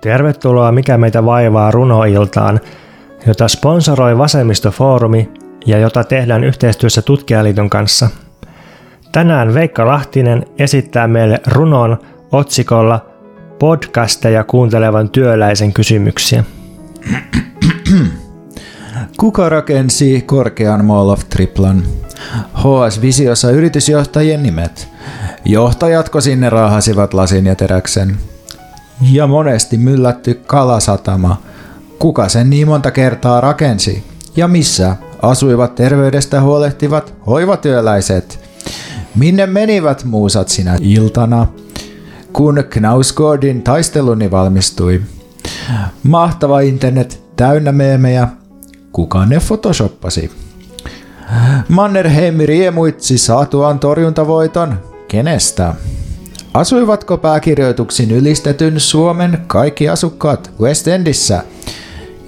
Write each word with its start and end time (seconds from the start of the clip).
Tervetuloa 0.00 0.72
Mikä 0.72 0.98
meitä 0.98 1.24
vaivaa 1.24 1.70
runoiltaan, 1.70 2.60
jota 3.26 3.48
sponsoroi 3.48 4.18
Vasemmistofoorumi 4.18 5.30
ja 5.66 5.78
jota 5.78 6.04
tehdään 6.04 6.44
yhteistyössä 6.44 7.02
Tutkijaliiton 7.02 7.70
kanssa. 7.70 8.08
Tänään 9.12 9.54
Veikka 9.54 9.86
Lahtinen 9.86 10.46
esittää 10.58 11.08
meille 11.08 11.40
runon 11.46 11.98
otsikolla 12.32 13.06
podcasteja 13.58 14.44
kuuntelevan 14.44 15.10
työläisen 15.10 15.72
kysymyksiä. 15.72 16.44
Kuka 19.16 19.48
rakensi 19.48 20.22
korkean 20.26 20.84
Mall 20.84 21.08
of 21.08 21.20
Triplan? 21.28 21.82
HS-visiossa 22.54 23.50
yritysjohtajien 23.50 24.42
nimet. 24.42 24.88
Johtajatko 25.44 26.20
sinne 26.20 26.50
raahasivat 26.50 27.14
lasin 27.14 27.46
ja 27.46 27.54
teräksen? 27.54 28.16
Ja 29.00 29.26
monesti 29.26 29.76
myllätty 29.76 30.34
kalasatama. 30.34 31.42
Kuka 31.98 32.28
sen 32.28 32.50
niin 32.50 32.68
monta 32.68 32.90
kertaa 32.90 33.40
rakensi? 33.40 34.04
Ja 34.36 34.48
missä 34.48 34.96
asuivat 35.22 35.74
terveydestä 35.74 36.40
huolehtivat 36.40 37.14
hoivatyöläiset? 37.26 38.40
Minne 39.14 39.46
menivät 39.46 40.04
muusat 40.04 40.48
sinä 40.48 40.76
iltana, 40.80 41.46
kun 42.32 42.64
Knausgårdin 42.70 43.62
taisteluni 43.62 44.30
valmistui? 44.30 45.00
Mahtava 46.02 46.60
internet 46.60 47.22
täynnä 47.36 47.72
meemejä. 47.72 48.28
Kuka 48.92 49.26
ne 49.26 49.40
photoshoppasi? 49.48 50.30
Mannerheim 51.68 52.38
riemuitsi 52.38 53.18
saatuaan 53.18 53.78
torjuntavoiton. 53.78 54.80
Kenestä? 55.08 55.74
Asuivatko 56.56 57.16
pääkirjoituksin 57.16 58.10
ylistetyn 58.10 58.80
Suomen 58.80 59.38
kaikki 59.46 59.88
asukkaat 59.88 60.50
West 60.60 60.88
Endissä? 60.88 61.42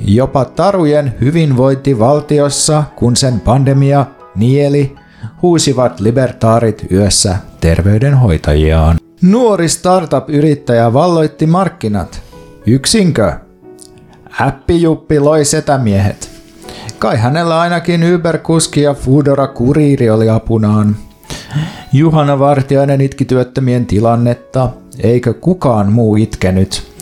Jopa 0.00 0.44
tarujen 0.44 1.14
hyvinvointivaltiossa, 1.20 2.84
kun 2.96 3.16
sen 3.16 3.40
pandemia 3.40 4.06
nieli, 4.34 4.96
huusivat 5.42 6.00
libertaarit 6.00 6.86
yössä 6.92 7.36
terveydenhoitajiaan. 7.60 8.96
Nuori 9.22 9.68
startup-yrittäjä 9.68 10.92
valloitti 10.92 11.46
markkinat. 11.46 12.22
Yksinkö? 12.66 13.32
Appijuppi 14.40 15.20
loi 15.20 15.44
setämiehet. 15.44 16.30
Kai 16.98 17.16
hänellä 17.16 17.60
ainakin 17.60 18.14
Uber-kuski 18.14 18.82
ja 18.82 18.94
Foodora 18.94 19.46
kuriiri 19.46 20.10
oli 20.10 20.28
apunaan. 20.28 20.96
Juhana 21.92 22.38
Vartiainen 22.38 23.00
itki 23.00 23.24
työttömien 23.24 23.86
tilannetta, 23.86 24.70
eikö 24.98 25.34
kukaan 25.34 25.92
muu 25.92 26.16
itkenyt. 26.16 26.92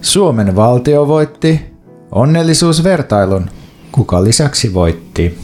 Suomen 0.00 0.56
valtio 0.56 1.08
voitti 1.08 1.72
onnellisuusvertailun. 2.12 3.50
Kuka 3.92 4.24
lisäksi 4.24 4.74
voitti? 4.74 5.38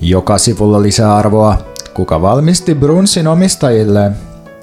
Joka 0.00 0.38
sivulla 0.38 0.82
lisäarvoa. 0.82 1.58
Kuka 1.94 2.22
valmisti 2.22 2.74
Brunsin 2.74 3.26
omistajille? 3.26 4.10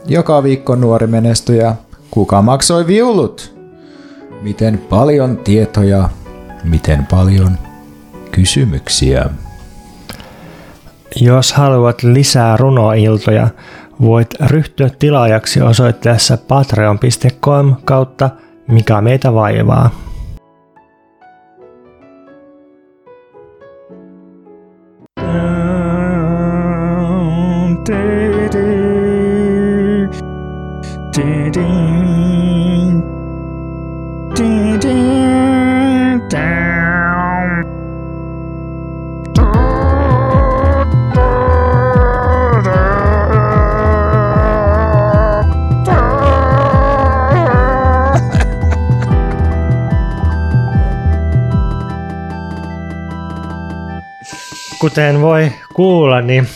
Joka 0.06 0.44
viikko 0.44 0.76
nuori 0.76 1.08
menestyjä. 1.08 1.76
Kuka 2.12 2.42
maksoi 2.42 2.88
viulut? 2.88 3.56
Miten 4.42 4.78
paljon 4.78 5.38
tietoja, 5.38 6.10
miten 6.64 7.06
paljon 7.12 7.58
kysymyksiä. 8.32 9.30
Jos 11.16 11.54
haluat 11.54 12.04
lisää 12.04 12.58
runoiltoja, 12.58 13.48
voit 14.02 14.28
ryhtyä 14.42 14.90
tilaajaksi 15.00 15.62
osoitteessa 15.62 16.38
patreon.com 16.38 17.76
kautta 17.86 18.30
mikä 18.68 19.02
meitä 19.02 19.34
vaivaa. 19.34 19.90
Kuten 54.84 55.22
voi 55.22 55.52
kuulla, 55.76 56.22
niin 56.22 56.48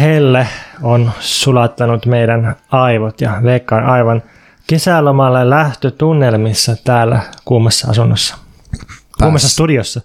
Helle 0.00 0.48
on 0.82 1.10
sulattanut 1.20 2.06
meidän 2.06 2.56
aivot 2.70 3.20
ja 3.20 3.40
Veikka 3.42 3.76
on 3.76 3.84
aivan 3.84 4.22
kesälomalle 4.66 5.50
lähtötunnelmissa 5.50 6.76
täällä 6.84 7.20
kuumassa 7.44 7.90
asunnossa. 7.90 8.36
Kuumassa 9.18 9.48
studiossa. 9.48 10.00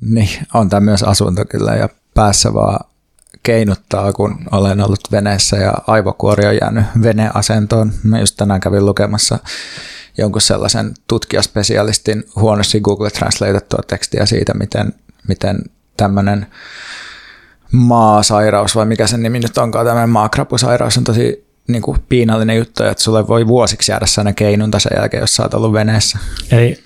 Niin, 0.00 0.28
on 0.54 0.68
tämä 0.68 0.80
myös 0.80 1.02
asunto 1.02 1.44
kyllä 1.44 1.74
ja 1.74 1.88
päässä 2.14 2.54
vaan 2.54 2.80
keinuttaa, 3.42 4.12
kun 4.12 4.38
olen 4.52 4.80
ollut 4.80 5.12
veneessä 5.12 5.56
ja 5.56 5.74
aivokuori 5.86 6.46
on 6.46 6.56
jäänyt 6.60 6.84
veneasentoon. 7.02 7.92
Mä 8.02 8.20
just 8.20 8.36
tänään 8.36 8.60
kävin 8.60 8.86
lukemassa 8.86 9.38
jonkun 10.18 10.40
sellaisen 10.40 10.94
tutkijaspesialistin 11.06 12.24
huonosti 12.36 12.80
Google 12.80 13.10
Translatettua 13.10 13.80
tekstiä 13.86 14.26
siitä, 14.26 14.54
miten, 14.54 14.92
miten 15.28 15.58
tämmöinen 15.98 16.46
maasairaus 17.72 18.76
vai 18.76 18.86
mikä 18.86 19.06
sen 19.06 19.22
nimi 19.22 19.38
nyt 19.38 19.58
onkaan, 19.58 19.86
tämmöinen 19.86 20.10
maakrapusairaus 20.10 20.98
on 20.98 21.04
tosi 21.04 21.48
niin 21.68 21.82
kuin 21.82 21.98
piinallinen 22.08 22.56
juttu, 22.56 22.84
että 22.84 23.02
sulle 23.02 23.28
voi 23.28 23.46
vuosiksi 23.46 23.92
jäädä 23.92 24.06
sellainen 24.06 24.34
keinunta 24.34 24.78
sen 24.78 24.92
jälkeen, 24.96 25.20
jos 25.20 25.36
sä 25.36 25.42
oot 25.42 25.54
ollut 25.54 25.72
veneessä. 25.72 26.18
Eli 26.52 26.78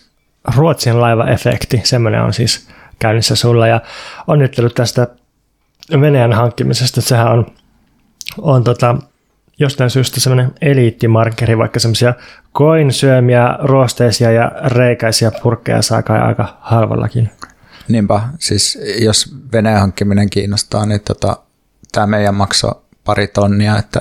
Ruotsin 0.57 1.01
laiva-efekti, 1.01 1.81
semmoinen 1.85 2.23
on 2.23 2.33
siis 2.33 2.69
käynnissä 2.99 3.37
sulla 3.37 3.67
ja 3.67 3.81
onnittelut 4.27 4.75
tästä 4.75 5.09
veneen 6.01 6.33
hankkimisesta, 6.33 7.01
että 7.01 7.09
sehän 7.09 7.33
on, 7.33 7.47
on 8.39 8.65
tota, 8.65 8.97
jostain 9.59 9.91
syystä 9.91 10.21
semmoinen 10.21 10.53
eliittimarkkeri, 10.61 11.59
vaikka 11.59 11.81
semmoisia 11.81 12.15
koinsyömiä, 12.53 13.59
ruosteisia 13.63 14.31
ja 14.31 14.53
reikäisiä 14.65 15.33
purkkeja 15.43 15.83
saa 15.83 16.03
kai 16.03 16.21
aika 16.21 16.59
halvallakin. 16.61 17.31
Niinpä, 17.89 18.21
siis 18.39 18.79
jos 18.99 19.35
veneen 19.53 19.81
hankkiminen 19.81 20.31
kiinnostaa, 20.31 20.87
niin 20.87 21.01
tota, 21.01 21.37
tämä 21.93 22.07
meidän 22.07 22.35
maksoi 22.35 22.75
pari 23.05 23.27
tonnia, 23.27 23.79
että 23.79 24.01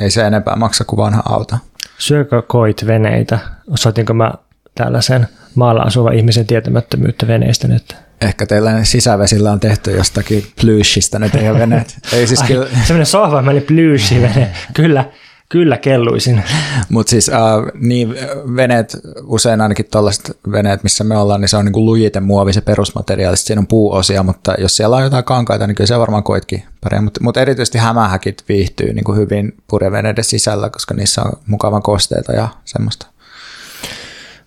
ei 0.00 0.10
se 0.10 0.26
enempää 0.26 0.56
maksa 0.56 0.84
kuin 0.84 0.96
vanha 0.96 1.22
auto. 1.28 1.56
Syökö 1.98 2.42
koit 2.42 2.86
veneitä? 2.86 3.38
Osoitinko 3.70 4.14
mä 4.14 4.32
tällaisen 4.74 5.28
maalla 5.54 5.82
asuva 5.82 6.10
ihmisen 6.10 6.46
tietämättömyyttä 6.46 7.26
veneistä 7.26 7.68
nyt? 7.68 7.96
Ehkä 8.20 8.46
teillä 8.46 8.84
sisävesillä 8.84 9.52
on 9.52 9.60
tehty 9.60 9.90
jostakin 9.90 10.46
plyshistä 10.60 11.18
ne 11.18 11.28
teidän 11.28 11.58
veneet. 11.58 11.98
Ei 12.12 12.26
siis 12.26 12.42
kyllä... 12.42 12.66
Semmoinen 12.66 13.06
sohva, 13.06 13.42
plyshi 13.66 14.22
vene. 14.22 14.52
kyllä, 14.74 15.04
Kyllä 15.48 15.76
kelluisin. 15.76 16.42
Mutta 16.88 17.10
siis 17.10 17.28
äh, 17.28 17.38
niin 17.80 18.14
veneet, 18.56 18.96
usein 19.24 19.60
ainakin 19.60 19.86
tällaiset 19.90 20.38
veneet, 20.52 20.82
missä 20.82 21.04
me 21.04 21.16
ollaan, 21.16 21.40
niin 21.40 21.48
se 21.48 21.56
on 21.56 21.64
niin 21.64 21.84
lujite 21.84 22.20
muovi 22.20 22.52
se 22.52 22.60
perusmateriaali, 22.60 23.36
siinä 23.36 23.60
on 23.60 23.66
puuosia, 23.66 24.22
mutta 24.22 24.54
jos 24.58 24.76
siellä 24.76 24.96
on 24.96 25.02
jotain 25.02 25.24
kankaita, 25.24 25.66
niin 25.66 25.74
kyllä 25.74 25.88
se 25.88 25.98
varmaan 25.98 26.22
koitkin 26.22 26.62
pärjää. 26.80 27.02
Mutta 27.02 27.20
mut 27.22 27.36
erityisesti 27.36 27.78
hämähäkit 27.78 28.44
viihtyy 28.48 28.92
niin 28.92 29.04
kuin 29.04 29.18
hyvin 29.18 29.54
purjeveneiden 29.66 30.24
sisällä, 30.24 30.70
koska 30.70 30.94
niissä 30.94 31.22
on 31.22 31.32
mukavan 31.46 31.82
kosteita 31.82 32.32
ja 32.32 32.48
semmoista. 32.64 33.06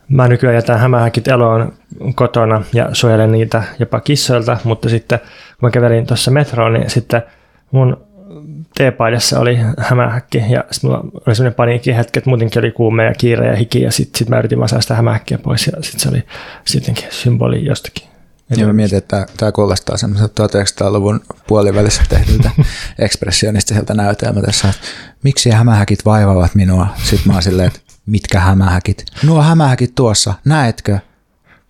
Mä 0.10 0.28
nykyään 0.28 0.56
jätän 0.56 0.80
hämähäkit 0.80 1.28
eloon 1.28 1.74
kotona 2.16 2.64
ja 2.74 2.90
suojelen 2.94 3.32
niitä 3.32 3.64
jopa 3.80 4.00
kissoilta, 4.00 4.58
mutta 4.64 4.90
sitten 4.90 5.20
kun 5.20 5.68
mä 5.68 5.72
kävelin 5.72 6.08
tuossa 6.08 6.32
metroon, 6.32 6.74
niin 6.74 6.90
sitten 6.90 7.22
mun 7.72 8.07
teepaidassa 8.78 9.40
oli 9.40 9.58
hämähäkki 9.78 10.38
ja 10.50 10.64
sitten 10.72 10.90
mulla 10.90 11.04
oli 11.28 11.36
sellainen 11.36 11.56
paniikki 11.56 11.96
hetki, 11.96 12.20
että 12.20 12.30
muutenkin 12.30 12.60
oli 12.60 12.72
kuume 12.72 13.06
ja 13.06 13.14
kiire 13.14 13.48
ja 13.48 13.56
hiki 13.56 13.82
ja 13.82 13.92
sitten 13.92 14.20
sit 14.20 14.30
mä 14.30 14.40
yritin 14.40 14.60
vaan 14.60 14.82
sitä 14.82 14.96
hämähäkkiä 14.96 15.38
pois 15.38 15.68
ja 15.68 15.74
sitten 15.82 16.00
se 16.00 16.10
oli 16.10 16.24
sittenkin 16.66 17.06
symboli 17.10 17.66
jostakin. 17.66 18.08
Joo, 18.50 18.68
mä 18.68 18.74
mietin, 18.74 18.98
että 18.98 19.26
tämä 19.38 19.52
kuulostaa 19.52 19.98
semmoiselta 19.98 20.48
1900-luvun 20.48 21.22
puolivälissä 21.48 22.04
tehdyltä 22.10 22.52
ekspressionistiselta 23.00 23.94
näytelmältä, 23.94 24.52
että 24.52 24.80
miksi 25.24 25.50
hämähäkit 25.50 26.06
vaivaavat 26.06 26.56
minua? 26.56 26.88
Sitten 27.04 27.28
mä 27.28 27.34
oon 27.34 27.44
silleen, 27.44 27.68
että 27.68 27.80
mitkä 28.06 28.40
hämähäkit? 28.40 29.06
Nuo 29.24 29.42
hämähäkit 29.42 29.96
tuossa, 29.96 30.34
näetkö? 30.46 31.00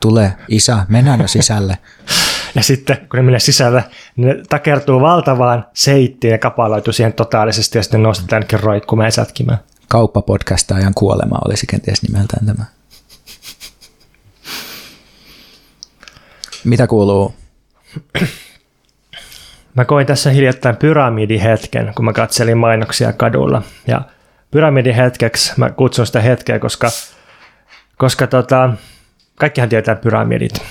Tule, 0.02 0.34
isä, 0.48 0.86
mennään 0.90 1.22
jo 1.22 1.28
sisälle. 1.28 1.78
Ja 2.58 2.64
sitten 2.64 2.98
kun 2.98 3.18
ne 3.18 3.22
menee 3.22 3.40
sisälle, 3.40 3.84
niin 4.16 4.28
ne 4.28 4.44
takertuu 4.50 5.02
valtavaan 5.02 5.66
seittiin 5.74 6.32
ja 6.32 6.38
kapaloituu 6.38 6.94
siihen 6.94 7.14
totaalisesti 7.14 7.78
ja 7.78 7.84
sitten 7.84 8.04
nostetaan 8.04 8.46
ja 9.06 9.12
sätkimään. 9.12 9.60
Kauppapodcastaajan 9.88 10.94
kuolema 10.94 11.40
olisi 11.46 11.68
kenties 11.68 12.04
nimeltään 12.04 12.46
tämä. 12.46 12.66
Mitä 16.64 16.88
kuuluu? 16.88 17.36
Mä 19.74 19.86
koin 19.86 20.08
tässä 20.08 20.30
hiljattain 20.30 20.76
pyramidihetken, 20.76 21.92
kun 21.96 22.06
mä 22.06 22.14
katselin 22.14 22.58
mainoksia 22.58 23.14
kadulla. 23.14 23.62
Ja 23.88 24.02
pyramidihetkeksi 24.52 25.54
mä 25.58 25.70
kutsun 25.70 26.06
sitä 26.06 26.22
hetkeä, 26.22 26.60
koska, 26.60 26.88
koska 27.98 28.28
tota, 28.28 28.70
kaikkihan 29.36 29.70
tietää 29.70 29.96
pyramidit, 29.96 30.62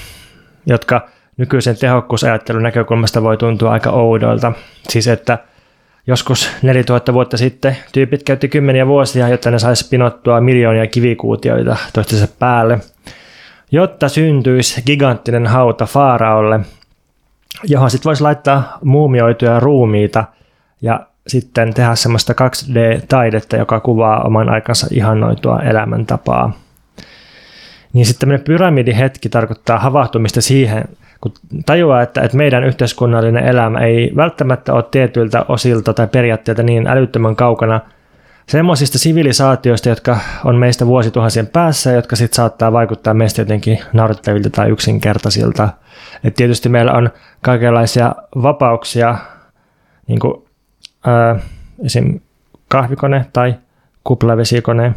jotka 0.66 1.15
nykyisen 1.36 1.76
tehokkuusajattelun 1.76 2.62
näkökulmasta 2.62 3.22
voi 3.22 3.36
tuntua 3.36 3.72
aika 3.72 3.90
oudolta. 3.90 4.52
Siis 4.88 5.08
että 5.08 5.38
joskus 6.06 6.50
4000 6.62 7.12
vuotta 7.12 7.36
sitten 7.36 7.76
tyypit 7.92 8.22
käytti 8.22 8.48
kymmeniä 8.48 8.86
vuosia, 8.86 9.28
jotta 9.28 9.50
ne 9.50 9.58
saisi 9.58 9.88
pinottua 9.88 10.40
miljoonia 10.40 10.86
kivikuutioita 10.86 11.76
toistensa 11.92 12.28
päälle, 12.38 12.78
jotta 13.72 14.08
syntyisi 14.08 14.82
giganttinen 14.82 15.46
hauta 15.46 15.86
Faaraolle, 15.86 16.60
johon 17.64 17.90
sitten 17.90 18.10
voisi 18.10 18.22
laittaa 18.22 18.78
muumioituja 18.84 19.60
ruumiita 19.60 20.24
ja 20.82 21.06
sitten 21.26 21.74
tehdä 21.74 21.94
semmoista 21.94 22.32
2D-taidetta, 22.32 23.56
joka 23.56 23.80
kuvaa 23.80 24.22
oman 24.22 24.48
aikansa 24.48 24.86
ihannoitua 24.90 25.60
elämäntapaa. 25.60 26.52
Niin 27.92 28.06
sitten 28.06 28.20
tämmöinen 28.20 28.44
pyramidihetki 28.44 29.28
tarkoittaa 29.28 29.78
havahtumista 29.78 30.40
siihen, 30.40 30.84
kun 31.31 31.62
tajuaa, 31.67 32.02
että, 32.02 32.20
että 32.20 32.37
meidän 32.37 32.64
yhteiskunnallinen 32.64 33.44
elämä 33.44 33.78
ei 33.78 34.12
välttämättä 34.17 34.75
ole 34.75 34.84
tietyiltä 34.90 35.44
osilta 35.49 35.94
tai 35.94 36.06
periaatteilta 36.06 36.62
niin 36.62 36.87
älyttömän 36.87 37.37
kaukana 37.37 37.81
semmoisista 38.49 38.99
sivilisaatioista, 38.99 39.88
jotka 39.88 40.19
on 40.44 40.56
meistä 40.56 40.87
vuosituhansien 40.87 41.46
päässä, 41.46 41.93
jotka 41.93 42.17
sitten 42.17 42.37
saattaa 42.37 42.73
vaikuttaa 42.73 43.14
meistä 43.14 43.43
jotenkin 43.43 43.78
naurettavilta 43.93 44.50
tai 44.50 44.70
yksinkertaisilta. 44.70 45.69
Et 46.25 46.34
tietysti 46.34 46.69
meillä 46.69 46.93
on 46.93 47.11
kaikenlaisia 47.40 48.14
vapauksia, 48.43 49.19
niin 50.06 50.19
kuin, 50.19 50.44
ää, 51.06 51.37
esim. 51.84 52.20
kahvikone 52.69 53.26
tai 53.32 53.55
kuplavesikone. 54.05 54.94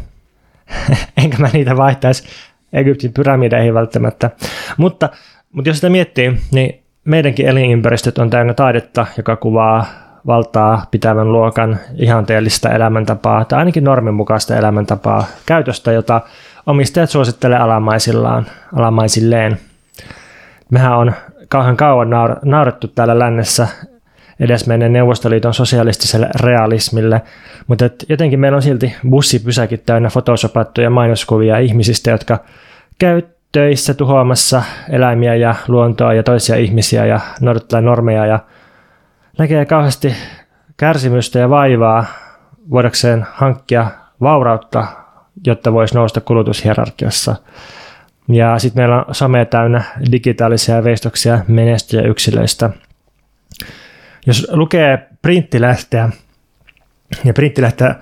Enkä 1.22 1.38
mä 1.38 1.48
niitä 1.52 1.76
vaihtaisi 1.76 2.28
Egyptin 2.72 3.12
pyramideihin 3.12 3.74
välttämättä. 3.74 4.30
Mutta 4.76 5.08
mutta 5.52 5.70
jos 5.70 5.76
sitä 5.76 5.88
miettii, 5.88 6.36
niin 6.52 6.82
meidänkin 7.04 7.46
elinympäristöt 7.46 8.18
on 8.18 8.30
täynnä 8.30 8.54
taidetta, 8.54 9.06
joka 9.16 9.36
kuvaa 9.36 9.86
valtaa 10.26 10.86
pitävän 10.90 11.32
luokan 11.32 11.78
ihanteellista 11.96 12.70
elämäntapaa 12.70 13.44
tai 13.44 13.58
ainakin 13.58 13.84
normin 13.84 14.14
mukaista 14.14 14.56
elämäntapaa 14.56 15.24
käytöstä, 15.46 15.92
jota 15.92 16.20
omistajat 16.66 17.10
suosittelee 17.10 17.58
alamaisillaan, 17.58 18.46
alamaisilleen. 18.72 19.58
Mehän 20.70 20.98
on 20.98 21.12
kauhean 21.48 21.76
kauan 21.76 22.10
naurettu 22.44 22.88
täällä 22.88 23.18
lännessä 23.18 23.68
edesmenneen 24.40 24.92
Neuvostoliiton 24.92 25.54
sosialistiselle 25.54 26.28
realismille, 26.40 27.22
mutta 27.66 27.84
et 27.84 28.04
jotenkin 28.08 28.40
meillä 28.40 28.56
on 28.56 28.62
silti 28.62 28.94
bussipysäkit 29.10 29.86
täynnä 29.86 30.08
photoshopattuja 30.12 30.90
mainoskuvia 30.90 31.58
ihmisistä, 31.58 32.10
jotka 32.10 32.38
käy 32.98 33.22
töissä 33.52 33.94
tuhoamassa 33.94 34.62
eläimiä 34.90 35.34
ja 35.34 35.54
luontoa 35.68 36.14
ja 36.14 36.22
toisia 36.22 36.56
ihmisiä 36.56 37.06
ja 37.06 37.20
noudattaa 37.40 37.80
normeja 37.80 38.26
ja 38.26 38.38
näkee 39.38 39.64
kauheasti 39.64 40.14
kärsimystä 40.76 41.38
ja 41.38 41.50
vaivaa 41.50 42.04
voidakseen 42.70 43.26
hankkia 43.32 43.90
vaurautta, 44.20 44.86
jotta 45.46 45.72
voisi 45.72 45.94
nousta 45.94 46.20
kulutushierarkiassa. 46.20 47.36
Ja 48.28 48.58
sitten 48.58 48.80
meillä 48.80 48.96
on 48.96 49.14
some 49.14 49.44
täynnä 49.44 49.82
digitaalisia 50.12 50.84
veistoksia 50.84 51.38
yksilöistä. 52.02 52.70
Jos 54.26 54.48
lukee 54.52 55.08
printtilähteä, 55.22 56.08
ja 57.24 57.32
printtilähteä 57.32 57.94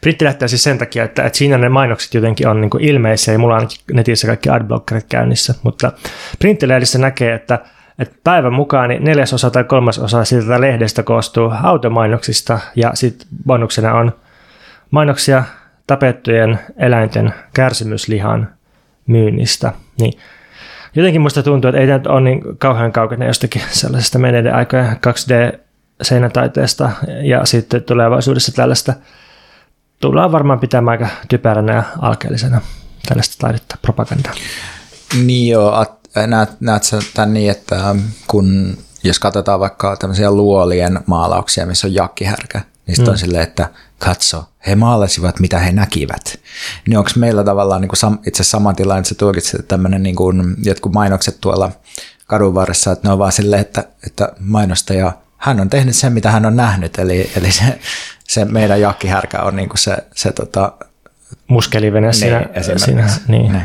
Britti 0.00 0.24
lähtee 0.24 0.48
siis 0.48 0.62
sen 0.62 0.78
takia, 0.78 1.04
että, 1.04 1.24
että 1.24 1.38
siinä 1.38 1.58
ne 1.58 1.68
mainokset 1.68 2.14
jotenkin 2.14 2.48
on 2.48 2.60
niin 2.60 2.70
ilmeisiä 2.80 3.34
ja 3.34 3.38
mulla 3.38 3.56
on 3.56 3.68
netissä 3.92 4.26
kaikki 4.26 4.50
adblockerit 4.50 5.06
käynnissä, 5.08 5.54
mutta 5.62 5.92
printtilehdissä 6.38 6.98
näkee, 6.98 7.34
että, 7.34 7.58
että 7.98 8.16
päivän 8.24 8.52
mukaan 8.52 8.88
niin 8.88 9.04
neljäsosa 9.04 9.50
tai 9.50 9.64
kolmasosa 9.64 10.24
siitä 10.24 10.60
lehdestä 10.60 11.02
koostuu 11.02 11.52
automainoksista 11.62 12.58
ja 12.76 12.90
sitten 12.94 13.28
bonuksena 13.46 13.94
on 13.94 14.12
mainoksia 14.90 15.44
tapettujen 15.86 16.58
eläinten 16.76 17.34
kärsimyslihan 17.54 18.48
myynnistä. 19.06 19.72
Niin 20.00 20.12
jotenkin 20.94 21.20
musta 21.20 21.42
tuntuu, 21.42 21.68
että 21.68 21.80
ei 21.80 21.86
tämä 21.86 22.14
ole 22.14 22.20
niin 22.20 22.42
kauhean 22.58 22.92
kaukana 22.92 23.24
jostakin 23.24 23.62
sellaisesta 23.70 24.18
menneiden 24.18 24.54
aikojen 24.54 24.86
2D-seinätaiteesta 24.86 26.90
ja 27.22 27.44
sitten 27.44 27.82
tulevaisuudessa 27.82 28.52
tällaista 28.52 28.92
tullaan 30.00 30.32
varmaan 30.32 30.60
pitämään 30.60 30.98
aika 31.00 31.14
typeränä 31.28 31.74
ja 31.74 31.82
alkeellisena 31.98 32.60
tällaista 33.08 33.34
taidetta, 33.38 33.76
propagandaa. 33.82 34.32
Niin 35.24 35.50
joo, 35.50 35.86
näet, 36.26 36.60
näet 36.60 36.82
sä 36.82 36.98
tämän 37.14 37.34
niin, 37.34 37.50
että 37.50 37.94
kun 38.26 38.78
jos 39.04 39.18
katsotaan 39.18 39.60
vaikka 39.60 39.96
tämmöisiä 39.96 40.30
luolien 40.30 41.00
maalauksia, 41.06 41.66
missä 41.66 41.86
on 41.86 41.94
jakkihärkä, 41.94 42.60
niin 42.86 42.96
sitten 42.96 43.04
mm. 43.04 43.12
on 43.12 43.18
silleen, 43.18 43.42
että 43.42 43.68
katso, 43.98 44.44
he 44.66 44.74
maalasivat 44.74 45.40
mitä 45.40 45.58
he 45.58 45.72
näkivät. 45.72 46.40
Niin 46.88 46.98
onko 46.98 47.10
meillä 47.16 47.44
tavallaan 47.44 47.80
niin 47.80 47.88
kuin 47.88 48.18
itse 48.26 48.44
sama 48.44 48.74
tilanne, 48.74 48.98
että 48.98 49.08
sä 49.08 49.14
tulkitset, 49.14 49.60
että 49.60 49.68
tämmöinen 49.68 50.02
niin 50.02 50.16
kuin, 50.16 50.56
jotkut 50.62 50.92
mainokset 50.92 51.38
tuolla 51.40 51.70
kadun 52.26 52.54
varressa, 52.54 52.92
että 52.92 53.08
ne 53.08 53.12
on 53.12 53.18
vaan 53.18 53.32
silleen, 53.32 53.60
että, 53.60 53.84
että 54.06 54.32
mainostaja, 54.40 55.12
hän 55.38 55.60
on 55.60 55.70
tehnyt 55.70 55.96
sen, 55.96 56.12
mitä 56.12 56.30
hän 56.30 56.46
on 56.46 56.56
nähnyt, 56.56 56.98
eli, 56.98 57.30
eli 57.36 57.52
se 57.52 57.78
se 58.28 58.44
meidän 58.44 58.80
jakkihärkä 58.80 59.42
on 59.42 59.56
niin 59.56 59.68
kuin 59.68 59.78
se, 59.78 59.96
se 60.14 60.32
tota, 60.32 60.72
muskelivene 61.48 62.06
niin, 62.06 62.14
siinä, 62.14 62.46
siinä 62.76 63.06
niin. 63.28 63.52
niin. 63.52 63.62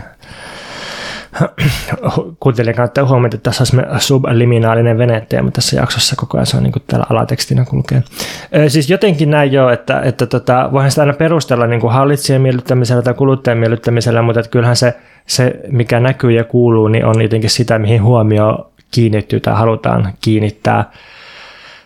Kuuntelijan 2.39 2.75
kannattaa 2.75 3.05
huomata, 3.05 3.35
että 3.35 3.51
tässä 3.51 3.77
on 3.77 4.01
subliminaalinen 4.01 4.97
veneteema 4.97 5.51
tässä 5.51 5.75
jaksossa 5.75 6.15
koko 6.15 6.37
ajan, 6.37 6.45
se 6.45 6.57
on 6.57 6.63
niin 6.63 6.71
kuin 6.71 6.83
täällä 6.87 7.05
alatekstinä 7.09 7.65
kulkee. 7.65 8.03
Siis 8.67 8.89
jotenkin 8.89 9.31
näin 9.31 9.51
jo, 9.51 9.69
että, 9.69 9.99
että 9.99 10.25
tota, 10.25 10.69
voihan 10.71 10.91
sitä 10.91 11.01
aina 11.01 11.13
perustella 11.13 11.67
niin 11.67 11.81
kuin 11.81 11.93
hallitsijan 11.93 12.41
miellyttämisellä 12.41 13.01
tai 13.01 13.13
kuluttajan 13.13 13.57
miellyttämisellä, 13.57 14.21
mutta 14.21 14.39
että 14.39 14.49
kyllähän 14.49 14.75
se, 14.75 14.97
se, 15.27 15.59
mikä 15.71 15.99
näkyy 15.99 16.31
ja 16.31 16.43
kuuluu, 16.43 16.87
niin 16.87 17.05
on 17.05 17.21
jotenkin 17.21 17.49
sitä, 17.49 17.79
mihin 17.79 18.03
huomio 18.03 18.71
kiinnittyy 18.91 19.39
tai 19.39 19.53
halutaan 19.53 20.13
kiinnittää. 20.21 20.91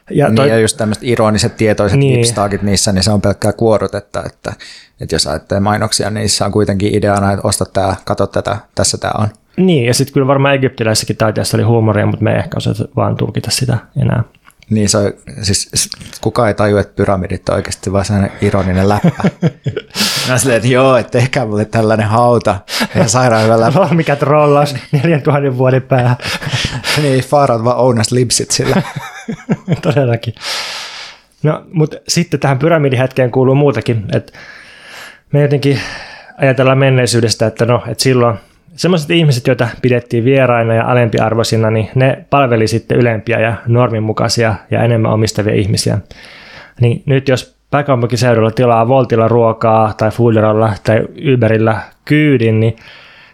Ja, 0.10 0.26
niin, 0.28 0.36
toi, 0.36 0.46
niin, 0.46 0.54
ja 0.54 0.60
just 0.60 0.78
tämmöiset 0.78 1.04
ironiset 1.04 1.58
tietoiset 1.58 2.00
niin. 2.00 2.18
lipstaakit 2.18 2.62
niissä, 2.62 2.92
niin 2.92 3.04
se 3.04 3.12
on 3.12 3.22
pelkkää 3.22 3.54
kuorutetta, 3.54 4.24
että, 4.26 4.54
että 5.02 5.16
jos 5.16 5.28
ajattelee 5.28 5.62
mainoksia, 5.62 6.10
niin 6.10 6.22
niissä 6.22 6.46
on 6.46 6.52
kuitenkin 6.52 6.96
ideana, 6.96 7.32
että 7.32 7.48
osta 7.48 7.66
tämä, 7.66 7.96
katso 8.06 8.28
tätä, 8.28 8.58
tässä 8.76 8.98
tämä 8.98 9.12
on. 9.18 9.28
Niin, 9.58 9.86
ja 9.86 9.94
sitten 9.94 10.14
kyllä 10.14 10.28
varmaan 10.28 10.56
egyptiläisessäkin 10.56 11.18
taiteessa 11.18 11.58
oli 11.58 11.64
huumoria, 11.64 12.06
mutta 12.06 12.24
me 12.24 12.32
ei 12.32 12.40
ehkä 12.40 12.58
osata 12.58 12.86
vaan 12.96 13.18
tulkita 13.18 13.52
sitä 13.52 13.78
enää. 14.02 14.24
Niin, 14.70 14.90
se 14.90 14.98
on, 14.98 15.14
siis 15.42 15.90
kukaan 16.22 16.48
ei 16.48 16.54
tajua, 16.54 16.80
että 16.80 16.96
pyramidit 16.96 17.50
on 17.50 17.56
oikeasti 17.56 17.92
vaan 17.92 18.06
sellainen 18.06 18.32
ironinen 18.42 18.90
läppä. 18.90 19.10
Mä 20.30 20.38
silleen, 20.38 20.58
että 20.58 20.68
joo, 20.68 20.98
että 20.98 21.12
tehkää 21.20 21.46
mulle 21.46 21.66
tällainen 21.66 22.08
hauta 22.08 22.60
ja 22.96 23.08
sairaan 23.08 23.44
hyvä 23.44 23.60
läppä. 23.60 23.80
Oh, 23.80 23.92
mikä 24.02 24.16
trollaus 24.16 24.76
neljän 24.92 25.22
tuhannen 25.22 25.58
vuoden 25.58 25.82
päähän. 25.82 26.16
niin, 27.02 27.24
faarat 27.24 27.64
vaan 27.64 27.78
ounas 27.78 28.12
lipsit 28.12 28.52
sillä. 28.52 28.82
Todellakin. 29.82 30.34
No, 31.44 31.64
mutta 31.74 31.98
sitten 32.08 32.40
tähän 32.40 32.60
pyramidihetkeen 32.60 33.32
kuuluu 33.32 33.56
muutakin, 33.56 34.06
että 34.14 34.32
me 35.34 35.42
jotenkin 35.42 35.80
ajatellaan 36.38 36.78
menneisyydestä, 36.78 37.48
että 37.48 37.66
no, 37.66 37.84
että 37.88 38.04
silloin 38.04 38.38
semmoiset 38.76 39.12
ihmiset, 39.12 39.48
joita 39.48 39.68
pidettiin 39.82 40.26
vieraina 40.26 40.74
ja 40.74 40.86
alempiarvoisina, 40.86 41.72
niin 41.72 41.90
ne 41.96 42.26
palveli 42.30 42.68
sitten 42.68 42.98
ylempiä 42.98 43.40
ja 43.40 43.56
norminmukaisia 43.68 44.56
ja 44.72 44.84
enemmän 44.84 45.12
omistavia 45.12 45.54
ihmisiä. 45.54 45.98
Niin 46.82 47.04
nyt 47.06 47.28
jos 47.28 47.58
pääkaupunkiseudulla 47.72 48.52
tilaa 48.52 48.88
Voltilla 48.88 49.28
ruokaa 49.28 49.94
tai 49.94 50.12
Fooderolla 50.12 50.74
tai 50.84 51.00
Uberillä 51.34 51.82
kyydin, 52.06 52.60
niin 52.60 52.76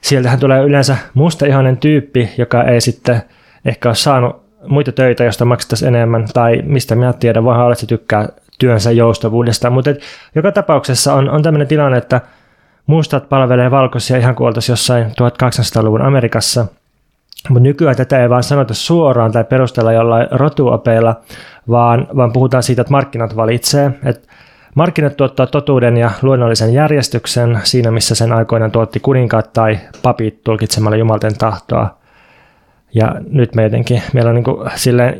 sieltähän 0.01 0.39
tulee 0.39 0.63
yleensä 0.63 0.97
musta 1.13 1.45
ihanen 1.45 1.77
tyyppi, 1.77 2.29
joka 2.37 2.63
ei 2.63 2.81
sitten 2.81 3.21
ehkä 3.65 3.89
ole 3.89 3.95
saanut 3.95 4.42
muita 4.67 4.91
töitä, 4.91 5.23
joista 5.23 5.45
maksettaisiin 5.45 5.95
enemmän, 5.95 6.25
tai 6.33 6.61
mistä 6.65 6.95
minä 6.95 7.13
tiedän, 7.13 7.47
olla, 7.47 7.71
että 7.71 7.81
se 7.81 7.87
tykkää 7.87 8.29
työnsä 8.59 8.91
joustavuudesta, 8.91 9.69
mutta 9.69 9.91
joka 10.35 10.51
tapauksessa 10.51 11.13
on, 11.13 11.29
on 11.29 11.43
tämmöinen 11.43 11.67
tilanne, 11.67 11.97
että 11.97 12.21
mustat 12.87 13.29
palvelee 13.29 13.71
valkoisia 13.71 14.17
ihan 14.17 14.35
kuin 14.35 14.47
oltaisiin 14.47 14.73
jossain 14.73 15.05
1800-luvun 15.05 16.01
Amerikassa, 16.01 16.65
mutta 17.49 17.63
nykyään 17.63 17.95
tätä 17.95 18.21
ei 18.21 18.29
vaan 18.29 18.43
sanota 18.43 18.73
suoraan 18.73 19.31
tai 19.31 19.43
perustella 19.43 19.93
jollain 19.93 20.27
rotuopeilla, 20.31 21.15
vaan, 21.69 22.07
vaan 22.15 22.33
puhutaan 22.33 22.63
siitä, 22.63 22.81
että 22.81 22.91
markkinat 22.91 23.35
valitsee, 23.35 23.91
että 24.05 24.27
Markkinat 24.75 25.17
tuottaa 25.17 25.47
totuuden 25.47 25.97
ja 25.97 26.11
luonnollisen 26.21 26.73
järjestyksen 26.73 27.59
siinä, 27.63 27.91
missä 27.91 28.15
sen 28.15 28.33
aikoinaan 28.33 28.71
tuotti 28.71 28.99
kuninkaat 28.99 29.53
tai 29.53 29.79
papit 30.01 30.43
tulkitsemalla 30.43 30.97
jumalten 30.97 31.37
tahtoa. 31.37 31.97
Ja 32.95 33.15
nyt 33.29 33.55
me 33.55 33.63
jotenkin, 33.63 34.01
meillä 34.13 34.29
on 34.29 34.35
niin 34.35 34.43
kuin 34.43 34.69
silleen, 34.75 35.17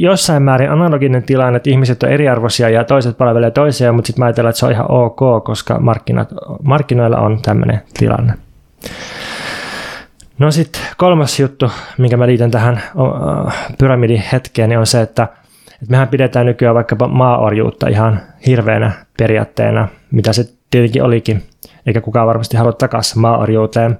jossain 0.00 0.42
määrin 0.42 0.70
analoginen 0.70 1.22
tilanne, 1.22 1.56
että 1.56 1.70
ihmiset 1.70 2.02
on 2.02 2.08
eriarvoisia 2.10 2.68
ja 2.68 2.84
toiset 2.84 3.18
palvelee 3.18 3.50
toisiaan, 3.50 3.94
mutta 3.94 4.06
sitten 4.06 4.20
mä 4.20 4.26
ajatellaan, 4.26 4.50
että 4.50 4.60
se 4.60 4.66
on 4.66 4.72
ihan 4.72 4.90
ok, 4.90 5.44
koska 5.44 5.80
markkinat, 5.80 6.28
markkinoilla 6.62 7.18
on 7.18 7.42
tämmöinen 7.42 7.82
tilanne. 7.98 8.34
No 10.38 10.50
sitten 10.50 10.82
kolmas 10.96 11.40
juttu, 11.40 11.70
minkä 11.98 12.16
mä 12.16 12.26
liitän 12.26 12.50
tähän 12.50 12.82
pyramidin 13.78 14.22
hetkeen, 14.32 14.68
niin 14.68 14.78
on 14.78 14.86
se, 14.86 15.00
että, 15.00 15.22
että 15.72 15.90
mehän 15.90 16.08
pidetään 16.08 16.46
nykyään 16.46 16.74
vaikkapa 16.74 17.08
maaorjuutta 17.08 17.88
ihan 17.88 18.20
hirveänä 18.46 18.92
periaatteena, 19.18 19.88
mitä 20.10 20.32
se 20.32 20.44
tietenkin 20.70 21.02
olikin, 21.02 21.42
eikä 21.86 22.00
kukaan 22.00 22.26
varmasti 22.26 22.56
halua 22.56 22.72
takaisin 22.72 23.20
maaorjuuteen. 23.20 23.98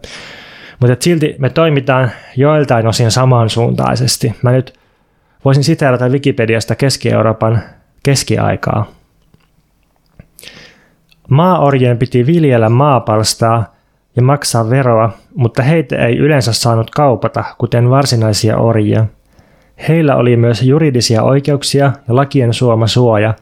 Mutta 0.80 0.96
silti 1.00 1.34
me 1.38 1.50
toimitaan 1.50 2.10
joiltain 2.36 2.86
osin 2.86 3.10
samansuuntaisesti. 3.10 4.34
Mä 4.42 4.52
nyt 4.52 4.78
voisin 5.44 5.64
siteerata 5.64 6.08
Wikipediasta 6.08 6.74
Keski-Euroopan 6.74 7.62
keskiaikaa. 8.02 8.86
Maaorjien 11.30 11.98
piti 11.98 12.26
viljellä 12.26 12.68
maapalstaa 12.68 13.74
ja 14.16 14.22
maksaa 14.22 14.70
veroa, 14.70 15.10
mutta 15.34 15.62
heitä 15.62 16.06
ei 16.06 16.16
yleensä 16.16 16.52
saanut 16.52 16.90
kaupata, 16.90 17.44
kuten 17.58 17.90
varsinaisia 17.90 18.56
orjia. 18.56 19.06
Heillä 19.88 20.16
oli 20.16 20.36
myös 20.36 20.62
juridisia 20.62 21.22
oikeuksia 21.22 21.92
ja 22.08 22.16
lakien 22.16 22.54
suoma 22.54 22.86
suoja, 22.86 23.34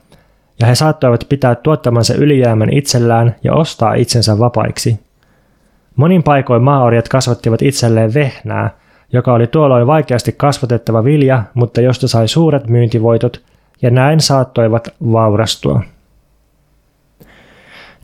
ja 0.60 0.66
he 0.66 0.74
saattoivat 0.74 1.26
pitää 1.28 1.54
tuottamansa 1.54 2.14
ylijäämän 2.14 2.72
itsellään 2.72 3.36
ja 3.44 3.54
ostaa 3.54 3.94
itsensä 3.94 4.38
vapaiksi. 4.38 5.03
Monin 5.96 6.22
paikoin 6.22 6.62
maaorjat 6.62 7.08
kasvattivat 7.08 7.62
itselleen 7.62 8.14
vehnää, 8.14 8.70
joka 9.12 9.32
oli 9.32 9.46
tuolloin 9.46 9.86
vaikeasti 9.86 10.32
kasvatettava 10.32 11.04
vilja, 11.04 11.42
mutta 11.54 11.80
josta 11.80 12.08
sai 12.08 12.28
suuret 12.28 12.68
myyntivoitot, 12.68 13.42
ja 13.82 13.90
näin 13.90 14.20
saattoivat 14.20 14.88
vaurastua. 15.12 15.82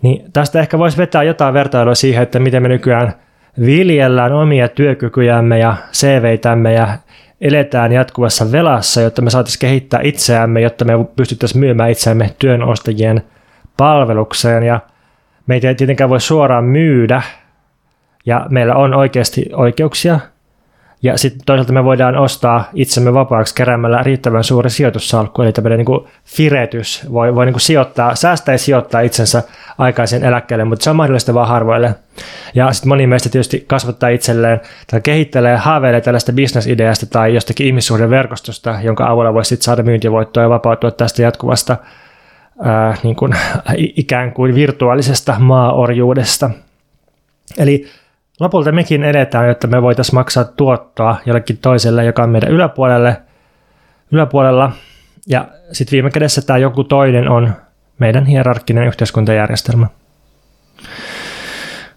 Niin 0.02 0.24
tästä 0.32 0.60
ehkä 0.60 0.78
voisi 0.78 0.98
vetää 0.98 1.22
jotain 1.22 1.54
vertailua 1.54 1.94
siihen, 1.94 2.22
että 2.22 2.38
miten 2.38 2.62
me 2.62 2.68
nykyään 2.68 3.14
viljellään 3.60 4.32
omia 4.32 4.68
työkykyjämme 4.68 5.58
ja 5.58 5.76
CVtämme 5.92 6.72
ja 6.72 6.88
eletään 7.40 7.92
jatkuvassa 7.92 8.52
velassa, 8.52 9.00
jotta 9.00 9.22
me 9.22 9.30
saataisiin 9.30 9.60
kehittää 9.60 10.00
itseämme, 10.02 10.60
jotta 10.60 10.84
me 10.84 10.92
pystyttäisiin 11.16 11.60
myymään 11.60 11.90
itseämme 11.90 12.30
työnostajien 12.38 13.22
palvelukseen. 13.76 14.62
Ja 14.62 14.80
meitä 15.46 15.68
ei 15.68 15.74
tietenkään 15.74 16.10
voi 16.10 16.20
suoraan 16.20 16.64
myydä, 16.64 17.22
ja 18.26 18.46
meillä 18.48 18.74
on 18.74 18.94
oikeasti 18.94 19.46
oikeuksia 19.52 20.20
ja 21.02 21.18
sitten 21.18 21.40
toisaalta 21.46 21.72
me 21.72 21.84
voidaan 21.84 22.16
ostaa 22.16 22.64
itsemme 22.74 23.14
vapaaksi 23.14 23.54
keräämällä 23.54 24.02
riittävän 24.02 24.44
suuri 24.44 24.70
sijoitussalkku, 24.70 25.42
eli 25.42 25.52
tämmöinen 25.52 25.78
niin 25.78 26.08
firetys, 26.24 27.06
voi, 27.12 27.34
voi 27.34 27.46
niin 27.46 27.60
sijoittaa, 27.60 28.14
säästää 28.14 28.54
ja 28.54 28.58
sijoittaa 28.58 29.00
itsensä 29.00 29.42
aikaisen 29.78 30.24
eläkkeelle, 30.24 30.64
mutta 30.64 30.84
se 30.84 30.90
on 30.90 30.96
mahdollista 30.96 31.34
vaan 31.34 31.48
harvoille. 31.48 31.94
Ja 32.54 32.72
sitten 32.72 32.88
moni 32.88 33.06
meistä 33.06 33.28
tietysti 33.28 33.64
kasvattaa 33.66 34.08
itselleen 34.08 34.60
tai 34.90 35.00
kehittelee, 35.00 35.56
haaveilee 35.56 36.00
tällaista 36.00 36.32
bisnesideasta 36.32 37.06
tai 37.06 37.34
jostakin 37.34 37.66
ihmissuhdeverkostosta, 37.66 38.78
jonka 38.82 39.10
avulla 39.10 39.34
voisi 39.34 39.48
sitten 39.48 39.64
saada 39.64 39.82
myyntivoittoa 39.82 40.42
ja 40.42 40.50
vapautua 40.50 40.90
tästä 40.90 41.22
jatkuvasta 41.22 41.76
ää, 42.62 42.96
niin 43.02 43.16
kuin, 43.16 43.32
ikään 43.76 44.32
kuin 44.32 44.54
virtuaalisesta 44.54 45.36
maaorjuudesta. 45.38 46.50
Eli 47.58 47.86
lopulta 48.40 48.72
mekin 48.72 49.04
edetään, 49.04 49.48
jotta 49.48 49.66
me 49.66 49.82
voitaisiin 49.82 50.14
maksaa 50.14 50.44
tuottoa 50.44 51.16
jollekin 51.26 51.58
toiselle, 51.58 52.04
joka 52.04 52.22
on 52.22 52.30
meidän 52.30 52.50
yläpuolelle, 52.50 53.16
yläpuolella. 54.12 54.72
Ja 55.26 55.48
sitten 55.72 55.92
viime 55.92 56.10
kädessä 56.10 56.42
tämä 56.42 56.58
joku 56.58 56.84
toinen 56.84 57.28
on 57.28 57.52
meidän 57.98 58.26
hierarkkinen 58.26 58.86
yhteiskuntajärjestelmä. 58.86 59.86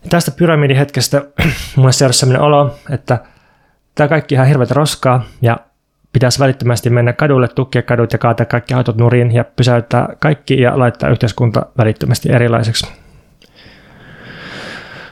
Tästä 0.10 0.32
pyramidihetkestä 0.32 1.22
mulle 1.76 1.92
seurasi 1.92 2.20
sellainen 2.20 2.42
olo, 2.42 2.76
että 2.90 3.20
tämä 3.96 4.08
kaikki 4.08 4.36
ihan 4.36 4.48
hirveät 4.48 4.72
roskaa 4.72 5.24
ja 5.42 5.58
pitäisi 6.14 6.40
välittömästi 6.40 6.90
mennä 6.90 7.14
kadulle, 7.14 7.48
tukkia 7.48 7.82
kadut 7.82 8.14
ja 8.14 8.20
kaataa 8.20 8.46
kaikki 8.46 8.74
autot 8.74 8.98
nurin 8.98 9.32
ja 9.36 9.44
pysäyttää 9.44 10.08
kaikki 10.20 10.62
ja 10.62 10.80
laittaa 10.80 11.10
yhteiskunta 11.10 11.66
välittömästi 11.78 12.32
erilaiseksi. 12.32 12.88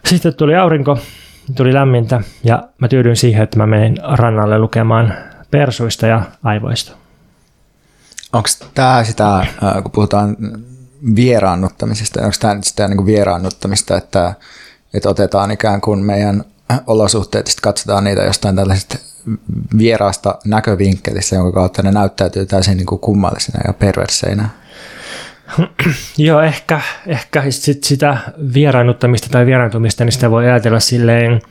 Sitten 0.05 0.35
tuli 0.35 0.55
aurinko 0.55 0.97
tuli 1.55 1.73
lämmintä 1.73 2.21
ja 2.43 2.67
mä 2.77 2.87
tyydyin 2.87 3.15
siihen, 3.15 3.43
että 3.43 3.57
mä 3.57 3.67
menin 3.67 3.97
rannalle 4.17 4.59
lukemaan 4.59 5.13
persuista 5.51 6.07
ja 6.07 6.21
aivoista. 6.43 6.91
Onko 8.33 8.49
tämä 8.73 9.03
sitä, 9.03 9.37
äh, 9.39 9.47
kun 9.81 9.91
puhutaan 9.91 10.37
vieraannuttamisesta, 11.15 12.21
onko 12.21 12.35
tämä 12.39 12.57
sitä 12.61 12.87
niin 12.87 12.97
kuin 12.97 13.07
vieraannuttamista, 13.07 13.97
että, 13.97 14.33
että 14.93 15.09
otetaan 15.09 15.51
ikään 15.51 15.81
kuin 15.81 15.99
meidän 15.99 16.43
olosuhteet 16.87 17.47
ja 17.47 17.53
katsotaan 17.61 18.03
niitä 18.03 18.23
jostain 18.23 18.55
tällaisesta 18.55 18.97
vieraasta 19.77 20.39
näkövinkkelistä, 20.45 21.35
jonka 21.35 21.51
kautta 21.51 21.81
ne 21.81 21.91
näyttäytyy 21.91 22.45
täysin 22.45 22.77
niin 22.77 22.85
kuin 22.85 22.99
kummallisina 22.99 23.59
ja 23.67 23.73
perverseinä? 23.73 24.49
Joo, 26.17 26.41
ehkä, 26.41 26.81
ehkä 27.07 27.43
sit 27.49 27.83
sitä 27.83 28.17
vieraannuttamista 28.53 29.29
tai 29.31 29.45
vieraantumista, 29.45 30.05
niin 30.05 30.11
sitä 30.11 30.31
voi 30.31 30.45
ajatella 30.45 30.79
silleen 30.79 31.41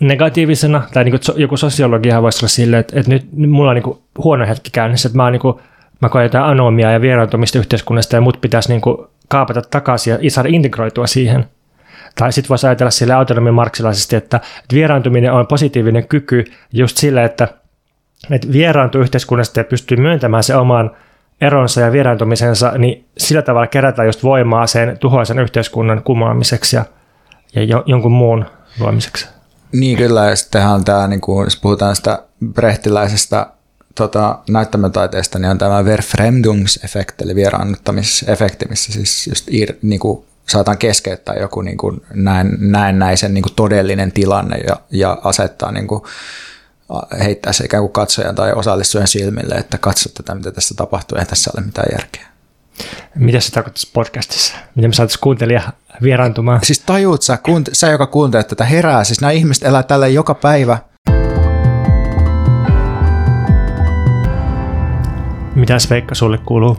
negatiivisena, 0.00 0.82
tai 0.92 1.04
niin 1.04 1.12
kuin 1.12 1.40
joku 1.40 1.56
sosiologia 1.56 2.22
voisi 2.22 2.38
olla 2.38 2.48
silleen, 2.48 2.80
että, 2.80 3.00
että 3.00 3.10
nyt, 3.10 3.32
mulla 3.32 3.70
on 3.70 3.76
niin 3.76 3.96
huono 4.24 4.46
hetki 4.46 4.70
käynnissä, 4.70 5.08
että 5.08 5.16
mä, 5.16 5.30
niin 5.30 5.40
kuin, 5.40 5.56
mä 6.02 6.08
koen 6.08 6.22
jotain 6.22 6.44
anomiaa 6.44 6.92
ja 6.92 7.00
vieraantumista 7.00 7.58
yhteiskunnasta 7.58 8.16
ja 8.16 8.20
mut 8.20 8.40
pitäisi 8.40 8.68
niin 8.68 8.80
kuin 8.80 8.96
kaapata 9.28 9.62
takaisin 9.62 10.18
ja 10.20 10.30
saada 10.30 10.48
integroitua 10.52 11.06
siihen. 11.06 11.44
Tai 12.14 12.32
sitten 12.32 12.48
voisi 12.48 12.66
ajatella 12.66 12.90
sille 12.90 13.14
autonomi 13.14 13.50
marksilaisesti, 13.50 14.16
että, 14.16 14.36
että 14.36 14.74
vieraantuminen 14.74 15.32
on 15.32 15.46
positiivinen 15.46 16.08
kyky 16.08 16.44
just 16.72 16.96
sille, 16.96 17.24
että, 17.24 17.48
että 18.30 18.52
vieraantuu 18.52 19.00
yhteiskunnasta 19.00 19.60
ja 19.60 19.64
pystyy 19.64 19.96
myöntämään 19.96 20.42
se 20.42 20.56
oman 20.56 20.90
eronsa 21.40 21.80
ja 21.80 21.92
vieraantumisensa, 21.92 22.72
niin 22.78 23.04
sillä 23.18 23.42
tavalla 23.42 23.66
kerätään 23.66 24.08
just 24.08 24.22
voimaa 24.22 24.66
sen 24.66 24.98
tuhoisen 24.98 25.38
yhteiskunnan 25.38 26.02
kumoamiseksi 26.02 26.76
ja, 26.76 26.84
ja 27.54 27.62
jo, 27.62 27.82
jonkun 27.86 28.12
muun 28.12 28.44
luomiseksi. 28.80 29.28
Niin 29.72 29.98
kyllä, 29.98 30.24
ja 30.24 30.36
sittenhän 30.36 30.84
tämä, 30.84 31.08
niin 31.08 31.20
kuin, 31.20 31.44
jos 31.44 31.60
puhutaan 31.60 31.96
sitä 31.96 32.22
brehtiläisestä 32.52 33.46
tota, 33.94 34.38
näyttämötaiteesta, 34.50 35.38
niin 35.38 35.50
on 35.50 35.58
tämä 35.58 35.84
Verfremdungseffekt, 35.84 37.22
eli 37.22 37.34
vieraannuttamisefekti, 37.34 38.66
missä 38.68 38.92
siis 38.92 39.26
just 39.26 39.44
ir, 39.50 39.72
niin 39.82 40.00
kuin, 40.00 40.24
saataan 40.48 40.78
keskeyttää 40.78 41.34
joku 41.34 41.60
niin 41.60 41.76
kuin 41.76 42.02
näin, 42.14 42.56
näennäisen 42.58 43.34
niin 43.34 43.42
kuin 43.42 43.54
todellinen 43.54 44.12
tilanne 44.12 44.56
ja, 44.56 44.76
ja 44.90 45.18
asettaa 45.24 45.72
niin 45.72 45.86
kuin, 45.86 46.02
heittää 47.18 47.52
se 47.52 47.64
ikään 47.64 47.82
kuin 47.82 47.92
katsojan 47.92 48.34
tai 48.34 48.52
osallistujan 48.52 49.08
silmille, 49.08 49.54
että 49.54 49.78
katso 49.78 50.08
tätä, 50.14 50.34
mitä 50.34 50.52
tässä 50.52 50.74
tapahtuu, 50.74 51.18
ei 51.18 51.26
tässä 51.26 51.50
ole 51.56 51.66
mitään 51.66 51.88
järkeä. 51.92 52.26
Mitä 53.14 53.40
se 53.40 53.52
tarkoittaisi 53.52 53.90
podcastissa? 53.92 54.54
Miten 54.74 54.90
me 54.90 54.94
saataisiin 54.94 55.20
kuuntelija 55.20 55.62
vieraantumaan? 56.02 56.60
Siis 56.62 56.78
tajuut 56.78 57.22
sä, 57.22 57.38
kuunte- 57.42 57.74
sä 57.74 57.88
joka 57.88 58.06
kuuntelet 58.06 58.48
tätä 58.48 58.64
herää, 58.64 59.04
siis 59.04 59.20
nämä 59.20 59.30
ihmiset 59.30 59.64
elää 59.64 59.82
tällä 59.82 60.06
joka 60.08 60.34
päivä. 60.34 60.78
Mitä 65.54 65.76
Veikka 65.90 66.14
sulle 66.14 66.38
kuuluu? 66.38 66.78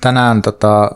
Tänään 0.00 0.42
tota, 0.42 0.90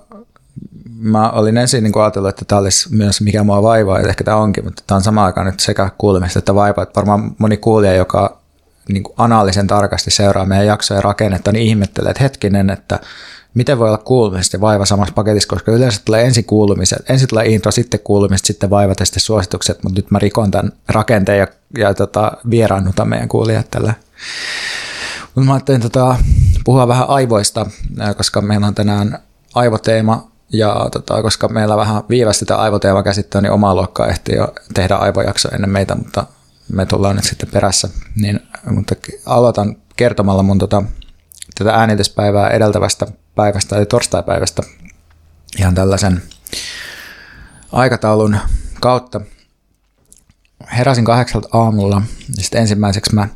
mä 0.98 1.30
olin 1.30 1.58
ensin 1.58 1.84
niin 1.84 1.98
ajatellut, 1.98 2.28
että 2.28 2.44
tämä 2.44 2.60
olisi 2.60 2.94
myös 2.96 3.20
mikä 3.20 3.42
mua 3.42 3.62
vaivaa, 3.62 4.00
ja 4.00 4.08
ehkä 4.08 4.24
tämä 4.24 4.36
onkin, 4.36 4.64
mutta 4.64 4.82
tämä 4.86 4.96
on 4.96 5.02
samaan 5.02 5.26
aikaan 5.26 5.46
nyt 5.46 5.60
sekä 5.60 5.90
kuulemista 5.98 6.38
että 6.38 6.54
vaivaa. 6.54 6.82
Että 6.82 6.96
varmaan 6.96 7.34
moni 7.38 7.56
kuulija, 7.56 7.94
joka 7.94 8.38
niin 8.88 9.02
kuin 9.02 9.66
tarkasti 9.66 10.10
seuraa 10.10 10.44
meidän 10.44 10.66
jaksojen 10.66 11.04
rakennetta, 11.04 11.52
niin 11.52 11.66
ihmettelee, 11.66 12.10
että 12.10 12.22
hetkinen, 12.22 12.70
että 12.70 13.00
miten 13.54 13.78
voi 13.78 13.88
olla 13.88 13.98
kuulumiset 13.98 14.52
ja 14.52 14.60
vaiva 14.60 14.86
samassa 14.86 15.14
paketissa, 15.14 15.48
koska 15.48 15.72
yleensä 15.72 16.00
tulee 16.04 16.24
ensin 16.24 16.44
kuulumiset, 16.44 17.10
ensin 17.10 17.28
tulee 17.28 17.46
intro, 17.46 17.72
sitten 17.72 18.00
kuulumiset, 18.00 18.46
sitten 18.46 18.70
vaivat 18.70 19.00
ja 19.00 19.06
sitten 19.06 19.20
suositukset, 19.20 19.82
mutta 19.82 19.98
nyt 19.98 20.10
mä 20.10 20.18
rikon 20.18 20.50
tämän 20.50 20.72
rakenteen 20.88 21.38
ja, 21.38 21.46
ja 21.78 21.94
tota, 21.94 22.32
vieraannutan 22.50 23.08
meidän 23.08 23.28
kuulijat 23.28 23.70
tällä. 23.70 23.94
Mutta 25.34 25.46
mä 25.46 25.52
ajattelin 25.52 25.80
tota, 25.80 26.16
puhua 26.64 26.88
vähän 26.88 27.08
aivoista, 27.08 27.66
koska 28.16 28.40
meillä 28.40 28.66
on 28.66 28.74
tänään 28.74 29.18
aivoteema 29.54 30.37
ja 30.52 30.88
tota, 30.92 31.22
koska 31.22 31.48
meillä 31.48 31.76
vähän 31.76 32.02
viivästetään 32.08 32.60
aivoteemakäsittelyä, 32.60 33.42
niin 33.42 33.52
omaa 33.52 33.74
luokkaa 33.74 34.06
ehtii 34.06 34.36
jo 34.36 34.54
tehdä 34.74 34.96
aivojakso 34.96 35.48
ennen 35.54 35.70
meitä, 35.70 35.94
mutta 35.94 36.26
me 36.72 36.86
tullaan 36.86 37.16
nyt 37.16 37.24
sitten 37.24 37.48
perässä. 37.52 37.88
Niin, 38.16 38.40
mutta 38.70 38.94
aloitan 39.26 39.76
kertomalla 39.96 40.42
mun 40.42 40.58
tota, 40.58 40.82
tätä 41.58 41.74
äänityspäivää 41.74 42.50
edeltävästä 42.50 43.06
päivästä, 43.34 43.76
eli 43.76 43.86
torstaipäivästä. 43.86 44.62
ihan 45.58 45.74
tällaisen 45.74 46.22
aikataulun 47.72 48.36
kautta. 48.80 49.20
Heräsin 50.66 51.04
kahdeksalta 51.04 51.48
aamulla 51.52 52.02
ja 52.36 52.42
sitten 52.42 52.60
ensimmäiseksi 52.60 53.14
mä 53.14 53.28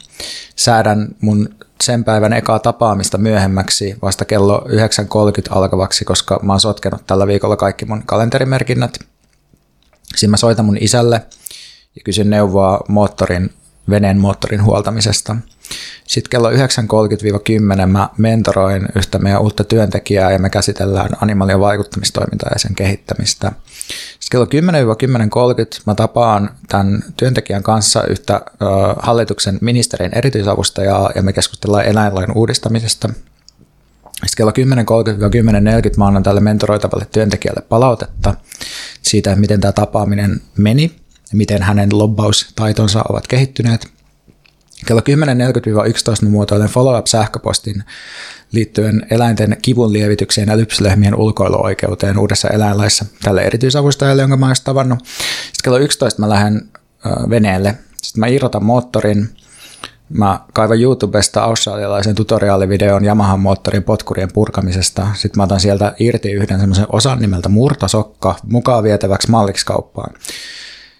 säädän 0.56 1.08
mun 1.20 1.48
sen 1.82 2.04
päivän 2.04 2.32
ekaa 2.32 2.58
tapaamista 2.58 3.18
myöhemmäksi 3.18 3.96
vasta 4.02 4.24
kello 4.24 4.66
9.30 4.68 5.56
alkavaksi, 5.56 6.04
koska 6.04 6.40
mä 6.42 6.52
oon 6.52 6.60
sotkenut 6.60 7.06
tällä 7.06 7.26
viikolla 7.26 7.56
kaikki 7.56 7.84
mun 7.84 8.02
kalenterimerkinnät. 8.06 8.98
Siinä 10.16 10.30
mä 10.30 10.36
soitan 10.36 10.64
mun 10.64 10.78
isälle 10.80 11.22
ja 11.96 12.02
kysyn 12.04 12.30
neuvoa 12.30 12.80
moottorin, 12.88 13.50
veneen 13.90 14.18
moottorin 14.18 14.64
huoltamisesta. 14.64 15.36
Sitten 16.06 16.30
kello 16.30 16.50
9.30-10 16.50 17.86
mä 17.86 18.08
mentoroin 18.18 18.88
yhtä 18.96 19.18
meidän 19.18 19.42
uutta 19.42 19.64
työntekijää 19.64 20.32
ja 20.32 20.38
me 20.38 20.50
käsitellään 20.50 21.10
animalian 21.20 21.60
vaikuttamistoimintaa 21.60 22.50
ja 22.52 22.58
sen 22.58 22.74
kehittämistä. 22.74 23.52
Kello 24.32 24.44
10-10.30 24.44 24.48
mä 25.86 25.94
tapaan 25.94 26.50
tämän 26.68 27.04
työntekijän 27.16 27.62
kanssa 27.62 28.04
yhtä 28.04 28.40
hallituksen 28.98 29.58
ministerin 29.60 30.18
erityisavustajaa 30.18 31.10
ja 31.14 31.22
me 31.22 31.32
keskustellaan 31.32 31.84
eläinlain 31.84 32.32
uudistamisesta. 32.34 33.08
Sitten 34.26 34.36
kello 34.36 34.50
10.30-10.40 35.90 35.96
mä 35.96 36.06
annan 36.06 36.22
tälle 36.22 36.40
mentoroitavalle 36.40 37.06
työntekijälle 37.12 37.62
palautetta 37.68 38.34
siitä, 39.02 39.36
miten 39.36 39.60
tämä 39.60 39.72
tapaaminen 39.72 40.40
meni 40.58 40.96
ja 41.32 41.36
miten 41.36 41.62
hänen 41.62 41.88
lobbaustaitonsa 41.92 43.04
ovat 43.08 43.26
kehittyneet. 43.26 43.88
Kello 44.86 45.00
10.40-11 45.00 45.04
mä 46.22 46.30
muotoilen 46.30 46.68
follow-up-sähköpostin 46.68 47.84
liittyen 48.52 49.06
eläinten 49.10 49.56
kivun 49.62 49.92
lievitykseen 49.92 50.48
ja 50.48 50.56
lypsylehmien 50.56 51.14
ulkoiluoikeuteen 51.14 52.18
uudessa 52.18 52.48
eläinlaissa 52.48 53.04
tälle 53.22 53.42
erityisavustajalle, 53.42 54.22
jonka 54.22 54.36
mä 54.36 54.46
olen 54.46 54.56
tavannut. 54.64 54.98
Sitten 55.06 55.62
kello 55.64 55.78
11 55.78 56.20
mä 56.20 56.28
lähden 56.28 56.68
veneelle. 57.30 57.74
Sitten 58.02 58.20
mä 58.20 58.26
irrotan 58.26 58.64
moottorin. 58.64 59.28
Mä 60.08 60.40
kaivan 60.52 60.80
YouTubesta 60.80 61.42
australialaisen 61.42 62.14
tutoriaalivideon 62.14 63.04
Yamahan 63.04 63.40
moottorin 63.40 63.82
potkurien 63.82 64.32
purkamisesta. 64.32 65.06
Sitten 65.14 65.38
mä 65.38 65.42
otan 65.42 65.60
sieltä 65.60 65.94
irti 65.98 66.32
yhden 66.32 66.60
semmoisen 66.60 66.86
osan 66.88 67.18
nimeltä 67.18 67.48
murtosokka 67.48 68.36
mukaan 68.42 68.84
vietäväksi 68.84 69.30
malliksi 69.30 69.66
kauppaan. 69.66 70.14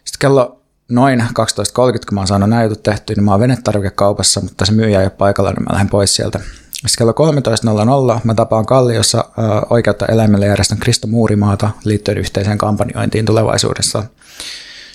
Sitten 0.04 0.18
kello 0.18 0.62
noin 0.88 1.21
12.30, 1.21 1.26
kun 1.35 1.92
mä 2.11 2.21
oon 2.21 2.26
saanut 2.26 2.50
nämä 2.50 2.62
jutut 2.62 2.82
tehtyä, 2.82 3.16
niin 3.16 3.25
mä 3.25 3.30
oon 3.30 3.40
venetarvikekaupassa, 3.40 4.40
mutta 4.40 4.66
se 4.66 4.73
myyjä 4.73 5.00
ei 5.00 5.06
ole 5.06 5.11
paikalla, 5.11 5.50
niin 5.50 5.62
mä 5.62 5.73
lähden 5.73 5.88
pois 5.88 6.16
sieltä. 6.16 6.40
Sitten 6.86 7.14
kello 7.14 8.14
13.00 8.14 8.20
mä 8.24 8.34
tapaan 8.34 8.66
Kalliossa 8.66 9.24
oikeutta 9.70 10.06
eläimelle 10.06 10.46
järjestön 10.46 10.78
Kristo 10.78 11.06
Muurimaata 11.06 11.70
liittyen 11.84 12.18
yhteiseen 12.18 12.58
kampanjointiin 12.58 13.24
tulevaisuudessa. 13.24 14.04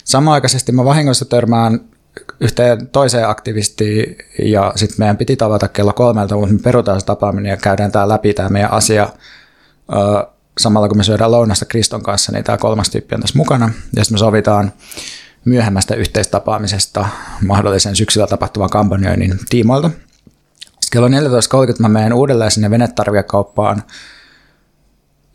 Samanaikaisesti 0.04 0.72
mä 0.72 0.86
vahingossa 0.86 1.26
törmään 1.26 1.80
yhteen 2.40 2.88
toiseen 2.88 3.30
aktivistiin 3.30 4.18
ja 4.44 4.74
sitten 4.76 4.96
meidän 5.00 5.18
piti 5.18 5.36
tavata 5.36 5.68
kello 5.68 5.94
kolmelta, 5.94 6.36
mutta 6.36 6.54
me 6.54 6.60
perutaan 6.60 7.00
se 7.00 7.06
tapaaminen 7.06 7.50
ja 7.50 7.58
käydään 7.58 7.92
tää 7.92 8.08
läpi 8.08 8.34
tämä 8.34 8.50
meidän 8.50 8.72
asia 8.72 9.10
samalla 10.60 10.88
kun 10.88 10.98
me 10.98 11.04
syödään 11.04 11.32
lounasta 11.32 11.66
Kriston 11.66 12.04
kanssa, 12.04 12.32
niin 12.32 12.44
tämä 12.44 12.58
kolmas 12.58 12.90
tyyppi 12.90 13.16
on 13.16 13.22
tässä 13.22 13.38
mukana. 13.38 13.66
Ja 13.96 14.04
sitten 14.04 14.16
me 14.16 14.20
sovitaan 14.20 14.74
myöhemmästä 15.46 15.96
yhteistapaamisesta 15.96 17.06
mahdollisen 17.46 17.96
syksyllä 17.96 18.28
tapahtuvan 18.28 18.70
kampanjoinnin 18.70 19.40
tiimoilta. 19.50 19.90
Kello 20.92 21.08
14.30 21.08 21.14
mä 21.80 21.90
menen 21.90 22.14
uudelleen 22.14 22.52
sinne 22.52 22.70
venetarvikekauppaan 22.70 23.84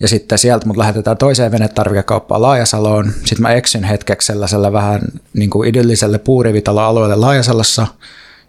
ja 0.00 0.09
sitten 0.09 0.38
sieltä 0.38 0.66
mut 0.66 0.76
lähetetään 0.76 1.16
toiseen 1.16 1.52
venetarvikekauppaan 1.52 2.42
Laajasaloon. 2.42 3.12
Sitten 3.18 3.42
mä 3.42 3.52
eksyn 3.52 3.85
hetkeksi 3.85 4.26
sellaisella 4.26 4.73
vähän 4.73 5.00
niin 5.35 5.50
kuin 5.50 5.68
idylliselle 5.68 6.18
puurivitalo-alueelle 6.18 7.16
Laajasalossa. 7.16 7.87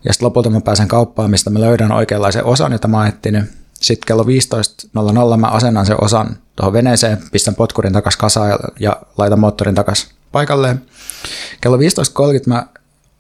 Ja 0.06 0.13
sitten 0.13 0.25
lopulta 0.25 0.49
mä 0.49 0.62
pääsen 0.62 0.88
kauppaan, 0.88 1.32
mistä 1.32 1.49
mä 1.49 1.62
löydän 1.62 1.91
oikeanlaisen 1.91 2.45
osan, 2.45 2.71
jota 2.71 2.88
mä 2.88 2.97
oon. 2.97 3.12
Sitten 3.73 4.08
kello 4.08 4.23
15.00 4.23 5.38
mä 5.38 5.47
asennan 5.47 5.86
sen 5.86 6.04
osan 6.04 6.38
tuohon 6.56 6.73
veneeseen, 6.73 7.17
pistän 7.32 7.56
potkurin 7.56 7.93
takas 7.93 8.17
kasaan 8.17 8.49
ja, 8.49 8.60
ja 8.80 9.01
laitan 9.17 9.39
moottorin 9.39 9.75
takas 9.75 10.08
paikalleen. 10.32 10.82
Kello 11.62 11.78
15.30 11.78 11.84
mä 12.45 12.67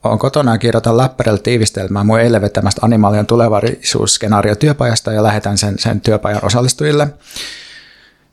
oon 0.09 0.19
kotona 0.19 0.51
ja 0.51 0.57
kirjoitan 0.57 0.97
läppärillä 0.97 1.37
tiivistelmää 1.37 2.03
mun 2.03 2.19
eilen 2.19 2.41
vetämästä 2.41 2.81
animaalian 2.85 3.25
tulevaisuusskenaario 3.25 4.55
työpajasta 4.55 5.11
ja 5.11 5.23
lähetän 5.23 5.57
sen, 5.57 5.79
sen 5.79 6.01
työpajan 6.01 6.45
osallistujille. 6.45 7.07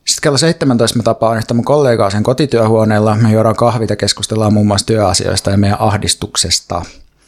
Sitten 0.05 0.21
kello 0.21 0.37
17 0.37 0.97
mä 0.97 1.03
tapaan 1.03 1.37
yhtä 1.37 1.53
mun 1.53 1.65
kollegaa 1.65 2.09
sen 2.09 2.23
kotityöhuoneella. 2.23 3.15
Me 3.15 3.31
juodaan 3.31 3.55
kahvit 3.55 3.89
ja 3.89 3.95
keskustellaan 3.95 4.53
muun 4.53 4.67
muassa 4.67 4.87
työasioista 4.87 5.51
ja 5.51 5.57
meidän 5.57 5.81
ahdistuksesta. 5.81 6.85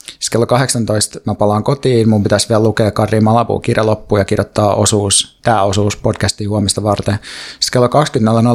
Sitten 0.07 0.31
kello 0.31 0.45
18 0.45 1.19
mä 1.25 1.35
palaan 1.35 1.63
kotiin, 1.63 2.09
mun 2.09 2.23
pitäisi 2.23 2.49
vielä 2.49 2.63
lukea 2.63 2.91
Karri 2.91 3.21
Malapuun 3.21 3.61
kirja 3.61 3.85
loppuun 3.85 4.21
ja 4.21 4.25
kirjoittaa 4.25 4.75
osuus, 4.75 5.37
tämä 5.41 5.63
osuus 5.63 5.97
podcastiin 5.97 6.49
huomista 6.49 6.83
varten. 6.83 7.19
Sitten 7.59 7.71
kello 7.73 7.87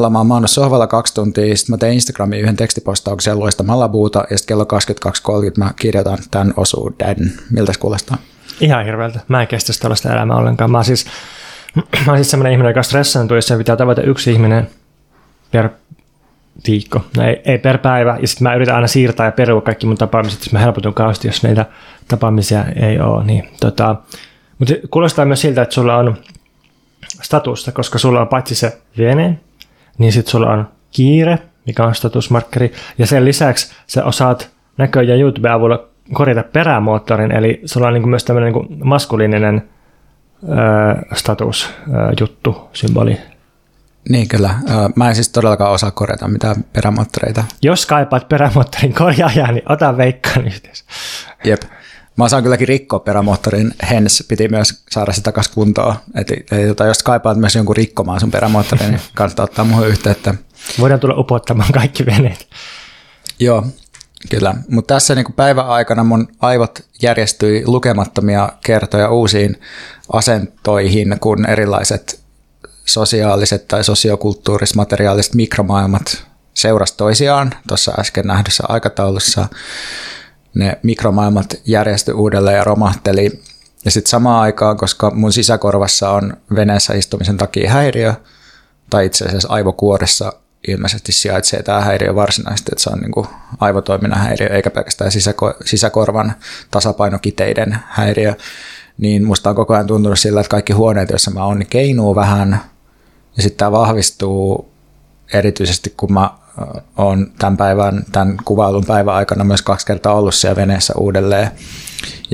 20.00 0.04 0.10
mä 0.10 0.18
oon 0.18 0.26
maannut 0.26 0.50
sohvalla 0.50 0.86
kaksi 0.86 1.14
tuntia, 1.14 1.56
sitten 1.56 1.72
mä 1.72 1.78
teen 1.78 1.92
Instagramiin 1.92 2.42
yhden 2.42 2.56
tekstipostauksen 2.56 3.38
luista 3.38 3.62
Malabuuta 3.62 4.24
ja 4.30 4.38
sitten 4.38 4.54
kello 4.54 4.64
22.30 5.44 5.52
mä 5.56 5.70
kirjoitan 5.76 6.18
tämän 6.30 6.54
osuuden. 6.56 7.32
Miltä 7.50 7.72
se 7.72 7.78
kuulostaa? 7.78 8.18
Ihan 8.60 8.84
hirveältä. 8.84 9.20
Mä 9.28 9.42
en 9.42 9.48
kestä 9.48 9.72
tällaista 9.80 10.12
elämää 10.12 10.36
ollenkaan. 10.36 10.70
Mä 10.70 10.82
siis, 10.82 11.06
mä 12.06 12.16
siis 12.16 12.30
sellainen 12.30 12.52
ihminen, 12.52 12.70
joka 12.70 12.82
stressaantuu, 12.82 13.36
jos 13.36 13.52
pitää 13.58 13.76
tavata 13.76 14.02
yksi 14.02 14.32
ihminen 14.32 14.70
per 15.52 15.68
viikko. 16.66 17.04
No 17.16 17.22
ei, 17.22 17.42
ei 17.44 17.58
per 17.58 17.78
päivä. 17.78 18.18
Ja 18.20 18.28
sitten 18.28 18.48
mä 18.48 18.54
yritän 18.54 18.74
aina 18.74 18.86
siirtää 18.86 19.26
ja 19.26 19.32
perua 19.32 19.60
kaikki 19.60 19.86
mun 19.86 19.98
tapaamiset, 19.98 20.40
jos 20.40 20.52
mä 20.52 20.58
helpotun 20.58 20.94
kausti, 20.94 21.28
jos 21.28 21.42
näitä 21.42 21.66
tapaamisia 22.08 22.64
ei 22.64 23.00
ole. 23.00 23.24
Niin, 23.24 23.48
tota, 23.60 23.96
mutta 24.58 24.74
kuulostaa 24.90 25.24
myös 25.24 25.40
siltä, 25.40 25.62
että 25.62 25.74
sulla 25.74 25.96
on 25.96 26.16
statusta, 27.22 27.72
koska 27.72 27.98
sulla 27.98 28.20
on 28.20 28.28
paitsi 28.28 28.54
se 28.54 28.78
vene, 28.98 29.38
niin 29.98 30.12
sitten 30.12 30.30
sulla 30.30 30.52
on 30.52 30.68
kiire, 30.90 31.38
mikä 31.66 31.84
on 31.84 31.94
statusmarkkeri, 31.94 32.72
ja 32.98 33.06
sen 33.06 33.24
lisäksi 33.24 33.74
sä 33.86 34.04
osaat 34.04 34.50
näköjään 34.76 35.20
YouTube-avulla 35.20 35.88
korjata 36.12 36.42
perämoottorin, 36.42 37.32
eli 37.32 37.60
sulla 37.64 37.86
on 37.86 37.94
niin 37.94 38.08
myös 38.08 38.24
tämmöinen 38.24 38.52
niin 38.52 38.86
maskuliininen 38.86 39.68
statusjuttu, 41.14 42.68
symboli. 42.72 43.18
Niin 44.08 44.28
kyllä. 44.28 44.54
Mä 44.94 45.08
en 45.08 45.14
siis 45.14 45.28
todellakaan 45.28 45.72
osaa 45.72 45.90
korjata 45.90 46.28
mitään 46.28 46.64
perämoottoreita. 46.72 47.44
Jos 47.62 47.86
kaipaat 47.86 48.28
perämoottorin 48.28 48.94
korjaajaa, 48.94 49.52
niin 49.52 49.72
ota 49.72 49.96
veikkaan 49.96 50.46
yhteys. 50.46 50.84
Jep. 51.44 51.62
Mä 52.16 52.24
osaan 52.24 52.42
kylläkin 52.42 52.68
rikkoa 52.68 52.98
perämoottorin, 52.98 53.74
hens 53.90 54.24
piti 54.28 54.48
myös 54.48 54.82
saada 54.90 55.12
sitä 55.12 55.24
takaisin 55.24 55.54
kuntoon. 55.54 55.94
Et, 56.14 56.30
et, 56.30 56.52
et, 56.52 56.78
jos 56.86 57.02
kaipaat 57.02 57.38
myös 57.38 57.54
jonkun 57.54 57.76
rikkomaan 57.76 58.20
sun 58.20 58.30
perämoottorin, 58.30 58.90
niin 58.90 59.00
kannattaa 59.14 59.44
ottaa 59.44 59.64
muuhun 59.64 59.88
yhteyttä. 59.88 60.34
Voidaan 60.78 61.00
tulla 61.00 61.14
upottamaan 61.14 61.72
kaikki 61.72 62.06
veneet. 62.06 62.46
Joo, 63.40 63.66
kyllä. 64.30 64.54
Mutta 64.68 64.94
tässä 64.94 65.14
niin 65.14 65.32
päivän 65.36 65.66
aikana 65.66 66.04
mun 66.04 66.28
aivot 66.40 66.80
järjestyi 67.02 67.62
lukemattomia 67.66 68.48
kertoja 68.64 69.10
uusiin 69.10 69.60
asentoihin, 70.12 71.16
kun 71.20 71.46
erilaiset 71.46 72.20
sosiaaliset 72.88 73.68
tai 73.68 73.84
sosiokulttuuriset 73.84 74.76
materiaaliset 74.76 75.34
mikromaailmat 75.34 76.24
seurasi 76.54 76.94
toisiaan 76.96 77.54
tuossa 77.68 77.92
äsken 77.98 78.26
nähdyssä 78.26 78.64
aikataulussa. 78.68 79.48
Ne 80.54 80.78
mikromaailmat 80.82 81.54
järjestyi 81.64 82.14
uudelleen 82.14 82.56
ja 82.56 82.64
romahteli. 82.64 83.42
Ja 83.84 83.90
sitten 83.90 84.10
samaan 84.10 84.42
aikaan, 84.42 84.76
koska 84.76 85.10
mun 85.10 85.32
sisäkorvassa 85.32 86.10
on 86.10 86.36
veneessä 86.54 86.94
istumisen 86.94 87.36
takia 87.36 87.70
häiriö, 87.70 88.14
tai 88.90 89.06
itse 89.06 89.24
asiassa 89.24 89.48
aivokuoressa 89.48 90.32
ilmeisesti 90.68 91.12
sijaitsee 91.12 91.62
tämä 91.62 91.80
häiriö 91.80 92.14
varsinaisesti, 92.14 92.70
että 92.72 92.82
se 92.82 92.90
on 92.90 92.98
niin 92.98 93.12
kuin 93.12 93.26
aivotoiminnan 93.60 94.20
häiriö, 94.20 94.48
eikä 94.48 94.70
pelkästään 94.70 95.10
sisäko- 95.10 95.56
sisäkorvan 95.64 96.34
tasapainokiteiden 96.70 97.78
häiriö, 97.86 98.34
niin 98.98 99.24
musta 99.24 99.50
on 99.50 99.56
koko 99.56 99.74
ajan 99.74 99.86
tuntunut 99.86 100.18
sillä, 100.18 100.40
että 100.40 100.50
kaikki 100.50 100.72
huoneet, 100.72 101.10
joissa 101.10 101.30
mä 101.30 101.44
oon, 101.44 101.58
niin 101.58 101.68
keinuu 101.70 102.14
vähän, 102.14 102.60
ja 103.38 103.42
sitten 103.42 103.58
tämä 103.58 103.72
vahvistuu 103.72 104.68
erityisesti, 105.32 105.94
kun 105.96 106.12
mä 106.12 106.30
oon 106.96 107.32
tämän 107.38 107.56
päivän, 107.56 108.04
tämän 108.12 108.36
kuvailun 108.44 108.84
päivän 108.84 109.14
aikana 109.14 109.44
myös 109.44 109.62
kaksi 109.62 109.86
kertaa 109.86 110.14
ollut 110.14 110.34
siellä 110.34 110.56
veneessä 110.56 110.94
uudelleen. 110.96 111.50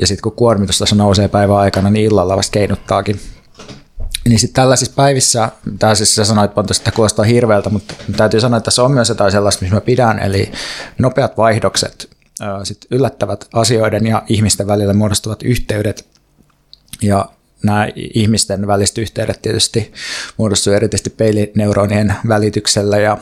Ja 0.01 0.07
sitten 0.07 0.21
kun 0.21 0.31
kuormitus 0.31 0.79
tässä 0.79 0.95
nousee 0.95 1.27
päivän 1.27 1.57
aikana, 1.57 1.89
niin 1.89 2.05
illalla 2.05 2.37
vasta 2.37 2.51
keinuttaakin. 2.51 3.19
Niin 4.29 4.39
sitten 4.39 4.61
tällaisissa 4.61 4.93
päivissä, 4.95 5.51
tämä 5.79 5.95
siis 5.95 6.15
sä 6.15 6.25
sanoit 6.25 6.53
Pontus, 6.53 6.77
että 6.77 6.91
kuulostaa 6.91 7.25
hirveältä, 7.25 7.69
mutta 7.69 7.93
täytyy 8.17 8.41
sanoa, 8.41 8.57
että 8.57 8.65
tässä 8.65 8.83
on 8.83 8.91
myös 8.91 9.09
jotain 9.09 9.31
sellaista, 9.31 9.61
missä 9.61 9.75
mä 9.75 9.81
pidän, 9.81 10.19
eli 10.19 10.51
nopeat 10.99 11.37
vaihdokset, 11.37 12.09
sit 12.63 12.85
yllättävät 12.91 13.47
asioiden 13.53 14.07
ja 14.07 14.23
ihmisten 14.27 14.67
välillä 14.67 14.93
muodostuvat 14.93 15.43
yhteydet. 15.43 16.07
Ja 17.01 17.29
nämä 17.65 17.87
ihmisten 17.95 18.67
väliset 18.67 18.97
yhteydet 18.97 19.41
tietysti 19.41 19.93
muodostuu 20.37 20.73
erityisesti 20.73 21.09
peilineuronien 21.09 22.15
välityksellä 22.27 22.97
ja, 22.97 23.17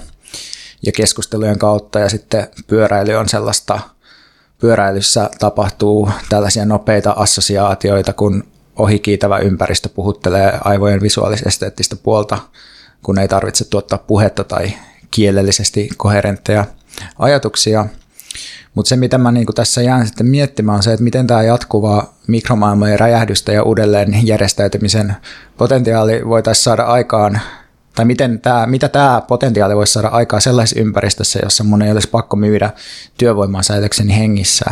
ja 0.85 0.91
keskustelujen 0.91 1.59
kautta 1.59 1.99
ja 1.99 2.09
sitten 2.09 2.47
pyöräily 2.67 3.13
on 3.13 3.29
sellaista, 3.29 3.79
pyöräilyssä 4.59 5.29
tapahtuu 5.39 6.09
tällaisia 6.29 6.65
nopeita 6.65 7.11
assosiaatioita, 7.11 8.13
kun 8.13 8.43
ohikiitävä 8.75 9.37
ympäristö 9.37 9.89
puhuttelee 9.89 10.57
aivojen 10.63 11.01
visuaalis-esteettistä 11.01 11.95
puolta, 11.95 12.37
kun 13.03 13.19
ei 13.19 13.27
tarvitse 13.27 13.65
tuottaa 13.65 13.97
puhetta 13.97 14.43
tai 14.43 14.73
kielellisesti 15.11 15.89
koherentteja 15.97 16.65
ajatuksia. 17.19 17.85
Mutta 18.73 18.89
se, 18.89 18.95
mitä 18.95 19.17
mä 19.17 19.31
niinku 19.31 19.53
tässä 19.53 19.81
jään 19.81 20.07
sitten 20.07 20.27
miettimään, 20.27 20.75
on 20.75 20.83
se, 20.83 20.93
että 20.93 21.03
miten 21.03 21.27
tämä 21.27 21.43
jatkuva 21.43 22.13
mikromaailmojen 22.27 22.99
räjähdystä 22.99 23.51
ja 23.51 23.63
uudelleen 23.63 24.27
järjestäytymisen 24.27 25.15
potentiaali 25.57 26.21
voitaisiin 26.27 26.63
saada 26.63 26.83
aikaan, 26.83 27.41
tai 27.95 28.05
miten 28.05 28.39
tää, 28.39 28.67
mitä 28.67 28.89
tämä 28.89 29.21
potentiaali 29.27 29.75
voisi 29.75 29.93
saada 29.93 30.07
aikaan 30.07 30.41
sellaisessa 30.41 30.81
ympäristössä, 30.81 31.39
jossa 31.43 31.63
mun 31.63 31.81
ei 31.81 31.91
olisi 31.91 32.09
pakko 32.09 32.35
myydä 32.35 32.69
työvoimaa 33.17 33.63
säilykseni 33.63 34.17
hengissä. 34.17 34.71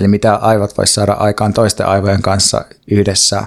Eli 0.00 0.08
mitä 0.08 0.34
aivot 0.34 0.78
voisi 0.78 0.94
saada 0.94 1.12
aikaan 1.12 1.52
toisten 1.52 1.86
aivojen 1.86 2.22
kanssa 2.22 2.64
yhdessä, 2.90 3.44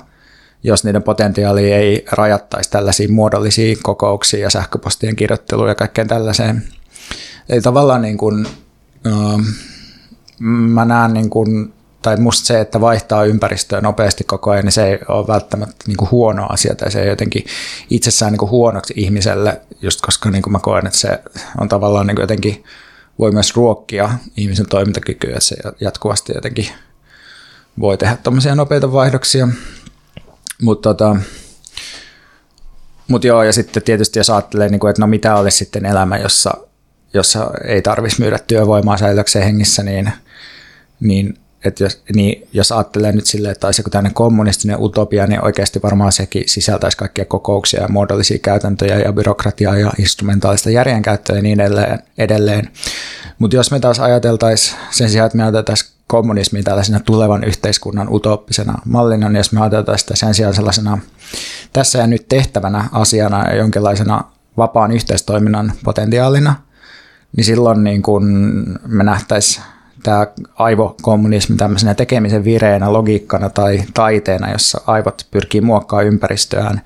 jos 0.63 0.83
niiden 0.83 1.03
potentiaali 1.03 1.71
ei 1.73 2.05
rajattaisi 2.11 2.71
tällaisiin 2.71 3.13
muodollisiin 3.13 3.77
kokouksiin 3.83 4.43
ja 4.43 4.49
sähköpostien 4.49 5.15
kirjoitteluun 5.15 5.69
ja 5.69 5.75
kaikkeen 5.75 6.07
tällaiseen. 6.07 6.63
Eli 7.49 7.61
tavallaan 7.61 8.01
niin 8.01 8.17
kuin, 8.17 8.47
uh, 9.07 9.41
mä 10.39 10.85
näen 10.85 11.13
niin 11.13 11.29
kuin, 11.29 11.73
tai 12.01 12.17
musta 12.17 12.47
se, 12.47 12.59
että 12.59 12.81
vaihtaa 12.81 13.25
ympäristöä 13.25 13.81
nopeasti 13.81 14.23
koko 14.23 14.51
ajan, 14.51 14.65
niin 14.65 14.71
se 14.71 14.87
ei 14.87 14.99
ole 15.07 15.27
välttämättä 15.27 15.85
niin 15.87 15.97
kuin 15.97 16.11
huono 16.11 16.47
asia 16.49 16.75
tai 16.75 16.91
se 16.91 17.01
ei 17.01 17.07
jotenkin 17.07 17.45
itsessään 17.89 18.31
niin 18.31 18.39
kuin 18.39 18.51
huonoksi 18.51 18.93
ihmiselle, 18.97 19.61
just 19.81 20.01
koska 20.01 20.29
niin 20.29 20.41
kuin 20.41 20.51
mä 20.51 20.59
koen, 20.59 20.87
että 20.87 20.99
se 20.99 21.19
on 21.57 21.69
tavallaan 21.69 22.07
niin 22.07 22.15
kuin 22.15 22.23
jotenkin 22.23 22.63
voi 23.19 23.31
myös 23.31 23.55
ruokkia 23.55 24.09
ihmisen 24.37 24.69
toimintakykyä, 24.69 25.29
että 25.29 25.43
se 25.43 25.55
jatkuvasti 25.79 26.33
jotenkin 26.35 26.67
voi 27.79 27.97
tehdä 27.97 28.17
tuommoisia 28.23 28.55
nopeita 28.55 28.91
vaihdoksia. 28.93 29.47
Mutta 30.61 30.89
tota, 30.93 31.15
mut 33.07 33.23
joo, 33.23 33.43
ja 33.43 33.53
sitten 33.53 33.83
tietysti 33.83 34.19
jos 34.19 34.29
ajattelee, 34.29 34.69
niin 34.69 34.79
kuin, 34.79 34.89
että 34.89 35.01
no 35.01 35.07
mitä 35.07 35.35
olisi 35.35 35.57
sitten 35.57 35.85
elämä, 35.85 36.17
jossa, 36.17 36.57
jossa 37.17 37.51
ei 37.63 37.81
tarvitsisi 37.81 38.21
myydä 38.21 38.39
työvoimaa 38.47 38.97
säilyäkseen 38.97 39.45
hengissä, 39.45 39.83
niin, 39.83 40.11
niin 40.99 41.37
että 41.65 41.83
jos, 41.83 42.01
niin 42.15 42.47
jos 42.53 42.71
ajattelee 42.71 43.11
nyt 43.11 43.25
silleen, 43.25 43.51
että 43.51 43.67
olisi 43.67 43.79
joku 43.79 43.89
tämmöinen 43.89 44.13
kommunistinen 44.13 44.77
utopia, 44.79 45.27
niin 45.27 45.45
oikeasti 45.45 45.81
varmaan 45.83 46.11
sekin 46.11 46.43
sisältäisi 46.49 46.97
kaikkia 46.97 47.25
kokouksia 47.25 47.81
ja 47.81 47.87
muodollisia 47.87 48.39
käytäntöjä 48.39 48.99
ja 48.99 49.13
byrokratiaa 49.13 49.77
ja 49.77 49.91
instrumentaalista 49.99 50.69
järjenkäyttöä 50.69 51.35
ja 51.35 51.41
niin 51.41 51.59
edelleen. 51.59 51.99
edelleen. 52.17 52.71
Mutta 53.39 53.55
jos 53.55 53.71
me 53.71 53.79
taas 53.79 53.99
ajateltaisiin 53.99 54.77
sen 54.91 55.09
sijaan, 55.09 55.25
että 55.25 55.37
me 55.37 55.43
ajateltaisiin 55.43 55.91
kommunismia 56.07 56.63
tällaisena 56.63 56.99
tulevan 56.99 57.43
yhteiskunnan 57.43 58.07
utooppisena 58.13 58.81
mallina, 58.85 59.29
niin 59.29 59.37
jos 59.37 59.51
me 59.51 59.61
ajateltaisiin 59.61 59.99
sitä 60.07 60.15
sen 60.15 60.33
sijaan 60.33 60.53
sellaisena 60.53 60.97
tässä 61.73 61.99
ja 61.99 62.07
nyt 62.07 62.25
tehtävänä 62.29 62.89
asiana 62.91 63.49
ja 63.49 63.55
jonkinlaisena 63.55 64.23
vapaan 64.57 64.91
yhteistoiminnan 64.91 65.73
potentiaalina, 65.83 66.55
niin 67.35 67.45
silloin 67.45 67.83
niin 67.83 68.01
kun 68.01 68.25
me 68.87 69.03
nähtäisiin 69.03 69.65
tämä 70.03 70.27
aivokommunismi 70.55 71.55
tämmöisenä 71.55 71.93
tekemisen 71.93 72.43
vireenä, 72.43 72.93
logiikkana 72.93 73.49
tai 73.49 73.83
taiteena, 73.93 74.51
jossa 74.51 74.81
aivot 74.87 75.27
pyrkii 75.31 75.61
muokkaamaan 75.61 76.07
ympäristöään 76.07 76.81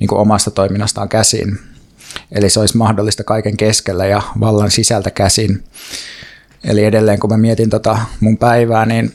niin 0.00 0.08
kuin 0.08 0.18
omasta 0.18 0.50
toiminnastaan 0.50 1.08
käsin. 1.08 1.58
Eli 2.32 2.50
se 2.50 2.60
olisi 2.60 2.76
mahdollista 2.76 3.24
kaiken 3.24 3.56
keskellä 3.56 4.06
ja 4.06 4.22
vallan 4.40 4.70
sisältä 4.70 5.10
käsin. 5.10 5.64
Eli 6.64 6.84
edelleen 6.84 7.18
kun 7.18 7.30
mä 7.30 7.36
mietin 7.36 7.70
tota 7.70 7.98
mun 8.20 8.38
päivää, 8.38 8.86
niin, 8.86 9.12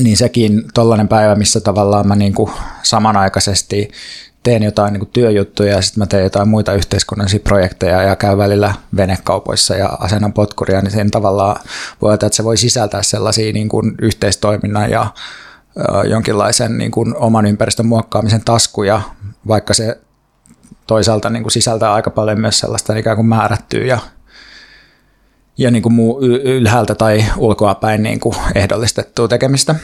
niin 0.00 0.16
sekin 0.16 0.62
tollainen 0.74 1.08
päivä, 1.08 1.34
missä 1.34 1.60
tavallaan 1.60 2.08
mä 2.08 2.16
niin 2.16 2.34
kuin 2.34 2.50
samanaikaisesti 2.82 3.90
teen 4.42 4.62
jotain 4.62 4.92
niin 4.92 5.00
kuin 5.00 5.10
työjuttuja 5.12 5.72
ja 5.72 5.82
sitten 5.82 6.00
mä 6.00 6.06
teen 6.06 6.22
jotain 6.22 6.48
muita 6.48 6.72
yhteiskunnallisia 6.72 7.40
projekteja 7.40 8.02
ja 8.02 8.16
käyn 8.16 8.38
välillä 8.38 8.74
venekaupoissa 8.96 9.74
ja 9.74 9.86
asennan 9.86 10.32
potkuria, 10.32 10.80
niin 10.80 10.90
sen 10.90 11.10
tavallaan 11.10 11.56
voi 12.02 12.14
että 12.14 12.28
se 12.32 12.44
voi 12.44 12.56
sisältää 12.56 13.02
sellaisia 13.02 13.52
niin 13.52 13.68
kuin 13.68 13.94
yhteistoiminnan 14.02 14.90
ja 14.90 15.06
jonkinlaisen 16.10 16.78
niin 16.78 16.90
kuin 16.90 17.16
oman 17.16 17.46
ympäristön 17.46 17.86
muokkaamisen 17.86 18.44
taskuja, 18.44 19.02
vaikka 19.48 19.74
se 19.74 20.00
toisaalta 20.86 21.30
niin 21.30 21.42
kuin 21.42 21.52
sisältää 21.52 21.92
aika 21.92 22.10
paljon 22.10 22.40
myös 22.40 22.58
sellaista 22.58 22.96
ikään 22.96 23.16
kuin 23.16 23.26
määrättyä 23.26 23.84
ja, 23.84 23.98
ja 25.58 25.70
niin 25.70 25.82
kuin 25.82 25.92
muu 25.92 26.20
ylhäältä 26.22 26.94
tai 26.94 27.24
ulkoapäin 27.36 28.02
niin 28.02 28.20
kuin 28.20 28.36
ehdollistettua 28.54 29.28
tekemistä, 29.28 29.74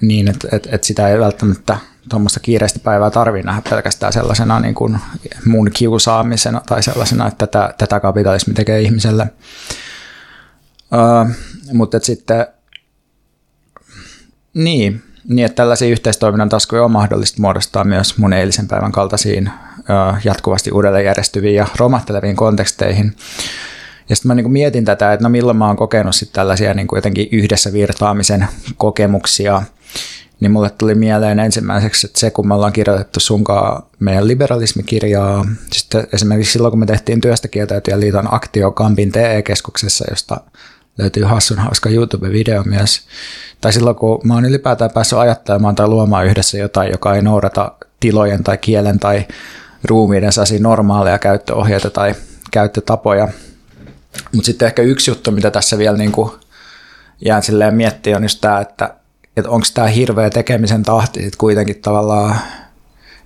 niin 0.00 0.28
että 0.28 0.48
et, 0.52 0.68
et 0.72 0.84
sitä 0.84 1.08
ei 1.08 1.18
välttämättä 1.18 1.78
tuommoista 2.08 2.40
kiireistä 2.40 2.78
päivää 2.78 3.10
tarvii 3.10 3.42
nähdä 3.42 3.62
pelkästään 3.70 4.12
sellaisena 4.12 4.60
niin 4.60 4.74
kuin 4.74 4.98
mun 5.44 5.70
kiusaamisena 5.74 6.60
tai 6.66 6.82
sellaisena, 6.82 7.26
että 7.26 7.46
tätä, 7.46 7.74
tätä 7.78 8.00
kapitalismi 8.00 8.54
tekee 8.54 8.80
ihmiselle. 8.80 9.26
Uh, 10.92 11.30
mutta 11.72 11.98
sitten, 12.02 12.46
niin, 14.54 15.02
niin, 15.28 15.46
että 15.46 15.56
tällaisia 15.56 15.88
yhteistoiminnan 15.88 16.48
taskuja 16.48 16.84
on 16.84 16.90
mahdollista 16.90 17.40
muodostaa 17.40 17.84
myös 17.84 18.18
mun 18.18 18.32
eilisen 18.32 18.68
päivän 18.68 18.92
kaltaisiin 18.92 19.50
uh, 19.78 20.18
jatkuvasti 20.24 20.70
uudelleen 20.70 21.04
järjestyviin 21.04 21.54
ja 21.54 21.66
romahteleviin 21.76 22.36
konteksteihin. 22.36 23.16
Ja 24.08 24.16
sitten 24.16 24.28
mä 24.28 24.34
niin 24.34 24.52
mietin 24.52 24.84
tätä, 24.84 25.12
että 25.12 25.24
no 25.24 25.28
milloin 25.28 25.56
mä 25.56 25.66
oon 25.66 25.76
kokenut 25.76 26.14
sit 26.14 26.32
tällaisia 26.32 26.74
niin 26.74 26.88
jotenkin 26.94 27.28
yhdessä 27.32 27.72
virtaamisen 27.72 28.48
kokemuksia– 28.76 29.62
niin 30.40 30.50
mulle 30.50 30.70
tuli 30.70 30.94
mieleen 30.94 31.38
ensimmäiseksi, 31.38 32.06
että 32.06 32.20
se 32.20 32.30
kun 32.30 32.48
me 32.48 32.54
ollaan 32.54 32.72
kirjoitettu 32.72 33.20
sunkaan 33.20 33.82
meidän 33.98 34.28
liberalismikirjaa, 34.28 35.44
sitten 35.72 36.06
esimerkiksi 36.12 36.52
silloin 36.52 36.72
kun 36.72 36.78
me 36.78 36.86
tehtiin 36.86 37.20
työstä 37.20 37.48
kieltäytyjän 37.48 38.00
liiton 38.00 38.34
aktio 38.34 38.70
Kampin 38.70 39.12
TE-keskuksessa, 39.12 40.04
josta 40.10 40.40
löytyy 40.98 41.22
hassun 41.22 41.58
hauska 41.58 41.88
YouTube-video 41.88 42.62
myös, 42.64 43.00
tai 43.60 43.72
silloin 43.72 43.96
kun 43.96 44.20
mä 44.24 44.34
oon 44.34 44.44
ylipäätään 44.44 44.90
päässyt 44.90 45.18
ajattelemaan 45.18 45.74
tai 45.74 45.88
luomaan 45.88 46.26
yhdessä 46.26 46.58
jotain, 46.58 46.90
joka 46.90 47.14
ei 47.14 47.22
noudata 47.22 47.72
tilojen 48.00 48.44
tai 48.44 48.58
kielen 48.58 48.98
tai 48.98 49.26
ruumiiden 49.84 50.30
normaaleja 50.60 51.18
käyttöohjeita 51.18 51.90
tai 51.90 52.14
käyttötapoja. 52.50 53.28
Mutta 54.32 54.46
sitten 54.46 54.66
ehkä 54.66 54.82
yksi 54.82 55.10
juttu, 55.10 55.30
mitä 55.30 55.50
tässä 55.50 55.78
vielä 55.78 55.96
niin 55.96 56.12
jään 57.20 57.42
silleen 57.42 57.74
miettiä, 57.74 58.16
on 58.16 58.22
just 58.22 58.40
tämä, 58.40 58.60
että 58.60 58.94
että 59.38 59.50
onko 59.50 59.66
tämä 59.74 59.86
hirveä 59.86 60.30
tekemisen 60.30 60.82
tahti 60.82 61.20
sitten 61.20 61.38
kuitenkin 61.38 61.80
tavallaan, 61.82 62.36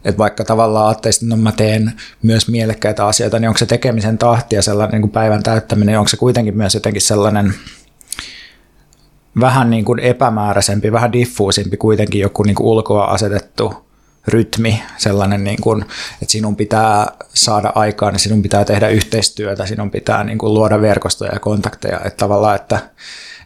että 0.04 0.18
vaikka 0.18 0.44
tavallaan 0.44 0.86
ajattelisin, 0.86 1.26
että 1.26 1.36
no 1.36 1.42
mä 1.42 1.52
teen 1.52 1.92
myös 2.22 2.48
mielekkäitä 2.48 3.06
asioita, 3.06 3.38
niin 3.38 3.48
onko 3.48 3.58
se 3.58 3.66
tekemisen 3.66 4.18
tahti 4.18 4.56
ja 4.56 4.62
sellainen 4.62 4.92
niin 4.92 5.02
kuin 5.02 5.12
päivän 5.12 5.42
täyttäminen, 5.42 5.98
onko 5.98 6.08
se 6.08 6.16
kuitenkin 6.16 6.56
myös 6.56 6.74
jotenkin 6.74 7.02
sellainen 7.02 7.54
vähän 9.40 9.70
niin 9.70 9.84
kuin 9.84 9.98
epämääräisempi, 9.98 10.92
vähän 10.92 11.12
diffuusimpi 11.12 11.76
kuitenkin 11.76 12.20
joku 12.20 12.42
niin 12.42 12.54
kuin 12.54 12.66
ulkoa 12.66 13.04
asetettu 13.04 13.74
rytmi, 14.28 14.82
sellainen, 14.96 15.44
niin 15.44 15.60
kuin, 15.60 15.82
että 16.22 16.32
sinun 16.32 16.56
pitää 16.56 17.06
saada 17.34 17.72
aikaan, 17.74 18.12
niin 18.12 18.20
sinun 18.20 18.42
pitää 18.42 18.64
tehdä 18.64 18.88
yhteistyötä, 18.88 19.66
sinun 19.66 19.90
pitää 19.90 20.24
niin 20.24 20.38
kuin 20.38 20.54
luoda 20.54 20.80
verkostoja 20.80 21.32
ja 21.32 21.40
kontakteja, 21.40 22.00
että 22.04 22.16
tavallaan, 22.16 22.56
että, 22.56 22.78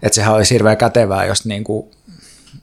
että 0.03 0.15
sehän 0.15 0.35
olisi 0.35 0.55
hirveän 0.55 0.77
kätevää, 0.77 1.25
jos 1.25 1.47
niin 1.47 1.65
kuin 1.65 1.91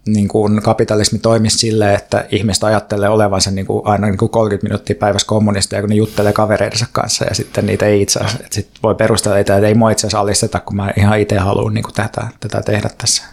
niin 0.05 0.27
kuin 0.27 0.61
kapitalismi 0.61 1.19
toimisi 1.19 1.57
silleen, 1.57 1.95
että 1.95 2.25
ihmiset 2.31 2.63
ajattelee 2.63 3.09
olevansa 3.09 3.51
niin 3.51 3.65
kuin 3.65 3.87
aina 3.87 4.07
niin 4.07 4.17
kuin 4.17 4.29
30 4.29 4.67
minuuttia 4.67 4.95
päivässä 4.99 5.27
kommunisteja, 5.27 5.81
kun 5.81 5.89
ne 5.89 5.95
juttelee 5.95 6.33
kavereidensa 6.33 6.85
kanssa 6.91 7.25
ja 7.25 7.35
sitten 7.35 7.65
niitä 7.65 7.85
ei 7.85 8.01
itse 8.01 8.19
asiassa, 8.19 8.43
että 8.43 8.55
sit 8.55 8.69
voi 8.83 8.95
perustella, 8.95 9.37
että 9.37 9.57
ei 9.57 9.75
mua 9.75 9.91
itse 9.91 10.07
asiassa 10.07 10.19
alisteta, 10.19 10.59
kun 10.59 10.75
mä 10.75 10.93
ihan 10.97 11.19
itse 11.19 11.37
haluan 11.37 11.73
niin 11.73 11.83
kuin 11.83 11.93
tätä, 11.93 12.27
tätä 12.39 12.61
tehdä 12.61 12.89
tässä. 12.97 13.23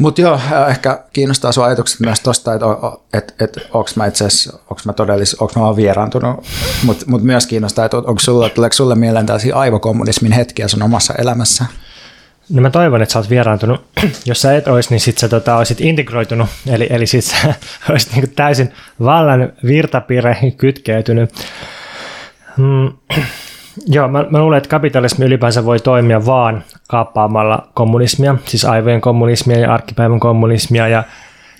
Mutta 0.00 0.20
joo, 0.20 0.40
ehkä 0.68 1.04
kiinnostaa 1.12 1.52
sun 1.52 1.64
ajatukset 1.64 2.00
myös 2.00 2.20
tuosta, 2.20 2.54
että 2.54 2.66
et, 3.12 3.34
et, 3.40 3.56
onko 3.72 3.90
mä 3.96 4.06
itse 4.06 4.24
onko 4.60 4.82
mä 4.84 4.92
todellis, 4.92 5.34
onko 5.34 5.60
mä 5.60 5.76
vieraantunut, 5.76 6.46
mutta 6.82 7.04
mut 7.08 7.22
myös 7.22 7.46
kiinnostaa, 7.46 7.84
että 7.84 7.96
onko 7.96 8.18
sulla, 8.20 8.48
tuleeko 8.48 8.72
sulle 8.72 8.94
mieleen 8.94 9.26
tällaisia 9.26 9.56
aivokommunismin 9.56 10.32
hetkiä 10.32 10.68
sun 10.68 10.82
omassa 10.82 11.14
elämässä? 11.18 11.64
No 12.50 12.62
mä 12.62 12.70
toivon, 12.70 13.02
että 13.02 13.12
sä 13.12 13.18
oot 13.18 13.30
vieraantunut. 13.30 13.80
Jos 14.26 14.42
sä 14.42 14.56
et 14.56 14.68
olisi, 14.68 14.90
niin 14.90 15.00
sit 15.00 15.18
sä 15.18 15.28
tota, 15.28 15.56
olisit 15.56 15.80
integroitunut, 15.80 16.48
eli, 16.72 16.86
eli 16.90 17.06
sit 17.06 17.24
sä 17.24 17.36
olisit 17.90 18.12
niin 18.14 18.32
täysin 18.36 18.72
vallan 19.00 19.52
virtapiireihin 19.66 20.56
kytkeytynyt. 20.56 21.30
Mm, 22.56 22.92
joo, 23.96 24.08
mä, 24.08 24.24
mä 24.30 24.38
luulen, 24.38 24.58
että 24.58 24.68
kapitalismi 24.68 25.24
ylipäänsä 25.24 25.64
voi 25.64 25.80
toimia 25.80 26.26
vaan 26.26 26.64
kaappaamalla 26.88 27.68
kommunismia, 27.74 28.34
siis 28.44 28.64
aivojen 28.64 29.00
kommunismia 29.00 29.58
ja 29.58 29.74
arkipäivän 29.74 30.20
kommunismia 30.20 30.88
ja 30.88 31.04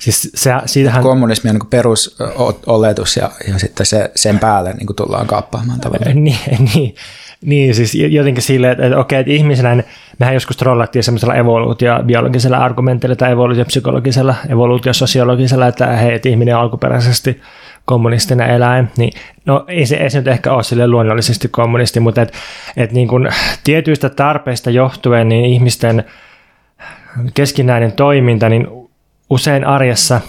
Siis 0.01 0.31
se, 0.35 0.51
siitähän... 0.67 1.03
Kommunismi 1.03 1.51
on 1.51 1.57
niin 1.57 1.71
perusoletus 1.71 3.17
ja, 3.17 3.31
ja 3.49 3.59
sitten 3.59 3.87
se, 3.87 4.11
sen 4.15 4.39
päälle 4.39 4.73
niin 4.73 4.97
tullaan 4.97 5.27
kaappaamaan 5.27 5.81
tavallaan. 5.81 6.25
Niin, 6.25 6.39
niin, 6.75 6.95
niin, 7.45 7.75
siis 7.75 7.95
jotenkin 7.95 8.43
silleen, 8.43 8.73
että, 8.73 8.87
että 8.87 8.99
okei, 8.99 9.21
että 9.21 9.33
ihmisenä, 9.33 9.83
mehän 10.19 10.35
joskus 10.35 10.57
trollattiin 10.57 11.03
semmoisella 11.03 11.35
evoluutiobiologisella 11.35 12.57
argumentilla 12.57 13.17
tai 13.17 13.33
evoluutiopsykologisella, 13.33 14.35
evoluutiososiologisella, 14.49 15.67
että 15.67 15.87
hei, 15.87 16.15
että 16.15 16.29
ihminen 16.29 16.57
on 16.57 16.63
alkuperäisesti 16.63 17.41
kommunistinen 17.85 18.51
eläin, 18.51 18.89
niin 18.97 19.13
no 19.47 19.65
ei 19.69 19.87
se, 19.87 19.97
ei 19.97 20.11
se 20.11 20.19
nyt 20.19 20.29
ehkä 20.29 20.53
ole 20.53 20.63
sille 20.63 20.87
luonnollisesti 20.89 21.49
kommunisti, 21.49 22.01
mutta 22.01 22.23
et, 22.23 22.33
et 22.77 22.93
niin 22.93 23.09
kuin 23.09 23.29
tietyistä 23.65 24.09
tarpeista 24.09 24.71
johtuen 24.71 25.29
niin 25.29 25.45
ihmisten 25.45 26.05
keskinäinen 27.35 27.93
toiminta, 27.93 28.49
niin 28.49 28.67
usein 29.31 29.65
arjessa 29.65 30.21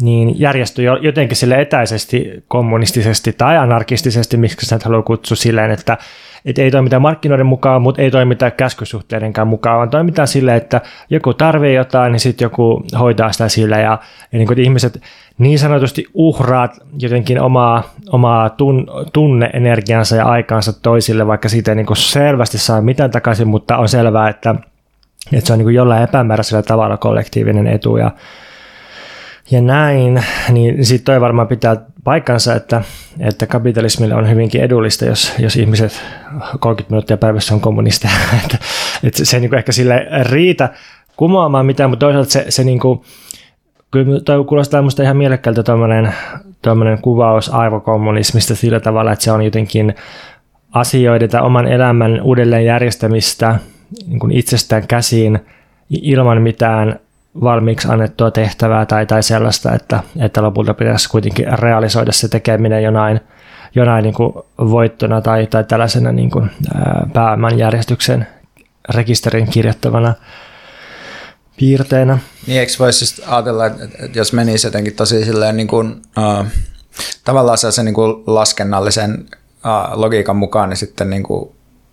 niin 0.00 0.40
järjestyy 0.40 0.84
jotenkin 1.00 1.36
sille 1.36 1.60
etäisesti 1.60 2.44
kommunistisesti 2.48 3.32
tai 3.32 3.56
anarkistisesti, 3.56 4.36
miksi 4.36 4.66
sä 4.66 4.76
et 4.76 4.82
halua 4.82 5.02
kutsua 5.02 5.36
silleen, 5.36 5.70
että 5.70 5.98
et 6.44 6.58
ei 6.58 6.70
toimita 6.70 7.00
markkinoiden 7.00 7.46
mukaan, 7.46 7.82
mutta 7.82 8.02
ei 8.02 8.10
toimita 8.10 8.50
käskysuhteidenkaan 8.50 9.48
mukaan, 9.48 9.76
vaan 9.76 9.90
toimitaan 9.90 10.28
silleen, 10.28 10.56
että 10.56 10.80
joku 11.10 11.34
tarvii 11.34 11.74
jotain, 11.74 12.12
niin 12.12 12.20
sitten 12.20 12.44
joku 12.44 12.82
hoitaa 12.98 13.32
sitä 13.32 13.48
sillä. 13.48 13.78
Ja, 13.78 13.98
ja 14.32 14.38
niin 14.38 14.46
kuin 14.46 14.58
ihmiset 14.58 15.00
niin 15.38 15.58
sanotusti 15.58 16.06
uhraat 16.14 16.78
jotenkin 16.98 17.40
omaa, 17.40 17.82
omaa 18.12 18.50
tun, 18.50 18.86
tunneenergiansa 19.12 20.16
ja 20.16 20.26
aikaansa 20.26 20.72
toisille, 20.82 21.26
vaikka 21.26 21.48
siitä 21.48 21.70
ei 21.70 21.76
niin 21.76 21.86
kuin 21.86 21.96
selvästi 21.96 22.58
saa 22.58 22.80
mitään 22.80 23.10
takaisin, 23.10 23.48
mutta 23.48 23.76
on 23.76 23.88
selvää, 23.88 24.28
että, 24.28 24.54
että 25.32 25.46
se 25.46 25.52
on 25.52 25.58
niin 25.58 25.66
kuin 25.66 25.74
jollain 25.74 26.02
epämääräisellä 26.02 26.62
tavalla 26.62 26.96
kollektiivinen 26.96 27.66
etu. 27.66 27.96
Ja 27.96 28.10
ja 29.50 29.60
näin, 29.60 30.24
niin 30.48 30.84
sitten 30.84 31.04
toi 31.04 31.20
varmaan 31.20 31.48
pitää 31.48 31.76
paikkansa, 32.04 32.54
että, 32.54 32.82
että 33.20 33.46
kapitalismille 33.46 34.14
on 34.14 34.30
hyvinkin 34.30 34.60
edullista, 34.60 35.04
jos, 35.04 35.32
jos 35.38 35.56
ihmiset 35.56 36.02
30 36.60 36.92
minuuttia 36.92 37.16
päivässä 37.16 37.54
on 37.54 37.60
kommunisteja. 37.60 38.12
että, 38.44 38.58
että 39.02 39.24
se 39.24 39.36
ei 39.36 39.40
niin 39.40 39.54
ehkä 39.54 39.72
sille 39.72 40.06
riitä 40.22 40.68
kumoamaan 41.16 41.66
mitään, 41.66 41.90
mutta 41.90 42.06
toisaalta 42.06 42.30
se, 42.30 42.46
se 42.48 42.64
niin 42.64 42.80
kuin, 42.80 43.00
kyllä 43.90 44.20
toi 44.20 44.44
kuulostaa 44.44 44.82
minusta 44.82 45.02
ihan 45.02 45.16
mielekkäältä 45.16 45.62
tuommoinen 46.62 46.98
kuvaus 47.02 47.54
aivokommunismista 47.54 48.54
sillä 48.54 48.80
tavalla, 48.80 49.12
että 49.12 49.24
se 49.24 49.32
on 49.32 49.42
jotenkin 49.42 49.94
asioiden 50.72 51.30
tai 51.30 51.42
oman 51.42 51.68
elämän 51.68 52.20
uudelleen 52.22 52.64
järjestämistä 52.64 53.58
niin 54.06 54.32
itsestään 54.32 54.86
käsiin 54.86 55.38
ilman 55.90 56.42
mitään 56.42 57.00
valmiiksi 57.40 57.88
annettua 57.88 58.30
tehtävää 58.30 58.86
tai, 58.86 59.06
tai 59.06 59.22
sellaista, 59.22 59.74
että, 59.74 60.02
että 60.20 60.42
lopulta 60.42 60.74
pitäisi 60.74 61.08
kuitenkin 61.08 61.58
realisoida 61.58 62.12
se 62.12 62.28
tekeminen 62.28 62.82
jonain, 62.82 63.20
jonain 63.74 64.02
niin 64.02 64.14
kuin 64.14 64.32
voittona 64.58 65.20
tai, 65.20 65.46
tai 65.46 65.64
tällaisena 65.64 66.12
niin 66.12 66.30
kuin, 66.30 66.50
ää, 66.74 67.36
järjestyksen 67.56 68.26
rekisterin 68.88 69.50
kirjattavana 69.50 70.14
piirteinä. 71.56 72.18
Niin, 72.46 72.60
eikö 72.60 72.72
voisi 72.78 73.06
siis 73.06 73.28
ajatella, 73.28 73.66
että, 73.66 73.84
jos 74.14 74.32
menisi 74.32 74.66
jotenkin 74.66 74.94
tosi 74.94 75.24
silleen 75.24 75.56
niin 75.56 75.68
kuin, 75.68 76.02
uh, 76.18 76.46
tavallaan 77.24 77.58
se 77.58 77.82
niin 77.82 77.94
kuin 77.94 78.22
laskennallisen 78.26 79.26
uh, 79.64 79.98
logiikan 80.00 80.36
mukaan, 80.36 80.68
niin 80.68 80.76
sitten 80.76 81.10
niin 81.10 81.22
kuin 81.22 81.50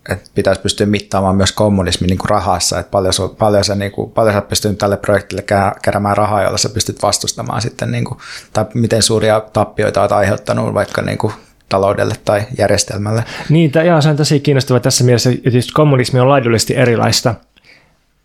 että 0.09 0.29
pitäisi 0.35 0.61
pystyä 0.61 0.85
mittaamaan 0.85 1.35
myös 1.35 1.51
kommunismi 1.51 2.07
niin 2.07 2.17
kuin 2.17 2.29
rahassa, 2.29 2.79
että 2.79 2.91
paljon, 2.91 3.13
su, 3.13 3.29
paljon, 3.29 3.63
sä, 3.63 3.75
niin 3.75 3.91
kuin, 3.91 4.11
paljon 4.11 4.33
sä 4.35 4.41
pystynyt 4.41 4.77
tälle 4.77 4.97
projektille 4.97 5.43
keräämään 5.81 6.17
rahaa, 6.17 6.43
jolla 6.43 6.57
sä 6.57 6.69
pystyt 6.69 7.01
vastustamaan 7.01 7.61
sitten, 7.61 7.91
niin 7.91 8.03
kuin, 8.03 8.17
tai 8.53 8.65
miten 8.73 9.03
suuria 9.03 9.39
tappioita 9.39 10.01
olet 10.01 10.11
aiheuttanut 10.11 10.73
vaikka 10.73 11.01
niin 11.01 11.17
kuin, 11.17 11.33
taloudelle 11.69 12.15
tai 12.25 12.43
järjestelmälle. 12.57 13.23
Niin, 13.49 13.71
tämä 13.71 14.01
se 14.01 14.09
on 14.09 14.17
tosi 14.17 14.39
kiinnostava 14.39 14.79
tässä 14.79 15.03
mielessä, 15.03 15.29
että 15.29 15.49
jos 15.49 15.71
kommunismi 15.71 16.19
on 16.19 16.29
laidullisesti 16.29 16.75
erilaista, 16.75 17.35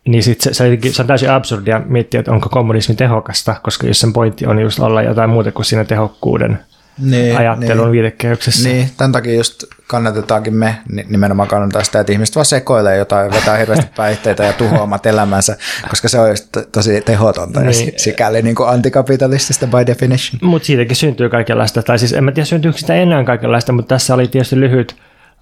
niin 0.07 0.23
sit 0.23 0.41
se, 0.41 0.53
se, 0.53 0.77
se 0.91 1.01
on 1.01 1.07
täysin 1.07 1.29
absurdia 1.29 1.81
miettiä, 1.85 2.19
että 2.19 2.31
onko 2.31 2.49
kommunismi 2.49 2.95
tehokasta, 2.95 3.55
koska 3.63 3.87
jos 3.87 3.99
sen 3.99 4.13
pointti 4.13 4.45
on 4.45 4.59
just 4.59 4.79
olla 4.79 5.01
jotain 5.01 5.29
muuta 5.29 5.51
kuin 5.51 5.65
siinä 5.65 5.85
tehokkuuden 5.85 6.59
niin, 6.97 7.37
ajattelun 7.37 7.85
niin. 7.85 7.91
viitekehyksessä. 7.91 8.69
Niin, 8.69 8.89
tämän 8.97 9.11
takia 9.11 9.35
just 9.35 9.63
kannatetaankin 9.87 10.53
me, 10.53 10.77
nimenomaan 11.09 11.49
kannatetaan 11.49 11.85
sitä, 11.85 11.99
että 11.99 12.13
ihmiset 12.13 12.35
vaan 12.35 12.45
sekoilee 12.45 12.97
jotain, 12.97 13.31
vetää 13.31 13.57
hirveästi 13.57 13.85
päihteitä 13.97 14.43
ja 14.43 14.53
tuhoaa 14.53 14.83
omat 14.83 15.05
elämänsä, 15.05 15.57
koska 15.89 16.07
se 16.07 16.19
on 16.19 16.29
just 16.29 16.57
tosi 16.71 17.01
tehotonta 17.01 17.59
niin. 17.59 17.85
ja 17.85 17.91
sikäli 17.99 18.41
niin 18.41 18.55
kuin 18.55 18.69
antikapitalistista 18.69 19.67
by 19.67 19.85
definition. 19.85 20.39
Mutta 20.41 20.65
siitäkin 20.65 20.95
syntyy 20.95 21.29
kaikenlaista, 21.29 21.83
tai 21.83 21.99
siis 21.99 22.13
en 22.13 22.23
mä 22.23 22.31
tiedä 22.31 22.45
syntyykö 22.45 22.77
sitä 22.77 22.95
enää 22.95 23.23
kaikenlaista, 23.23 23.73
mutta 23.73 23.95
tässä 23.95 24.13
oli 24.13 24.27
tietysti 24.27 24.59
lyhyt 24.59 24.95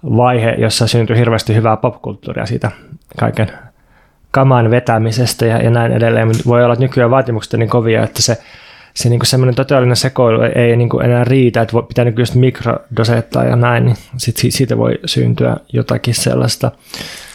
vaihe, 0.04 0.54
jossa 0.58 0.86
syntyi 0.86 1.18
hirveästi 1.18 1.54
hyvää 1.54 1.76
popkulttuuria 1.76 2.46
siitä 2.46 2.70
kaiken 3.18 3.52
kaman 4.30 4.70
vetämisestä 4.70 5.46
ja, 5.46 5.62
ja 5.62 5.70
näin 5.70 5.92
edelleen. 5.92 6.30
Voi 6.46 6.64
olla, 6.64 6.72
että 6.72 6.84
nykyään 6.84 7.10
vaatimukset 7.10 7.54
on 7.54 7.60
niin 7.60 7.70
kovia, 7.70 8.02
että 8.02 8.22
se 8.22 8.38
se 8.94 9.08
niin 9.08 9.20
semmoinen 9.26 9.54
totaalinen 9.54 9.96
sekoilu 9.96 10.40
ei 10.54 10.76
niin 10.76 10.88
kuin 10.88 11.04
enää 11.04 11.24
riitä, 11.24 11.62
että 11.62 11.76
pitää 11.88 12.04
niin 12.04 12.14
just 12.18 12.34
mikrodosettaa 12.34 13.44
ja 13.44 13.56
näin, 13.56 13.84
niin 13.84 13.96
sit 14.16 14.36
siitä 14.36 14.78
voi 14.78 14.98
syntyä 15.04 15.56
jotakin 15.72 16.14
sellaista. 16.14 16.70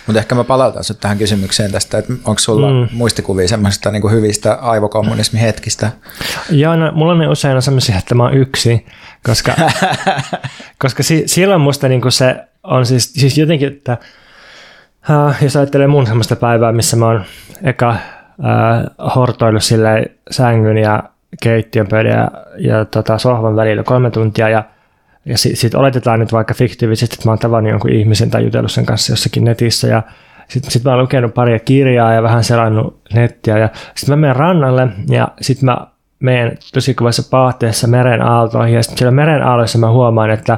Mutta 0.08 0.20
ehkä 0.20 0.36
mä 0.36 0.44
palautan 0.44 0.84
sinut 0.84 1.00
tähän 1.00 1.18
kysymykseen 1.18 1.72
tästä, 1.72 1.98
että 1.98 2.14
onko 2.14 2.40
sulla 2.40 2.70
mm. 2.70 2.88
muistikuvia 2.94 3.48
semmoisista 3.48 3.92
niin 3.92 4.12
hyvistä 4.12 4.54
aivokommunismihetkistä? 4.54 5.92
Joo, 6.50 6.76
no, 6.76 6.92
mulla 6.92 7.14
on 7.14 7.30
usein 7.30 7.62
semmoisia, 7.62 7.98
että 7.98 8.16
mä 8.16 8.24
oon 8.24 8.34
yksi, 8.34 8.86
koska, 9.24 9.56
koska 10.82 11.04
si, 11.04 11.24
silloin 11.26 11.62
musta 11.62 11.88
niin 11.88 12.02
se 12.10 12.36
on 12.64 12.86
siis, 12.86 13.14
siis 13.14 13.38
jotenkin, 13.38 13.68
että 13.68 13.98
uh, 15.10 15.36
jos 15.42 15.56
ajattelee 15.56 15.88
mun 15.88 16.08
semmoista 16.08 16.36
päivää, 16.36 16.72
missä 16.72 16.98
mä 16.98 17.06
oon 17.06 17.26
eka 17.64 17.90
uh, 17.90 19.16
hortoillut 19.16 19.64
sängyn 20.32 20.78
ja 20.78 21.04
keittiön 21.44 21.88
pöydän 21.88 22.12
ja, 22.12 22.32
ja 22.58 22.86
tota, 22.86 23.18
sohvan 23.18 23.56
välillä 23.56 23.84
kolme 23.84 24.12
tuntia 24.12 24.50
ja, 24.50 24.64
ja 25.26 25.38
sitten 25.38 25.58
sit 25.58 25.76
oletetaan 25.76 26.20
nyt 26.20 26.32
vaikka 26.32 26.54
fiktiivisesti, 26.54 27.16
että 27.16 27.28
mä 27.28 27.32
oon 27.32 27.40
tavannut 27.40 27.72
jonkun 27.72 27.92
ihmisen 27.92 28.30
tai 28.30 28.44
jutellut 28.44 28.72
sen 28.72 28.86
kanssa 28.86 29.14
jossakin 29.14 29.44
netissä 29.44 29.88
ja 29.88 30.04
sitten 30.48 30.72
sit 30.72 30.84
mä 30.84 30.92
oon 30.92 31.00
lukenut 31.00 31.34
pari 31.34 31.60
kirjaa 31.60 32.14
ja 32.14 32.24
vähän 32.24 32.44
selannut 32.44 33.02
nettiä 33.14 33.58
ja 33.58 33.70
sitten 33.96 34.14
mä 34.14 34.22
menen 34.22 34.36
rannalle 34.36 34.88
ja 35.10 35.28
sitten 35.42 35.66
mä 35.66 35.78
menen 36.20 36.58
tosi 36.74 36.94
kuvassa 36.94 37.24
paatteessa 37.32 37.88
meren 37.88 38.22
aaltoihin 38.22 38.76
ja 38.76 38.84
sitten 38.84 38.98
siellä 38.98 39.12
meren 39.12 39.44
aalloissa 39.44 39.78
mä 39.78 39.92
huomaan, 39.92 40.30
että 40.30 40.58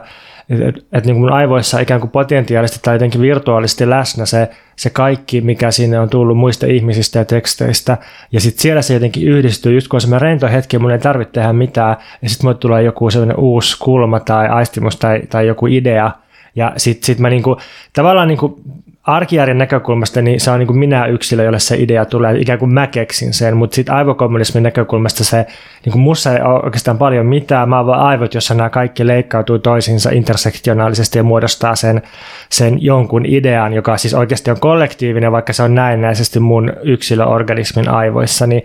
että 0.50 0.68
et, 0.68 0.76
et 0.92 1.06
niin 1.06 1.18
mun 1.18 1.32
aivoissa 1.32 1.80
ikään 1.80 2.00
kuin 2.00 2.12
potentiaalisesti 2.12 2.80
tai 2.82 2.96
jotenkin 2.96 3.22
virtuaalisesti 3.22 3.90
läsnä 3.90 4.26
se, 4.26 4.50
se 4.76 4.90
kaikki, 4.90 5.42
mikä 5.42 5.72
sinne 5.72 6.00
on 6.00 6.10
tullut 6.10 6.38
muista 6.38 6.66
ihmisistä 6.66 7.20
ja 7.20 7.26
teksteistä. 7.26 7.98
Ja 8.32 8.40
sitten 8.42 8.62
siellä 8.62 8.82
se 8.82 8.94
jotenkin 8.94 9.28
yhdistyy, 9.28 9.74
just 9.74 9.88
kun 9.88 9.98
on 9.98 10.02
semmoinen 10.02 10.22
rento 10.22 10.48
hetki, 10.48 10.80
mun 10.80 10.92
ei 10.92 11.00
tarvitse 11.00 11.32
tehdä 11.32 11.54
mitään, 11.54 11.98
ja 12.22 12.30
sitten 12.30 12.46
mulle 12.46 12.58
tulee 12.58 12.84
joku 12.84 13.10
sellainen 13.10 13.40
uusi 13.40 13.78
kulma 13.80 14.20
tai 14.20 14.48
aistimus 14.48 14.96
tai, 14.96 15.22
tai 15.30 15.48
joku 15.48 15.68
idea, 15.68 16.12
ja 16.56 16.74
sitten 16.78 17.06
sit 17.06 17.20
mä 17.20 17.30
niinku, 17.30 17.58
tavallaan 17.94 18.28
niinku 18.28 18.62
arkijärjen 19.10 19.58
näkökulmasta 19.58 20.22
niin 20.22 20.40
se 20.40 20.52
on 20.52 20.60
niin 20.60 20.68
kuin 20.68 20.80
minä 20.80 21.06
yksilö, 21.06 21.44
jolle 21.44 21.60
se 21.60 21.76
idea 21.78 22.06
tulee, 22.06 22.38
ikään 22.38 22.60
kuin 22.60 22.74
mä 22.74 22.88
keksin 22.88 23.34
sen, 23.34 23.58
mutta 23.58 23.76
sitten 23.76 23.96
aivokommunismin 23.96 24.64
näkökulmasta 24.64 25.24
se, 25.24 25.46
niin 25.86 25.92
kuin 25.92 26.02
mussa 26.02 26.34
ei 26.34 26.42
ole 26.42 26.64
oikeastaan 26.64 26.98
paljon 26.98 27.26
mitään, 27.26 27.70
mä 27.70 27.78
oon 27.78 27.88
vaan 27.88 28.00
aivot, 28.00 28.34
jossa 28.34 28.54
nämä 28.54 28.70
kaikki 28.70 29.08
leikkautuu 29.08 29.60
toisiinsa 29.60 30.10
intersektionaalisesti 30.10 31.18
ja 31.18 31.24
muodostaa 31.24 31.76
sen, 31.76 32.02
sen 32.50 32.84
jonkun 32.84 33.26
idean, 33.26 33.74
joka 33.74 33.98
siis 33.98 34.14
oikeasti 34.14 34.52
on 34.52 34.60
kollektiivinen, 34.60 35.32
vaikka 35.32 35.54
se 35.54 35.64
on 35.64 35.76
näennäisesti 35.76 36.40
mun 36.40 36.74
yksilöorganismin 36.84 37.90
aivoissa, 37.90 38.48
niin 38.48 38.64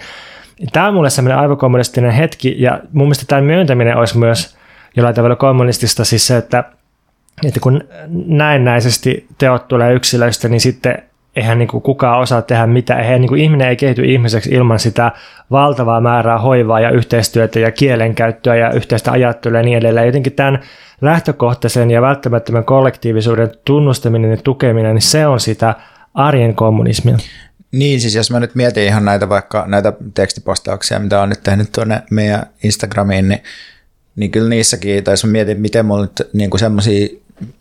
tämä 0.72 0.88
on 0.88 0.94
mulle 0.94 1.10
sellainen 1.10 1.38
aivokommunistinen 1.38 2.10
hetki, 2.10 2.54
ja 2.58 2.80
mun 2.92 3.06
mielestä 3.06 3.24
tämän 3.28 3.44
myöntäminen 3.44 3.96
olisi 3.96 4.18
myös 4.18 4.56
jollain 4.96 5.14
tavalla 5.14 5.36
kommunistista, 5.36 6.04
siis 6.04 6.26
se, 6.26 6.36
että 6.36 6.64
että 7.46 7.60
kun 7.60 7.84
näennäisesti 8.26 9.26
teot 9.38 9.68
tulee 9.68 9.94
yksilöistä, 9.94 10.48
niin 10.48 10.60
sitten 10.60 11.02
eihän 11.36 11.58
niin 11.58 11.68
kuin 11.68 11.82
kukaan 11.82 12.20
osaa 12.20 12.42
tehdä 12.42 12.66
mitään. 12.66 13.00
Eihän 13.00 13.20
niin 13.20 13.28
kuin 13.28 13.40
ihminen 13.40 13.68
ei 13.68 13.76
kehity 13.76 14.04
ihmiseksi 14.04 14.50
ilman 14.50 14.78
sitä 14.78 15.12
valtavaa 15.50 16.00
määrää 16.00 16.38
hoivaa 16.38 16.80
ja 16.80 16.90
yhteistyötä 16.90 17.60
ja 17.60 17.70
kielenkäyttöä 17.70 18.56
ja 18.56 18.72
yhteistä 18.72 19.12
ajattelua 19.12 19.58
ja 19.58 19.62
niin 19.62 19.78
edelleen. 19.78 20.06
Jotenkin 20.06 20.32
tämän 20.32 20.60
lähtökohtaisen 21.00 21.90
ja 21.90 22.02
välttämättömän 22.02 22.64
kollektiivisuuden 22.64 23.50
tunnustaminen 23.64 24.30
ja 24.30 24.36
tukeminen, 24.36 24.94
niin 24.94 25.02
se 25.02 25.26
on 25.26 25.40
sitä 25.40 25.74
arjen 26.14 26.54
kommunismia. 26.54 27.16
Niin, 27.72 28.00
siis 28.00 28.14
jos 28.14 28.30
mä 28.30 28.40
nyt 28.40 28.54
mietin 28.54 28.84
ihan 28.84 29.04
näitä 29.04 29.28
vaikka 29.28 29.64
näitä 29.66 29.92
tekstipostauksia, 30.14 30.98
mitä 30.98 31.20
on 31.20 31.28
nyt 31.28 31.42
tehnyt 31.42 31.72
tuonne 31.72 32.02
meidän 32.10 32.46
Instagramiin, 32.62 33.28
niin 33.28 33.42
niin 34.16 34.30
kyllä 34.30 34.48
niissäkin, 34.48 35.04
tai 35.04 35.12
jos 35.12 35.24
mä 35.24 35.32
mietin, 35.32 35.60
miten 35.60 35.86
mulla 35.86 36.02
nyt 36.02 36.30
niin 36.32 36.58
semmoisia 36.58 37.08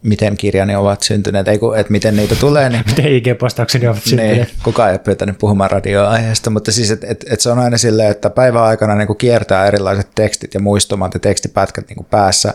miten 0.04 0.38
kirjani 0.38 0.76
ovat 0.76 1.04
syntyneet, 1.04 1.48
ei 1.48 1.58
kun, 1.60 1.78
että 1.78 1.92
miten 1.92 2.16
niitä 2.16 2.36
tulee. 2.36 2.70
Niin, 2.70 2.84
miten 2.90 3.06
IG-postaukseni 3.06 3.88
ovat 3.88 4.04
syntyneet. 4.04 4.38
Niin, 4.38 4.58
kukaan 4.64 4.90
ei 4.90 4.94
ole 4.94 5.00
pyytänyt 5.00 5.38
puhumaan 5.38 5.72
radioaiheesta, 5.72 6.50
mutta 6.50 6.72
siis 6.72 6.92
että 6.92 7.08
et, 7.10 7.26
et 7.30 7.42
se 7.42 7.50
on 7.50 7.60
aina 7.60 7.78
silleen, 7.78 8.12
että 8.12 8.30
päivän 8.30 8.64
aikana 8.64 8.96
niin 8.96 9.18
kiertää 9.18 9.66
erilaiset 9.66 10.08
tekstit 10.16 10.54
ja 10.54 10.60
muistumat 10.60 11.14
ja 11.14 11.20
tekstipätkät 11.20 11.90
niin 11.90 12.06
päässä. 12.06 12.54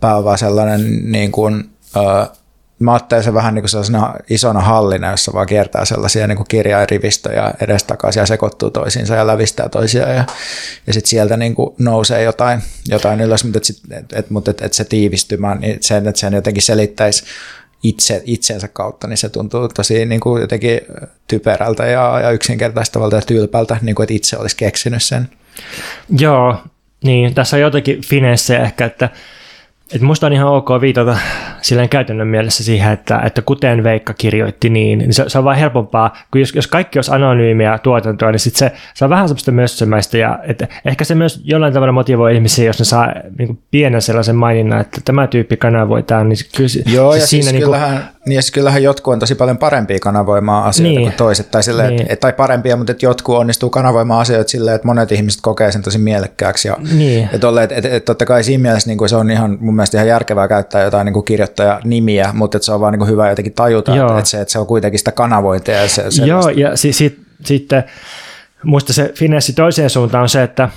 Pää 0.00 0.16
on 0.16 0.24
vaan 0.24 0.38
sellainen 0.38 1.12
niin 1.12 1.32
kuin, 1.32 1.70
uh, 1.96 2.39
mä 2.80 2.92
ajattelen 2.92 3.24
se 3.24 3.34
vähän 3.34 3.54
niin 3.54 3.62
kuin 3.62 3.70
sellaisena 3.70 4.14
isona 4.30 4.60
hallina, 4.60 5.10
jossa 5.10 5.32
vaan 5.32 5.46
kiertää 5.46 5.84
sellaisia 5.84 6.26
niin 6.26 6.44
kirjairivistöjä 6.48 7.54
edestakaisin 7.60 8.20
ja 8.20 8.26
sekoittuu 8.26 8.70
toisiinsa 8.70 9.14
ja 9.14 9.26
lävistää 9.26 9.68
toisiaan 9.68 10.16
ja, 10.16 10.24
ja 10.86 10.92
sitten 10.92 11.10
sieltä 11.10 11.36
niin 11.36 11.54
kuin 11.54 11.74
nousee 11.78 12.22
jotain, 12.22 12.62
jotain 12.88 13.20
ylös, 13.20 13.44
mutta, 13.44 13.58
et 13.58 13.64
sit, 13.64 13.80
et, 13.90 14.12
et, 14.12 14.30
mutta 14.30 14.50
et, 14.50 14.62
et 14.62 14.72
se 14.72 14.84
tiivistymään, 14.84 15.60
niin 15.60 15.78
sen, 15.80 16.08
että 16.08 16.20
sen 16.20 16.32
jotenkin 16.32 16.62
selittäisi 16.62 17.24
itse, 17.82 18.22
itsensä 18.24 18.68
kautta, 18.68 19.06
niin 19.06 19.16
se 19.16 19.28
tuntuu 19.28 19.68
tosi 19.68 20.06
niin 20.06 20.20
kuin 20.20 20.40
jotenkin 20.40 20.80
typerältä 21.26 21.86
ja, 21.86 22.20
ja 22.20 22.30
yksinkertaistavalta 22.30 23.16
ja 23.16 23.22
tylpältä, 23.22 23.76
niin 23.82 23.94
kuin, 23.94 24.04
että 24.04 24.14
itse 24.14 24.36
olisi 24.36 24.56
keksinyt 24.56 25.02
sen. 25.02 25.28
Joo, 26.18 26.56
niin 27.04 27.34
tässä 27.34 27.56
on 27.56 27.60
jotenkin 27.60 28.02
finessejä 28.06 28.62
ehkä, 28.62 28.84
että 28.84 29.08
et 29.94 30.00
musta 30.00 30.26
on 30.26 30.32
ihan 30.32 30.48
ok 30.48 30.68
viitata 30.80 31.18
silleen 31.62 31.88
käytännön 31.88 32.28
mielessä 32.28 32.64
siihen, 32.64 32.92
että, 32.92 33.20
että 33.26 33.42
kuten 33.42 33.84
Veikka 33.84 34.14
kirjoitti 34.14 34.70
niin, 34.70 34.98
niin 34.98 35.12
se, 35.12 35.24
se 35.26 35.38
on 35.38 35.44
vaan 35.44 35.56
helpompaa, 35.56 36.16
kun 36.30 36.40
jos, 36.40 36.54
jos 36.54 36.66
kaikki 36.66 36.98
olisi 36.98 37.14
anonyymiä 37.14 37.78
tuotantoa, 37.78 38.30
niin 38.30 38.40
sit 38.40 38.56
se, 38.56 38.72
se 38.94 39.04
on 39.04 39.10
vähän 39.10 39.28
semmoista 39.28 39.52
mössömäistä 39.52 40.18
ja 40.18 40.38
että 40.42 40.68
ehkä 40.84 41.04
se 41.04 41.14
myös 41.14 41.40
jollain 41.44 41.72
tavalla 41.72 41.92
motivoi 41.92 42.34
ihmisiä, 42.34 42.66
jos 42.66 42.78
ne 42.78 42.84
saa 42.84 43.12
niin 43.38 43.58
pienen 43.70 44.02
sellaisen 44.02 44.36
maininnan, 44.36 44.80
että 44.80 45.00
tämä 45.04 45.26
tyyppi 45.26 45.56
kanavoi 45.56 46.02
tämän, 46.02 46.28
niin 46.28 46.38
kyllä 46.56 46.70
Joo, 46.86 47.12
siis 47.12 47.22
ja 47.22 47.26
siinä 47.26 47.42
siis 47.42 47.52
niin 47.52 47.64
kyllähän, 47.64 47.90
kuin, 47.90 48.19
niin 48.26 48.34
ja 48.36 48.42
siis 48.42 48.50
kyllähän 48.50 48.82
jotkut 48.82 49.12
on 49.12 49.18
tosi 49.18 49.34
paljon 49.34 49.58
parempia 49.58 49.98
kanavoimaan 49.98 50.64
asioita 50.64 50.88
niin. 50.88 51.02
kuin 51.02 51.16
toiset, 51.16 51.50
tai, 51.50 51.62
silleen, 51.62 51.96
niin. 51.96 52.06
et, 52.08 52.20
tai 52.20 52.32
parempia, 52.32 52.76
mutta 52.76 52.92
että 52.92 53.06
jotkut 53.06 53.36
onnistuu 53.36 53.70
kanavoimaan 53.70 54.20
asioita 54.20 54.50
silleen, 54.50 54.74
että 54.74 54.86
monet 54.86 55.12
ihmiset 55.12 55.40
kokee 55.40 55.72
sen 55.72 55.82
tosi 55.82 55.98
mielekkääksi. 55.98 56.68
Ja, 56.68 56.76
niin. 56.92 57.28
että 57.32 57.62
et, 57.62 57.72
et, 57.72 57.84
et, 57.84 58.04
totta 58.04 58.26
kai 58.26 58.44
siinä 58.44 58.62
mielessä 58.62 58.90
niin 58.90 58.98
kuin 58.98 59.08
se 59.08 59.16
on 59.16 59.30
ihan 59.30 59.58
mun 59.60 59.76
mielestä 59.76 59.96
ihan 59.96 60.08
järkevää 60.08 60.48
käyttää 60.48 60.82
jotain 60.82 61.04
niin 61.04 61.24
kirjoittajanimiä, 61.24 62.30
mutta 62.32 62.56
että 62.56 62.66
se 62.66 62.72
on 62.72 62.80
vaan 62.80 62.92
niin 62.92 62.98
kuin 62.98 63.10
hyvä 63.10 63.30
jotenkin 63.30 63.54
tajuta, 63.54 63.96
että, 63.96 64.18
että, 64.18 64.30
se, 64.30 64.40
että 64.40 64.52
se 64.52 64.58
on 64.58 64.66
kuitenkin 64.66 64.98
sitä 64.98 65.12
kanavointia. 65.12 65.82
Ja 65.82 65.88
se, 65.88 66.04
Joo, 66.24 66.48
ja 66.48 66.76
si, 66.76 66.92
si, 66.92 67.20
sitten 67.44 67.84
muista 68.62 68.92
se 68.92 69.12
finessi 69.14 69.52
toiseen 69.52 69.90
suuntaan 69.90 70.22
on 70.22 70.28
se, 70.28 70.42
että 70.42 70.68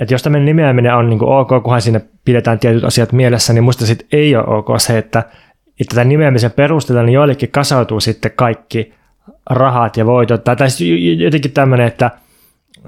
että 0.00 0.14
jos 0.14 0.22
tämmöinen 0.22 0.46
nimeäminen 0.46 0.94
on 0.94 1.10
niin 1.10 1.18
kuin 1.18 1.30
ok, 1.30 1.48
kunhan 1.62 1.82
sinne 1.82 2.00
pidetään 2.24 2.58
tietyt 2.58 2.84
asiat 2.84 3.12
mielessä, 3.12 3.52
niin 3.52 3.64
musta 3.64 3.86
sitten 3.86 4.08
ei 4.12 4.36
ole 4.36 4.44
ok 4.46 4.66
se, 4.78 4.98
että, 4.98 5.22
että 5.80 5.94
tämän 5.94 6.08
nimeämisen 6.08 6.52
perusteella 6.52 7.02
niin 7.02 7.14
joillekin 7.14 7.50
kasautuu 7.50 8.00
sitten 8.00 8.32
kaikki 8.36 8.94
rahat 9.50 9.96
ja 9.96 10.06
voitot. 10.06 10.44
Tai, 10.44 10.56
tai 10.56 10.68
jotenkin 11.16 11.52
tämmöinen, 11.52 11.86
että, 11.86 12.10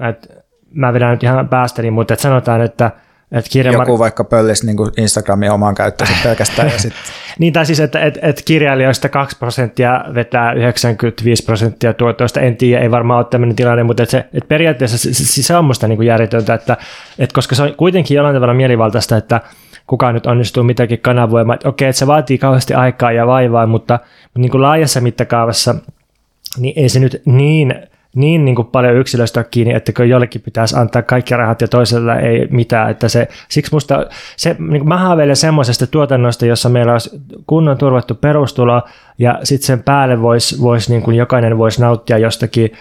että 0.09 0.27
mä 0.73 0.93
vedän 0.93 1.11
nyt 1.11 1.23
ihan 1.23 1.49
päästäni, 1.49 1.91
mutta 1.91 2.13
että 2.13 2.23
sanotaan, 2.23 2.61
että 2.61 2.91
et 3.31 3.45
kirja 3.49 3.71
Joku 3.71 3.99
vaikka 3.99 4.23
pöllisi 4.23 4.65
niin 4.65 4.77
Instagramin 4.97 5.51
omaan 5.51 5.75
käyttöön 5.75 6.09
pelkästään. 6.23 6.67
Ja 6.67 6.79
sit... 6.79 6.93
niin, 7.39 7.53
tai 7.53 7.65
siis, 7.65 7.79
että 7.79 7.99
et, 7.99 8.19
et 8.21 8.41
kirjailijoista 8.45 9.09
2 9.09 9.37
prosenttia 9.37 10.05
vetää 10.13 10.53
95 10.53 11.43
prosenttia 11.43 11.93
tuotoista. 11.93 12.41
En 12.41 12.57
tiedä, 12.57 12.81
ei 12.81 12.91
varmaan 12.91 13.17
ole 13.17 13.25
tämmöinen 13.29 13.55
tilanne, 13.55 13.83
mutta 13.83 14.03
et 14.03 14.09
se, 14.09 14.25
et 14.33 14.47
periaatteessa 14.47 14.97
se, 14.97 15.13
se, 15.13 15.43
se 15.43 15.57
on 15.57 15.65
musta 15.65 15.87
niin 15.87 16.03
järjetöntä, 16.03 16.53
että 16.53 16.77
et 17.19 17.33
koska 17.33 17.55
se 17.55 17.63
on 17.63 17.73
kuitenkin 17.77 18.15
jollain 18.15 18.35
tavalla 18.35 18.53
mielivaltaista, 18.53 19.17
että 19.17 19.41
kukaan 19.89 20.13
nyt 20.13 20.25
onnistuu 20.25 20.63
mitäkin 20.63 20.99
kanavoimaan. 20.99 21.55
Että 21.55 21.69
okei, 21.69 21.89
että 21.89 21.99
se 21.99 22.07
vaatii 22.07 22.37
kauheasti 22.37 22.73
aikaa 22.73 23.11
ja 23.11 23.27
vaivaa, 23.27 23.65
mutta 23.65 23.99
niin 24.37 24.51
kuin 24.51 24.61
laajassa 24.61 25.01
mittakaavassa 25.01 25.75
niin 26.57 26.73
ei 26.75 26.89
se 26.89 26.99
nyt 26.99 27.21
niin 27.25 27.75
niin, 28.15 28.45
niin 28.45 28.55
kuin 28.55 28.67
paljon 28.67 28.95
yksilöstä 28.95 29.43
kiinni, 29.43 29.73
että 29.73 29.93
kun 29.93 30.09
jollekin 30.09 30.41
pitäisi 30.41 30.75
antaa 30.77 31.01
kaikki 31.01 31.35
rahat 31.35 31.61
ja 31.61 31.67
toisella 31.67 32.15
ei 32.15 32.47
mitään. 32.51 32.91
Että 32.91 33.09
se, 33.09 33.27
siksi 33.49 33.73
musta, 33.73 34.05
se, 34.37 34.55
niin 34.59 34.79
kuin 34.79 34.87
mä 34.87 34.97
haaveilen 34.97 35.35
semmoisesta 35.35 35.87
tuotannosta, 35.87 36.45
jossa 36.45 36.69
meillä 36.69 36.91
olisi 36.91 37.21
kunnon 37.47 37.77
turvattu 37.77 38.15
perustulo 38.15 38.81
ja 39.17 39.39
sitten 39.43 39.67
sen 39.67 39.83
päälle 39.83 40.21
voisi 40.21 40.61
vois, 40.61 40.89
niin 40.89 41.01
kuin 41.01 41.17
jokainen 41.17 41.57
voisi 41.57 41.81
nauttia 41.81 42.17
jostakin 42.17 42.71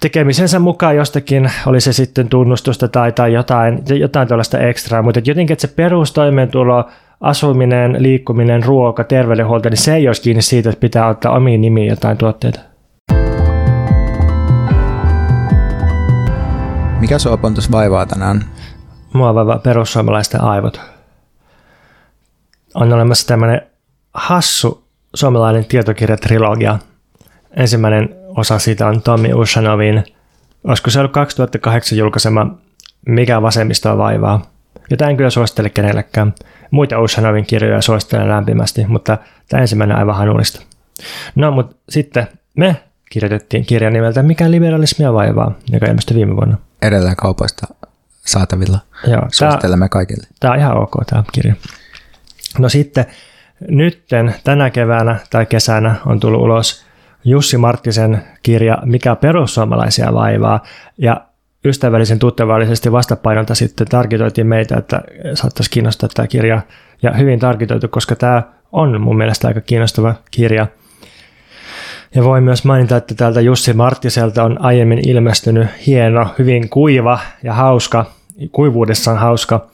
tekemisensä 0.00 0.58
mukaan 0.58 0.96
jostakin, 0.96 1.50
oli 1.66 1.80
se 1.80 1.92
sitten 1.92 2.28
tunnustusta 2.28 2.88
tai, 2.88 3.12
tai 3.12 3.32
jotain, 3.32 3.82
jotain 3.88 4.28
tällaista 4.28 4.58
ekstraa, 4.58 5.02
mutta 5.02 5.20
jotenkin, 5.24 5.52
että 5.52 5.66
se 5.66 5.74
perustoimeentulo, 5.74 6.88
asuminen, 7.20 7.96
liikkuminen, 7.98 8.64
ruoka, 8.64 9.04
terveydenhuolto, 9.04 9.68
niin 9.68 9.76
se 9.76 9.94
ei 9.94 10.08
olisi 10.08 10.22
kiinni 10.22 10.42
siitä, 10.42 10.70
että 10.70 10.80
pitää 10.80 11.08
ottaa 11.08 11.32
omiin 11.32 11.60
nimiin 11.60 11.88
jotain 11.88 12.16
tuotteita. 12.16 12.60
Mikä 17.00 17.18
sua 17.18 17.36
Pontus 17.36 17.72
vaivaa 17.72 18.06
tänään? 18.06 18.44
Mua 19.12 19.34
vaivaa 19.34 19.58
perussuomalaisten 19.58 20.40
aivot. 20.40 20.80
On 22.74 22.92
olemassa 22.92 23.26
tämmöinen 23.26 23.62
hassu 24.14 24.84
suomalainen 25.14 25.64
tietokirjatrilogia. 25.64 26.78
Ensimmäinen 27.56 28.17
osa 28.38 28.58
siitä 28.58 28.86
on 28.86 29.02
Tommi 29.02 29.34
Ushanovin, 29.34 30.04
olisiko 30.64 30.90
se 30.90 30.98
ollut 30.98 31.12
2008 31.12 31.98
julkaisema 31.98 32.58
Mikä 33.06 33.42
vasemmistoa 33.42 33.98
vaivaa. 33.98 34.42
Jota 34.90 35.08
en 35.08 35.16
kyllä 35.16 35.30
suosittele 35.30 35.70
kenellekään. 35.70 36.34
Muita 36.70 37.00
Ushanovin 37.00 37.46
kirjoja 37.46 37.82
suosittelen 37.82 38.28
lämpimästi, 38.28 38.86
mutta 38.86 39.18
tämä 39.48 39.60
ensimmäinen 39.60 39.96
aivan 39.96 40.16
hanullista. 40.16 40.62
No, 41.34 41.50
mutta 41.50 41.76
sitten 41.88 42.26
me 42.56 42.76
kirjoitettiin 43.10 43.66
kirjan 43.66 43.92
nimeltä 43.92 44.22
Mikä 44.22 44.50
liberalismia 44.50 45.12
vaivaa, 45.12 45.52
joka 45.70 45.86
ilmestyi 45.86 46.16
viime 46.16 46.36
vuonna 46.36 46.58
edelleen 46.82 47.16
kaupoista 47.16 47.66
saatavilla. 48.26 48.78
Joo, 49.06 49.22
Suosittelemme 49.32 49.84
tämä, 49.84 49.88
kaikille. 49.88 50.26
Tämä 50.40 50.54
on 50.54 50.60
ihan 50.60 50.78
ok 50.78 50.92
tämä 51.06 51.24
kirja. 51.32 51.54
No 52.58 52.68
sitten 52.68 53.06
nytten 53.68 54.34
tänä 54.44 54.70
keväänä 54.70 55.16
tai 55.30 55.46
kesänä 55.46 55.94
on 56.06 56.20
tullut 56.20 56.40
ulos 56.40 56.87
Jussi 57.24 57.56
Marttisen 57.56 58.22
kirja 58.42 58.78
Mikä 58.84 59.16
perussuomalaisia 59.16 60.14
vaivaa? 60.14 60.62
Ja 60.98 61.20
ystävällisen 61.64 62.18
tuttavallisesti 62.18 62.92
vastapainolta 62.92 63.54
sitten 63.54 63.86
tarkitoitiin 63.86 64.46
meitä, 64.46 64.76
että 64.76 65.02
saattaisi 65.34 65.70
kiinnostaa 65.70 66.08
tämä 66.14 66.26
kirja. 66.26 66.62
Ja 67.02 67.12
hyvin 67.12 67.38
tarkitoitu, 67.38 67.88
koska 67.88 68.16
tämä 68.16 68.42
on 68.72 69.00
mun 69.00 69.16
mielestä 69.16 69.48
aika 69.48 69.60
kiinnostava 69.60 70.14
kirja– 70.30 70.66
ja 72.14 72.24
voin 72.24 72.44
myös 72.44 72.64
mainita, 72.64 72.96
että 72.96 73.14
täältä 73.14 73.40
Jussi 73.40 73.72
Marttiselta 73.72 74.44
on 74.44 74.60
aiemmin 74.60 75.08
ilmestynyt 75.08 75.68
hieno, 75.86 76.26
hyvin 76.38 76.68
kuiva 76.68 77.18
ja 77.42 77.54
hauska, 77.54 78.06
kuivuudessaan 78.52 79.18
hauska 79.18 79.66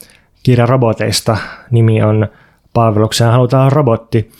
kirja 0.43 0.67
roboteista. 0.67 1.37
Nimi 1.71 2.03
on 2.03 2.29
Palvelukseen 2.75 3.31
halutaan 3.31 3.73
robotti. 3.73 4.31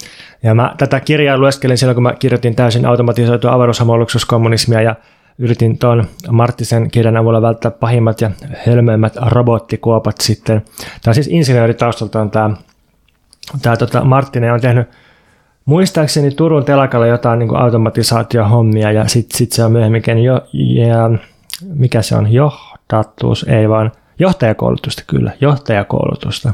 Ja 0.43 0.55
mä 0.55 0.75
tätä 0.79 1.01
kirjaa 1.01 1.39
lueskelin 1.39 1.79
silloin, 1.79 1.95
kun 1.95 2.03
mä 2.03 2.15
kirjoitin 2.15 2.55
täysin 2.55 2.87
automatisoitua 2.87 3.53
avaruushamoluksuskommunismia 3.53 4.83
ja 4.83 4.95
yritin 5.39 5.79
tuon 5.79 6.05
Marttisen 6.31 6.91
kirjan 6.91 7.17
avulla 7.17 7.43
välttää 7.43 7.71
pahimmat 7.71 8.21
ja 8.21 8.31
hölmöimmät 8.67 9.17
robottikuopat 9.27 10.17
sitten. 10.21 10.63
Tämä 10.63 11.11
on 11.11 11.15
siis 11.15 11.29
insinööritaustaltaan 11.29 12.31
tämä, 12.31 12.51
tämä 13.63 13.77
tota, 13.77 14.05
Marttinen 14.05 14.53
on 14.53 14.61
tehnyt 14.61 14.89
muistaakseni 15.65 16.31
Turun 16.31 16.65
telakalla 16.65 17.07
jotain 17.07 17.39
niin 17.39 17.57
automatisaatiohommia 17.57 18.93
ja 18.93 19.09
sitten 19.09 19.39
sit 19.39 19.53
se 19.53 19.65
on 19.65 19.73
myöhemmin 19.73 20.03
jo, 20.25 20.41
ja 20.53 21.11
mikä 21.75 22.03
se 22.03 22.17
on, 22.17 22.33
johtatus, 22.33 23.47
ei 23.49 23.69
vaan 23.69 23.93
johtajakoulutusta 24.19 25.03
kyllä, 25.07 25.33
johtajakoulutusta. 25.41 26.53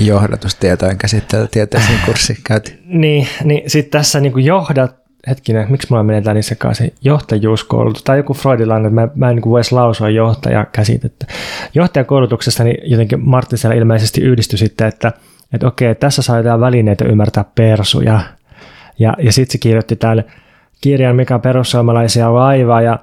Johdatustietojen 0.00 0.98
käsittely 0.98 1.48
tieteellisen 1.50 1.98
kurssi 2.06 2.38
käytiin. 2.44 2.78
niin, 2.84 3.28
niin 3.44 3.70
sitten 3.70 4.00
tässä 4.00 4.20
niin 4.20 4.44
johdat, 4.44 4.96
hetkinen, 5.28 5.66
miksi 5.70 5.86
mulla 5.90 6.02
menee 6.02 6.34
niin 6.34 6.42
sekaisin, 6.42 6.92
johtajuuskoulutus, 7.02 8.02
tai 8.02 8.16
joku 8.16 8.34
freudilainen, 8.34 8.86
että 8.86 9.00
mä, 9.00 9.08
mä 9.14 9.30
en 9.30 9.36
niin 9.36 9.50
voisi 9.50 9.74
lausua 9.74 10.10
johtajakäsitettä. 10.10 11.26
Johtajakoulutuksesta 11.74 12.64
niin 12.64 12.90
jotenkin 12.90 13.28
Marttisella 13.28 13.76
ilmeisesti 13.76 14.20
yhdistyi 14.20 14.58
sitten, 14.58 14.86
että– 14.86 15.12
että 15.52 15.66
okei, 15.66 15.94
tässä 15.94 16.22
saa 16.22 16.36
jotain 16.36 16.60
välineitä 16.60 17.04
ymmärtää 17.04 17.44
persuja. 17.54 18.20
Ja, 18.98 19.14
ja 19.18 19.32
sitten 19.32 19.52
se 19.52 19.58
kirjoitti 19.58 19.96
täällä 19.96 20.22
kirjan, 20.80 21.16
mikä 21.16 21.34
on 21.34 21.40
perussuomalaisia 21.40 22.34
laivaa, 22.34 22.82
ja 22.82 22.98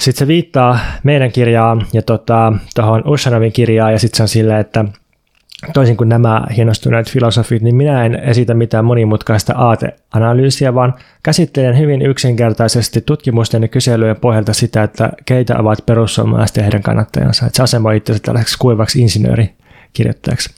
sitten 0.00 0.18
se 0.18 0.26
viittaa 0.26 0.78
meidän 1.02 1.32
kirjaan 1.32 1.86
ja 1.92 2.02
tuohon 2.02 2.60
tota, 2.74 3.02
Ushanovin 3.04 3.52
kirjaan, 3.52 3.92
ja 3.92 3.98
sitten 3.98 4.16
se 4.16 4.22
on 4.22 4.28
silleen, 4.28 4.60
että 4.60 4.84
toisin 5.74 5.96
kuin 5.96 6.08
nämä 6.08 6.42
hienostuneet 6.56 7.10
filosofit, 7.10 7.62
niin 7.62 7.74
minä 7.74 8.04
en 8.04 8.14
esitä 8.14 8.54
mitään 8.54 8.84
monimutkaista 8.84 9.54
aateanalyysiä, 9.56 10.74
vaan 10.74 10.94
käsittelen 11.22 11.78
hyvin 11.78 12.02
yksinkertaisesti 12.02 13.00
tutkimusten 13.00 13.62
ja 13.62 13.68
kyselyjen 13.68 14.16
pohjalta 14.16 14.52
sitä, 14.52 14.82
että 14.82 15.12
keitä 15.24 15.58
ovat 15.58 15.86
perussuomalaiset 15.86 16.56
ja 16.56 16.62
heidän 16.62 16.82
kannattajansa. 16.82 17.46
Että 17.46 17.56
se 17.56 17.62
asemoi 17.62 17.96
itse 17.96 18.18
tällaiseksi 18.18 18.58
kuivaksi 18.58 19.00
insinöörikirjoittajaksi. 19.00 20.50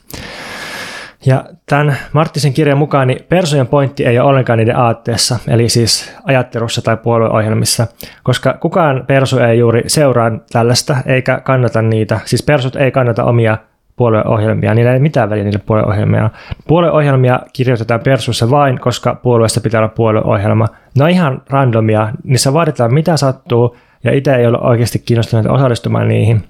Ja 1.25 1.45
tämän 1.65 1.97
Marttisen 2.13 2.53
kirjan 2.53 2.77
mukaan 2.77 3.07
niin 3.07 3.25
persojen 3.29 3.67
pointti 3.67 4.05
ei 4.05 4.19
ole 4.19 4.29
ollenkaan 4.29 4.59
niiden 4.59 4.77
aatteessa, 4.77 5.39
eli 5.47 5.69
siis 5.69 6.11
ajattelussa 6.23 6.81
tai 6.81 6.97
puolueohjelmissa, 6.97 7.87
koska 8.23 8.53
kukaan 8.53 9.03
persu 9.07 9.39
ei 9.39 9.59
juuri 9.59 9.83
seuraa 9.87 10.31
tällaista 10.51 10.97
eikä 11.05 11.41
kannata 11.43 11.81
niitä. 11.81 12.19
Siis 12.25 12.43
persut 12.43 12.75
ei 12.75 12.91
kannata 12.91 13.23
omia 13.23 13.57
puolueohjelmia, 13.95 14.73
niillä 14.73 14.93
ei 14.93 14.99
mitään 14.99 15.29
väliä 15.29 15.43
niille 15.43 15.61
puolueohjelmia. 15.65 16.29
Puolueohjelmia 16.67 17.39
kirjoitetaan 17.53 17.99
persuissa 17.99 18.49
vain, 18.49 18.79
koska 18.79 19.15
puolueesta 19.15 19.61
pitää 19.61 19.79
olla 19.79 19.93
puolueohjelma. 19.95 20.67
Ne 20.97 21.03
on 21.03 21.09
ihan 21.09 21.41
randomia, 21.49 22.09
niissä 22.23 22.53
vaaditaan 22.53 22.93
mitä 22.93 23.17
sattuu, 23.17 23.77
ja 24.03 24.13
itse 24.13 24.35
ei 24.35 24.47
ole 24.47 24.57
oikeasti 24.61 24.99
kiinnostunut 24.99 25.45
osallistumaan 25.45 26.07
niihin. 26.07 26.43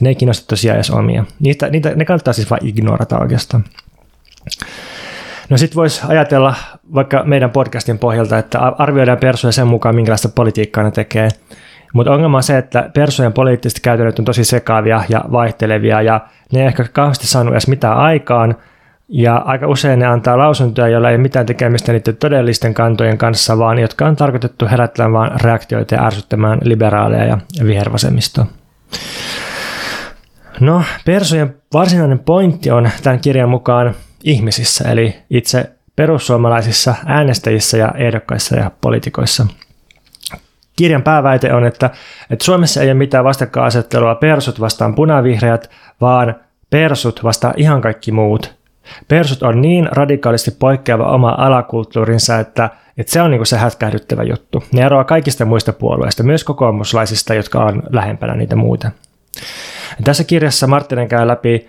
Ne 0.00 0.08
ei 0.08 0.14
kiinnosta 0.14 0.46
tosiaan 0.46 0.76
edes 0.76 0.90
omia. 0.90 1.24
Niitä, 1.40 1.68
niitä, 1.68 1.94
ne 1.94 2.04
kannattaa 2.04 2.32
siis 2.32 2.50
vain 2.50 2.66
ignorata 2.66 3.18
oikeastaan. 3.18 3.64
No 5.50 5.56
sitten 5.56 5.76
voisi 5.76 6.02
ajatella 6.08 6.54
vaikka 6.94 7.22
meidän 7.24 7.50
podcastin 7.50 7.98
pohjalta, 7.98 8.38
että 8.38 8.58
arvioidaan 8.58 9.18
persuja 9.18 9.52
sen 9.52 9.66
mukaan, 9.66 9.94
minkälaista 9.94 10.28
politiikkaa 10.28 10.84
ne 10.84 10.90
tekee. 10.90 11.28
Mutta 11.92 12.12
ongelma 12.12 12.36
on 12.36 12.42
se, 12.42 12.58
että 12.58 12.90
persojen 12.94 13.32
poliittiset 13.32 13.80
käytännöt 13.80 14.18
on 14.18 14.24
tosi 14.24 14.44
sekaavia 14.44 15.02
ja 15.08 15.24
vaihtelevia 15.32 16.02
ja 16.02 16.20
ne 16.52 16.60
ei 16.60 16.66
ehkä 16.66 16.84
kauheasti 16.92 17.26
saanut 17.26 17.54
edes 17.54 17.68
mitään 17.68 17.96
aikaan. 17.96 18.56
Ja 19.08 19.36
aika 19.36 19.66
usein 19.66 19.98
ne 19.98 20.06
antaa 20.06 20.38
lausuntoja, 20.38 20.88
joilla 20.88 21.10
ei 21.10 21.18
mitään 21.18 21.46
tekemistä 21.46 21.92
niiden 21.92 22.16
todellisten 22.16 22.74
kantojen 22.74 23.18
kanssa, 23.18 23.58
vaan 23.58 23.78
jotka 23.78 24.06
on 24.06 24.16
tarkoitettu 24.16 24.68
herättämään 24.70 25.40
reaktioita 25.40 25.94
ja 25.94 26.06
ärsyttämään 26.06 26.58
liberaaleja 26.62 27.24
ja 27.58 27.66
vihervasemmistoa. 27.66 28.46
No, 30.60 30.82
persojen 31.04 31.54
varsinainen 31.72 32.18
pointti 32.18 32.70
on 32.70 32.90
tämän 33.02 33.20
kirjan 33.20 33.48
mukaan 33.48 33.94
ihmisissä, 34.24 34.90
eli 34.90 35.16
itse 35.30 35.70
perussuomalaisissa 35.96 36.94
äänestäjissä 37.06 37.76
ja 37.76 37.92
ehdokkaissa 37.96 38.56
ja 38.56 38.70
poliitikoissa. 38.80 39.46
Kirjan 40.76 41.02
pääväite 41.02 41.54
on, 41.54 41.64
että, 41.64 41.90
että 42.30 42.44
Suomessa 42.44 42.80
ei 42.80 42.88
ole 42.88 42.94
mitään 42.94 43.24
vastakkainasettelua 43.24 44.14
persut 44.14 44.60
vastaan 44.60 44.94
punavihreät, 44.94 45.70
vaan 46.00 46.34
persut 46.70 47.24
vastaan 47.24 47.54
ihan 47.56 47.80
kaikki 47.80 48.12
muut. 48.12 48.54
Persut 49.08 49.42
on 49.42 49.62
niin 49.62 49.88
radikaalisti 49.92 50.50
poikkeava 50.50 51.12
oma 51.12 51.34
alakulttuurinsa, 51.38 52.38
että, 52.38 52.70
että 52.98 53.12
se 53.12 53.22
on 53.22 53.30
niin 53.30 53.46
se 53.46 53.56
hätkähdyttävä 53.56 54.22
juttu. 54.22 54.64
Ne 54.72 54.82
eroaa 54.82 55.04
kaikista 55.04 55.44
muista 55.44 55.72
puolueista, 55.72 56.22
myös 56.22 56.44
kokoomuslaisista, 56.44 57.34
jotka 57.34 57.64
on 57.64 57.82
lähempänä 57.90 58.34
niitä 58.34 58.56
muita. 58.56 58.90
Ja 59.98 60.04
tässä 60.04 60.24
kirjassa 60.24 60.66
Marttinen 60.66 61.08
käy 61.08 61.26
läpi 61.26 61.68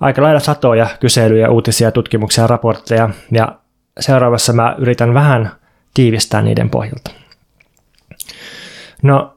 aika 0.00 0.22
lailla 0.22 0.40
satoja 0.40 0.86
kyselyjä, 1.00 1.50
uutisia, 1.50 1.92
tutkimuksia 1.92 2.44
ja 2.44 2.48
raportteja, 2.48 3.10
ja 3.32 3.52
seuraavassa 4.00 4.52
mä 4.52 4.74
yritän 4.78 5.14
vähän 5.14 5.50
tiivistää 5.94 6.42
niiden 6.42 6.70
pohjalta. 6.70 7.10
No, 9.02 9.36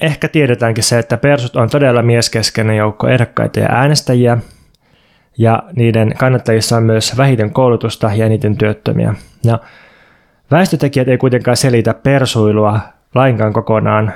ehkä 0.00 0.28
tiedetäänkin 0.28 0.84
se, 0.84 0.98
että 0.98 1.16
persut 1.16 1.56
on 1.56 1.70
todella 1.70 2.02
mieskeskeinen 2.02 2.76
joukko 2.76 3.08
ehdokkaita 3.08 3.60
ja 3.60 3.68
äänestäjiä, 3.70 4.38
ja 5.38 5.62
niiden 5.76 6.14
kannattajissa 6.18 6.76
on 6.76 6.82
myös 6.82 7.16
vähiten 7.16 7.52
koulutusta 7.52 8.10
ja 8.14 8.26
eniten 8.26 8.56
työttömiä. 8.56 9.14
Ja 9.44 9.58
väestötekijät 10.50 11.08
ei 11.08 11.18
kuitenkaan 11.18 11.56
selitä 11.56 11.94
persuilua 11.94 12.80
lainkaan 13.14 13.52
kokonaan, 13.52 14.12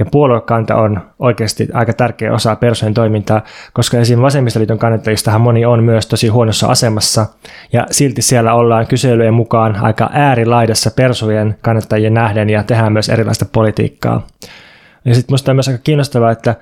ja 0.00 0.06
puoluekanta 0.10 0.76
on 0.76 1.00
oikeasti 1.18 1.68
aika 1.72 1.92
tärkeä 1.92 2.32
osa 2.32 2.56
persojen 2.56 2.94
toimintaa, 2.94 3.42
koska 3.72 3.98
esim. 3.98 4.20
vasemmistoliiton 4.20 4.78
kannattajistahan 4.78 5.40
moni 5.40 5.64
on 5.64 5.84
myös 5.84 6.06
tosi 6.06 6.28
huonossa 6.28 6.66
asemassa, 6.66 7.26
ja 7.72 7.86
silti 7.90 8.22
siellä 8.22 8.54
ollaan 8.54 8.86
kyselyjen 8.86 9.34
mukaan 9.34 9.76
aika 9.76 10.10
äärilaidassa 10.12 10.90
persujen 10.90 11.56
kannattajien 11.62 12.14
nähden 12.14 12.50
ja 12.50 12.62
tehdään 12.62 12.92
myös 12.92 13.08
erilaista 13.08 13.44
politiikkaa. 13.52 14.26
Ja 15.04 15.14
sitten 15.14 15.32
minusta 15.32 15.52
on 15.52 15.56
myös 15.56 15.68
aika 15.68 15.80
kiinnostavaa, 15.84 16.30
että 16.30 16.54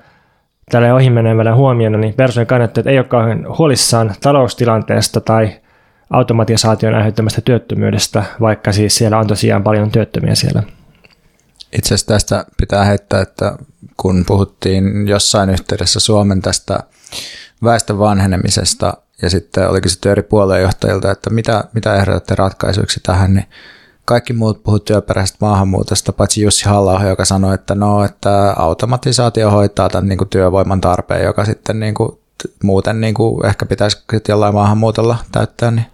tällä 0.71 0.95
ohimenevällä 0.95 1.55
huomiona, 1.55 1.97
niin 1.97 2.13
persojen 2.13 2.47
kannattajat 2.47 2.87
ei 2.87 2.97
ole 2.97 3.05
kauhean 3.05 3.45
huolissaan 3.57 4.11
taloustilanteesta 4.21 5.21
tai 5.21 5.49
automatisaation 6.09 6.95
aiheuttamasta 6.95 7.41
työttömyydestä, 7.41 8.23
vaikka 8.41 8.71
siis 8.71 8.95
siellä 8.95 9.19
on 9.19 9.27
tosiaan 9.27 9.63
paljon 9.63 9.91
työttömiä 9.91 10.35
siellä. 10.35 10.63
Itse 11.77 11.87
asiassa 11.87 12.07
tästä 12.07 12.45
pitää 12.57 12.85
heittää, 12.85 13.21
että 13.21 13.57
kun 13.97 14.23
puhuttiin 14.27 15.07
jossain 15.07 15.49
yhteydessä 15.49 15.99
Suomen 15.99 16.41
tästä 16.41 16.79
väestön 17.63 17.99
vanhenemisesta 17.99 18.93
ja 19.21 19.29
sitten 19.29 19.69
oli 19.69 19.81
kysytty 19.81 20.11
eri 20.11 20.23
puoluejohtajilta, 20.23 21.11
että 21.11 21.29
mitä, 21.29 21.63
mitä 21.73 21.95
ehdotatte 21.95 22.35
ratkaisuiksi 22.35 22.99
tähän, 23.03 23.33
niin 23.33 23.45
kaikki 24.05 24.33
muut 24.33 24.63
puhut 24.63 24.85
työperäisestä 24.85 25.37
maahanmuutosta, 25.41 26.13
paitsi 26.13 26.41
Jussi 26.41 26.65
halla 26.65 27.03
joka 27.03 27.25
sanoi, 27.25 27.55
että 27.55 27.75
no, 27.75 28.03
että 28.03 28.53
automatisaatio 28.57 29.51
hoitaa 29.51 29.89
tämän 29.89 30.09
niin 30.09 30.17
kuin 30.17 30.29
työvoiman 30.29 30.81
tarpeen, 30.81 31.23
joka 31.23 31.45
sitten 31.45 31.79
niin 31.79 31.93
kuin, 31.93 32.19
muuten 32.63 33.01
niin 33.01 33.13
kuin 33.13 33.45
ehkä 33.45 33.65
pitäisi 33.65 33.97
jollain 34.27 34.53
maahanmuutolla 34.53 35.17
täyttää. 35.31 35.71
Niin. 35.71 35.85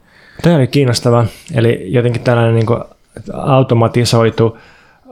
Tämä 0.41 0.55
oli 0.55 0.67
kiinnostava. 0.67 1.25
Eli 1.53 1.93
jotenkin 1.93 2.21
tällainen 2.21 2.55
niin 2.55 2.65
kuin 2.65 2.79
automatisoitu 3.33 4.57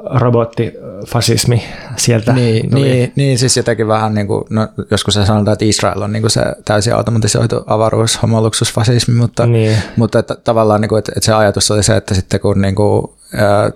robottifasismi 0.06 1.64
sieltä 1.96 2.34
niin, 2.34 2.70
tuli. 2.70 2.82
Niin, 2.82 3.14
niin, 3.16 3.38
siis 3.38 3.58
jotenkin 3.58 3.88
vähän 3.88 4.14
niin 4.14 4.28
kuin, 4.28 4.44
no, 4.50 4.68
joskus 4.92 5.14
se 5.14 5.26
sanotaan, 5.26 5.54
että 5.54 5.66
Israel 5.66 6.02
on 6.02 6.14
niin 6.14 6.24
kuin 6.24 6.32
se 6.32 6.42
täysin 6.66 6.96
automatisoitu 6.96 7.64
avaruus, 7.68 8.22
homoluksusfasismi, 8.22 9.14
mutta, 9.14 9.46
niin. 9.46 9.78
mutta 9.96 10.20
että, 10.20 10.36
tavallaan 10.36 10.82
niin 10.82 10.90
kuin, 10.90 11.00
että, 11.00 11.12
että 11.16 11.26
se 11.26 11.34
ajatus 11.34 11.72
oli 11.72 11.84
se, 11.84 11.96
että 11.96 12.14
sitten 12.14 12.40
kun 12.40 12.62
niin 12.62 12.76
kuin, 12.76 13.12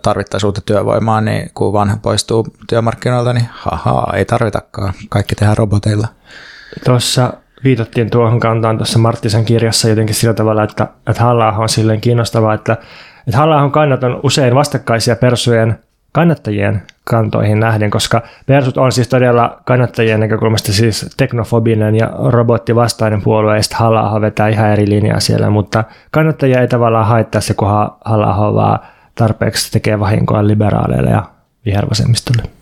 tarvittaisiin 0.01 0.47
uutta 0.47 0.61
työvoimaa, 0.61 1.21
niin 1.21 1.51
kun 1.53 1.73
vanha 1.73 1.97
poistuu 2.01 2.47
työmarkkinoilta, 2.69 3.34
niin 3.34 3.47
haha, 3.51 4.13
ei 4.15 4.25
tarvitakaan, 4.25 4.93
kaikki 5.09 5.36
tehdään 5.36 5.57
roboteilla. 5.57 6.07
Tuossa 6.86 7.34
viitattiin 7.63 8.09
tuohon 8.09 8.39
kantaan 8.39 8.78
tuossa 8.78 8.99
Marttisen 8.99 9.45
kirjassa 9.45 9.89
jotenkin 9.89 10.15
sillä 10.15 10.34
tavalla, 10.34 10.63
että, 10.63 10.88
että 11.09 11.23
halla 11.23 11.51
on 11.51 11.69
silleen 11.69 12.01
kiinnostavaa, 12.01 12.53
että, 12.53 12.78
että 13.28 13.38
halla 13.38 13.69
kannat 13.69 14.03
on 14.03 14.19
usein 14.23 14.55
vastakkaisia 14.55 15.15
persujen 15.15 15.80
kannattajien 16.18 16.82
kantoihin 17.03 17.59
nähden, 17.59 17.91
koska 17.91 18.22
Persut 18.45 18.78
on 18.78 18.91
siis 18.91 19.07
todella 19.07 19.61
kannattajien 19.65 20.20
näkökulmasta 20.20 20.74
siis 20.74 21.09
teknofobinen 21.18 21.95
ja 21.95 22.11
robottivastainen 22.26 23.22
puolue, 23.22 23.55
ja 23.55 23.63
sitten 23.63 23.80
halla 23.80 24.22
vetää 24.22 24.47
ihan 24.47 24.70
eri 24.70 24.89
linjaa 24.89 25.20
siellä, 25.20 25.49
mutta 25.49 25.84
kannattajia 26.11 26.61
ei 26.61 26.68
tavallaan 26.68 27.07
haittaa 27.07 27.41
se, 27.41 27.53
kun 27.53 27.68
halla 28.05 28.53
vaan 28.53 28.80
tarpeeksi 29.15 29.72
tekee 29.72 29.99
vahinkoa 29.99 30.47
liberaaleille 30.47 31.09
ja 31.09 31.24
vihervasemmistolle. 31.65 32.57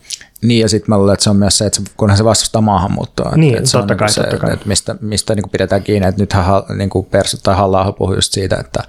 Niin, 0.46 0.62
ja 0.62 0.70
sitten 0.70 0.90
mä 0.90 0.98
luulen, 0.98 1.14
että 1.14 1.24
se 1.24 1.30
on 1.30 1.36
myös 1.36 1.58
se, 1.58 1.66
että 1.66 1.82
kunhan 1.98 2.18
se 2.18 2.24
vastustaa 2.24 2.62
maahanmuuttoa. 2.62 3.32
Niin, 3.36 3.58
että 3.58 3.70
se 3.70 3.78
totta 3.78 3.94
on 3.94 3.98
kai, 3.98 4.10
se, 4.10 4.22
totta 4.22 4.38
kai. 4.38 4.54
Että 4.54 4.68
mistä, 4.68 4.96
mistä 5.02 5.36
niin 5.36 5.44
kuin 5.44 5.52
pidetään 5.52 5.84
kiinni, 5.84 6.08
että 6.08 6.22
nythän 6.22 6.46
niin 6.78 6.90
kuin 6.90 7.06
Persut 7.06 7.44
tai 7.44 7.56
halla 7.56 7.92
puhuu 7.92 8.16
just 8.16 8.34
siitä, 8.34 8.56
että, 8.56 8.84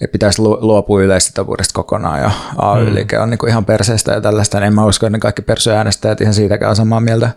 että 0.00 0.12
pitäisi 0.12 0.42
luopua 0.42 1.02
yleissitovuudesta 1.02 1.74
kokonaan, 1.74 2.20
ja 2.20 2.30
AY-liike 2.58 3.16
mm. 3.16 3.22
on 3.22 3.30
niin 3.30 3.38
kuin 3.38 3.50
ihan 3.50 3.64
perseestä 3.64 4.12
ja 4.12 4.20
tällaista, 4.20 4.58
niin 4.58 4.66
en 4.66 4.74
mä 4.74 4.84
usko, 4.84 5.06
että 5.06 5.16
ne 5.16 5.20
kaikki 5.20 5.42
persuäänestäjät 5.42 6.20
ihan 6.20 6.34
siitäkään 6.34 6.70
on 6.70 6.76
samaa 6.76 7.00
mieltä. 7.00 7.30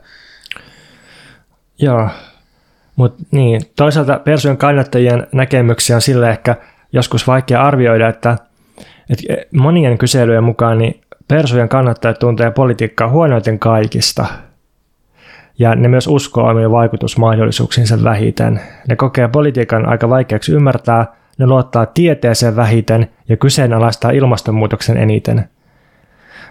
Joo, 1.79 2.09
mutta 2.95 3.23
niin, 3.31 3.61
toisaalta 3.75 4.19
persujen 4.19 4.57
kannattajien 4.57 5.27
näkemyksiä 5.31 5.95
on 5.95 6.01
sille 6.01 6.29
ehkä 6.29 6.55
joskus 6.93 7.27
vaikea 7.27 7.63
arvioida, 7.63 8.09
että, 8.09 8.37
että 9.09 9.23
monien 9.51 9.97
kyselyjen 9.97 10.43
mukaan 10.43 10.77
niin 10.77 11.01
Persujen 11.31 11.69
kannattajat 11.69 12.19
tuntee 12.19 12.51
politiikkaa 12.51 13.09
huonoiten 13.09 13.59
kaikista. 13.59 14.25
Ja 15.59 15.75
ne 15.75 15.87
myös 15.87 16.07
uskoo 16.07 16.49
omien 16.49 16.71
vaikutusmahdollisuuksiinsa 16.71 18.03
vähiten. 18.03 18.61
Ne 18.87 18.95
kokee 18.95 19.27
politiikan 19.27 19.89
aika 19.89 20.09
vaikeaksi 20.09 20.51
ymmärtää, 20.51 21.05
ne 21.37 21.47
luottaa 21.47 21.85
tieteeseen 21.85 22.55
vähiten 22.55 23.09
ja 23.29 23.37
kyseenalaistaa 23.37 24.11
ilmastonmuutoksen 24.11 24.97
eniten. 24.97 25.49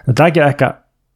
No, 0.07 0.13
tämäkin 0.13 0.43
on 0.43 0.49
ehkä 0.49 0.73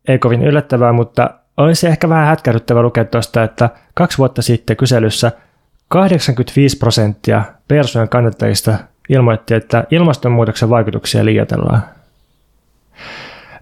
ei 0.07 0.20
kovin 0.20 0.43
yllättävää, 0.43 0.93
mutta 0.93 1.30
olisi 1.57 1.88
ehkä 1.88 2.09
vähän 2.09 2.28
hätkähdyttävä 2.28 2.82
lukea 2.82 3.05
tuosta, 3.05 3.43
että 3.43 3.70
kaksi 3.93 4.18
vuotta 4.18 4.41
sitten 4.41 4.78
kyselyssä 4.78 5.32
85 5.88 6.78
prosenttia 6.78 7.43
persujen 7.68 8.09
kannattajista 8.09 8.78
ilmoitti, 9.09 9.53
että 9.53 9.84
ilmastonmuutoksen 9.91 10.70
vaikutuksia 10.70 11.26
liioitellaan. 11.26 11.84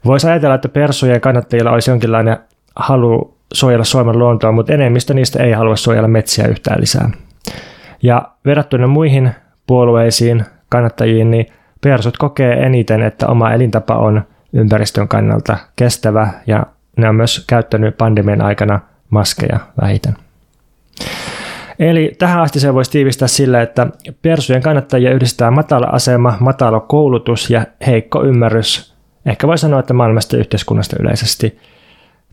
Voisi 0.05 0.27
ajatella, 0.27 0.55
että 0.55 0.69
persujen 0.69 1.21
kannattajilla 1.21 1.71
olisi 1.71 1.91
jonkinlainen 1.91 2.37
halu 2.75 3.37
suojella 3.53 3.83
Suomen 3.83 4.19
luontoa, 4.19 4.51
mutta 4.51 4.73
enemmistö 4.73 5.13
niistä 5.13 5.43
ei 5.43 5.51
halua 5.51 5.75
suojella 5.75 6.07
metsiä 6.07 6.47
yhtään 6.47 6.81
lisää. 6.81 7.09
Ja 8.03 8.29
verrattuna 8.45 8.87
muihin 8.87 9.31
puolueisiin, 9.67 10.45
kannattajiin, 10.69 11.31
niin 11.31 11.45
persut 11.81 12.17
kokee 12.17 12.53
eniten, 12.53 13.01
että 13.01 13.27
oma 13.27 13.51
elintapa 13.51 13.95
on 13.95 14.21
ympäristön 14.53 15.07
kannalta 15.07 15.57
kestävä 15.75 16.29
ja 16.47 16.65
ne 16.97 17.09
on 17.09 17.15
myös 17.15 17.45
käyttänyt 17.47 17.97
pandemian 17.97 18.41
aikana 18.41 18.79
maskeja 19.09 19.59
vähiten. 19.81 20.15
Eli 21.79 22.15
tähän 22.19 22.41
asti 22.41 22.59
se 22.59 22.73
voisi 22.73 22.91
tiivistää 22.91 23.27
sillä, 23.27 23.61
että 23.61 23.87
persujen 24.21 24.61
kannattajia 24.61 25.11
yhdistää 25.11 25.51
matala 25.51 25.85
asema, 25.85 26.37
matala 26.39 26.79
koulutus 26.79 27.49
ja 27.49 27.65
heikko 27.87 28.23
ymmärrys. 28.23 28.92
Ehkä 29.25 29.47
voi 29.47 29.57
sanoa, 29.57 29.79
että 29.79 29.93
maailmasta 29.93 30.35
ja 30.35 30.39
yhteiskunnasta 30.39 30.95
yleisesti. 30.99 31.59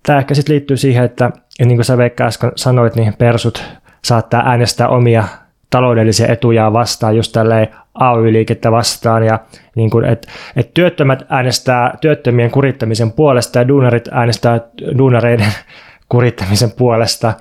Tämä 0.02 0.18
ehkä 0.18 0.34
sitten 0.34 0.52
liittyy 0.52 0.76
siihen, 0.76 1.04
että 1.04 1.30
niin 1.58 1.76
kuin 1.76 1.84
sä 1.84 1.98
Veikka 1.98 2.24
äsken 2.24 2.52
sanoit, 2.56 2.96
niin 2.96 3.14
persut 3.18 3.64
saattaa 4.04 4.42
äänestää 4.48 4.88
omia 4.88 5.24
taloudellisia 5.70 6.26
etuja 6.26 6.72
vastaan, 6.72 7.16
just 7.16 7.32
tälleen 7.32 7.68
AY-liikettä 7.94 8.72
vastaan, 8.72 9.22
ja 9.22 9.38
niin 9.76 9.90
kuin, 9.90 10.04
että 10.04 10.28
et 10.56 10.74
työttömät 10.74 11.26
äänestää 11.28 11.98
työttömien 12.00 12.50
kurittamisen 12.50 13.12
puolesta 13.12 13.58
ja 13.58 13.68
duunarit 13.68 14.08
äänestää 14.12 14.60
duunareiden 14.98 15.52
kurittamisen 16.08 16.70
puolesta. 16.70 17.34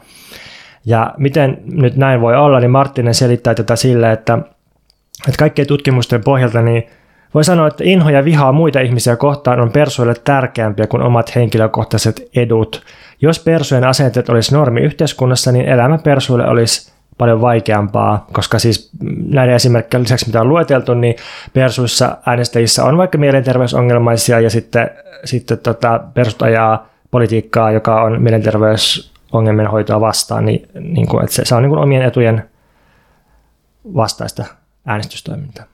Ja 0.86 1.14
miten 1.18 1.58
nyt 1.66 1.96
näin 1.96 2.22
voi 2.22 2.36
olla, 2.36 2.60
niin 2.60 2.72
Marttinen 2.72 3.14
selittää 3.14 3.56
tätä 3.56 3.76
sille, 3.76 4.12
että, 4.12 4.38
että 5.28 5.38
kaikkien 5.40 5.68
tutkimusten 5.68 6.24
pohjalta 6.24 6.62
niin 6.62 6.90
voi 7.34 7.44
sanoa, 7.44 7.68
että 7.68 7.84
inho 7.84 8.10
ja 8.10 8.26
vihaa 8.26 8.52
muita 8.52 8.80
ihmisiä 8.80 9.16
kohtaan 9.16 9.60
on 9.60 9.72
persuille 9.72 10.14
tärkeämpiä 10.24 10.88
kuin 10.88 11.04
omat 11.04 11.36
henkilökohtaiset 11.36 12.30
edut. 12.36 12.84
Jos 13.22 13.40
persujen 13.40 13.84
asenteet 13.84 14.30
olisi 14.30 14.56
normi 14.56 14.82
yhteiskunnassa, 14.82 15.52
niin 15.52 15.66
elämä 15.66 15.98
persuille 15.98 16.48
olisi 16.48 16.92
paljon 17.18 17.42
vaikeampaa, 17.42 18.28
koska 18.34 18.60
siis 18.60 18.90
näiden 19.26 19.56
esimerkkien 19.56 20.04
lisäksi, 20.04 20.26
mitä 20.26 20.42
on 20.42 20.50
lueteltu, 20.50 20.94
niin 20.94 21.16
persuissa 21.54 22.18
äänestäjissä 22.26 22.86
on 22.86 22.98
vaikka 22.98 23.18
mielenterveysongelmaisia 23.18 24.40
ja 24.40 24.50
sitten, 24.50 24.90
sitten 25.24 25.58
tota, 25.58 26.00
persut 26.14 26.42
ajaa 26.42 26.90
politiikkaa, 27.12 27.72
joka 27.72 28.02
on 28.02 28.22
mielenterveysongelmien 28.22 29.72
hoitoa 29.72 30.02
vastaan, 30.02 30.46
niin, 30.46 30.70
niin 30.80 31.08
kuin, 31.08 31.24
että 31.24 31.36
se, 31.36 31.46
se 31.46 31.56
on 31.56 31.64
niin 31.64 31.70
kuin 31.70 31.84
omien 31.84 32.02
etujen 32.02 32.50
vastaista 33.96 34.46
äänestystoimintaa. 34.86 35.66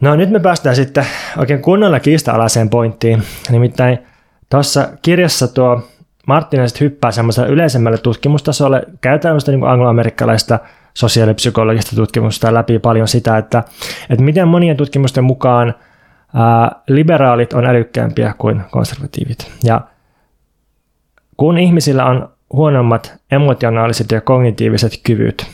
No 0.00 0.16
nyt 0.16 0.30
me 0.30 0.40
päästään 0.40 0.76
sitten 0.76 1.06
oikein 1.36 1.62
kunnolla 1.62 2.00
kiista-alaiseen 2.00 2.70
pointtiin. 2.70 3.22
Nimittäin 3.50 3.98
tuossa 4.50 4.88
kirjassa 5.02 5.48
tuo 5.48 5.82
sitten 6.66 6.80
hyppää 6.80 7.10
semmoiselle 7.10 7.48
yleisemmälle 7.48 7.98
tutkimustasolle, 7.98 8.82
käy 9.00 9.18
tämmöistä 9.18 9.52
niin 9.52 9.64
angloamerikkalaista 9.64 10.58
sosiaalipsykologista 10.94 11.96
tutkimusta 11.96 12.54
läpi 12.54 12.78
paljon 12.78 13.08
sitä, 13.08 13.38
että, 13.38 13.62
että 14.10 14.24
miten 14.24 14.48
monien 14.48 14.76
tutkimusten 14.76 15.24
mukaan 15.24 15.74
ää, 16.34 16.72
liberaalit 16.88 17.52
on 17.52 17.66
älykkäämpiä 17.66 18.34
kuin 18.38 18.62
konservatiivit. 18.70 19.52
Ja 19.64 19.80
kun 21.36 21.58
ihmisillä 21.58 22.04
on 22.04 22.28
huonommat 22.52 23.14
emotionaaliset 23.32 24.12
ja 24.12 24.20
kognitiiviset 24.20 24.92
kyvyt, 25.02 25.46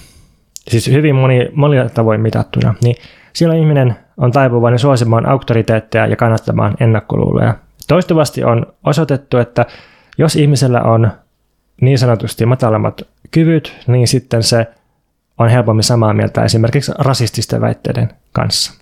siis 0.68 0.88
hyvin 0.88 1.14
moni, 1.14 1.48
monilla 1.54 1.88
tavoin 1.88 2.20
mitattuna, 2.20 2.74
niin 2.82 2.96
silloin 3.32 3.60
ihminen 3.60 3.96
on 4.16 4.32
taipuvainen 4.32 4.78
suosimaan 4.78 5.28
auktoriteetteja 5.28 6.06
ja 6.06 6.16
kannattamaan 6.16 6.74
ennakkoluuloja. 6.80 7.54
Toistuvasti 7.88 8.44
on 8.44 8.66
osoitettu, 8.84 9.38
että 9.38 9.66
jos 10.18 10.36
ihmisellä 10.36 10.80
on 10.80 11.10
niin 11.80 11.98
sanotusti 11.98 12.46
matalammat 12.46 13.02
kyvyt, 13.30 13.76
niin 13.86 14.08
sitten 14.08 14.42
se 14.42 14.66
on 15.38 15.48
helpommin 15.48 15.84
samaa 15.84 16.14
mieltä 16.14 16.44
esimerkiksi 16.44 16.92
rasististen 16.98 17.60
väitteiden 17.60 18.10
kanssa. 18.32 18.72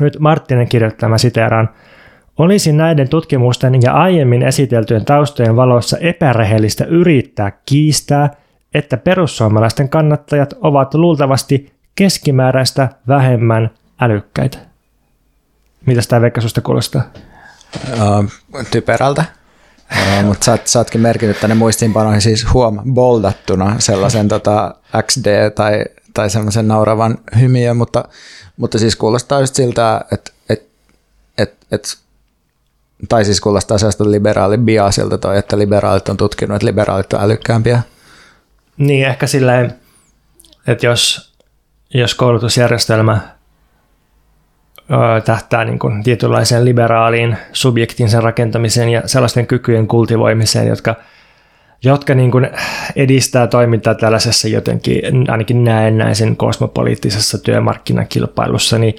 Nyt 0.00 0.18
Marttinen 0.18 0.68
kirjoittaa, 0.68 1.08
mä 1.08 1.18
siteeraan, 1.18 1.68
olisi 2.38 2.72
näiden 2.72 3.08
tutkimusten 3.08 3.82
ja 3.82 3.92
aiemmin 3.92 4.42
esiteltyjen 4.42 5.04
taustojen 5.04 5.56
valossa 5.56 5.98
epärehellistä 5.98 6.84
yrittää 6.84 7.52
kiistää, 7.66 8.30
että 8.74 8.96
perussuomalaisten 8.96 9.88
kannattajat 9.88 10.54
ovat 10.60 10.94
luultavasti 10.94 11.72
keskimääräistä 11.94 12.88
vähemmän 13.08 13.70
älykkäitä. 14.00 14.58
Mitä 15.86 16.00
tämä 16.08 16.22
Veikka 16.22 16.40
susta 16.40 16.60
kuulostaa? 16.60 17.02
Uh, 17.92 18.30
typerältä. 18.70 19.24
Uh, 19.92 20.24
mutta 20.24 20.44
sä, 20.44 20.58
sä 20.64 20.78
ootkin 20.78 21.00
merkinnyt 21.00 21.40
tänne 21.40 21.54
muistiinpanoihin 21.54 22.22
siis 22.22 22.52
huom 22.52 22.94
boldattuna 22.94 23.76
sellaisen 23.78 24.28
tota, 24.28 24.74
XD 25.02 25.50
tai, 25.50 25.84
tai 26.14 26.30
semmoisen 26.30 26.68
nauravan 26.68 27.18
hymiön, 27.40 27.76
mutta, 27.76 28.04
mutta 28.56 28.78
siis 28.78 28.96
kuulostaa 28.96 29.40
just 29.40 29.54
siltä, 29.54 30.04
että 30.12 30.32
et, 30.50 30.68
et, 31.38 31.54
et, 31.72 31.98
tai 33.08 33.24
siis 33.24 33.40
kuulostaa 33.40 33.78
sellaista 33.78 34.10
liberaali 34.10 34.58
biasilta 34.58 35.18
toi, 35.18 35.38
että 35.38 35.58
liberaalit 35.58 36.08
on 36.08 36.16
tutkinut, 36.16 36.54
että 36.54 36.66
liberaalit 36.66 37.12
on 37.12 37.20
älykkäämpiä. 37.20 37.82
Niin, 38.76 39.06
ehkä 39.06 39.26
silleen, 39.26 39.74
että 40.66 40.86
jos, 40.86 41.32
jos 41.94 42.14
koulutusjärjestelmä 42.14 43.35
tähtää 45.24 45.64
niin 45.64 45.78
kuin 45.78 46.02
tietynlaiseen 46.02 46.64
liberaaliin 46.64 47.36
subjektin 47.52 48.08
sen 48.08 48.22
rakentamiseen 48.22 48.88
ja 48.88 49.02
sellaisten 49.06 49.46
kykyjen 49.46 49.86
kultivoimiseen, 49.86 50.68
jotka, 50.68 50.94
jotka 51.84 52.14
niin 52.14 52.30
kuin 52.30 52.48
edistää 52.96 53.46
toimintaa 53.46 53.94
tällaisessa 53.94 54.48
jotenkin 54.48 55.30
ainakin 55.30 55.64
näennäisen 55.64 56.36
kosmopoliittisessa 56.36 57.38
työmarkkinakilpailussa, 57.38 58.78
niin, 58.78 58.94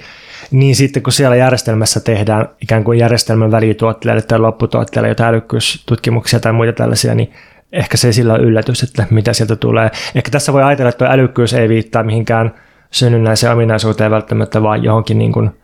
niin 0.50 0.76
sitten 0.76 1.02
kun 1.02 1.12
siellä 1.12 1.36
järjestelmässä 1.36 2.00
tehdään 2.00 2.48
ikään 2.62 2.84
kuin 2.84 2.98
järjestelmän 2.98 3.50
välituotteille 3.50 4.22
tai 4.22 4.38
lopputuotteille 4.38 5.08
jotain 5.08 5.34
älykkyystutkimuksia 5.34 6.40
tai 6.40 6.52
muita 6.52 6.72
tällaisia, 6.72 7.14
niin 7.14 7.32
ehkä 7.72 7.96
se 7.96 8.12
sillä 8.12 8.34
ole 8.34 8.42
yllätys, 8.42 8.82
että 8.82 9.06
mitä 9.10 9.32
sieltä 9.32 9.56
tulee. 9.56 9.90
Ehkä 10.14 10.30
tässä 10.30 10.52
voi 10.52 10.62
ajatella, 10.62 10.88
että 10.88 11.06
älykkyys 11.06 11.54
ei 11.54 11.68
viittaa 11.68 12.02
mihinkään 12.02 12.54
synnynnäiseen 12.90 13.52
ominaisuuteen 13.52 14.10
välttämättä, 14.10 14.62
vaan 14.62 14.82
johonkin 14.84 15.18
niin 15.18 15.32
kuin– 15.32 15.50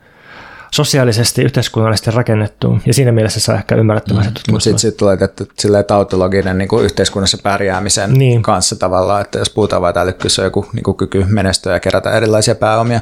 sosiaalisesti, 0.75 1.43
yhteiskunnallisesti 1.43 2.11
rakennettu, 2.11 2.79
ja 2.87 2.95
siinä 2.95 3.13
mielessä 3.13 3.41
se 3.41 3.53
on 3.53 3.59
ehkä 3.59 3.75
ymmärrettävä 3.75 4.21
mm. 4.21 4.33
Mutta 4.51 4.65
sitten 4.65 4.79
sit 4.79 4.97
tulee 4.97 5.19
että 5.21 5.45
silleen 5.59 5.85
tautologinen 5.85 6.59
niin 6.59 6.69
kuin 6.69 6.85
yhteiskunnassa 6.85 7.39
pärjäämisen 7.43 8.13
niin. 8.13 8.43
kanssa 8.43 8.77
tavallaan, 8.77 9.21
että 9.21 9.39
jos 9.39 9.51
puhutaan 9.51 9.83
vain, 9.83 9.91
että 9.91 10.01
älykkyys 10.01 10.39
on 10.39 10.45
joku 10.45 10.67
niin 10.73 10.83
kuin 10.83 10.97
kyky 10.97 11.25
menestyä 11.29 11.73
ja 11.73 11.81
kerätä 11.81 12.11
erilaisia 12.11 12.55
pääomia, 12.55 13.01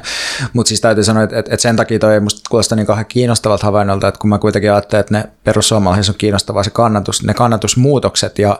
mutta 0.53 0.67
siis 0.67 0.81
täytyy 0.81 1.03
sanoa, 1.03 1.23
että, 1.23 1.39
että 1.39 1.57
sen 1.57 1.75
takia 1.75 1.99
toi 1.99 2.19
musta 2.19 2.41
kuulostaa 2.49 2.75
niin 2.75 2.87
kauhean 2.87 3.05
kiinnostavalta 3.05 3.65
havainnolta, 3.65 4.07
että 4.07 4.19
kun 4.19 4.29
mä 4.29 4.39
kuitenkin 4.39 4.71
ajattelen, 4.71 4.99
että 5.01 5.13
ne 5.13 5.23
perussuomalaiset 5.43 6.13
on 6.13 6.17
kiinnostavaa 6.17 6.63
se 6.63 6.69
kannatus, 6.69 7.23
ne 7.23 7.33
kannatusmuutokset 7.33 8.39
ja 8.39 8.59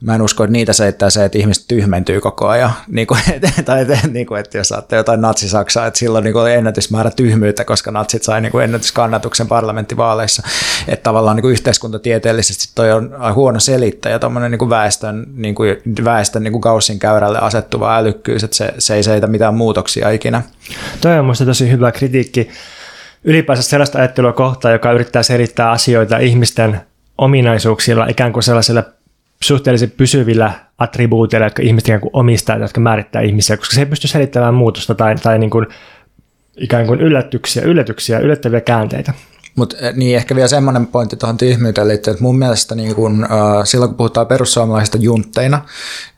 mä 0.00 0.14
en 0.14 0.22
usko, 0.22 0.44
että 0.44 0.52
niitä 0.52 0.72
seittää 0.72 1.10
se, 1.10 1.24
että 1.24 1.38
ihmiset 1.38 1.64
tyhmentyy 1.68 2.20
koko 2.20 2.48
ajan. 2.48 2.70
Niin 2.88 3.06
kuin, 3.06 3.20
tai 3.64 3.86
niin 4.08 4.26
kuin, 4.26 4.40
että 4.40 4.58
jos 4.58 4.68
saatte 4.68 4.96
jotain 4.96 5.20
natsisaksaa, 5.20 5.86
että 5.86 5.98
silloin 5.98 6.24
niin 6.24 6.32
kuin 6.32 6.42
oli 6.42 6.52
ennätysmäärä 6.52 7.10
tyhmyyttä, 7.10 7.64
koska 7.64 7.90
natsit 7.90 8.22
sai 8.22 8.40
niin 8.40 8.52
kuin 8.52 8.64
ennätyskannatuksen 8.64 9.48
parlamenttivaaleissa. 9.48 10.42
Että 10.88 11.02
tavallaan 11.02 11.36
niin 11.36 11.42
kuin 11.42 11.52
yhteiskuntatieteellisesti 11.52 12.72
toi 12.74 12.92
on 12.92 13.10
huono 13.34 13.60
selittäjä, 13.60 14.18
tuommoinen 14.18 14.50
niin 14.50 14.58
kuin 14.58 14.70
väestön, 14.70 15.26
niin 15.34 15.54
kuin, 15.54 15.76
väestön 16.04 16.42
niin 16.42 16.52
kuin 16.52 16.62
kaussin 16.62 16.98
käyrälle 16.98 17.38
asettuva 17.38 17.96
älykkyys, 17.96 18.44
että 18.44 18.56
se, 18.56 18.74
se 18.78 18.94
ei 18.94 19.02
seitä 19.02 19.26
mitään 19.26 19.54
muutoksia 19.54 20.10
ikinä. 20.10 20.42
Toi 21.00 21.18
on 21.18 21.24
minusta 21.24 21.44
tosi 21.44 21.70
hyvä 21.70 21.92
kritiikki 21.92 22.48
ylipäänsä 23.24 23.62
sellaista 23.62 23.98
ajattelua 23.98 24.32
kohtaa, 24.32 24.70
joka 24.70 24.92
yrittää 24.92 25.22
selittää 25.22 25.70
asioita 25.70 26.18
ihmisten 26.18 26.80
ominaisuuksilla, 27.18 28.06
ikään 28.06 28.32
kuin 28.32 28.42
sellaisella 28.42 28.82
suhteellisen 29.46 29.90
pysyvillä 29.90 30.52
attribuuteilla, 30.78 31.46
jotka 31.46 31.62
ihmiset 31.62 31.88
ikään 31.88 32.00
kuin 32.00 32.10
omistaa, 32.12 32.56
jotka 32.56 32.80
määrittää 32.80 33.22
ihmisiä, 33.22 33.56
koska 33.56 33.74
se 33.74 33.80
ei 33.80 33.86
pysty 33.86 34.08
selittämään 34.08 34.54
muutosta 34.54 34.94
tai, 34.94 35.14
tai 35.14 35.38
niin 35.38 35.50
kuin, 35.50 35.66
ikään 36.56 36.86
kuin 36.86 37.00
yllätyksiä, 37.00 37.62
yllätyksiä, 37.62 38.18
yllättäviä 38.18 38.60
käänteitä. 38.60 39.12
Mutta 39.56 39.76
eh, 39.78 39.94
niin 39.94 40.16
ehkä 40.16 40.34
vielä 40.34 40.48
semmoinen 40.48 40.86
pointti 40.86 41.16
tuohon 41.16 41.36
tyhmyyteen 41.36 41.88
liittyen, 41.88 42.12
että 42.12 42.24
mun 42.24 42.38
mielestä 42.38 42.74
niin 42.74 42.94
kun, 42.94 43.24
äh, 43.24 43.30
silloin 43.64 43.88
kun 43.88 43.96
puhutaan 43.96 44.26
perussuomalaisista 44.26 44.98
juntteina, 44.98 45.62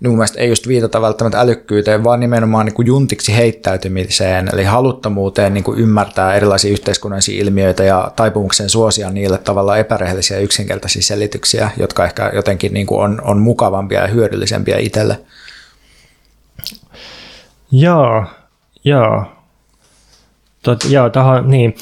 niin 0.01 0.11
mun 0.11 0.18
mielestä 0.18 0.41
ei 0.41 0.49
just 0.49 0.68
viitata 0.68 1.01
välttämättä 1.01 1.41
älykkyyteen, 1.41 2.05
vaan 2.05 2.20
nimenomaan 2.20 2.66
niin 2.66 2.74
kuin 2.74 2.87
juntiksi 2.87 3.37
heittäytymiseen, 3.37 4.51
eli 4.53 4.64
haluttomuuteen 4.64 5.55
niin 5.55 5.64
kuin 5.64 5.78
ymmärtää 5.78 6.34
erilaisia 6.34 6.70
yhteiskunnallisia 6.72 7.43
ilmiöitä 7.43 7.84
ja 7.84 8.12
taipumukseen 8.16 8.70
suosia 8.70 9.11
niille 9.11 9.39
tavalla 9.39 9.78
epärehellisiä 9.78 10.39
yksinkertaisia 10.39 11.03
selityksiä, 11.03 11.70
jotka 11.76 12.05
ehkä 12.05 12.30
jotenkin 12.34 12.74
niin 12.74 12.87
on, 12.91 13.20
on 13.24 13.39
mukavampia 13.39 14.01
ja 14.01 14.07
hyödyllisempiä 14.07 14.78
itselle. 14.78 15.20
Joo, 17.72 18.24
joo. 18.84 19.24
Tot, 20.62 20.84
joo, 20.89 21.11
tohon, 21.11 21.51
niin 21.51 21.74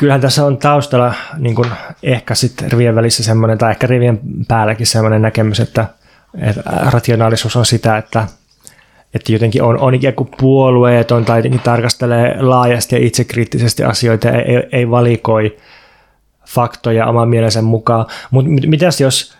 kyllähän 0.00 0.20
tässä 0.20 0.46
on 0.46 0.58
taustalla 0.58 1.14
niin 1.38 1.54
kuin 1.54 1.68
ehkä 2.02 2.34
sitten 2.34 2.72
rivien 2.72 2.94
välissä 2.94 3.22
semmoinen, 3.22 3.58
tai 3.58 3.70
ehkä 3.70 3.86
rivien 3.86 4.20
päälläkin 4.48 4.86
semmoinen 4.86 5.22
näkemys, 5.22 5.60
että, 5.60 5.86
että 6.40 6.62
rationaalisuus 6.66 7.56
on 7.56 7.66
sitä, 7.66 7.96
että, 7.96 8.26
että 9.14 9.32
jotenkin 9.32 9.62
on, 9.62 9.78
on 9.78 9.94
ikään 9.94 10.14
kuin 10.14 10.30
puolueeton 10.38 11.24
tai 11.24 11.42
tarkastelee 11.64 12.42
laajasti 12.42 12.96
ja 12.96 13.06
itsekriittisesti 13.06 13.84
asioita 13.84 14.28
ja 14.28 14.42
ei, 14.42 14.68
ei 14.72 14.90
valikoi 14.90 15.56
faktoja 16.48 17.06
oman 17.06 17.28
mielensä 17.28 17.62
mukaan. 17.62 18.06
Mutta 18.30 18.50
mitäs 18.66 19.00
jos 19.00 19.36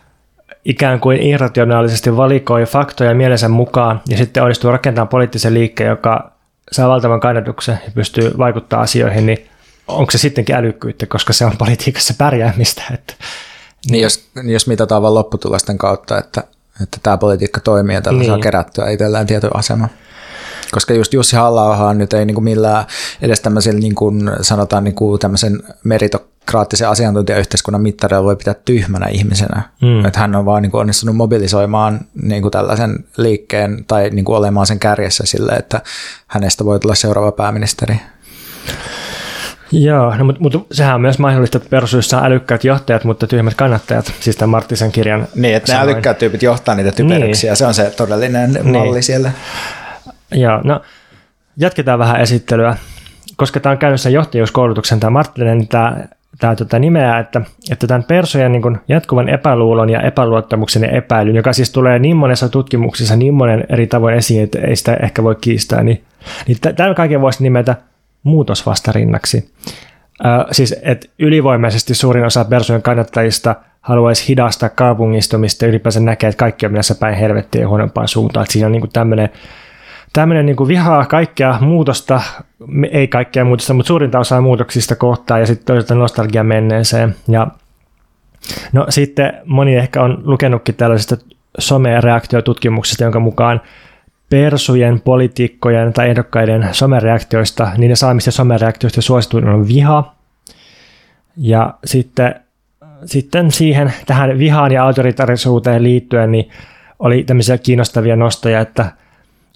ikään 0.64 1.00
kuin 1.00 1.22
irrationaalisesti 1.22 2.16
valikoi 2.16 2.64
faktoja 2.64 3.14
mielensä 3.14 3.48
mukaan 3.48 4.00
ja 4.08 4.16
sitten 4.16 4.42
onnistuu 4.42 4.70
rakentamaan 4.70 5.08
poliittisen 5.08 5.54
liikkeen, 5.54 5.90
joka 5.90 6.32
saa 6.72 6.88
valtavan 6.88 7.20
kannatuksen 7.20 7.78
ja 7.84 7.90
pystyy 7.94 8.32
vaikuttamaan 8.38 8.84
asioihin, 8.84 9.26
niin 9.26 9.49
onko 9.90 10.10
se 10.10 10.18
sittenkin 10.18 10.56
älykkyyttä, 10.56 11.06
koska 11.06 11.32
se 11.32 11.44
on 11.44 11.56
politiikassa 11.58 12.14
pärjäämistä. 12.18 12.82
Että, 12.94 13.14
niin, 13.18 13.92
niin 13.92 14.02
jos, 14.02 14.28
niin 14.34 14.52
jos 14.52 14.66
mitataan 14.66 15.02
vain 15.02 15.14
lopputulosten 15.14 15.78
kautta, 15.78 16.18
että, 16.18 16.44
että 16.82 16.98
tämä 17.02 17.18
politiikka 17.18 17.60
toimii 17.60 17.94
ja 17.94 18.02
tällä 18.02 18.18
niin. 18.18 18.30
saa 18.30 18.38
kerättyä 18.38 18.90
itsellään 18.90 19.26
tietyn 19.26 19.56
asema. 19.56 19.88
Koska 20.72 20.94
just 20.94 21.14
Jussi 21.14 21.36
halla 21.36 21.94
nyt 21.94 22.12
ei 22.12 22.24
niin 22.24 22.34
kuin 22.34 22.44
millään 22.44 22.84
edes 23.22 23.40
tämmöisellä 23.40 23.80
niin 23.80 23.94
kuin 23.94 24.30
sanotaan 24.40 24.84
niin 24.84 24.94
kuin 24.94 25.20
tämmöisen 25.20 25.62
meritokraattisen 25.84 26.88
asiantuntijayhteiskunnan 26.88 27.82
mittareilla 27.82 28.24
voi 28.24 28.36
pitää 28.36 28.54
tyhmänä 28.54 29.06
ihmisenä. 29.06 29.62
Mm. 29.82 30.06
Että 30.06 30.20
hän 30.20 30.36
on 30.36 30.44
vaan 30.44 30.62
niin 30.62 30.70
kuin 30.70 30.80
onnistunut 30.80 31.16
mobilisoimaan 31.16 32.00
niin 32.22 32.42
kuin 32.42 32.52
tällaisen 32.52 33.04
liikkeen 33.16 33.84
tai 33.88 34.10
niin 34.10 34.24
kuin 34.24 34.36
olemaan 34.36 34.66
sen 34.66 34.78
kärjessä 34.78 35.24
sille, 35.26 35.52
että 35.52 35.80
hänestä 36.26 36.64
voi 36.64 36.80
tulla 36.80 36.94
seuraava 36.94 37.32
pääministeri. 37.32 38.00
Joo, 39.72 40.16
no, 40.16 40.24
mutta, 40.24 40.42
mutta 40.42 40.58
sehän 40.72 40.94
on 40.94 41.00
myös 41.00 41.18
mahdollista, 41.18 41.60
on 42.16 42.24
älykkäät 42.24 42.64
johtajat, 42.64 43.04
mutta 43.04 43.26
tyhmät 43.26 43.54
kannattajat, 43.54 44.12
siis 44.20 44.36
tämän 44.36 44.50
Marttisen 44.50 44.92
kirjan. 44.92 45.26
Niin, 45.34 45.54
että 45.56 45.72
ne 45.72 45.80
älykkäät 45.80 46.18
tyypit 46.18 46.42
johtaa 46.42 46.74
niitä 46.74 46.92
typeryksiä, 46.92 47.50
niin. 47.50 47.56
se 47.56 47.66
on 47.66 47.74
se 47.74 47.90
todellinen 47.96 48.52
niin. 48.52 48.72
malli 48.72 49.02
siellä. 49.02 49.30
Joo, 50.32 50.60
no 50.64 50.80
jatketaan 51.56 51.98
vähän 51.98 52.20
esittelyä. 52.20 52.76
Koska 53.36 53.60
tämä 53.60 53.70
on 53.70 53.78
käynnissä 53.78 54.10
johtajuuskoulutuksen 54.10 55.00
tämä 55.00 55.10
Marttinen, 55.10 55.58
niin 55.58 55.68
tämä, 55.68 55.96
tämä 56.38 56.56
tota 56.56 56.78
nimeää, 56.78 57.18
että, 57.18 57.40
että 57.70 57.86
tämän 57.86 58.04
persojen 58.04 58.52
niin 58.52 58.78
jatkuvan 58.88 59.28
epäluulon 59.28 59.90
ja 59.90 60.00
epäluottamuksen 60.00 60.82
ja 60.82 60.90
epäilyn, 60.90 61.36
joka 61.36 61.52
siis 61.52 61.72
tulee 61.72 61.98
niin 61.98 62.16
monessa 62.16 62.48
tutkimuksessa 62.48 63.16
niin 63.16 63.34
monen 63.34 63.64
eri 63.68 63.86
tavoin 63.86 64.14
esiin, 64.14 64.44
että 64.44 64.58
ei 64.58 64.76
sitä 64.76 64.94
ehkä 65.02 65.22
voi 65.22 65.36
kiistää, 65.40 65.82
niin, 65.82 66.04
niin 66.46 66.58
tämän 66.76 66.94
kaiken 66.94 67.20
voisi 67.20 67.42
nimetä 67.42 67.76
muutosvastarinnaksi. 68.22 69.52
Äh, 70.26 70.46
siis, 70.52 70.74
että 70.82 71.06
ylivoimaisesti 71.18 71.94
suurin 71.94 72.24
osa 72.24 72.44
persojen 72.44 72.82
kannattajista 72.82 73.56
haluaisi 73.80 74.28
hidastaa 74.28 74.68
kaupungistumista 74.68 75.64
ja 75.64 75.68
ylipäänsä 75.68 76.00
näkee, 76.00 76.28
että 76.28 76.38
kaikki 76.38 76.66
on 76.66 76.72
mennessä 76.72 76.94
päin 76.94 77.14
helvettiä 77.14 77.60
ja 77.60 77.68
huonompaan 77.68 78.08
suuntaan. 78.08 78.44
Että 78.44 78.52
siinä 78.52 78.66
on 78.66 78.72
niin 78.72 78.92
tämmöinen 78.92 79.28
tämmöinen 80.12 80.46
niin 80.46 80.68
vihaa 80.68 81.06
kaikkea 81.06 81.58
muutosta, 81.60 82.20
ei 82.90 83.08
kaikkea 83.08 83.44
muutosta, 83.44 83.74
mutta 83.74 83.88
suurinta 83.88 84.18
osaa 84.18 84.40
muutoksista 84.40 84.96
kohtaa 84.96 85.38
ja 85.38 85.46
sitten 85.46 85.66
toisaalta 85.66 85.94
nostalgia 85.94 86.44
menneeseen. 86.44 87.14
Ja 87.28 87.46
no 88.72 88.86
sitten 88.88 89.32
moni 89.44 89.76
ehkä 89.76 90.02
on 90.02 90.22
lukenutkin 90.24 90.74
tällaisesta 90.74 91.16
some-reaktiotutkimuksesta, 91.58 93.04
jonka 93.04 93.20
mukaan 93.20 93.60
persujen, 94.30 95.00
poliitikkojen 95.00 95.92
tai 95.92 96.08
ehdokkaiden 96.08 96.68
somereaktioista, 96.72 97.70
niiden 97.76 97.96
saamista 97.96 98.30
somereaktioista 98.30 99.02
suosituin 99.02 99.48
on 99.48 99.68
viha. 99.68 100.14
Ja 101.36 101.74
sitten, 101.84 102.34
sitten 103.04 103.50
siihen 103.50 103.92
tähän 104.06 104.38
vihaan 104.38 104.72
ja 104.72 104.84
autoritarisuuteen 104.84 105.82
liittyen 105.82 106.32
niin 106.32 106.50
oli 106.98 107.24
tämmöisiä 107.24 107.58
kiinnostavia 107.58 108.16
nostoja, 108.16 108.60
että, 108.60 108.92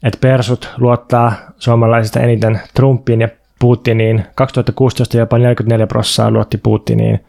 että 0.03 0.19
persut 0.21 0.71
luottaa 0.79 1.33
suomalaisista 1.59 2.21
eniten 2.21 2.61
Trumpiin 2.75 3.21
ja 3.21 3.29
Putiniin. 3.59 4.25
2016 4.35 5.17
jopa 5.17 5.39
44 5.39 5.87
prosenttia 5.87 6.31
luotti 6.31 6.59
Putiniin. 6.59 7.25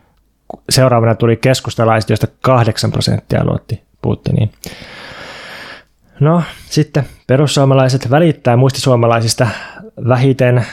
Seuraavana 0.69 1.15
tuli 1.15 1.37
keskustalaiset, 1.37 2.09
joista 2.09 2.27
8 2.41 2.91
prosenttia 2.91 3.45
luotti 3.45 3.81
Putiniin. 4.01 4.51
No 6.19 6.43
sitten 6.65 7.03
perussuomalaiset 7.28 8.11
välittää 8.11 8.57
muistisuomalaisista 8.57 9.47
vähiten, 10.07 10.65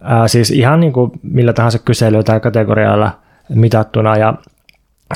ää, 0.00 0.28
siis 0.28 0.50
ihan 0.50 0.80
niin 0.80 0.92
kuin 0.92 1.10
millä 1.22 1.52
tahansa 1.52 1.78
kyselyä 1.78 2.22
tai 2.22 2.40
kategorialla 2.40 3.18
mitattuna. 3.48 4.16
Ja, 4.16 4.34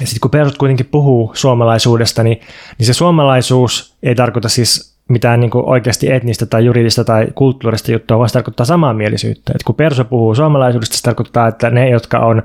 ja 0.01 0.07
sitten 0.07 0.21
kun 0.21 0.31
perusut 0.31 0.59
kuitenkin 0.59 0.87
puhuu 0.87 1.31
suomalaisuudesta, 1.35 2.23
niin, 2.23 2.41
niin 2.79 2.87
se 2.87 2.93
suomalaisuus 2.93 3.97
ei 4.03 4.15
tarkoita 4.15 4.49
siis 4.49 4.97
mitään 5.09 5.41
niin 5.41 5.51
kuin 5.51 5.65
oikeasti 5.65 6.13
etnistä 6.13 6.47
tai 6.47 6.65
juridista 6.65 7.05
tai 7.05 7.27
kulttuurista 7.35 7.93
juttua, 7.93 8.19
vaan 8.19 8.29
se 8.29 8.33
tarkoittaa 8.33 8.67
samanmielisyyttä. 8.67 9.53
Et 9.55 9.63
kun 9.63 9.75
perso 9.75 10.05
puhuu 10.05 10.35
suomalaisuudesta, 10.35 10.97
se 10.97 11.03
tarkoittaa, 11.03 11.49
että 11.49 11.71
ne, 11.71 11.89
jotka 11.89 12.19
on 12.19 12.43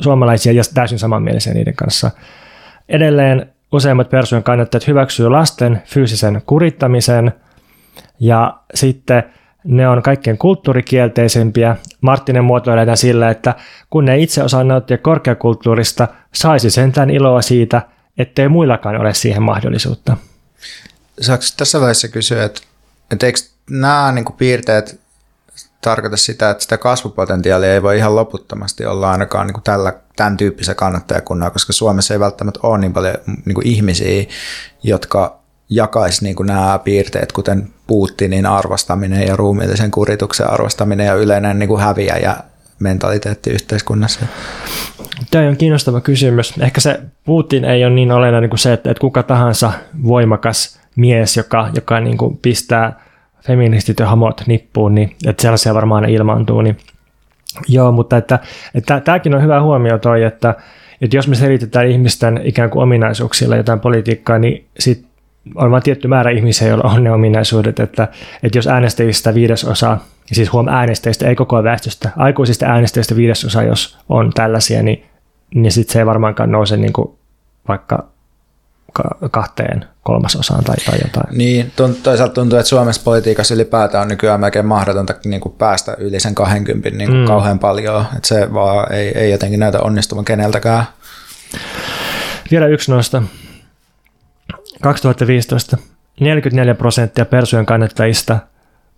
suomalaisia 0.00 0.52
ja 0.52 0.62
täysin 0.74 0.98
samanmielisiä 0.98 1.54
niiden 1.54 1.74
kanssa. 1.74 2.10
Edelleen 2.88 3.46
useimmat 3.72 4.10
persujen 4.10 4.42
kannattajat 4.42 4.86
hyväksyy 4.86 5.28
lasten 5.28 5.82
fyysisen 5.86 6.42
kurittamisen 6.46 7.32
ja 8.20 8.60
sitten 8.74 9.22
ne 9.64 9.88
on 9.88 10.02
kaikkein 10.02 10.38
kulttuurikielteisempiä. 10.38 11.76
Marttinen 12.00 12.44
muotoilee 12.44 12.84
tämän 12.84 12.96
sillä, 12.96 13.30
että 13.30 13.54
kun 13.90 14.04
ne 14.04 14.18
itse 14.18 14.42
osaa 14.42 14.64
nauttia 14.64 14.98
korkeakulttuurista, 14.98 16.08
saisi 16.34 16.70
sentään 16.70 17.10
iloa 17.10 17.42
siitä, 17.42 17.82
ettei 18.18 18.48
muillakaan 18.48 19.00
ole 19.00 19.14
siihen 19.14 19.42
mahdollisuutta. 19.42 20.16
Saanko 21.20 21.44
tässä 21.56 21.80
vaiheessa 21.80 22.08
kysyä, 22.08 22.44
että, 22.44 22.60
että 23.12 23.26
eikö 23.26 23.38
nämä 23.70 24.12
niin 24.12 24.24
piirteet 24.38 25.00
tarkoita 25.80 26.16
sitä, 26.16 26.50
että 26.50 26.62
sitä 26.62 26.78
kasvupotentiaalia 26.78 27.74
ei 27.74 27.82
voi 27.82 27.96
ihan 27.96 28.16
loputtomasti 28.16 28.86
olla 28.86 29.10
ainakaan 29.10 29.46
niin 29.46 29.54
kuin 29.54 29.64
tällä, 29.64 29.92
tämän 30.16 30.36
tyyppisen 30.36 30.76
kannattajakunnan, 30.76 31.52
koska 31.52 31.72
Suomessa 31.72 32.14
ei 32.14 32.20
välttämättä 32.20 32.60
ole 32.62 32.78
niin 32.78 32.92
paljon 32.92 33.14
niin 33.26 33.66
ihmisiä, 33.66 34.26
jotka 34.82 35.37
jakaisi 35.70 36.24
niin 36.24 36.36
kuin 36.36 36.46
nämä 36.46 36.80
piirteet, 36.84 37.32
kuten 37.32 37.68
Putinin 37.86 38.46
arvostaminen 38.46 39.26
ja 39.26 39.36
ruumiillisen 39.36 39.90
kurituksen 39.90 40.50
arvostaminen 40.50 41.06
ja 41.06 41.14
yleinen 41.14 41.58
niin 41.58 41.68
kuin 41.68 41.80
häviäjä 41.80 42.36
mentaliteetti 42.78 43.50
yhteiskunnassa? 43.50 44.20
Tämä 45.30 45.48
on 45.48 45.56
kiinnostava 45.56 46.00
kysymys. 46.00 46.54
Ehkä 46.60 46.80
se 46.80 47.00
Putin 47.24 47.64
ei 47.64 47.84
ole 47.84 47.94
niin 47.94 48.12
olennainen 48.12 48.50
kuin 48.50 48.58
se, 48.58 48.72
että, 48.72 48.90
että 48.90 49.00
kuka 49.00 49.22
tahansa 49.22 49.72
voimakas 50.02 50.80
mies, 50.96 51.36
joka, 51.36 51.70
joka 51.74 52.00
niin 52.00 52.18
kuin 52.18 52.38
pistää 52.42 53.00
feministit 53.42 53.98
ja 53.98 54.06
hamot 54.06 54.42
nippuun, 54.46 54.94
niin 54.94 55.16
että 55.26 55.42
sellaisia 55.42 55.74
varmaan 55.74 56.04
ilmaantuu. 56.04 56.62
Niin. 56.62 56.76
Joo, 57.68 57.92
mutta 57.92 58.16
että, 58.16 58.38
että 58.74 59.00
tämäkin 59.00 59.34
on 59.34 59.42
hyvä 59.42 59.62
huomio 59.62 59.98
toi, 59.98 60.22
että, 60.22 60.54
että 61.00 61.16
jos 61.16 61.28
me 61.28 61.34
selitetään 61.34 61.88
ihmisten 61.88 62.40
ikään 62.44 62.70
kuin 62.70 62.82
ominaisuuksilla 62.82 63.56
jotain 63.56 63.80
politiikkaa, 63.80 64.38
niin 64.38 64.66
sit 64.78 65.07
on 65.54 65.70
vain 65.70 65.82
tietty 65.82 66.08
määrä 66.08 66.30
ihmisiä, 66.30 66.68
joilla 66.68 66.90
on 66.90 67.04
ne 67.04 67.12
ominaisuudet, 67.12 67.80
että, 67.80 68.08
että 68.42 68.58
jos 68.58 68.66
äänestäjistä 68.66 69.34
viidesosa, 69.34 69.98
siis 70.32 70.52
huom 70.52 70.68
äänestäjistä, 70.68 71.28
ei 71.28 71.34
koko 71.34 71.64
väestöstä, 71.64 72.10
aikuisista 72.16 72.66
äänestäjistä 72.66 73.16
viidesosa, 73.16 73.62
jos 73.62 73.98
on 74.08 74.32
tällaisia, 74.34 74.82
niin, 74.82 75.04
niin 75.54 75.72
sitten 75.72 75.92
se 75.92 75.98
ei 75.98 76.06
varmaankaan 76.06 76.52
nouse 76.52 76.76
niin 76.76 76.92
kuin 76.92 77.18
vaikka 77.68 78.08
kahteen 79.30 79.84
kolmasosaan 80.02 80.64
tai, 80.64 80.76
tai 80.76 80.98
jotain. 81.04 81.38
Niin, 81.38 81.72
toisaalta 82.02 82.34
tuntuu, 82.34 82.58
että 82.58 82.68
Suomessa 82.68 83.02
politiikassa 83.04 83.54
ylipäätään 83.54 84.02
on 84.02 84.08
nykyään 84.08 84.40
melkein 84.40 84.66
mahdotonta 84.66 85.14
niin 85.24 85.40
kuin 85.40 85.54
päästä 85.58 85.96
yli 85.98 86.20
sen 86.20 86.34
20 86.34 86.90
niin 86.90 87.10
kuin 87.10 87.20
mm. 87.20 87.26
kauhean 87.26 87.58
paljon, 87.58 88.04
että 88.16 88.28
se 88.28 88.52
vaan 88.52 88.92
ei, 88.92 89.18
ei 89.18 89.30
jotenkin 89.30 89.60
näytä 89.60 89.80
onnistuvan 89.80 90.24
keneltäkään. 90.24 90.84
Vielä 92.50 92.66
yksi 92.66 92.90
noista. 92.90 93.22
2015 94.82 95.76
44 96.20 96.74
prosenttia 96.74 97.24
persujen 97.24 97.66
kannattajista 97.66 98.38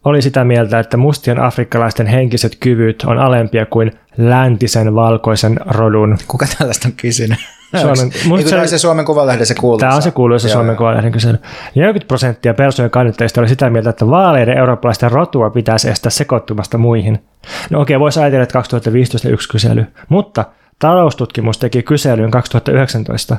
oli 0.04 0.22
sitä 0.22 0.44
mieltä, 0.44 0.78
että 0.78 0.96
mustien 0.96 1.40
afrikkalaisten 1.40 2.06
henkiset 2.06 2.56
kyvyt 2.60 3.02
on 3.06 3.18
alempia 3.18 3.66
kuin 3.66 3.92
läntisen 4.16 4.94
valkoisen 4.94 5.60
rodun. 5.66 6.18
Kuka 6.28 6.46
tällaista 6.58 6.88
on 6.88 6.94
kysynyt? 6.96 7.38
Suomen, 7.80 8.10
niin 8.24 8.48
se, 8.48 8.66
se 8.66 8.78
Suomen 8.78 9.04
Kuvalehden 9.04 9.46
se 9.46 9.54
kuuluisa. 9.54 9.86
Tämä 9.86 9.96
on 9.96 10.02
se 10.02 10.10
kuuluisa 10.10 10.48
Joo, 10.48 10.52
Suomen 10.52 10.76
Kuvalehden 10.76 11.12
kysely. 11.12 11.38
40 11.74 12.08
prosenttia 12.08 12.54
persojen 12.54 12.90
kannattajista 12.90 13.40
oli 13.40 13.48
sitä 13.48 13.70
mieltä, 13.70 13.90
että 13.90 14.06
vaaleiden 14.06 14.58
eurooppalaisten 14.58 15.10
rotua 15.10 15.50
pitäisi 15.50 15.90
estää 15.90 16.10
sekoittumasta 16.10 16.78
muihin. 16.78 17.24
No 17.70 17.80
okei, 17.80 17.96
okay, 17.96 18.00
voisi 18.00 18.20
ajatella, 18.20 18.42
että 18.42 18.52
2015 18.52 19.28
yksi 19.28 19.48
kysely, 19.48 19.86
mutta 20.08 20.44
taloustutkimus 20.78 21.58
teki 21.58 21.82
kyselyn 21.82 22.30
2019. 22.30 23.36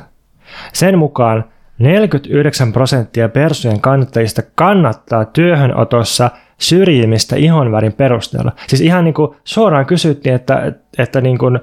Sen 0.72 0.98
mukaan 0.98 1.44
49 1.82 2.72
prosenttia 2.72 3.28
persojen 3.28 3.80
kannattajista 3.80 4.42
kannattaa 4.54 5.24
työhönotossa 5.24 6.30
syrjimistä 6.58 7.36
ihonvärin 7.36 7.92
perusteella. 7.92 8.52
Siis 8.68 8.80
ihan 8.80 9.04
niin 9.04 9.14
kuin 9.14 9.36
suoraan 9.44 9.86
kysyttiin, 9.86 10.34
että, 10.34 10.72
että 10.98 11.20
niin 11.20 11.38
kuin, 11.38 11.60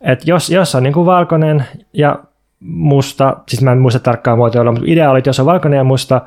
et 0.00 0.26
jos, 0.26 0.50
jos 0.50 0.74
on 0.74 0.82
niin 0.82 0.92
kuin 0.92 1.06
valkoinen 1.06 1.64
ja 1.92 2.18
musta, 2.60 3.36
siis 3.48 3.62
mä 3.62 3.72
en 3.72 3.78
muista 3.78 4.00
tarkkaan 4.00 4.38
muotoilla, 4.38 4.72
mutta 4.72 4.86
idea 4.88 5.10
oli, 5.10 5.18
että 5.18 5.28
jos 5.28 5.40
on 5.40 5.46
valkoinen 5.46 5.76
ja 5.76 5.84
musta 5.84 6.20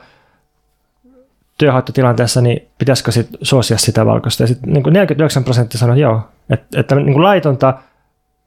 työhoitotilanteessa, 1.57 2.41
niin 2.41 2.67
pitäisikö 2.77 3.11
sit 3.11 3.29
suosia 3.41 3.77
sitä 3.77 4.05
valkoista. 4.05 4.43
Ja 4.43 4.47
sitten 4.47 4.73
niin 4.73 4.83
49 4.93 5.43
prosenttia 5.43 5.79
sanoi, 5.79 5.99
joo, 5.99 6.21
että, 6.49 6.79
että 6.79 6.95
niin 6.95 7.13
kuin 7.13 7.23
laitonta 7.23 7.73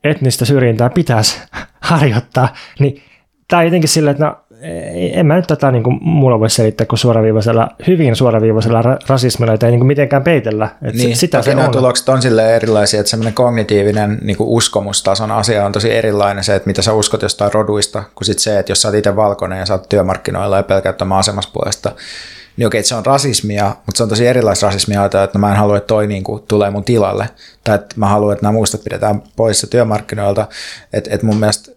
etnistä 0.04 0.44
syrjintää 0.44 0.90
pitäisi 0.90 1.40
harjoittaa. 1.80 2.48
Niin 2.78 3.02
tämä 3.48 3.62
jotenkin 3.62 3.88
silleen, 3.88 4.12
että 4.12 4.24
no, 4.24 4.36
en 5.12 5.26
mä 5.26 5.36
nyt 5.36 5.46
tätä 5.46 5.70
niin 5.70 5.82
kuin 5.82 5.98
mulla 6.00 6.40
voi 6.40 6.50
selittää 6.50 6.86
kuin 6.86 6.98
suoraviivaisella, 6.98 7.68
hyvin 7.86 8.16
suoraviivaisella 8.16 8.82
rasismilla, 9.08 9.52
jota 9.52 9.66
ei 9.66 9.72
niin 9.72 9.80
kuin 9.80 9.86
mitenkään 9.86 10.24
peitellä. 10.24 10.68
Että 10.82 11.02
niin, 11.02 11.16
sitä 11.16 11.42
se 11.42 11.56
on. 11.56 11.70
tulokset 11.70 12.08
on 12.08 12.22
sille 12.22 12.56
erilaisia, 12.56 13.00
että 13.00 13.10
semmoinen 13.10 13.34
kognitiivinen 13.34 14.18
niin 14.22 14.36
kuin 14.36 14.48
uskomustason 14.48 15.30
asia 15.30 15.66
on 15.66 15.72
tosi 15.72 15.92
erilainen 15.92 16.44
se, 16.44 16.54
että 16.54 16.66
mitä 16.66 16.82
sä 16.82 16.92
uskot 16.92 17.22
jostain 17.22 17.52
roduista, 17.52 18.02
kuin 18.14 18.26
sit 18.26 18.38
se, 18.38 18.58
että 18.58 18.72
jos 18.72 18.82
sä 18.82 18.88
oot 18.88 18.94
itse 18.94 19.16
valkoinen 19.16 19.58
ja 19.58 19.66
sä 19.66 19.74
oot 19.74 19.88
työmarkkinoilla 19.88 20.56
ja 20.56 20.62
pelkät 20.62 21.02
asemassa 21.18 21.50
puolesta, 21.52 21.92
niin 22.56 22.66
okei, 22.66 22.82
se 22.82 22.94
on 22.94 23.06
rasismia, 23.06 23.76
mutta 23.86 23.96
se 23.96 24.02
on 24.02 24.08
tosi 24.08 24.26
erilaista 24.26 24.66
rasismia, 24.66 25.04
että 25.04 25.28
no 25.34 25.40
mä 25.40 25.50
en 25.50 25.56
halua, 25.56 25.76
että 25.76 25.86
toi 25.86 26.06
niin 26.06 26.24
kuin 26.24 26.42
tulee 26.48 26.70
mun 26.70 26.84
tilalle, 26.84 27.28
tai 27.64 27.74
että 27.74 27.94
mä 27.96 28.08
haluan, 28.08 28.32
että 28.32 28.46
nämä 28.46 28.52
mustat 28.52 28.84
pidetään 28.84 29.22
poissa 29.36 29.66
työmarkkinoilta, 29.66 30.46
että, 30.92 31.10
että 31.14 31.26
mun 31.26 31.36
mielestä, 31.36 31.70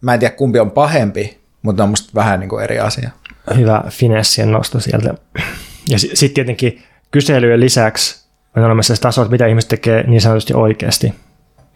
mä 0.00 0.14
en 0.14 0.20
tiedä 0.20 0.34
kumpi 0.34 0.58
on 0.58 0.70
pahempi, 0.70 1.43
mutta 1.64 1.82
on 1.82 1.88
musta 1.88 2.10
vähän 2.14 2.40
niin 2.40 2.48
kuin 2.48 2.64
eri 2.64 2.78
asia. 2.78 3.10
Hyvä 3.56 3.82
finessien 3.88 4.52
nosto 4.52 4.80
sieltä. 4.80 5.14
Ja 5.88 5.98
sitten 5.98 6.34
tietenkin 6.34 6.82
kyselyjen 7.10 7.60
lisäksi 7.60 8.24
on 8.56 8.64
olemassa 8.64 8.96
se 8.96 9.00
taso, 9.00 9.22
että 9.22 9.32
mitä 9.32 9.46
ihmiset 9.46 9.68
tekee 9.68 10.04
niin 10.06 10.20
sanotusti 10.20 10.54
oikeasti. 10.54 11.14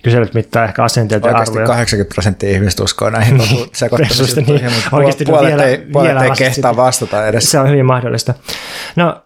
Kyselyt 0.02 0.34
mittaa 0.34 0.64
ehkä 0.64 0.84
asenteita 0.84 1.28
ja 1.28 1.36
arvoja. 1.36 1.66
80 1.66 2.14
prosenttia 2.14 2.50
ihmistä 2.50 2.82
uskoo 2.82 3.10
näihin 3.10 3.42
sekoittamisiin, 3.72 4.46
niin, 4.46 4.70
oikeasti 4.92 5.24
puolet, 5.24 5.48
vielä, 5.48 5.64
ei, 5.64 5.78
puolet 5.78 6.08
vielä 6.08 6.24
ei 6.24 6.30
kehtaa 6.38 6.76
vastata 6.76 7.28
edes. 7.28 7.50
Se 7.50 7.58
on 7.58 7.68
hyvin 7.68 7.86
mahdollista. 7.86 8.34
No, 8.96 9.22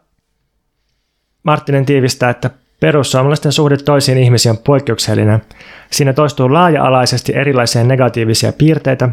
Marttinen 1.43 1.87
tiivistää, 1.87 2.31
että 2.31 2.51
perussuomalaisten 2.81 3.53
suhde 3.53 3.77
toisiin 3.77 4.19
ihmisiin 4.19 4.51
on 4.51 4.59
poikkeuksellinen. 4.59 5.43
Siinä 5.91 6.13
toistuu 6.13 6.53
laaja-alaisesti 6.53 7.33
erilaisia 7.37 7.85
negatiivisia 7.85 8.53
piirteitä, 8.53 9.09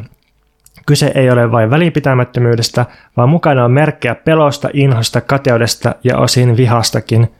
Kyse 0.89 1.11
ei 1.15 1.31
ole 1.31 1.51
vain 1.51 1.69
välinpitämättömyydestä, 1.69 2.85
vaan 3.17 3.29
mukana 3.29 3.65
on 3.65 3.71
merkkejä 3.71 4.15
pelosta, 4.15 4.69
inhosta, 4.73 5.21
kateudesta 5.21 5.95
ja 6.03 6.17
osin 6.17 6.57
vihastakin. 6.57 7.31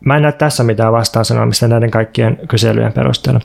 Mä 0.00 0.16
en 0.16 0.22
näe 0.22 0.32
tässä 0.32 0.64
mitään 0.64 0.92
vastaan 0.92 1.24
sanomista 1.24 1.68
näiden 1.68 1.90
kaikkien 1.90 2.38
kyselyjen 2.48 2.92
perusteella. 2.92 3.40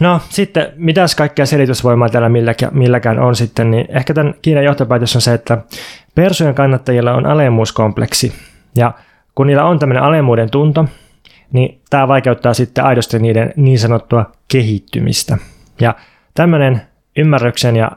No 0.00 0.20
sitten, 0.28 0.72
mitäs 0.76 1.14
kaikkea 1.14 1.46
selitysvoimaa 1.46 2.08
täällä 2.08 2.28
milläkään, 2.28 2.78
milläkään 2.78 3.18
on 3.18 3.36
sitten, 3.36 3.70
niin 3.70 3.86
ehkä 3.88 4.14
tämän 4.14 4.34
Kiinan 4.42 4.64
johtopäätös 4.64 5.16
on 5.16 5.22
se, 5.22 5.34
että 5.34 5.58
persujen 6.14 6.54
kannattajilla 6.54 7.12
on 7.12 7.26
alemmuuskompleksi. 7.26 8.32
Ja 8.76 8.92
kun 9.34 9.46
niillä 9.46 9.64
on 9.64 9.78
tämmöinen 9.78 10.02
alemmuuden 10.02 10.50
tunto, 10.50 10.84
niin 11.52 11.80
tämä 11.90 12.08
vaikeuttaa 12.08 12.54
sitten 12.54 12.84
aidosti 12.84 13.18
niiden 13.18 13.52
niin 13.56 13.78
sanottua 13.78 14.32
kehittymistä. 14.48 15.38
Ja 15.80 15.94
tämmöinen 16.34 16.82
ymmärryksen 17.16 17.76
ja 17.76 17.90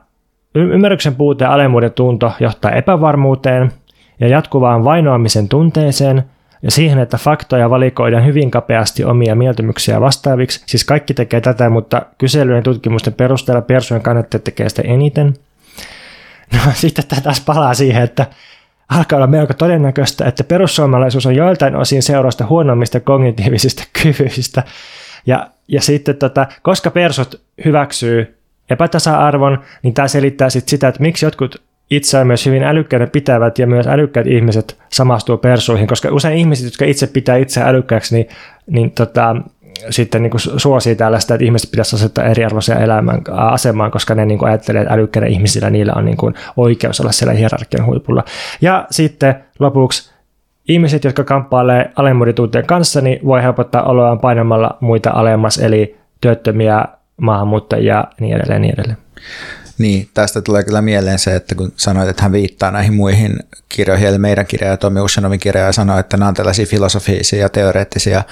Ymmärryksen 0.56 1.16
puute 1.16 1.44
ja 1.44 1.54
alemmuuden 1.54 1.94
tunto 1.94 2.32
johtaa 2.40 2.72
epävarmuuteen 2.72 3.72
ja 4.20 4.28
jatkuvaan 4.28 4.84
vainoamisen 4.84 5.50
tunteeseen 5.50 6.24
ja 6.62 6.72
siihen, 6.72 7.00
että 7.00 7.18
faktoja 7.18 7.70
valikoidaan 7.70 8.26
hyvin 8.26 8.52
kapeasti 8.52 9.04
omia 9.04 9.36
mieltymyksiä 9.36 10.02
vastaaviksi. 10.02 10.64
Siis 10.66 10.84
kaikki 10.84 11.14
tekee 11.14 11.42
tätä, 11.42 11.70
mutta 11.70 12.02
kyselyjen 12.18 12.64
tutkimusten 12.64 13.14
perusteella 13.14 13.62
persujen 13.62 14.04
kannattajat 14.04 14.44
tekee 14.44 14.70
sitä 14.70 14.82
eniten. 14.82 15.34
No 16.54 16.60
sitten 16.74 17.08
tämä 17.08 17.22
taas 17.22 17.42
palaa 17.42 17.74
siihen, 17.74 18.04
että 18.04 18.26
alkaa 18.90 19.18
olla 19.18 19.28
melko 19.28 19.54
todennäköistä, 19.54 20.26
että 20.26 20.44
perussuomalaisuus 20.44 21.26
on 21.26 21.36
joiltain 21.36 21.76
osin 21.76 22.04
seurausta 22.04 22.46
huonommista 22.46 23.00
kognitiivisista 23.00 23.84
kyvyistä. 24.04 24.64
Ja, 25.26 25.50
ja 25.68 25.82
sitten 25.82 26.16
tota, 26.16 26.48
koska 26.62 26.92
persut 26.92 27.42
hyväksyy 27.66 28.38
epätasa-arvon, 28.70 29.60
niin 29.84 29.94
tämä 29.94 30.08
selittää 30.08 30.50
sit 30.50 30.70
sitä, 30.70 30.88
että 30.88 31.02
miksi 31.02 31.26
jotkut 31.26 31.62
itseään 31.92 32.28
myös 32.28 32.46
hyvin 32.46 32.64
älykkäitä 32.64 33.08
pitävät 33.08 33.60
ja 33.60 33.68
myös 33.68 33.88
älykkäät 33.88 34.28
ihmiset 34.28 34.78
samastuu 34.90 35.38
persuihin, 35.38 35.88
koska 35.88 36.10
usein 36.12 36.38
ihmiset, 36.38 36.66
jotka 36.66 36.86
itse 36.86 37.08
pitää 37.08 37.36
itse 37.36 37.62
älykkääksi, 37.62 38.16
niin, 38.16 38.30
niin 38.68 38.92
tota, 38.92 39.36
sitten 39.90 40.24
niin 40.24 40.32
suosii 40.58 40.96
tällaista, 40.96 41.34
että 41.34 41.46
ihmiset 41.46 41.72
pitäisi 41.72 41.96
asettaa 41.96 42.26
eriarvoisia 42.26 42.80
elämän 42.80 43.22
asemaan, 43.32 43.92
koska 43.92 44.16
ne 44.16 44.26
niin 44.26 44.40
kuin 44.40 44.50
ajattelee, 44.50 44.82
että 44.82 44.94
älykkäiden 44.94 45.32
ihmisillä 45.32 45.70
niillä 45.70 45.94
on 45.96 46.06
niin 46.06 46.18
kuin 46.18 46.34
oikeus 46.58 47.02
olla 47.02 47.12
siellä 47.12 47.34
hierarkian 47.34 47.86
huipulla. 47.86 48.24
Ja 48.62 48.88
sitten 48.92 49.36
lopuksi 49.60 50.12
ihmiset, 50.70 51.04
jotka 51.04 51.24
kamppailee 51.24 51.92
alemmuudentunteen 51.96 52.66
kanssa, 52.66 53.02
niin 53.02 53.20
voi 53.26 53.44
helpottaa 53.44 53.84
oloaan 53.84 54.20
painamalla 54.20 54.78
muita 54.80 55.12
alemmas, 55.14 55.58
eli 55.58 55.98
työttömiä 56.22 56.86
maahanmuuttajia 57.22 57.94
ja 57.94 58.08
niin 58.20 58.36
edelleen, 58.36 58.62
niin 58.62 58.74
edelleen. 58.74 58.98
Niin, 59.78 60.10
tästä 60.14 60.42
tulee 60.42 60.64
kyllä 60.64 60.82
mieleen 60.82 61.20
se, 61.20 61.36
että 61.36 61.56
kun 61.56 61.74
sanoit, 61.76 62.10
että 62.10 62.24
hän 62.24 62.32
viittaa 62.32 62.72
näihin 62.72 62.94
muihin 62.94 63.40
kirjoihin, 63.70 64.08
eli 64.08 64.18
meidän 64.18 64.46
kirja 64.46 64.70
ja 64.70 64.78
Tomi 64.78 65.00
Ushanovin 65.00 65.40
kirja, 65.40 65.64
ja 65.64 65.72
sanoi, 65.72 66.00
että 66.00 66.18
nämä 66.18 66.30
on 66.30 66.34
tällaisia 66.34 66.66
filosofisia 66.66 67.40
ja 67.40 67.50
teoreettisia, 67.50 68.24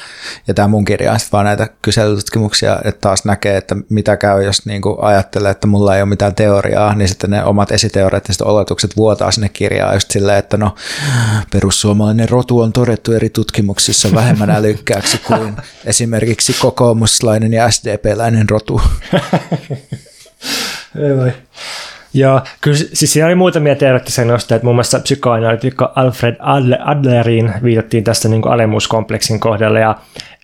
ja 0.47 0.53
tämä 0.53 0.67
mun 0.67 0.85
kirja 0.85 1.11
on 1.11 1.19
sitten 1.19 1.31
vaan 1.31 1.45
näitä 1.45 1.67
kyselytutkimuksia, 1.81 2.79
että 2.83 3.01
taas 3.01 3.25
näkee, 3.25 3.57
että 3.57 3.75
mitä 3.89 4.17
käy, 4.17 4.43
jos 4.43 4.65
niinku 4.65 4.97
ajattelee, 5.01 5.51
että 5.51 5.67
mulla 5.67 5.95
ei 5.95 6.01
ole 6.01 6.09
mitään 6.09 6.35
teoriaa, 6.35 6.95
niin 6.95 7.07
sitten 7.07 7.29
ne 7.29 7.43
omat 7.43 7.71
esiteoreettiset 7.71 8.41
oletukset 8.41 8.97
vuotaa 8.97 9.31
sinne 9.31 9.49
kirjaan 9.49 9.93
just 9.93 10.11
silleen, 10.11 10.39
että 10.39 10.57
no, 10.57 10.75
perussuomalainen 11.51 12.29
rotu 12.29 12.59
on 12.59 12.73
todettu 12.73 13.11
eri 13.11 13.29
tutkimuksissa 13.29 14.15
vähemmän 14.15 14.49
älykkääksi 14.49 15.17
kuin 15.17 15.55
esimerkiksi 15.85 16.55
kokoomuslainen 16.59 17.53
ja 17.53 17.71
SDP-läinen 17.71 18.49
rotu. 18.49 18.81
Ei 20.95 21.17
vai. 21.17 21.31
Joo, 22.13 22.41
kyllä 22.61 22.77
siis 22.77 23.13
siinä 23.13 23.27
oli 23.27 23.35
muutamia 23.35 23.75
teoreettisia 23.75 24.25
nostoja, 24.25 24.59
muun 24.63 24.75
muassa 24.75 24.99
psykoanalyytikko 24.99 25.89
Alfred 25.95 26.35
Adleriin 26.85 27.53
viitattiin 27.63 28.03
tästä 28.03 28.27
niin 28.27 28.41
kuin 28.41 28.53
alemmuuskompleksin 28.53 29.39
kohdalla, 29.39 29.79
ja 29.79 29.95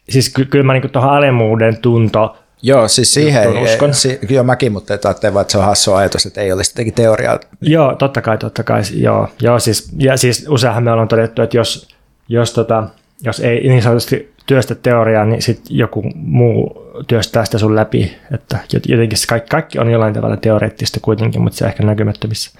siis 0.09 0.29
ky- 0.29 0.45
kyllä 0.45 0.65
mä 0.65 0.73
niin 0.73 0.89
tuohon 0.89 1.11
alemmuuden 1.11 1.77
tunto 1.77 2.37
Joo, 2.61 2.87
siis 2.87 3.13
siihen 3.13 3.57
uskon. 3.57 3.93
Si, 3.93 4.19
joo, 4.29 4.43
mäkin, 4.43 4.71
mutta 4.71 4.93
ajattelin 4.93 5.41
että 5.41 5.51
se 5.51 5.57
on 5.57 5.65
hassu 5.65 5.93
ajatus, 5.93 6.25
että 6.25 6.41
ei 6.41 6.51
olisi 6.51 6.71
jotenkin 6.71 6.93
teoriaa. 6.93 7.39
Joo, 7.61 7.95
totta 7.95 8.21
kai, 8.21 8.37
totta 8.37 8.63
kai, 8.63 8.81
joo. 8.93 9.27
joo 9.41 9.59
siis, 9.59 9.89
ja 9.97 10.17
siis 10.17 10.45
useinhan 10.49 10.83
me 10.83 10.91
ollaan 10.91 11.07
todettu, 11.07 11.41
että 11.41 11.57
jos, 11.57 11.87
jos, 12.27 12.53
tota, 12.53 12.83
jos 13.23 13.39
ei 13.39 13.67
niin 13.67 13.81
sanotusti 13.83 14.33
työstä 14.49 14.75
teoriaa, 14.75 15.25
niin 15.25 15.41
sitten 15.41 15.77
joku 15.77 16.03
muu 16.15 16.83
työstää 17.07 17.45
sitä 17.45 17.57
sun 17.57 17.75
läpi. 17.75 18.17
Että 18.33 18.57
jotenkin 18.87 19.17
se 19.17 19.27
kaikki, 19.27 19.49
kaikki 19.49 19.79
on 19.79 19.91
jollain 19.91 20.13
tavalla 20.13 20.37
teoreettista 20.37 20.99
kuitenkin, 21.01 21.41
mutta 21.41 21.57
se 21.57 21.65
ehkä 21.65 21.83
näkymättömissä. 21.83 22.59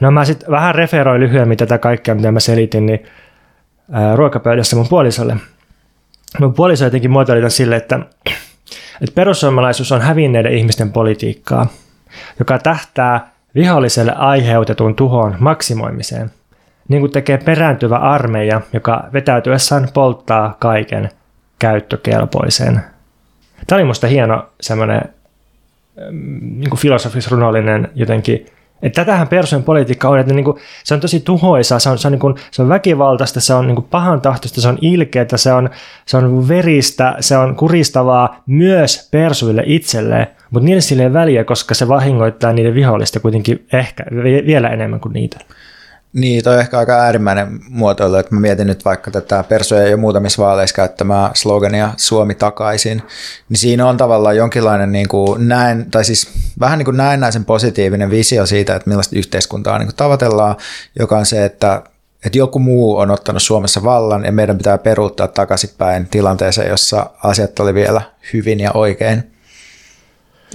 No 0.00 0.10
mä 0.10 0.24
sitten 0.24 0.50
vähän 0.50 0.74
referoin 0.74 1.20
lyhyemmin 1.20 1.58
tätä 1.58 1.78
kaikkea, 1.78 2.14
mitä 2.14 2.32
mä 2.32 2.40
selitin, 2.40 2.86
niin 2.86 3.02
ää, 3.92 4.16
ruokapöydässä 4.16 4.76
mun 4.76 4.88
puolisolle. 4.88 5.36
Mun 6.40 6.54
puoliso 6.54 6.84
jotenkin 6.84 7.10
muotoili 7.10 7.50
sille, 7.50 7.76
että, 7.76 7.98
että 9.00 9.14
perussuomalaisuus 9.14 9.92
on 9.92 10.00
hävinneiden 10.00 10.52
ihmisten 10.52 10.92
politiikkaa, 10.92 11.66
joka 12.38 12.58
tähtää 12.58 13.32
viholliselle 13.54 14.12
aiheutetun 14.12 14.94
tuhon 14.94 15.36
maksimoimiseen– 15.38 16.30
niin 16.88 17.00
kuin 17.00 17.12
tekee 17.12 17.38
perääntyvä 17.38 17.96
armeija, 17.96 18.60
joka 18.72 19.04
vetäytyessään 19.12 19.88
polttaa 19.94 20.56
kaiken– 20.58 21.08
käyttökelpoisen. 21.62 22.80
Tämä 23.66 23.76
oli 23.76 23.84
minusta 23.84 24.06
hieno 24.06 24.46
semmoinen 24.60 25.02
niin 26.40 26.76
filosofis-runollinen 26.76 27.88
jotenkin, 27.94 28.46
että 28.82 29.04
tätähän 29.04 29.28
persoon 29.28 29.62
politiikka 29.62 30.08
on, 30.08 30.18
että 30.18 30.34
niin 30.34 30.44
kuin, 30.44 30.58
se 30.84 30.94
on 30.94 31.00
tosi 31.00 31.20
tuhoisaa, 31.20 31.78
se 31.78 31.90
on, 31.90 31.98
se 31.98 32.08
on, 32.08 32.12
niin 32.12 32.20
kuin, 32.20 32.34
se 32.50 32.62
on 32.62 32.68
väkivaltaista, 32.68 33.40
se 33.40 33.54
on 33.54 33.66
niin 33.66 33.74
kuin 33.74 33.86
pahan 33.90 34.20
tahtoista, 34.20 34.60
se 34.60 34.68
on 34.68 34.78
ilkeää, 34.80 35.26
se 35.36 35.52
on, 35.52 35.70
se 36.06 36.16
on 36.16 36.48
veristä, 36.48 37.16
se 37.20 37.36
on 37.36 37.56
kuristavaa 37.56 38.42
myös 38.46 39.08
persuille 39.10 39.62
itselleen, 39.66 40.26
mutta 40.50 40.64
niille 40.66 40.80
sille 40.80 41.02
ei 41.02 41.12
väliä, 41.12 41.44
koska 41.44 41.74
se 41.74 41.88
vahingoittaa 41.88 42.52
niiden 42.52 42.74
vihollista 42.74 43.20
kuitenkin 43.20 43.66
ehkä 43.72 44.04
vielä 44.46 44.68
enemmän 44.68 45.00
kuin 45.00 45.12
niitä. 45.12 45.38
Niin, 46.12 46.44
toi 46.44 46.54
on 46.54 46.60
ehkä 46.60 46.78
aika 46.78 46.92
äärimmäinen 46.92 47.60
muotoilu, 47.68 48.14
että 48.14 48.34
mä 48.34 48.40
mietin 48.40 48.66
nyt 48.66 48.84
vaikka 48.84 49.10
tätä 49.10 49.44
Persoja 49.48 49.88
jo 49.88 49.96
muutamissa 49.96 50.42
vaaleissa 50.42 50.76
käyttämää 50.76 51.30
slogania 51.34 51.92
Suomi 51.96 52.34
takaisin, 52.34 53.02
niin 53.48 53.58
siinä 53.58 53.86
on 53.86 53.96
tavallaan 53.96 54.36
jonkinlainen 54.36 54.92
niin 54.92 55.08
kuin 55.08 55.48
näin, 55.48 55.90
tai 55.90 56.04
siis 56.04 56.28
vähän 56.60 56.78
niin 56.78 56.84
kuin 56.84 56.96
näennäisen 56.96 57.44
positiivinen 57.44 58.10
visio 58.10 58.46
siitä, 58.46 58.76
että 58.76 58.90
millaista 58.90 59.18
yhteiskuntaa 59.18 59.78
niin 59.78 59.86
kuin 59.86 59.96
tavoitellaan, 59.96 60.56
joka 60.98 61.18
on 61.18 61.26
se, 61.26 61.44
että 61.44 61.82
että 62.24 62.38
joku 62.38 62.58
muu 62.58 62.96
on 62.96 63.10
ottanut 63.10 63.42
Suomessa 63.42 63.84
vallan 63.84 64.24
ja 64.24 64.32
meidän 64.32 64.58
pitää 64.58 64.78
peruuttaa 64.78 65.28
takaisinpäin 65.28 66.06
tilanteeseen, 66.06 66.70
jossa 66.70 67.10
asiat 67.22 67.60
oli 67.60 67.74
vielä 67.74 68.02
hyvin 68.32 68.60
ja 68.60 68.70
oikein. 68.74 69.31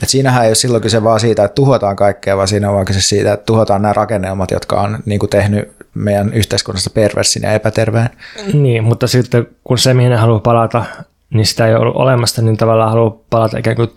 Et 0.03 0.09
siinähän 0.09 0.43
ei 0.43 0.49
ole 0.49 0.55
silloin 0.55 0.83
kyse 0.83 1.03
vaan 1.03 1.19
siitä, 1.19 1.43
että 1.43 1.55
tuhotaan 1.55 1.95
kaikkea, 1.95 2.37
vaan 2.37 2.47
siinä 2.47 2.69
on 2.69 2.73
vaan 2.73 2.85
kyse 2.85 3.01
siitä, 3.01 3.33
että 3.33 3.45
tuhotaan 3.45 3.81
nämä 3.81 3.93
rakennelmat, 3.93 4.51
jotka 4.51 4.81
on 4.81 4.99
niin 5.05 5.19
kuin 5.19 5.29
tehnyt 5.29 5.71
meidän 5.93 6.33
yhteiskunnasta 6.33 6.89
perversin 6.89 7.43
ja 7.43 7.53
epäterveen. 7.53 8.09
Niin, 8.53 8.83
mutta 8.83 9.07
sitten 9.07 9.47
kun 9.63 9.77
se, 9.77 9.93
mihin 9.93 10.11
ne 10.11 10.17
haluaa 10.17 10.39
palata, 10.39 10.85
niin 11.29 11.45
sitä 11.45 11.67
ei 11.67 11.75
ollut 11.75 11.95
olemassa, 11.95 12.41
niin 12.41 12.57
tavallaan 12.57 12.89
haluaa 12.89 13.17
palata 13.29 13.57
ikään 13.57 13.75
kuin 13.75 13.91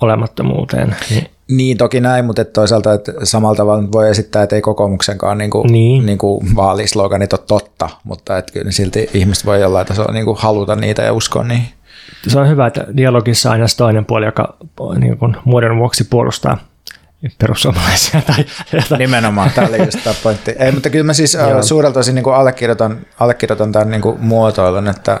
olemattomuuteen. 0.00 0.96
Niin, 1.10 1.26
Niin, 1.50 1.76
toki 1.76 2.00
näin, 2.00 2.24
mutta 2.24 2.42
että 2.42 2.52
toisaalta 2.52 2.92
että 2.92 3.12
samalla 3.22 3.56
tavalla 3.56 3.92
voi 3.92 4.10
esittää, 4.10 4.42
että 4.42 4.56
ei 4.56 4.62
kokoomuksenkaan 4.62 5.38
niin 5.38 5.50
kuin, 5.50 5.72
niin. 5.72 6.06
Niin 6.06 6.18
kuin 6.18 6.56
vaalisloganit 6.56 7.32
ole 7.32 7.40
totta, 7.46 7.88
mutta 8.04 8.38
että 8.38 8.52
kyllä 8.52 8.70
silti 8.70 9.10
ihmiset 9.14 9.46
voi 9.46 9.60
jollain 9.60 9.86
tasolla 9.86 10.12
niin 10.12 10.24
kuin 10.24 10.38
haluta 10.38 10.76
niitä 10.76 11.02
ja 11.02 11.12
uskoa 11.12 11.44
niihin. 11.44 11.68
Se 12.28 12.38
on 12.38 12.48
hyvä, 12.48 12.66
että 12.66 12.86
dialogissa 12.96 13.48
on 13.48 13.52
aina 13.52 13.66
toinen 13.76 14.04
puoli, 14.04 14.26
joka 14.26 14.56
niin 14.98 15.18
kuin 15.18 15.36
muodon 15.44 15.78
vuoksi 15.78 16.04
puolustaa 16.04 16.58
perussuomalaisia. 17.38 18.22
Tai, 18.26 18.44
tai. 18.88 18.98
Nimenomaan, 18.98 19.50
tämä 19.54 19.68
oli 19.68 19.84
just 19.84 20.04
tämä 20.04 20.16
pointti. 20.22 20.50
Ei, 20.58 20.72
mutta 20.72 20.90
kyllä 20.90 21.04
mä 21.04 21.12
siis 21.12 21.36
suurelta 21.60 22.00
osin 22.00 22.14
niin 22.14 22.22
kuin 22.22 22.36
allekirjoitan, 22.36 22.98
allekirjoitan 23.20 23.72
tämän 23.72 23.90
niin 23.90 24.00
kuin 24.00 24.20
muotoilun, 24.20 24.88
että 24.88 25.20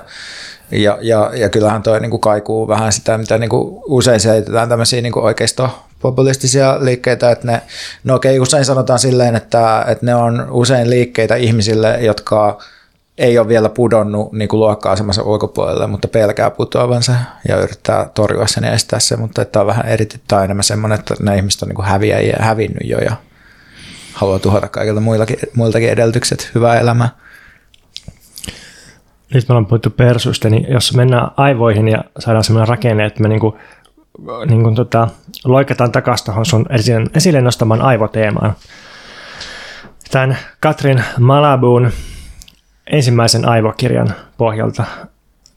ja, 0.70 0.98
ja, 1.00 1.30
ja 1.34 1.48
kyllähän 1.48 1.82
toi 1.82 2.00
niin 2.00 2.10
kuin 2.10 2.20
kaikuu 2.20 2.68
vähän 2.68 2.92
sitä, 2.92 3.18
mitä 3.18 3.38
niin 3.38 3.50
kuin 3.50 3.82
usein 3.86 4.20
selitetään 4.20 4.68
tämmöisiä 4.68 5.00
niin 5.00 5.12
kuin 5.12 5.24
oikeisto-populistisia 5.24 6.84
liikkeitä, 6.84 7.30
että 7.30 7.46
ne, 7.46 7.62
no 8.04 8.14
okei, 8.14 8.40
usein 8.40 8.64
sanotaan 8.64 8.98
silleen, 8.98 9.36
että, 9.36 9.84
että 9.88 10.06
ne 10.06 10.14
on 10.14 10.46
usein 10.50 10.90
liikkeitä 10.90 11.36
ihmisille, 11.36 11.98
jotka 12.00 12.58
ei 13.22 13.38
ole 13.38 13.48
vielä 13.48 13.68
pudonnut 13.68 14.32
niin 14.32 14.48
kuin 14.48 14.60
luokka-asemassa 14.60 15.22
ulkopuolelle, 15.22 15.86
mutta 15.86 16.08
pelkää 16.08 16.50
putoavansa 16.50 17.12
ja 17.48 17.56
yrittää 17.56 18.10
torjua 18.14 18.46
sen 18.46 18.64
ja 18.64 18.72
estää 18.72 18.98
sen, 18.98 19.20
mutta 19.20 19.42
että 19.42 19.60
on 19.60 19.66
vähän 19.66 19.86
erityisesti 19.86 20.34
enemmän 20.44 20.64
semmoinen, 20.64 20.98
että 20.98 21.14
ne 21.20 21.36
ihmiset 21.36 21.62
on 21.62 21.68
niin 21.68 21.76
kuin 21.76 21.86
häviäjiä 21.86 22.36
hävinnyt 22.40 22.88
jo 22.88 22.98
ja 22.98 23.16
haluaa 24.12 24.38
tuhota 24.38 24.68
kaikilta 24.68 25.00
muiltakin, 25.00 25.36
muiltakin 25.54 25.88
edellytykset 25.88 26.50
hyvää 26.54 26.80
elämää 26.80 27.08
nyt 29.34 29.48
me 29.48 29.52
ollaan 29.52 29.66
puhuttu 29.66 29.90
persuista, 29.90 30.50
niin 30.50 30.66
jos 30.68 30.96
mennään 30.96 31.30
aivoihin 31.36 31.88
ja 31.88 32.04
saadaan 32.18 32.44
sellainen 32.44 32.68
rakenne, 32.68 33.04
että 33.06 33.22
me 33.22 33.28
niinku, 33.28 33.58
niinku 34.46 34.70
tota, 34.70 35.08
loikataan 35.44 35.92
takaisin 35.92 36.24
tuohon 36.24 36.46
sun 36.46 36.66
esille 37.14 37.40
nostamaan 37.40 37.82
aivoteemaan. 37.82 38.52
Tämän 40.10 40.38
Katrin 40.60 41.04
Malabun 41.18 41.92
ensimmäisen 42.92 43.48
aivokirjan 43.48 44.14
pohjalta 44.36 44.84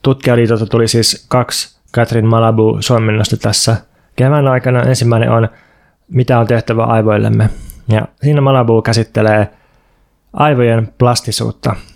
tutkijaliitolta 0.02 0.66
tuli 0.66 0.88
siis 0.88 1.26
kaksi 1.28 1.76
Katrin 1.92 2.26
Malabu 2.26 2.76
suomennosta 2.80 3.36
tässä 3.36 3.76
kevään 4.16 4.48
aikana. 4.48 4.82
Ensimmäinen 4.82 5.30
on 5.30 5.48
Mitä 6.08 6.38
on 6.38 6.46
tehtävä 6.46 6.84
aivoillemme. 6.84 7.50
Ja 7.88 8.08
siinä 8.22 8.40
Malabu 8.40 8.82
käsittelee 8.82 9.48
aivojen 10.32 10.92
plastisuutta– 10.98 11.76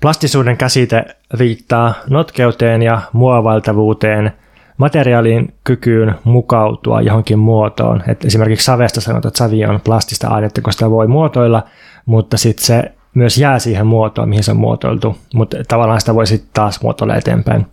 Plastisuuden 0.00 0.56
käsite 0.56 1.04
viittaa 1.38 1.94
notkeuteen 2.10 2.82
ja 2.82 3.00
muovailtavuuteen, 3.12 4.32
materiaalin 4.76 5.54
kykyyn 5.64 6.14
mukautua 6.24 7.00
johonkin 7.00 7.38
muotoon. 7.38 8.02
Et 8.08 8.24
esimerkiksi 8.24 8.64
savesta 8.64 9.00
sanotaan, 9.00 9.28
että 9.28 9.38
savi 9.38 9.64
on 9.64 9.80
plastista 9.80 10.28
ainetta, 10.28 10.60
koska 10.60 10.78
sitä 10.78 10.90
voi 10.90 11.06
muotoilla, 11.06 11.62
mutta 12.06 12.36
sitten 12.36 12.66
se 12.66 12.92
myös 13.14 13.38
jää 13.38 13.58
siihen 13.58 13.86
muotoon, 13.86 14.28
mihin 14.28 14.44
se 14.44 14.50
on 14.50 14.56
muotoiltu, 14.56 15.18
mutta 15.34 15.56
tavallaan 15.68 16.00
sitä 16.00 16.14
voi 16.14 16.26
sitten 16.26 16.50
taas 16.54 16.82
muotoilla 16.82 17.16
eteenpäin. 17.16 17.66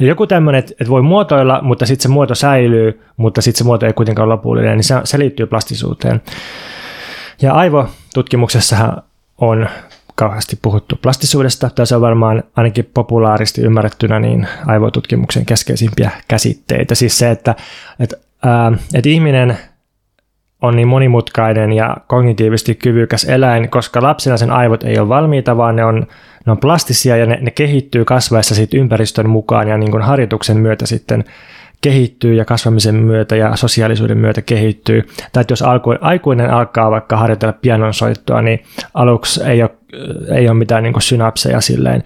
Eli 0.00 0.08
joku 0.08 0.26
tämmöinen, 0.26 0.58
että 0.58 0.88
voi 0.88 1.02
muotoilla, 1.02 1.62
mutta 1.62 1.86
sitten 1.86 2.02
se 2.02 2.08
muoto 2.08 2.34
säilyy, 2.34 3.02
mutta 3.16 3.42
sitten 3.42 3.58
se 3.58 3.64
muoto 3.64 3.86
ei 3.86 3.92
kuitenkaan 3.92 4.28
ole 4.28 4.34
lopullinen, 4.34 4.76
niin 4.76 4.84
se, 4.84 4.94
se 5.04 5.18
liittyy 5.18 5.46
plastisuuteen. 5.46 6.22
Ja 7.42 7.54
aivotutkimuksessahan 7.54 9.02
on 9.38 9.68
kauheasti 10.14 10.58
puhuttu 10.62 10.96
plastisuudesta, 11.02 11.70
tai 11.70 11.86
se 11.86 11.96
on 11.96 12.00
varmaan 12.00 12.42
ainakin 12.56 12.90
populaaristi 12.94 13.60
ymmärrettynä 13.60 14.20
niin 14.20 14.48
aivotutkimuksen 14.66 15.46
keskeisimpiä 15.46 16.10
käsitteitä. 16.28 16.94
Siis 16.94 17.18
se, 17.18 17.30
että, 17.30 17.54
että, 18.00 18.16
ää, 18.42 18.72
että 18.94 19.08
ihminen 19.08 19.58
on 20.66 20.76
niin 20.76 20.88
monimutkainen 20.88 21.72
ja 21.72 21.96
kognitiivisesti 22.06 22.74
kyvykäs 22.74 23.24
eläin, 23.24 23.70
koska 23.70 24.02
lapsena 24.02 24.36
sen 24.36 24.50
aivot 24.50 24.84
ei 24.84 24.98
ole 24.98 25.08
valmiita, 25.08 25.56
vaan 25.56 25.76
ne 25.76 25.84
on, 25.84 26.06
ne 26.46 26.52
on 26.52 26.58
plastisia 26.58 27.16
ja 27.16 27.26
ne, 27.26 27.38
ne 27.40 27.50
kehittyy 27.50 28.04
kasvaessa 28.04 28.54
siitä 28.54 28.76
ympäristön 28.76 29.30
mukaan 29.30 29.68
ja 29.68 29.78
niin 29.78 29.90
kuin 29.90 30.02
harjoituksen 30.02 30.56
myötä 30.56 30.86
sitten 30.86 31.24
kehittyy 31.80 32.34
ja 32.34 32.44
kasvamisen 32.44 32.94
myötä 32.94 33.36
ja 33.36 33.56
sosiaalisuuden 33.56 34.18
myötä 34.18 34.42
kehittyy. 34.42 35.02
Tai 35.32 35.40
että 35.40 35.52
jos 35.52 35.64
aikuinen 36.00 36.50
alkaa 36.50 36.90
vaikka 36.90 37.16
harjoitella 37.16 37.52
pianonsoittoa, 37.52 38.42
niin 38.42 38.62
aluksi 38.94 39.42
ei 39.44 39.62
ole, 39.62 39.70
ei 40.34 40.48
ole 40.48 40.58
mitään 40.58 40.82
niin 40.82 41.02
synapseja 41.02 41.60
silleen 41.60 42.04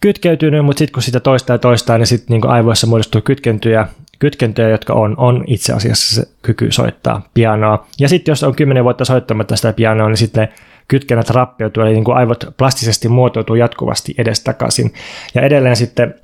kytkeytynyt, 0.00 0.64
mutta 0.64 0.78
sitten 0.78 0.92
kun 0.92 1.02
sitä 1.02 1.20
toistaa 1.20 1.54
ja 1.54 1.58
toistaa, 1.58 1.98
niin 1.98 2.06
sitten 2.06 2.34
niin 2.34 2.50
aivoissa 2.50 2.86
muodostuu 2.86 3.20
kytkentyjä, 3.20 3.88
kytkentöjä, 4.18 4.68
jotka 4.68 4.92
on, 4.92 5.14
on 5.18 5.44
itse 5.46 5.72
asiassa 5.72 6.14
se 6.14 6.28
kyky 6.42 6.72
soittaa 6.72 7.22
pianoa. 7.34 7.86
Ja 8.00 8.08
sitten 8.08 8.32
jos 8.32 8.42
on 8.42 8.54
kymmenen 8.54 8.84
vuotta 8.84 9.04
soittamatta 9.04 9.56
sitä 9.56 9.72
pianoa, 9.72 10.08
niin 10.08 10.16
sitten 10.16 10.40
ne 10.40 10.52
kytkennät 10.88 11.30
rappeutuu, 11.30 11.82
eli 11.82 11.92
niin 11.92 12.04
kuin 12.04 12.16
aivot 12.16 12.44
plastisesti 12.56 13.08
muotoutuu 13.08 13.56
jatkuvasti 13.56 14.14
edestakaisin. 14.18 14.94
Ja 15.34 15.42
edelleen 15.42 15.76
sitten 15.76 16.14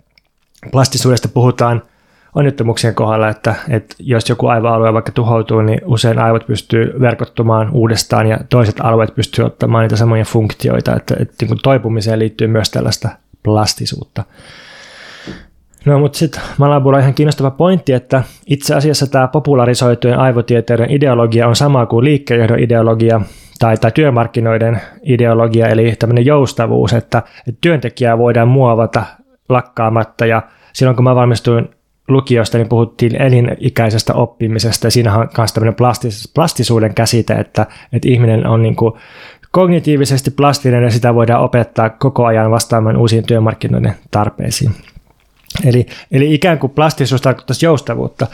plastisuudesta 0.73 1.29
puhutaan– 1.29 1.83
onnettomuuksien 2.35 2.95
kohdalla, 2.95 3.29
että, 3.29 3.55
että 3.69 3.97
jos 3.99 4.29
joku 4.29 4.47
aivoalue 4.47 4.93
vaikka 4.93 5.13
tuhoutuu, 5.13 5.61
niin 5.61 5.81
usein 5.85 6.19
aivot 6.19 6.47
pystyy 6.47 7.01
verkottumaan 7.01 7.71
uudestaan 7.71 8.27
ja 8.27 8.39
toiset 8.49 8.77
alueet 8.81 9.15
pystyy 9.15 9.45
ottamaan 9.45 9.83
niitä 9.83 9.97
samoja 9.97 10.25
funktioita, 10.25 10.97
että, 10.97 11.15
että 11.21 11.35
niin 11.41 11.49
kuin 11.49 11.61
toipumiseen 11.63 12.19
liittyy 12.19 12.47
myös 12.47 12.71
tällaista 12.71 13.09
plastisuutta. 13.45 14.25
No 15.85 15.99
mutta 15.99 16.19
sitten 16.19 16.43
Malabulla 16.59 16.99
ihan 16.99 17.15
kiinnostava 17.15 17.51
pointti, 17.51 17.93
että 17.93 18.23
itse 18.47 18.75
asiassa 18.75 19.07
tämä 19.07 19.29
popularisoitujen 19.29 20.19
aivotieteiden 20.19 20.91
ideologia 20.91 21.49
on 21.49 21.57
sama 21.57 21.87
kuin 21.87 22.05
liikkeenjohdon 22.05 22.59
ideologia 22.59 23.21
tai, 23.59 23.77
tai 23.77 23.93
työmarkkinoiden 23.93 24.81
ideologia, 25.03 25.69
eli 25.69 25.95
tämmöinen 25.99 26.27
joustavuus, 26.27 26.93
että, 26.93 27.23
että 27.49 27.59
työntekijää 27.61 28.19
voidaan 28.19 28.49
muovata 28.49 29.05
lakkaamatta 29.49 30.27
ja 30.27 30.43
silloin 30.73 30.97
kun 30.97 31.05
mä 31.05 31.15
valmistuin 31.15 31.69
lukiosta 32.09 32.59
niin 32.59 32.69
puhuttiin 32.69 33.23
elinikäisestä 33.23 34.15
oppimisesta 34.15 34.87
ja 34.87 34.91
siinä 34.91 35.15
on 35.15 35.29
myös 35.39 35.53
tämmöinen 35.53 35.75
plastis, 35.75 36.33
plastisuuden 36.35 36.95
käsite, 36.95 37.35
että, 37.35 37.67
että 37.93 38.09
ihminen 38.09 38.47
on 38.47 38.63
niin 38.63 38.77
kuin 38.77 38.95
kognitiivisesti 39.55 40.31
plastinen 40.31 40.83
ja 40.83 40.91
sitä 40.91 41.15
voidaan 41.15 41.43
opettaa 41.43 41.91
koko 41.91 42.25
ajan 42.25 42.51
vastaamaan 42.51 42.97
uusiin 42.97 43.27
työmarkkinoiden 43.27 43.95
tarpeisiin. 44.11 44.75
Eli, 45.65 45.87
eli 46.13 46.35
ikään 46.35 46.59
kuin 46.59 46.71
plastisuus 46.71 47.21
tarkoittaisi 47.21 47.67
joustavuutta. 47.67 48.27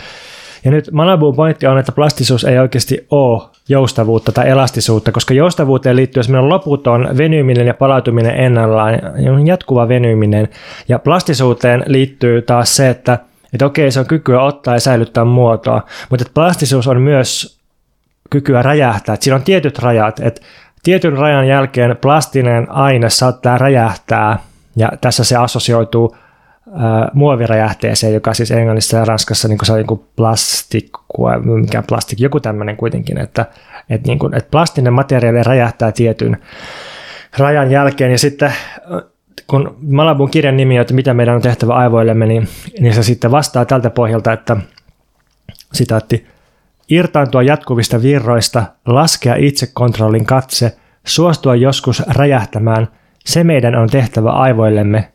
Ja 0.65 0.71
nyt 0.71 0.91
Manabuun 0.93 1.37
pointti 1.37 1.67
on, 1.67 1.79
että 1.79 1.93
plastisuus 1.93 2.45
ei 2.45 2.59
oikeasti 2.59 3.07
ole 3.11 3.43
joustavuutta 3.69 4.33
tai 4.33 4.49
elastisuutta, 4.49 5.13
koska 5.13 5.35
joustavuuteen 5.35 5.97
liittyy 5.97 6.23
semmoinen 6.23 6.49
loputon 6.49 7.09
venyminen 7.17 7.67
ja 7.67 7.75
palautuminen 7.75 8.37
ennallaan, 8.37 8.95
jatkuva 9.47 9.89
venyminen. 9.89 10.49
Ja 10.89 10.99
plastisuuteen 10.99 11.85
liittyy 11.87 12.43
taas 12.43 12.77
se, 12.77 12.91
että 12.91 13.19
että 13.53 13.67
okei, 13.67 13.91
se 13.91 14.01
on 14.01 14.07
kykyä 14.07 14.43
ottaa 14.43 14.75
ja 14.75 14.81
säilyttää 14.81 15.25
muotoa, 15.25 15.83
mutta 16.11 16.25
plastisuus 16.35 16.87
on 16.87 17.01
myös 17.01 17.59
kykyä 18.31 18.63
räjähtää. 18.63 19.15
Että 19.15 19.25
siinä 19.25 19.37
on 19.37 19.43
tietyt 19.43 19.79
rajat, 19.79 20.21
että 20.21 20.41
tietyn 20.83 21.19
rajan 21.19 21.49
jälkeen 21.49 21.97
plastinen 21.97 22.71
aine 22.71 23.11
saattaa 23.11 23.59
räjähtää, 23.59 24.39
ja 24.77 24.93
tässä 25.01 25.25
se 25.25 25.37
assosioituu 25.37 26.17
äh, 26.69 27.11
muoviräjähteeseen, 27.13 28.15
joka 28.15 28.35
siis 28.35 28.51
Englannissa 28.51 28.97
ja 28.97 29.05
Ranskassa 29.05 29.49
niin 29.49 29.59
se 29.63 29.73
on 29.73 29.79
niin 29.79 30.05
plastik, 30.17 30.89
mikä 31.45 31.83
plastik, 31.89 32.21
joku 32.21 32.41
tämmöinen 32.41 32.77
kuitenkin, 32.77 33.19
että, 33.19 33.47
että, 33.91 34.09
niin 34.09 34.19
kuin, 34.19 34.35
että 34.35 34.51
plastinen 34.51 34.93
materiaali 34.93 35.43
räjähtää 35.43 35.93
tietyn 35.93 36.37
rajan 37.39 37.71
jälkeen, 37.71 38.11
ja 38.11 38.19
sitten 38.19 38.53
kun 39.47 39.77
Malabun 39.83 40.31
kirjan 40.31 40.57
nimi 40.57 40.79
on, 40.79 40.81
että 40.81 40.95
mitä 40.95 41.15
meidän 41.15 41.35
on 41.35 41.43
tehtävä 41.43 41.75
aivoillemme, 41.75 42.27
niin, 42.27 42.49
niin 42.81 42.95
se 42.95 43.03
sitten 43.03 43.31
vastaa 43.31 43.65
tältä 43.65 43.91
pohjalta, 43.91 44.33
että 44.33 44.57
sitaatti, 45.73 46.27
irtaantua 46.91 47.43
jatkuvista 47.43 48.03
virroista, 48.03 48.63
laskea 48.87 49.35
itsekontrollin 49.35 50.27
katse, 50.27 50.77
suostua 51.07 51.55
joskus 51.55 52.03
räjähtämään, 52.09 52.89
se 53.25 53.45
meidän 53.45 53.75
on 53.75 53.89
tehtävä 53.89 54.31
aivoillemme. 54.31 55.09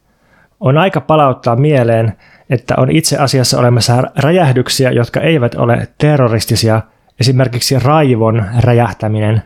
On 0.59 0.77
aika 0.77 1.01
palauttaa 1.01 1.55
mieleen, 1.55 2.13
että 2.49 2.75
on 2.77 2.91
itse 2.91 3.17
asiassa 3.17 3.59
olemassa 3.59 4.03
räjähdyksiä, 4.15 4.91
jotka 4.91 5.19
eivät 5.21 5.55
ole 5.55 5.87
terroristisia, 5.97 6.81
esimerkiksi 7.19 7.79
raivon 7.79 8.45
räjähtäminen. 8.59 9.43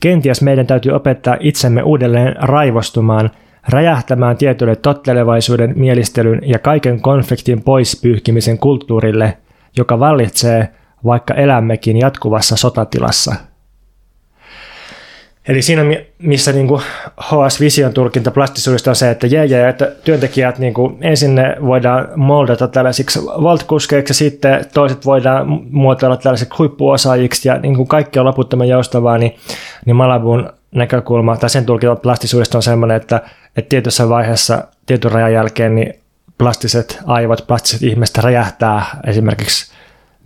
Kenties 0.00 0.42
meidän 0.42 0.66
täytyy 0.66 0.92
opettaa 0.92 1.36
itsemme 1.40 1.82
uudelleen 1.82 2.36
raivostumaan– 2.38 3.30
räjähtämään 3.68 4.36
tietylle 4.36 4.76
tottelevaisuuden, 4.76 5.72
mielistelyn 5.76 6.40
ja 6.46 6.58
kaiken 6.58 7.00
konfliktin 7.00 7.62
poispyyhkimisen 7.62 8.58
kulttuurille, 8.58 9.38
joka 9.76 10.00
vallitsee, 10.00 10.68
vaikka 11.04 11.34
elämmekin 11.34 11.98
jatkuvassa 11.98 12.56
sotatilassa. 12.56 13.34
Eli 15.48 15.62
siinä, 15.62 15.82
missä 16.18 16.52
niin 16.52 16.68
kuin 16.68 16.82
HS-vision 17.20 17.92
tulkinta 17.92 18.30
plastisuudesta 18.30 18.90
on 18.90 18.96
se, 18.96 19.10
että 19.10 19.26
jee, 19.26 19.44
jee, 19.44 19.68
että 19.68 19.92
työntekijät 20.04 20.58
niin 20.58 20.74
kuin, 20.74 20.96
ensin 21.00 21.34
ne 21.34 21.56
voidaan 21.66 22.08
moldata 22.16 22.68
tällaisiksi 22.68 23.20
valtkuskeiksi 23.24 24.14
sitten 24.14 24.64
toiset 24.74 25.06
voidaan 25.06 25.46
muotoilla 25.70 26.16
tällaisiksi 26.16 26.54
huippuosaajiksi 26.58 27.48
ja 27.48 27.58
niin 27.58 27.76
kuin 27.76 27.88
kaikki 27.88 28.18
on 28.18 28.24
loputtoman 28.24 28.68
joustavaa, 28.68 29.18
niin, 29.18 29.36
niin 29.86 29.96
Malabun 29.96 30.52
näkökulma 30.74 31.36
tai 31.36 31.50
sen 31.50 31.66
tulkinta 31.66 31.96
plastisuudesta 31.96 32.58
on 32.58 32.62
sellainen, 32.62 32.96
että, 32.96 33.22
että 33.56 33.68
tietyssä 33.68 34.08
vaiheessa 34.08 34.64
tietyn 34.86 35.12
rajan 35.12 35.32
jälkeen 35.32 35.74
niin 35.74 35.94
plastiset 36.38 36.98
aivot, 37.06 37.44
plastiset 37.46 37.82
ihmiset 37.82 38.18
räjähtää 38.18 38.84
esimerkiksi 39.06 39.72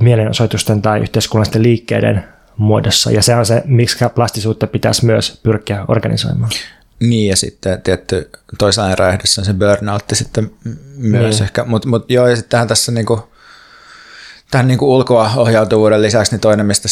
mielenosoitusten 0.00 0.82
tai 0.82 1.00
yhteiskunnallisten 1.00 1.62
liikkeiden 1.62 2.24
muodossa. 2.56 3.10
Ja 3.10 3.22
se 3.22 3.34
on 3.34 3.46
se, 3.46 3.62
miksi 3.64 4.04
plastisuutta 4.14 4.66
pitäisi 4.66 5.04
myös 5.04 5.40
pyrkiä 5.42 5.84
organisoimaan. 5.88 6.50
Niin, 7.00 7.28
ja 7.28 7.36
sitten 7.36 7.82
tietty 7.82 8.30
toisenlainen 8.58 8.98
räjähdys 8.98 9.38
on 9.38 9.44
se 9.44 9.54
burnout 9.54 10.02
sitten 10.12 10.50
myös 10.96 11.34
niin. 11.34 11.44
ehkä. 11.44 11.64
Mutta 11.64 11.88
mut 11.88 12.10
joo, 12.10 12.26
ja 12.26 12.36
sitten 12.36 12.68
tässä 12.68 12.92
niinku, 12.92 13.28
tähän 14.50 14.68
niinku 14.68 14.94
ulkoa 14.94 15.30
ohjautuvuuden 15.36 16.02
lisäksi 16.02 16.32
niin 16.32 16.40
toinen, 16.40 16.66
mistä 16.66 16.88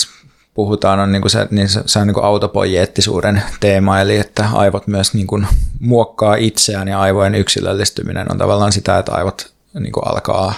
puhutaan, 0.55 1.01
on 1.01 1.13
niinku 1.13 1.29
se, 1.29 1.49
niin 1.51 1.69
se, 1.69 1.83
se 1.87 1.99
on 1.99 2.07
niinku 2.07 2.21
autopojeettisuuden 2.21 3.43
teema, 3.61 4.01
eli 4.01 4.17
että 4.17 4.49
aivot 4.53 4.87
myös 4.87 5.15
niinku 5.15 5.43
muokkaa 5.81 6.35
itseään 6.35 6.89
ja 6.89 7.01
aivojen 7.01 7.35
yksilöllistyminen 7.35 8.33
on 8.33 8.39
tavallaan 8.39 8.73
sitä, 8.73 8.99
että 8.99 9.13
aivot 9.13 9.54
niinku 9.81 10.01
alkaa, 10.01 10.55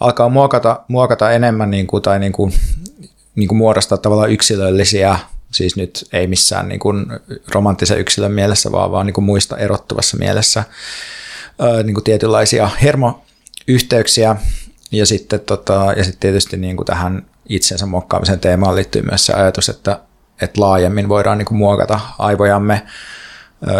alkaa 0.00 0.28
muokata, 0.28 0.80
muokata 0.88 1.30
enemmän 1.30 1.70
niinku, 1.70 2.00
tai 2.00 2.18
niinku 2.18 2.50
niin 3.34 3.48
kuin 3.48 3.58
muodostaa 3.58 3.98
tavallaan 3.98 4.30
yksilöllisiä, 4.30 5.18
siis 5.52 5.76
nyt 5.76 6.08
ei 6.12 6.26
missään 6.26 6.68
niin 6.68 6.80
kuin 6.80 7.06
romanttisen 7.48 7.98
yksilön 7.98 8.32
mielessä, 8.32 8.72
vaan, 8.72 8.90
vaan 8.90 9.06
niin 9.06 9.14
kuin 9.14 9.24
muista 9.24 9.56
erottuvassa 9.56 10.16
mielessä 10.16 10.64
niin 11.84 11.94
kuin 11.94 12.04
tietynlaisia 12.04 12.70
hermoyhteyksiä. 12.82 14.36
Ja 14.92 15.06
sitten, 15.06 15.40
tota, 15.40 15.94
ja 15.96 16.04
sitten 16.04 16.20
tietysti 16.20 16.56
niin 16.56 16.76
kuin 16.76 16.86
tähän 16.86 17.26
itsensä 17.48 17.86
muokkaamisen 17.86 18.40
teemaan 18.40 18.76
liittyy 18.76 19.02
myös 19.02 19.26
se 19.26 19.32
ajatus, 19.32 19.68
että, 19.68 20.00
että 20.42 20.60
laajemmin 20.60 21.08
voidaan 21.08 21.38
niin 21.38 21.46
kuin 21.46 21.58
muokata 21.58 22.00
aivojamme 22.18 22.82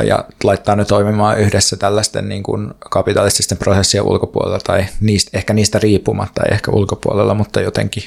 ja 0.06 0.24
laittaa 0.44 0.76
ne 0.76 0.84
toimimaan 0.84 1.38
yhdessä 1.38 1.76
tällaisten 1.76 2.28
niin 2.28 2.42
kuin 2.42 2.74
kapitalististen 2.78 3.58
prosessien 3.58 4.04
ulkopuolella 4.04 4.58
tai 4.64 4.84
niistä, 5.00 5.38
ehkä 5.38 5.52
niistä 5.52 5.78
riippumatta, 5.78 6.42
ei 6.42 6.52
ehkä 6.52 6.70
ulkopuolella, 6.70 7.34
mutta 7.34 7.60
jotenkin 7.60 8.02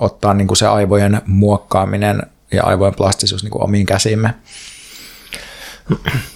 ottaa 0.00 0.34
niin 0.34 0.46
kuin 0.46 0.56
se 0.56 0.66
aivojen 0.66 1.20
muokkaaminen 1.26 2.22
ja 2.52 2.64
aivojen 2.64 2.94
plastisuus 2.94 3.42
niin 3.42 3.50
kuin 3.50 3.62
omiin 3.62 3.86
käsiimme. 3.86 4.34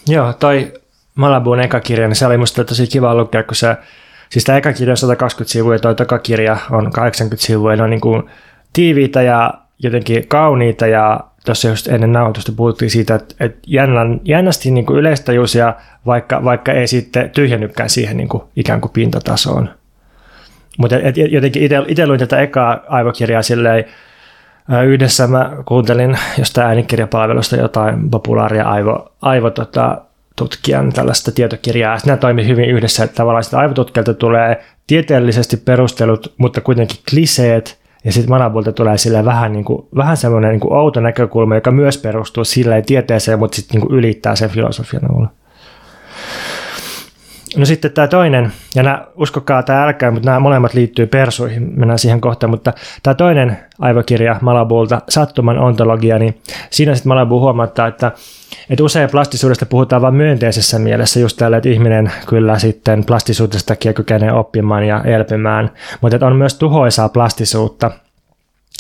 Joo, 0.07 0.33
toi 0.33 0.73
Malabun 1.15 1.61
eka 1.61 1.81
kirja, 1.81 2.09
niin 2.09 2.17
se 2.17 2.27
oli 2.27 2.39
musta 2.39 2.65
tosi 2.65 2.87
kiva 2.87 3.15
lukea, 3.15 3.43
kun 3.43 3.57
se, 3.57 3.77
siis 4.31 4.45
tämä 4.45 4.59
eka 4.59 4.73
kirja 4.73 4.93
on 4.93 4.97
120 4.97 5.53
sivua 5.53 5.75
ja 5.75 5.79
toi 5.79 5.95
toka 5.95 6.19
kirja 6.19 6.57
on 6.71 6.91
80 6.93 7.47
sivua, 7.47 7.77
ne 7.77 7.83
on 7.83 7.91
niin 7.91 8.01
kuin 8.01 8.31
tiiviitä 8.73 9.23
ja 9.23 9.55
jotenkin 9.79 10.29
kauniita 10.29 10.87
ja 10.87 11.21
tuossa 11.49 11.69
just 11.69 11.89
ennen 11.89 12.13
nauhoitusta 12.13 12.53
puhuttiin 12.53 12.91
siitä, 12.91 13.15
että, 13.15 13.35
että 13.41 13.59
jännän, 13.67 14.21
jännästi 14.25 14.71
niin 14.71 14.87
kuin 14.87 14.99
yleistajuisia, 14.99 15.75
vaikka, 16.07 16.45
vaikka 16.45 16.73
ei 16.73 16.87
sitten 16.87 17.31
tyhjennykään 17.31 17.91
siihen 17.91 18.17
niin 18.17 18.29
kuin 18.29 18.43
ikään 18.57 18.81
kuin 18.81 18.93
pintatasoon. 18.93 19.71
Mutta 20.79 20.97
jotenkin 21.31 21.63
itse 21.89 22.07
luin 22.07 22.19
tätä 22.19 22.41
ekaa 22.41 22.81
aivokirjaa 22.89 23.43
silleen, 23.43 23.85
yhdessä 24.87 25.27
mä 25.27 25.53
kuuntelin 25.67 26.19
jostain 26.39 26.67
äänikirjapalvelusta 26.67 27.57
jotain 27.57 28.11
populaaria 28.11 28.65
aivo, 28.65 29.13
aivo 29.23 29.51
tota, 29.51 30.01
tutkijan 30.37 30.93
tällaista 30.93 31.33
tietokirjaa. 31.33 31.99
Nämä 32.07 32.17
toimii 32.17 32.47
hyvin 32.47 32.71
yhdessä, 32.71 33.05
että 33.05 33.17
tavallaan 33.17 33.45
aivotutkijalta 33.53 34.15
tulee 34.15 34.65
tieteellisesti 34.87 35.57
perustelut, 35.57 36.35
mutta 36.39 36.61
kuitenkin 36.61 36.99
kliseet, 37.11 37.79
ja 38.09 38.13
sitten 38.13 38.31
Manabulta 38.31 38.73
tulee 38.73 38.99
sille 38.99 39.25
vähän, 39.25 39.53
niin 39.53 39.65
kuin, 39.65 39.87
vähän 39.97 40.17
semmoinen 40.17 40.51
niin 40.51 40.73
outo 40.73 41.01
näkökulma, 41.01 41.55
joka 41.55 41.71
myös 41.71 41.99
perustuu 41.99 42.45
silleen 42.45 42.85
tieteeseen, 42.85 43.39
mutta 43.39 43.57
sitten 43.57 43.81
niin 43.81 43.93
ylittää 43.93 44.37
sen 44.37 44.51
filosofian 44.51 45.11
avulla. 45.11 45.29
No 47.57 47.65
sitten 47.65 47.93
tämä 47.93 48.09
toinen, 48.09 48.53
ja 48.75 48.83
nämä, 48.83 49.07
uskokaa 49.17 49.63
tämä 49.63 49.85
älkää, 49.85 50.11
mutta 50.11 50.27
nämä 50.27 50.41
molemmat 50.41 50.75
liittyy 50.75 51.07
persuihin, 51.07 51.73
mennään 51.77 51.99
siihen 51.99 52.21
kohtaan, 52.21 52.51
mutta 52.51 52.73
tämä 53.03 53.15
toinen 53.15 53.59
aivokirja 53.79 54.37
Malabulta, 54.41 55.03
Sattuman 55.09 55.59
ontologia, 55.59 56.19
niin 56.19 56.41
siinä 56.71 56.95
sitten 56.95 57.11
Malabu 57.11 57.41
huomattaa, 57.41 57.87
että, 57.87 58.13
että 58.71 58.85
usein 58.85 59.11
plastisuudesta 59.11 59.67
puhutaan 59.67 60.03
vain 60.03 60.15
myönteisessä 60.15 60.79
mielessä, 60.79 61.21
just 61.21 61.37
tällä, 61.37 61.57
että 61.57 61.69
ihminen 61.69 62.13
kyllä 62.27 62.59
sitten 62.59 63.05
plastisuudestakin 63.05 63.95
kykenee 63.95 64.33
oppimaan 64.33 64.85
ja 64.85 65.03
elpymään, 65.05 65.71
mutta 66.01 66.17
että 66.17 66.27
on 66.27 66.37
myös 66.37 66.55
tuhoisaa 66.55 67.09
plastisuutta, 67.09 67.91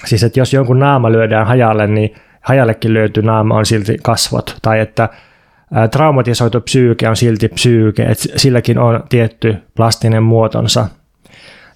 siis 0.05 0.25
että 0.25 0.41
jos 0.41 0.53
jonkun 0.53 0.79
naama 0.79 1.12
lyödään 1.12 1.47
hajalle, 1.47 1.87
niin 1.87 2.14
hajallekin 2.41 2.95
löytyy 2.95 3.23
naama 3.23 3.57
on 3.57 3.66
silti 3.66 3.97
kasvot, 4.03 4.57
tai 4.62 4.81
että 4.81 5.09
traumatisoitu 5.91 6.61
psyyke 6.61 7.09
on 7.09 7.16
silti 7.16 7.49
psyyke, 7.49 8.03
että 8.03 8.25
silläkin 8.37 8.79
on 8.79 9.03
tietty 9.09 9.57
plastinen 9.77 10.23
muotonsa. 10.23 10.89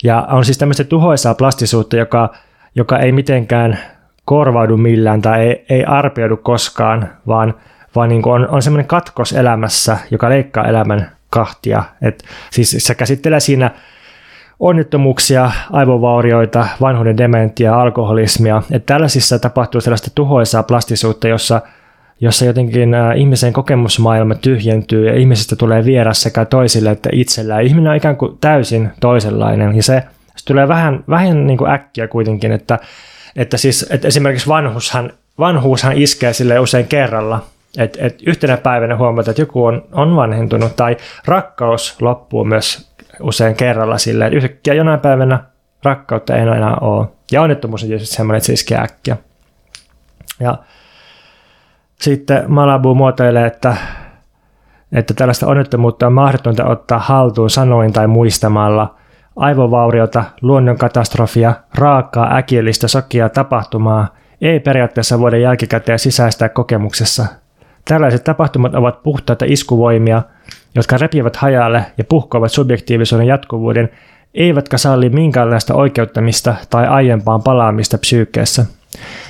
Ja 0.04 0.22
on 0.30 0.44
siis 0.44 0.58
tämmöistä 0.58 0.84
tuhoisaa 0.84 1.34
plastisuutta, 1.34 1.96
joka, 1.96 2.34
joka 2.74 2.98
ei 2.98 3.12
mitenkään 3.12 3.78
korvaudu 4.24 4.76
millään 4.76 5.22
tai 5.22 5.40
ei, 5.40 5.64
ei 5.70 5.84
arpeudu 5.84 6.36
koskaan, 6.36 7.10
vaan, 7.26 7.54
vaan 7.96 8.08
niin 8.08 8.28
on, 8.28 8.48
on 8.48 8.62
semmoinen 8.62 8.86
katkos 8.86 9.32
elämässä, 9.32 9.98
joka 10.10 10.28
leikkaa 10.28 10.68
elämän 10.68 11.10
kahtia. 11.30 11.84
Et 12.02 12.24
siis 12.50 12.76
se 12.78 12.94
käsittelee 12.94 13.40
siinä 13.40 13.70
onnettomuuksia, 14.60 15.50
aivovaurioita, 15.70 16.66
vanhuuden 16.80 17.16
dementia, 17.16 17.80
alkoholismia. 17.80 18.62
Et 18.70 18.86
tällaisissa 18.86 19.38
tapahtuu 19.38 19.80
sellaista 19.80 20.10
tuhoisaa 20.14 20.62
plastisuutta, 20.62 21.28
jossa– 21.28 21.60
jossa 22.22 22.44
jotenkin 22.44 22.94
ihmisen 23.16 23.52
kokemusmaailma 23.52 24.34
tyhjentyy 24.34 25.06
ja 25.06 25.14
ihmisestä 25.14 25.56
tulee 25.56 25.84
vieras 25.84 26.22
sekä 26.22 26.44
toisille 26.44 26.90
että 26.90 27.08
itsellään. 27.12 27.62
Ihminen 27.62 27.90
on 27.90 27.96
ikään 27.96 28.16
kuin 28.16 28.38
täysin 28.40 28.90
toisenlainen 29.00 29.76
ja 29.76 29.82
se, 29.82 30.02
se 30.36 30.44
tulee 30.46 30.68
vähän, 30.68 31.04
vähän 31.08 31.46
niin 31.46 31.58
kuin 31.58 31.70
äkkiä 31.70 32.08
kuitenkin, 32.08 32.52
että, 32.52 32.78
että, 33.36 33.56
siis, 33.56 33.86
että 33.90 34.08
esimerkiksi 34.08 34.48
vanhushan, 34.48 35.12
vanhuushan 35.38 35.92
iskee 35.96 36.32
sille 36.32 36.58
usein 36.58 36.86
kerralla. 36.86 37.44
Et, 37.78 37.98
et 38.00 38.22
yhtenä 38.26 38.56
päivänä 38.56 38.96
huomata, 38.96 39.30
että 39.30 39.42
joku 39.42 39.64
on, 39.64 39.82
on 39.92 40.16
vanhentunut 40.16 40.76
tai 40.76 40.96
rakkaus 41.24 41.96
loppuu 42.00 42.44
myös 42.44 42.92
usein 43.20 43.56
kerralla 43.56 43.98
silleen, 43.98 44.26
että 44.26 44.36
yhtäkkiä 44.36 44.74
jonain 44.74 45.00
päivänä 45.00 45.44
rakkautta 45.82 46.36
ei 46.36 46.42
enää 46.42 46.76
ole. 46.76 47.06
Ja 47.32 47.42
onnettomuus 47.42 47.82
on 47.82 47.88
tietysti 47.88 48.16
semmoinen, 48.16 48.36
että 48.36 48.46
se 48.46 48.52
iskee 48.52 48.78
äkkiä. 48.78 49.16
Ja 50.40 50.58
sitten 52.02 52.44
Malabu 52.48 52.94
muotoilee, 52.94 53.46
että, 53.46 53.76
että 54.92 55.14
tällaista 55.14 55.46
onnettomuutta 55.46 56.06
on 56.06 56.12
mahdotonta 56.12 56.64
ottaa 56.64 56.98
haltuun 56.98 57.50
sanoin 57.50 57.92
tai 57.92 58.06
muistamalla. 58.06 58.94
Aivovauriota, 59.36 60.24
luonnonkatastrofia, 60.40 61.54
raakaa, 61.74 62.36
äkillistä, 62.36 62.88
sokia 62.88 63.28
tapahtumaa 63.28 64.08
ei 64.40 64.60
periaatteessa 64.60 65.20
voida 65.20 65.36
jälkikäteen 65.36 65.98
sisäistää 65.98 66.48
kokemuksessa. 66.48 67.26
Tällaiset 67.84 68.24
tapahtumat 68.24 68.74
ovat 68.74 69.02
puhtaita 69.02 69.44
iskuvoimia, 69.48 70.22
jotka 70.74 70.98
repivät 70.98 71.36
hajalle 71.36 71.86
ja 71.98 72.04
puhkoavat 72.04 72.52
subjektiivisuuden 72.52 73.26
jatkuvuuden, 73.26 73.90
eivätkä 74.34 74.78
salli 74.78 75.10
minkäänlaista 75.10 75.74
oikeuttamista 75.74 76.54
tai 76.70 76.86
aiempaan 76.86 77.42
palaamista 77.42 77.98
psyykkeessä. 77.98 78.66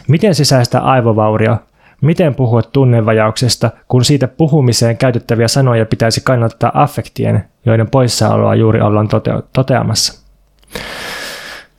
Miten 0.08 0.34
sisäistä 0.34 0.80
aivovaurio, 0.80 1.56
Miten 2.02 2.34
puhua 2.34 2.62
tunnevajauksesta, 2.62 3.70
kun 3.88 4.04
siitä 4.04 4.28
puhumiseen 4.28 4.96
käytettäviä 4.96 5.48
sanoja 5.48 5.86
pitäisi 5.86 6.20
kannattaa 6.24 6.70
affektien, 6.74 7.44
joiden 7.66 7.90
poissaoloa 7.90 8.54
juuri 8.54 8.80
ollaan 8.80 9.08
tote- 9.08 9.42
toteamassa? 9.52 10.22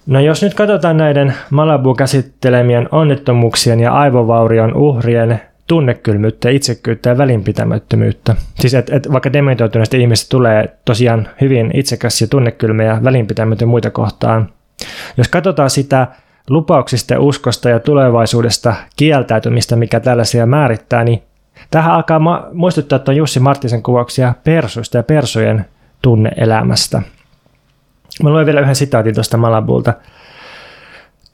No 0.06 0.20
jos 0.20 0.42
nyt 0.42 0.54
katsotaan 0.54 0.98
näiden 0.98 1.34
Malabu 1.50 1.96
käsittelemien 1.96 2.90
onnettomuuksien 2.92 3.80
ja 3.80 3.94
aivovaurion 3.94 4.76
uhrien 4.76 5.42
tunnekylmyyttä, 5.68 6.50
itsekyyttä 6.50 7.10
ja 7.10 7.18
välinpitämättömyyttä. 7.18 8.36
Siis 8.60 8.74
että 8.74 8.96
et 8.96 9.12
vaikka 9.12 9.34
dementoituneista 9.34 9.98
ihmistä 9.98 10.30
tulee 10.30 10.78
tosiaan 10.86 11.30
hyvin 11.42 11.72
itsekäs 11.74 12.22
ja 12.22 12.28
tunnekylmä 12.28 12.84
ja 12.84 13.00
välinpitämätön 13.04 13.68
muita 13.68 13.90
kohtaan. 13.90 14.50
Jos 15.18 15.28
katsotaan 15.28 15.70
sitä 15.70 16.08
lupauksista 16.50 17.20
uskosta 17.20 17.70
ja 17.70 17.80
tulevaisuudesta 17.80 18.76
kieltäytymistä, 18.96 19.76
mikä 19.76 20.00
tällaisia 20.00 20.46
määrittää, 20.46 21.04
niin 21.04 21.24
tähän 21.72 21.94
alkaa 21.94 22.20
ma- 22.20 22.48
muistuttaa 22.54 23.00
tuon 23.00 23.18
Jussi 23.18 23.40
Marttisen 23.40 23.84
kuvauksia 23.84 24.34
persuista 24.44 24.98
ja 24.98 25.04
persujen 25.04 25.66
tunneelämästä. 26.02 27.02
Mä 28.24 28.30
luen 28.30 28.46
vielä 28.46 28.62
yhden 28.62 28.76
sitaatin 28.76 29.14
tuosta 29.14 29.38
Malabulta. 29.38 29.94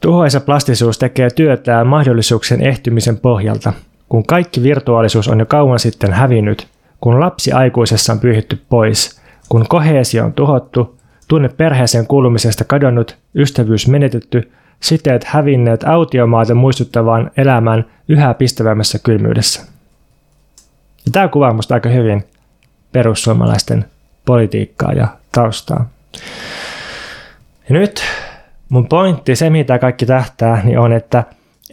Tuhoisa 0.01 0.39
plastisuus 0.39 0.97
tekee 0.99 1.29
työtään 1.29 1.87
mahdollisuuksien 1.87 2.61
ehtymisen 2.61 3.17
pohjalta. 3.17 3.73
kun 4.09 4.25
kaikki 4.25 4.63
virtuaalisuus 4.63 5.27
on 5.27 5.39
jo 5.39 5.45
kauan 5.45 5.79
sitten 5.79 6.13
hävinnyt, 6.13 6.67
kun 7.01 7.19
lapsi 7.19 7.51
aikuisessa 7.51 8.13
on 8.13 8.19
pyyhitty 8.19 8.61
pois, 8.69 9.21
kun 9.49 9.65
koheesio 9.69 10.25
on 10.25 10.33
tuhottu, 10.33 10.97
tunne 11.27 11.49
perheeseen 11.49 12.07
kuulumisesta 12.07 12.63
kadonnut, 12.63 13.17
ystävyys 13.35 13.87
menetetty, 13.87 14.51
siteet 14.79 15.23
hävinneet 15.23 15.83
autiomaata 15.83 16.55
muistuttavaan 16.55 17.31
elämään 17.37 17.85
yhä 18.07 18.33
pistävämmässä 18.33 18.99
kylmyydessä. 18.99 19.61
Ja 21.05 21.11
tämä 21.11 21.27
kuvaa 21.27 21.51
minusta 21.51 21.73
aika 21.73 21.89
hyvin 21.89 22.25
perussuomalaisten 22.91 23.85
politiikkaa 24.25 24.93
ja 24.93 25.07
taustaa. 25.31 25.89
Ja 27.69 27.75
nyt 27.75 28.01
mun 28.69 28.87
pointti, 28.87 29.35
se 29.35 29.49
mitä 29.49 29.79
kaikki 29.79 30.05
tähtää, 30.05 30.61
niin 30.63 30.79
on, 30.79 30.93
että 30.93 31.23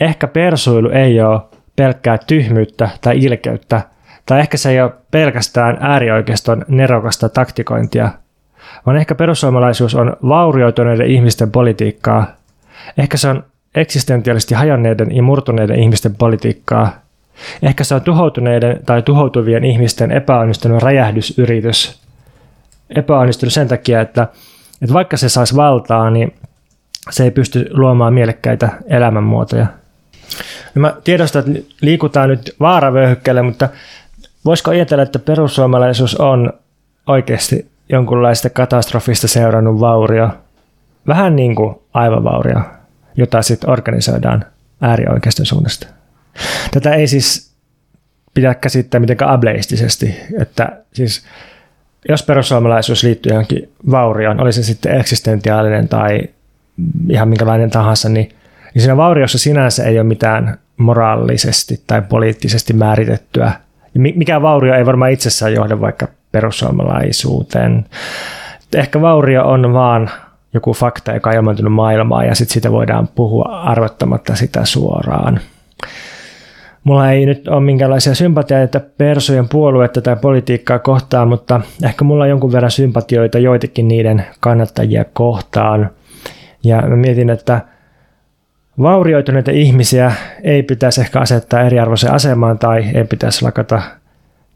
ehkä 0.01 0.27
persuilu 0.27 0.91
ei 0.91 1.21
ole 1.21 1.41
pelkkää 1.77 2.19
tyhmyyttä 2.19 2.91
tai 3.01 3.19
ilkeyttä, 3.19 3.81
tai 4.27 4.41
ehkä 4.41 4.57
se 4.57 4.71
ei 4.71 4.81
ole 4.81 4.93
pelkästään 5.11 5.79
äärioikeiston 5.81 6.65
nerokasta 6.69 7.29
taktikointia, 7.29 8.11
vaan 8.87 8.97
ehkä 8.97 9.15
perussuomalaisuus 9.15 9.95
on 9.95 10.17
vaurioituneiden 10.29 11.07
ihmisten 11.07 11.51
politiikkaa. 11.51 12.27
Ehkä 12.99 13.17
se 13.17 13.29
on 13.29 13.45
eksistentiaalisesti 13.75 14.55
hajonneiden 14.55 15.17
ja 15.17 15.23
murtuneiden 15.23 15.79
ihmisten 15.79 16.15
politiikkaa. 16.15 16.93
Ehkä 17.63 17.85
se 17.85 17.95
on 17.95 18.01
tuhoutuneiden 18.01 18.81
tai 18.87 19.03
tuhoutuvien 19.03 19.65
ihmisten 19.65 20.13
epäonnistunut 20.13 20.83
räjähdysyritys. 20.83 22.01
Epäonnistunut 22.91 23.53
sen 23.53 23.69
takia, 23.69 24.01
että, 24.01 24.29
että 24.83 24.93
vaikka 24.95 25.17
se 25.17 25.29
saisi 25.29 25.57
valtaa, 25.57 26.11
niin 26.11 26.35
se 27.11 27.25
ei 27.25 27.31
pysty 27.31 27.71
luomaan 27.71 28.15
mielekkäitä 28.15 28.69
elämänmuotoja. 28.89 29.67
No 30.75 30.81
mä 30.81 30.95
tiedostan, 31.05 31.45
että 31.47 31.75
liikutaan 31.81 32.29
nyt 32.29 32.55
vaaravöyhykkeelle, 32.61 33.43
mutta 33.43 33.69
voisiko 34.45 34.71
ajatella, 34.71 35.03
että 35.03 35.19
perussuomalaisuus 35.19 36.15
on 36.15 36.53
oikeasti 37.07 37.71
jonkunlaista 37.89 38.51
katastrofista 38.51 39.29
seurannut 39.29 39.81
vaurio, 39.81 40.29
vähän 41.07 41.37
niin 41.37 41.55
kuin 41.55 41.75
aivovaurio, 41.95 42.61
jota 43.17 43.43
sitten 43.43 43.71
organisoidaan 43.71 44.45
äärioikeiston 44.81 45.47
suunnasta. 45.47 45.87
Tätä 46.71 46.95
ei 46.95 47.07
siis 47.07 47.53
pidä 48.35 48.55
käsittää 48.55 49.01
mitenkään 49.01 49.31
ableistisesti, 49.31 50.17
että 50.41 50.69
siis 50.93 51.25
jos 52.09 52.23
perussuomalaisuus 52.23 53.03
liittyy 53.03 53.33
johonkin 53.33 53.71
vaurioon, 53.91 54.41
oli 54.41 54.53
se 54.53 54.63
sitten 54.63 55.01
eksistentiaalinen 55.01 55.89
tai 55.89 56.21
ihan 57.09 57.29
minkälainen 57.29 57.71
tahansa, 57.71 58.09
niin, 58.09 58.29
niin 58.75 58.83
siinä 58.83 58.97
vauriossa 58.97 59.39
sinänsä 59.39 59.85
ei 59.85 59.99
ole 59.99 60.07
mitään 60.07 60.59
moraalisesti 60.77 61.81
tai 61.87 62.03
poliittisesti 62.03 62.73
määritettyä. 62.73 63.53
Ja 63.95 64.01
mikä 64.01 64.43
vaurio 64.43 64.75
ei 64.75 64.87
varmaan 64.87 65.13
itsessään 65.13 65.55
johda 65.55 65.81
vaikka 65.81 66.09
perussuomalaisuuteen. 66.33 67.85
Ehkä 68.75 69.01
vaurio 69.01 69.45
on 69.45 69.73
vaan 69.73 70.11
joku 70.55 70.73
fakta, 70.73 71.13
joka 71.13 71.31
on 71.31 71.37
ilmaantunut 71.37 71.73
maailmaan 71.73 72.27
ja 72.27 72.35
sitten 72.35 72.53
siitä 72.53 72.73
voidaan 72.73 73.09
puhua 73.15 73.45
arvottamatta 73.45 74.35
sitä 74.35 74.65
suoraan. 74.65 75.41
Mulla 76.85 77.11
ei 77.11 77.27
nyt 77.27 77.49
ole 77.49 77.61
minkäänlaisia 77.61 78.15
sympatioita 78.15 78.81
persujen 78.99 79.49
puoluetta 79.49 80.01
tai 80.01 80.17
politiikkaa 80.17 80.79
kohtaan, 80.79 81.29
mutta 81.29 81.61
ehkä 81.85 82.05
mulla 82.05 82.25
on 82.25 82.31
jonkun 82.31 82.53
verran 82.53 82.71
sympatioita 82.71 83.39
joitakin 83.39 83.89
niiden 83.89 84.27
kannattajia 84.41 85.05
kohtaan. 85.13 85.91
Ja 86.65 86.83
mä 86.83 86.97
mietin, 86.97 87.31
että 87.31 87.61
vaurioituneita 88.83 89.51
ihmisiä 89.51 90.13
ei 90.43 90.63
pitäisi 90.63 91.01
ehkä 91.01 91.21
asettaa 91.21 91.63
eriarvoiseen 91.63 92.13
asemaan 92.13 92.59
tai 92.59 92.85
ei 92.95 93.05
pitäisi 93.05 93.45
lakata 93.45 93.83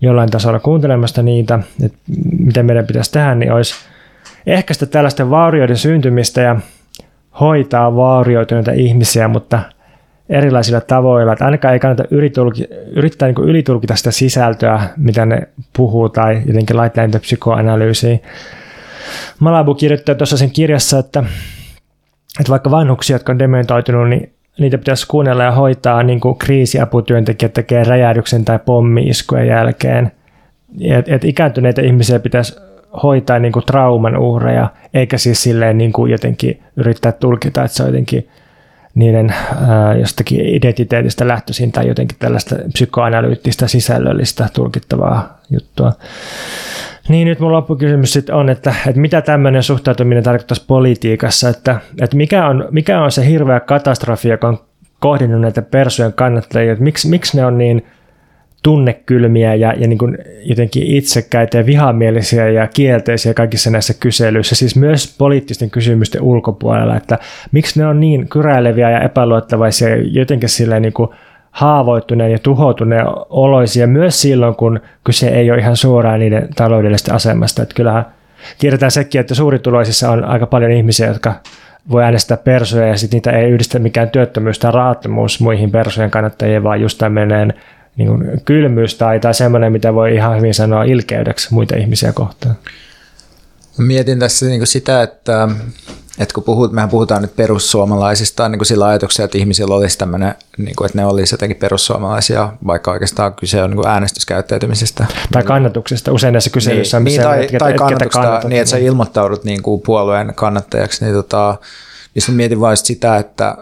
jollain 0.01 0.31
tasolla 0.31 0.61
kuuntelemasta 0.61 1.23
niitä, 1.23 1.59
että 1.83 1.99
miten 2.39 2.67
meidän 2.67 2.87
pitäisi 2.87 3.13
tehdä, 3.13 3.35
niin 3.35 3.53
olisi 3.53 3.75
ehkäistä 4.47 4.87
tällaisten 4.87 5.31
vaurioiden 5.31 5.77
syntymistä 5.77 6.41
ja 6.41 6.57
hoitaa 7.41 7.97
vaurioituneita 7.97 8.73
ihmisiä, 8.73 9.29
mutta 9.29 9.61
erilaisilla 10.29 10.81
tavoilla. 10.81 11.33
Että 11.33 11.45
ainakaan 11.45 11.75
ei 11.75 11.81
kannata 11.81 12.05
yritulki, 12.11 12.67
yrittää 12.97 13.29
niin 13.29 13.49
ylitulkita 13.49 13.97
sitä 13.97 14.11
sisältöä, 14.11 14.81
mitä 14.97 15.27
ne 15.27 15.49
puhuu, 15.77 16.09
tai 16.09 16.43
jotenkin 16.47 16.77
laittaa 16.77 17.07
niitä 17.07 17.19
psykoanalyysiin. 17.19 18.23
Malabu 19.39 19.75
kirjoittaa 19.75 20.15
tuossa 20.15 20.37
sen 20.37 20.51
kirjassa, 20.51 20.99
että, 20.99 21.25
että 22.41 22.51
vaikka 22.51 22.71
vanhuksia, 22.71 23.15
jotka 23.15 23.33
on 23.33 23.39
dementoitunut, 23.39 24.09
niin 24.09 24.33
niitä 24.59 24.79
pitäisi 24.79 25.07
kuunnella 25.07 25.43
ja 25.43 25.53
hoitaa 25.53 26.03
niin 26.03 26.21
kuin 26.21 26.39
kriisiaputyöntekijät 26.39 27.53
tekee 27.53 27.85
räjähdyksen 27.85 28.45
tai 28.45 28.59
pommi-iskujen 28.65 29.47
jälkeen. 29.47 30.13
Et, 30.81 31.09
et 31.09 31.25
ikääntyneitä 31.25 31.83
ihmisiä 31.83 32.19
pitäisi 32.19 32.57
hoitaa 33.03 33.39
niin 33.39 33.53
kuin 33.53 33.67
trauman 33.67 34.17
uhreja, 34.17 34.69
eikä 34.95 35.19
siis 35.19 35.43
silleen 35.43 35.79
niin 35.79 35.93
kuin 35.93 36.13
jotenkin 36.13 36.63
yrittää 36.77 37.13
tulkita, 37.13 37.65
että 37.65 37.77
se 37.77 37.83
on 37.83 37.89
jotenkin 37.89 38.29
niiden 38.95 39.35
ää, 39.69 39.95
jostakin 39.95 40.41
identiteetistä 40.41 41.29
lähtöisin 41.29 41.73
tai 41.73 41.89
jotenkin 41.89 42.19
tällaista 42.19 42.57
psykoanalyyttistä 42.73 43.69
sisällöllistä 43.69 44.49
tulkittavaa 44.53 45.39
juttua. 45.51 45.93
Niin 47.09 47.29
nyt 47.29 47.41
mun 47.41 47.53
loppukysymys 47.53 48.13
sitten 48.13 48.35
on, 48.35 48.51
että, 48.51 48.75
että 48.87 49.01
mitä 49.01 49.23
tämmöinen 49.23 49.63
suhtautuminen 49.63 50.25
tarkoittaisi 50.25 50.65
politiikassa, 50.67 51.49
että, 51.49 51.81
että 52.01 52.17
mikä, 52.17 52.47
on, 52.49 52.69
mikä 52.71 53.03
on 53.03 53.13
se 53.13 53.27
hirveä 53.27 53.61
katastrofi, 53.61 54.29
joka 54.29 54.49
on 54.49 54.59
kohdennut 55.01 55.41
näitä 55.41 55.63
persujen 55.63 56.13
kannattajia, 56.13 56.73
että 56.73 56.85
miksi, 56.85 57.09
miksi 57.09 57.37
ne 57.37 57.47
on 57.47 57.59
niin 57.59 57.87
tunnekylmiä 58.63 59.55
ja, 59.55 59.75
ja 59.77 59.89
niin 59.89 59.99
kuin 59.99 60.19
jotenkin 60.43 60.87
itsekäitä 60.87 61.59
ja 61.59 61.67
vihamielisiä 61.67 62.49
ja 62.49 62.67
kielteisiä 62.67 63.35
kaikissa 63.35 63.71
näissä 63.71 63.95
kyselyissä, 64.01 64.55
siis 64.55 64.77
myös 64.77 65.15
poliittisten 65.19 65.71
kysymysten 65.71 66.23
ulkopuolella, 66.23 66.97
että 66.97 67.19
miksi 67.53 67.81
ne 67.81 67.87
on 67.87 68.01
niin 68.01 68.29
kyräileviä 68.29 68.91
ja 68.91 69.01
epäluottavaisia 69.01 69.97
jotenkin 69.97 70.49
silleen 70.49 70.83
niin 70.83 70.93
kuin 70.93 71.11
haavoittuneen 71.51 72.33
ja 72.33 72.39
tuhoutuneen 72.39 73.07
oloisia 73.31 73.87
myös 73.87 74.23
silloin, 74.23 74.55
kun 74.55 74.81
kyse 75.05 75.29
ei 75.29 75.51
ole 75.51 75.59
ihan 75.59 75.77
suoraan 75.77 76.21
niiden 76.21 76.49
taloudellisesta 76.57 77.15
asemasta. 77.15 77.63
Että 77.63 77.75
kyllähän 77.75 78.07
tiedetään 78.59 78.91
sekin, 78.91 79.21
että 79.21 79.35
suurituloisissa 79.35 80.11
on 80.11 80.25
aika 80.25 80.47
paljon 80.47 80.71
ihmisiä, 80.71 81.07
jotka 81.07 81.35
voi 81.91 82.05
äänestää 82.05 82.37
persoja 82.37 82.87
ja 82.87 82.97
sitten 82.97 83.17
niitä 83.17 83.31
ei 83.31 83.51
yhdistä 83.51 83.79
mikään 83.79 84.11
työttömyys 84.11 84.59
tai 84.59 84.73
rahattomuus 84.73 85.41
muihin 85.41 85.71
persojen 85.71 86.11
kannattajien, 86.11 86.63
vaan 86.63 86.81
just 86.81 86.99
tämmöinen 86.99 87.55
niin 87.97 88.09
kuin 88.09 88.41
kylmyys 88.45 88.95
tai, 88.95 89.21
tai 89.21 89.35
semmoinen, 89.35 89.73
mitä 89.73 89.95
voi 89.95 90.15
ihan 90.15 90.37
hyvin 90.37 90.55
sanoa 90.55 90.85
ilkeydeksi 90.85 91.55
muita 91.55 91.77
ihmisiä 91.77 92.13
kohtaan. 92.13 92.55
Mietin 93.79 94.19
tässä 94.19 94.47
niin 94.47 94.61
kuin 94.61 94.67
sitä, 94.67 95.03
että 95.03 95.49
että 96.21 96.35
kun 96.35 96.45
puhut, 96.45 96.73
mehän 96.73 96.91
puhutaan 96.91 97.23
nyt 97.23 97.37
perussuomalaisista 97.37 98.49
niin 98.49 98.59
kuin 98.59 98.67
sillä 98.67 98.87
ajatuksella, 98.87 99.25
että 99.25 99.39
ihmisillä 99.39 99.75
olisi 99.75 99.99
tämmöinen, 99.99 100.35
niin 100.59 100.77
kuin, 100.77 100.87
että 100.87 100.99
ne 100.99 101.07
olisi 101.07 101.35
jotenkin 101.35 101.57
perussuomalaisia, 101.57 102.53
vaikka 102.67 102.91
oikeastaan 102.91 103.35
kyse 103.35 103.63
on 103.63 103.71
niin 103.71 103.77
kuin 103.77 103.89
äänestyskäyttäytymisestä. 103.89 105.07
Tai 105.33 105.43
kannatuksesta. 105.43 106.13
Usein 106.13 106.33
näissä 106.33 106.51
kyselyissä 106.51 107.01
niin, 107.01 107.05
niin, 107.05 107.23
tai, 107.23 107.49
tai 107.59 107.75
kannatuksesta, 107.75 108.49
niin 108.49 108.61
että 108.61 108.71
sä 108.71 108.77
ilmoittaudut 108.77 109.45
niin 109.45 109.63
kuin 109.63 109.81
puolueen 109.81 110.33
kannattajaksi, 110.35 111.05
niin, 111.05 111.15
tota, 111.15 111.57
niin 112.15 112.37
mietin 112.37 112.61
vain 112.61 112.77
sitä, 112.77 113.17
että, 113.17 113.57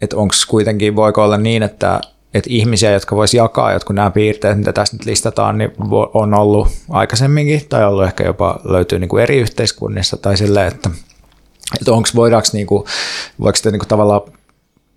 että 0.00 0.16
onko 0.16 0.34
kuitenkin, 0.48 0.96
voiko 0.96 1.24
olla 1.24 1.36
niin, 1.36 1.62
että 1.62 2.00
että 2.34 2.50
ihmisiä, 2.52 2.90
jotka 2.90 3.16
voisi 3.16 3.36
jakaa 3.36 3.72
jotkut 3.72 3.96
nämä 3.96 4.10
piirteet, 4.10 4.58
mitä 4.58 4.72
tässä 4.72 4.96
nyt 4.96 5.06
listataan, 5.06 5.58
niin 5.58 5.72
on 6.14 6.34
ollut 6.34 6.68
aikaisemminkin, 6.90 7.62
tai 7.68 7.84
ollut 7.84 8.04
ehkä 8.04 8.24
jopa 8.24 8.60
löytyy 8.64 8.98
niin 8.98 9.08
kuin 9.08 9.22
eri 9.22 9.38
yhteiskunnissa, 9.38 10.16
tai 10.16 10.36
silleen, 10.36 10.68
että 10.68 10.90
että 11.80 11.92
onko, 11.92 12.08
voidaanko 12.14 12.48
niinku, 12.52 12.86
voiko 13.40 13.56
sitä 13.56 13.70
niinku 13.70 13.86
tavallaan 13.86 14.20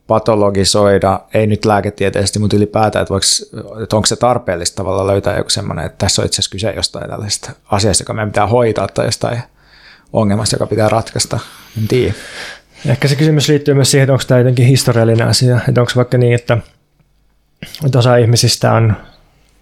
patologisoida, 0.08 1.20
ei 1.34 1.48
nyt 1.48 1.66
lääketieteellisesti, 1.66 2.40
mutta 2.40 2.56
ylipäätään, 2.56 3.04
että, 3.04 3.12
voiko, 3.12 3.26
että 3.84 3.96
onko 3.96 4.06
se 4.06 4.16
tarpeellista 4.16 4.76
tavalla 4.76 5.08
löytää 5.08 5.38
joku 5.38 5.50
semmoinen, 5.50 5.86
että 5.86 5.98
tässä 5.98 6.22
on 6.22 6.26
itse 6.26 6.36
asiassa 6.36 6.52
kyse 6.52 6.74
jostain 6.76 7.10
tällaisesta 7.10 7.52
asiasta, 7.66 8.02
joka 8.02 8.14
meidän 8.14 8.30
pitää 8.30 8.48
hoitaa 8.48 8.88
tai 8.88 9.06
jostain 9.06 9.42
ongelmasta, 10.14 10.56
joka 10.56 10.68
pitää 10.68 10.90
ratkaista. 10.90 11.40
En 11.78 11.88
tiedä. 11.88 12.14
Ehkä 12.86 13.08
se 13.08 13.16
kysymys 13.16 13.50
liittyy 13.50 13.74
myös 13.74 13.92
siihen, 13.92 14.04
että 14.04 14.14
onko 14.14 14.24
tämä 14.28 14.40
jotenkin 14.40 14.66
historiallinen 14.66 15.28
asia, 15.28 15.60
että 15.70 15.82
onko 15.82 15.92
vaikka 15.96 16.18
niin, 16.18 16.34
että, 16.34 16.58
että 17.86 18.00
osa 18.00 18.16
ihmisistä 18.16 18.74
on 18.74 18.94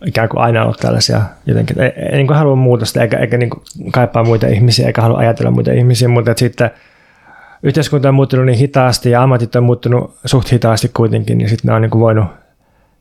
ikään 0.05 0.29
kuin 0.29 0.41
aina 0.41 0.63
ollut 0.63 0.77
tällaisia 0.77 1.21
jotenkin, 1.45 1.81
ei, 1.81 1.91
ei 1.95 2.17
niin 2.17 2.27
kuin 2.27 2.37
halua 2.37 2.55
muutosta 2.55 3.01
eikä, 3.01 3.17
eikä 3.17 3.37
niin 3.37 3.49
kuin 3.49 3.63
kaipaa 3.91 4.23
muita 4.23 4.47
ihmisiä 4.47 4.87
eikä 4.87 5.01
halua 5.01 5.17
ajatella 5.17 5.51
muita 5.51 5.71
ihmisiä, 5.71 6.07
mutta 6.07 6.33
sitten 6.35 6.71
yhteiskunta 7.63 8.09
on 8.09 8.15
muuttunut 8.15 8.45
niin 8.45 8.57
hitaasti 8.57 9.09
ja 9.09 9.23
ammatit 9.23 9.55
on 9.55 9.63
muuttunut 9.63 10.17
suht 10.25 10.51
hitaasti 10.51 10.91
kuitenkin, 10.93 11.37
niin 11.37 11.49
sitten 11.49 11.69
ne 11.69 11.75
on 11.75 11.81
niin 11.81 11.89
kuin 11.89 12.01
voinut 12.01 12.25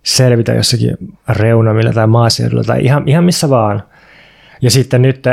selvitä 0.02 0.52
jossakin 0.52 0.96
reunamilla 1.28 1.92
tai 1.92 2.06
maaseudulla 2.06 2.64
tai 2.64 2.84
ihan, 2.84 3.08
ihan 3.08 3.24
missä 3.24 3.50
vaan. 3.50 3.82
Ja 4.62 4.70
sitten 4.70 5.02
nyt, 5.02 5.24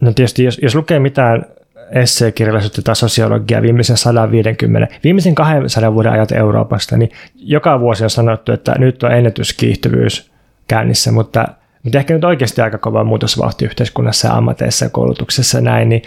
no 0.00 0.12
tietysti 0.12 0.44
jos, 0.44 0.58
jos 0.62 0.74
lukee 0.74 0.98
mitään 0.98 1.46
esseekirjallisuutta 1.92 2.82
tai 2.82 2.96
sosiologiaa 2.96 3.62
viimeisen 3.62 3.96
150, 3.96 4.94
viimeisen 5.04 5.34
200 5.34 5.94
vuoden 5.94 6.12
ajat 6.12 6.32
Euroopasta, 6.32 6.96
niin 6.96 7.10
joka 7.34 7.80
vuosi 7.80 8.04
on 8.04 8.10
sanottu, 8.10 8.52
että 8.52 8.74
nyt 8.78 9.02
on 9.02 9.12
ennätyskiihtyvyys 9.12 10.30
käynnissä, 10.68 11.12
mutta, 11.12 11.48
mutta 11.82 11.98
ehkä 11.98 12.14
nyt 12.14 12.24
oikeasti 12.24 12.60
aika 12.60 12.78
kova 12.78 13.04
muutosvauhti 13.04 13.64
yhteiskunnassa 13.64 14.28
ja 14.28 14.34
ammateissa 14.34 14.84
ja 14.84 14.90
koulutuksessa 14.90 15.60
näin, 15.60 15.88
niin 15.88 16.02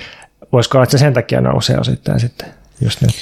voisiko 0.51 0.77
olla, 0.77 0.83
että 0.83 0.97
se 0.97 1.01
sen 1.01 1.13
takia 1.13 1.41
nousee 1.41 1.79
osittain 1.79 2.19
sitten 2.19 2.49
just 2.81 3.01
nyt? 3.01 3.15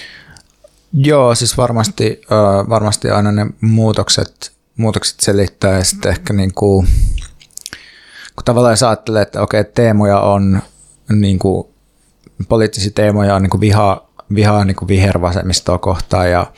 Joo, 0.94 1.36
siis 1.36 1.58
varmasti, 1.58 2.22
varmasti 2.70 3.10
aina 3.10 3.32
ne 3.32 3.46
muutokset, 3.62 4.52
muutokset 4.78 5.20
selittää 5.20 5.78
ja 5.78 5.84
sitten 5.84 6.12
ehkä 6.12 6.34
niin 6.34 6.54
kuin, 6.54 6.88
kun 8.36 8.46
tavallaan 8.46 8.72
jos 8.72 8.84
ajattelee, 8.84 9.22
että 9.22 9.42
okei, 9.42 9.64
teemoja 9.64 10.20
on 10.20 10.62
niin 11.10 11.40
kuin, 11.40 11.68
poliittisia 12.50 12.92
teemoja 12.96 13.36
on 13.36 13.42
niin 13.42 13.50
kuin 13.50 13.62
viha, 13.62 14.10
vihaa 14.36 14.66
niin 14.66 14.76
kuin 14.76 14.88
vihervasemmistoa 14.88 15.78
kohtaan 15.78 16.32
ja 16.32 16.52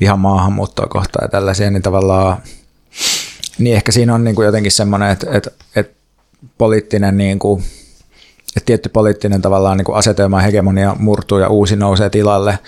viha 0.00 0.16
maahanmuuttoa 0.16 0.86
kohtaan 0.86 1.24
ja 1.24 1.28
tällaisia, 1.28 1.70
niin 1.70 1.82
tavallaan 1.82 2.42
niin 3.58 3.76
ehkä 3.76 3.92
siinä 3.92 4.14
on 4.14 4.24
niin 4.24 4.36
kuin 4.36 4.46
jotenkin 4.46 4.72
semmoinen, 4.72 5.10
että, 5.10 5.26
että, 5.30 5.50
että 5.76 5.96
poliittinen 6.58 7.16
niin 7.16 7.38
kuin, 7.38 7.62
että 8.56 8.66
tietty 8.66 8.88
poliittinen 8.88 9.42
tavallaan 9.42 9.76
niin 9.76 9.84
kuin 9.84 9.96
asetelma 9.96 10.40
hegemonia 10.40 10.96
murtuu 10.98 11.38
ja 11.38 11.48
uusi 11.48 11.76
nousee 11.76 12.10
tilalle, 12.10 12.58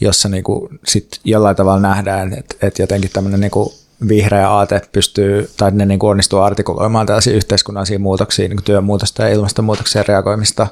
jossa 0.00 0.28
niin 0.28 0.44
kuin 0.44 0.80
sit 0.86 1.20
jollain 1.24 1.56
tavalla 1.56 1.80
nähdään, 1.80 2.32
että, 2.32 2.56
että 2.62 2.82
jotenkin 2.82 3.10
tämmöinen 3.12 3.40
niin 3.40 3.50
kuin 3.50 3.68
vihreä 4.08 4.50
aate 4.50 4.80
pystyy, 4.92 5.50
tai 5.56 5.70
ne 5.70 5.86
niin 5.86 5.98
kuin 5.98 6.10
onnistuu 6.10 6.40
artikuloimaan 6.40 7.06
tällaisia 7.06 7.36
yhteiskunnallisia 7.36 7.98
muutoksia, 7.98 8.48
niin 8.48 8.56
kuin 8.56 8.64
työmuutosta 8.64 9.22
ja 9.22 9.28
ilmastonmuutoksia 9.28 10.04
reagoimista. 10.08 10.66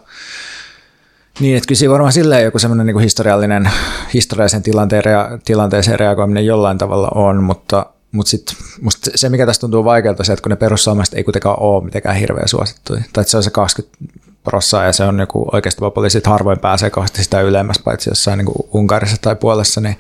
Niin, 1.41 1.57
että 1.57 1.67
kyllä 1.67 1.93
varmaan 1.93 2.13
silleen 2.13 2.45
joku 2.45 2.59
semmoinen 2.59 2.87
niin 2.87 2.99
historiallinen, 2.99 3.71
historiallisen 4.15 4.63
tilanteen, 4.63 5.03
tilanteeseen 5.45 6.01
reagoiminen 6.01 6.47
jollain 6.47 6.79
tavalla 6.79 7.09
on, 7.15 7.43
mutta, 7.43 7.87
mutta 8.13 8.31
sit, 8.31 8.43
musta 8.81 9.11
se, 9.15 9.29
mikä 9.29 9.47
tässä 9.47 9.61
tuntuu 9.61 9.85
vaikealta, 9.85 10.25
se, 10.25 10.33
että 10.33 10.43
kun 10.43 10.51
ne 10.51 10.57
perussuomalaiset 10.57 11.15
ei 11.15 11.25
kuitenkaan 11.25 11.61
ole 11.61 11.85
mitenkään 11.85 12.17
hirveän 12.17 12.49
suosittuja, 12.49 13.03
tai 13.13 13.23
että 13.23 13.31
se 13.31 13.37
on 13.37 13.43
se 13.43 13.51
20 13.51 13.99
prossaa 14.45 14.85
ja 14.85 14.93
se 14.93 15.05
on 15.05 15.21
joku 15.21 15.49
oikeasti 15.53 15.81
poliisit 15.95 16.27
harvoin 16.27 16.59
pääsee 16.59 16.91
kohti 16.91 17.25
sitä 17.25 17.41
ylemmäs, 17.41 17.79
paitsi 17.79 18.11
jossain 18.11 18.39
niin 18.39 18.69
Unkarissa 18.73 19.17
tai 19.21 19.37
Puolessa, 19.37 19.81
niin, 19.81 19.97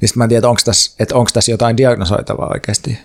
niin 0.00 0.08
sitten 0.08 0.20
mä 0.20 0.24
en 0.24 0.28
tiedä, 0.28 0.48
onko 0.48 0.60
tässä, 0.64 0.96
että 0.98 1.14
onko 1.14 1.30
tässä 1.34 1.52
jotain 1.52 1.76
diagnosoitavaa 1.76 2.50
oikeasti. 2.54 2.98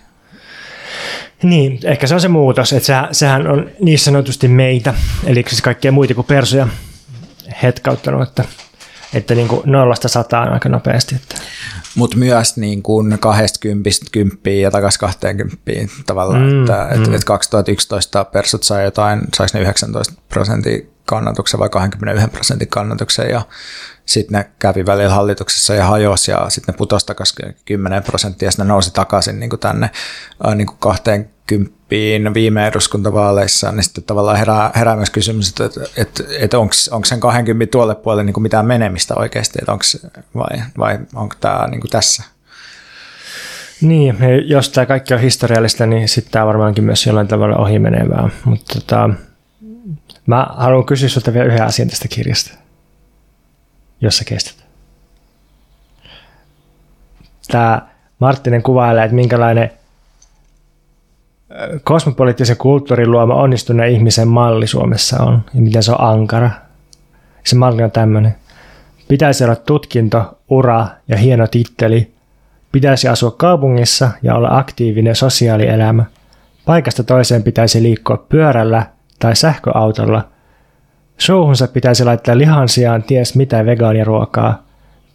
Niin, 1.42 1.78
ehkä 1.84 2.06
se 2.06 2.14
on 2.14 2.20
se 2.20 2.28
muutos, 2.28 2.72
että 2.72 2.86
sehän, 2.86 3.08
sehän 3.12 3.46
on 3.46 3.70
niin 3.80 3.98
sanotusti 3.98 4.48
meitä, 4.48 4.94
eli 5.24 5.44
siis 5.48 5.62
kaikkia 5.62 5.92
muita 5.92 6.14
kuin 6.14 6.26
persoja 6.26 6.68
hetkauttanut, 7.62 8.28
että, 8.28 8.44
että 9.14 9.34
niin 9.34 9.48
kuin 9.48 9.62
nollasta 9.64 10.08
sataan 10.08 10.52
aika 10.52 10.68
nopeasti. 10.68 11.14
Että. 11.14 11.34
Mutta 11.94 12.16
myös 12.16 12.56
niin 12.56 12.82
kuin 12.82 13.18
20 13.18 13.90
kymppiin 14.12 14.62
ja 14.62 14.70
takaisin 14.70 15.00
20 15.00 15.60
tavallaan, 16.06 16.42
mm, 16.42 16.60
että 16.60 16.88
mm. 16.96 17.02
Et, 17.02 17.14
et 17.14 17.24
2011 17.24 18.24
persut 18.24 18.62
sai 18.62 18.84
jotain, 18.84 19.20
saisi 19.36 19.54
ne 19.54 19.62
19 19.62 20.14
prosentin 20.28 20.92
kannatuksen 21.06 21.60
vai 21.60 21.68
21 21.68 22.30
prosentin 22.30 22.68
kannatuksen 22.68 23.30
ja 23.30 23.42
sitten 24.06 24.38
ne 24.38 24.50
kävi 24.58 24.86
välillä 24.86 25.14
hallituksessa 25.14 25.74
ja 25.74 25.86
hajosi 25.86 26.30
ja 26.30 26.50
sitten 26.50 26.72
ne 26.72 26.76
putosi 26.76 27.06
takaisin 27.06 27.56
10 27.64 28.02
prosenttia 28.02 28.46
ja 28.46 28.50
sitten 28.50 28.66
ne 28.66 28.72
nousi 28.72 28.90
takaisin 28.90 29.40
niin 29.40 29.50
kuin 29.50 29.60
tänne 29.60 29.90
niin 30.54 30.66
kuin 30.66 30.78
20 30.78 31.32
viime 32.34 32.66
eduskuntavaaleissa, 32.66 33.72
niin 33.72 33.82
sitten 33.82 34.04
tavallaan 34.04 34.36
herää, 34.36 34.70
herää 34.76 34.96
myös 34.96 35.10
kysymys, 35.10 35.48
että, 35.48 35.64
että, 35.64 35.80
että, 35.96 36.22
että 36.38 36.58
onko 36.58 37.04
sen 37.04 37.20
20 37.20 37.72
tuolle 37.72 37.94
puolelle 37.94 38.24
niin 38.24 38.34
kuin 38.34 38.42
mitään 38.42 38.66
menemistä 38.66 39.14
oikeasti, 39.14 39.58
että 39.62 39.72
onko, 39.72 39.84
vai, 40.36 40.62
vai 40.78 40.98
onko 41.14 41.34
tämä 41.40 41.66
niin 41.66 41.80
kuin 41.80 41.90
tässä? 41.90 42.22
Niin, 43.80 44.16
jos 44.46 44.68
tämä 44.68 44.86
kaikki 44.86 45.14
on 45.14 45.20
historiallista, 45.20 45.86
niin 45.86 46.08
sitten 46.08 46.32
tämä 46.32 46.46
varmaankin 46.46 46.84
myös 46.84 47.06
jollain 47.06 47.28
tavalla 47.28 47.56
ohimenevää. 47.56 48.28
Mutta 48.44 48.74
tota, 48.74 49.10
mä 50.26 50.46
haluan 50.56 50.86
kysyä 50.86 51.08
sinulta 51.08 51.32
vielä 51.32 51.46
yhden 51.46 51.64
asian 51.64 51.88
tästä 51.88 52.08
kirjasta, 52.08 52.50
jos 54.00 54.18
sä 54.18 54.24
kestät. 54.24 54.64
Tämä 57.48 57.82
Marttinen 58.18 58.62
kuvailee, 58.62 59.04
että 59.04 59.14
minkälainen 59.14 59.70
kosmopoliittisen 61.84 62.56
kulttuurin 62.56 63.10
luoma 63.10 63.34
onnistuneen 63.34 63.92
ihmisen 63.92 64.28
malli 64.28 64.66
Suomessa 64.66 65.22
on 65.22 65.42
ja 65.54 65.60
miten 65.60 65.82
se 65.82 65.92
on 65.92 66.00
ankara. 66.00 66.50
Se 67.44 67.56
malli 67.56 67.82
on 67.82 67.90
tämmöinen. 67.90 68.34
Pitäisi 69.08 69.44
olla 69.44 69.56
tutkinto, 69.56 70.38
ura 70.48 70.86
ja 71.08 71.16
hieno 71.16 71.46
titteli. 71.46 72.12
Pitäisi 72.72 73.08
asua 73.08 73.30
kaupungissa 73.30 74.10
ja 74.22 74.34
olla 74.34 74.58
aktiivinen 74.58 75.16
sosiaalielämä. 75.16 76.04
Paikasta 76.66 77.04
toiseen 77.04 77.42
pitäisi 77.42 77.82
liikkua 77.82 78.26
pyörällä 78.28 78.86
tai 79.18 79.36
sähköautolla. 79.36 80.28
Suuhunsa 81.18 81.68
pitäisi 81.68 82.04
laittaa 82.04 82.38
lihan 82.38 82.68
sijaan 82.68 83.02
ties 83.02 83.36
mitä 83.36 83.66
vegaaniruokaa. 83.66 84.62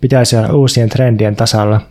Pitäisi 0.02 0.38
olla 0.38 0.54
uusien 0.54 0.90
trendien 0.90 1.36
tasalla. 1.36 1.82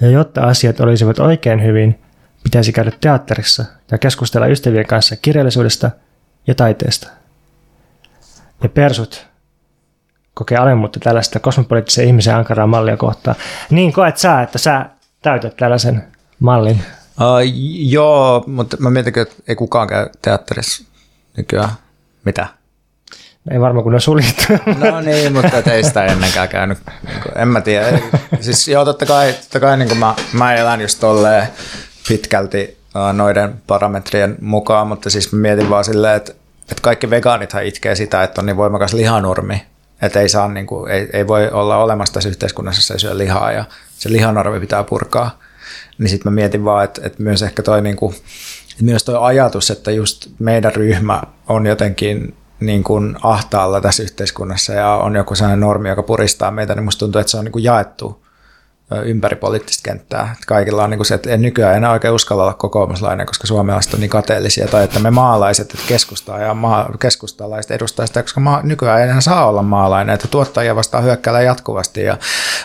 Ja 0.00 0.10
jotta 0.10 0.42
asiat 0.42 0.80
olisivat 0.80 1.18
oikein 1.18 1.62
hyvin– 1.62 1.98
pitäisi 2.44 2.72
käydä 2.72 2.92
teatterissa 3.00 3.64
ja 3.90 3.98
keskustella 3.98 4.46
ystävien 4.46 4.86
kanssa 4.86 5.16
kirjallisuudesta 5.16 5.90
ja 6.46 6.54
taiteesta. 6.54 7.08
Ja 8.62 8.68
persut 8.68 9.26
kokee 10.34 10.58
alemmuutta 10.58 11.00
tällaista 11.00 11.40
kosmopoliittisen 11.40 12.06
ihmisen 12.06 12.34
ankaraa 12.34 12.66
mallia 12.66 12.96
kohtaan. 12.96 13.36
Niin 13.70 13.92
koet 13.92 14.16
sä, 14.16 14.42
että 14.42 14.58
sä 14.58 14.86
täytät 15.22 15.56
tällaisen 15.56 16.04
mallin? 16.40 16.80
Uh, 17.20 17.40
joo, 17.78 18.44
mutta 18.46 18.76
mä 18.80 18.90
mietin, 18.90 19.18
että 19.18 19.34
ei 19.48 19.56
kukaan 19.56 19.88
käy 19.88 20.06
teatterissa 20.22 20.84
nykyään. 21.36 21.70
Mitä? 22.24 22.46
Ei 23.50 23.60
varmaan 23.60 23.84
kun 23.84 23.94
on 23.94 24.00
suljettu. 24.00 24.42
No 24.78 25.00
niin, 25.00 25.32
mutta 25.32 25.72
ei 25.72 25.84
sitä 25.84 26.04
ennenkään 26.04 26.48
käynyt. 26.48 26.78
Niin 27.02 27.22
en 27.36 27.48
mä 27.48 27.60
tiedä. 27.60 27.98
Siis 28.40 28.68
joo, 28.68 28.84
totta 28.84 29.06
kai, 29.06 29.32
totta 29.32 29.60
kai 29.60 29.76
niin 29.76 29.98
mä, 29.98 30.14
mä 30.32 30.54
elän 30.54 30.80
just 30.80 31.00
tolleen 31.00 31.48
pitkälti 32.08 32.78
noiden 33.12 33.62
parametrien 33.66 34.36
mukaan, 34.40 34.86
mutta 34.86 35.10
siis 35.10 35.32
mä 35.32 35.38
mietin 35.38 35.70
vaan 35.70 35.84
silleen, 35.84 36.16
että, 36.16 36.32
että 36.62 36.82
kaikki 36.82 37.10
vegaanithan 37.10 37.64
itkee 37.64 37.94
sitä, 37.94 38.22
että 38.22 38.40
on 38.40 38.46
niin 38.46 38.56
voimakas 38.56 38.92
lihanurmi, 38.92 39.62
että 40.02 40.20
ei, 40.20 40.28
saa, 40.28 40.48
niin 40.48 40.66
kuin, 40.66 40.90
ei, 40.90 41.08
ei 41.12 41.26
voi 41.26 41.50
olla 41.50 41.76
olemassa 41.76 42.14
tässä 42.14 42.28
yhteiskunnassa, 42.28 42.78
jos 42.78 42.90
ei 42.90 42.98
syö 42.98 43.18
lihaa 43.18 43.52
ja 43.52 43.64
se 43.98 44.12
lihanarvi 44.12 44.60
pitää 44.60 44.84
purkaa. 44.84 45.38
Niin 45.98 46.08
sitten 46.08 46.32
mä 46.32 46.34
mietin 46.34 46.64
vaan, 46.64 46.84
että, 46.84 47.00
että 47.04 47.22
myös 47.22 47.42
ehkä 47.42 47.62
toi, 47.62 47.82
niin 47.82 47.96
kuin, 47.96 48.14
myös 48.82 49.04
toi 49.04 49.16
ajatus, 49.20 49.70
että 49.70 49.90
just 49.90 50.26
meidän 50.38 50.74
ryhmä 50.74 51.22
on 51.48 51.66
jotenkin 51.66 52.34
niin 52.60 52.84
kuin 52.84 53.16
ahtaalla 53.22 53.80
tässä 53.80 54.02
yhteiskunnassa 54.02 54.72
ja 54.72 54.94
on 54.94 55.14
joku 55.14 55.34
sellainen 55.34 55.60
normi, 55.60 55.88
joka 55.88 56.02
puristaa 56.02 56.50
meitä, 56.50 56.74
niin 56.74 56.84
musta 56.84 56.98
tuntuu, 56.98 57.20
että 57.20 57.30
se 57.30 57.36
on 57.36 57.44
niin 57.44 57.52
kuin 57.52 57.64
jaettu 57.64 58.23
ympäri 59.04 59.36
poliittista 59.36 59.90
kenttää. 59.90 60.30
Että 60.32 60.46
kaikilla 60.46 60.84
on 60.84 60.90
niin 60.90 60.98
kuin 60.98 61.06
se, 61.06 61.14
että 61.14 61.30
en 61.30 61.42
nykyään 61.42 61.76
enää 61.76 61.90
oikein 61.90 62.14
uskalla 62.14 62.42
olla 62.42 62.54
kokoomuslainen, 62.54 63.26
koska 63.26 63.46
suomalaiset 63.46 63.94
on 63.94 64.00
niin 64.00 64.10
kateellisia, 64.10 64.68
tai 64.68 64.84
että 64.84 64.98
me 64.98 65.10
maalaiset, 65.10 65.70
että 65.70 65.86
keskustaa 65.88 66.38
ja 66.38 66.54
maa, 66.54 66.90
keskustalaiset 67.00 67.70
edustaa 67.70 68.06
sitä, 68.06 68.22
koska 68.22 68.40
maa, 68.40 68.62
nykyään 68.62 69.00
ei 69.00 69.08
enää 69.08 69.20
saa 69.20 69.48
olla 69.48 69.62
maalainen, 69.62 70.14
että 70.14 70.28
tuottajia 70.28 70.76
vastaan 70.76 71.04
hyökkäällä 71.04 71.40
jatkuvasti, 71.40 72.02
ja 72.02 72.18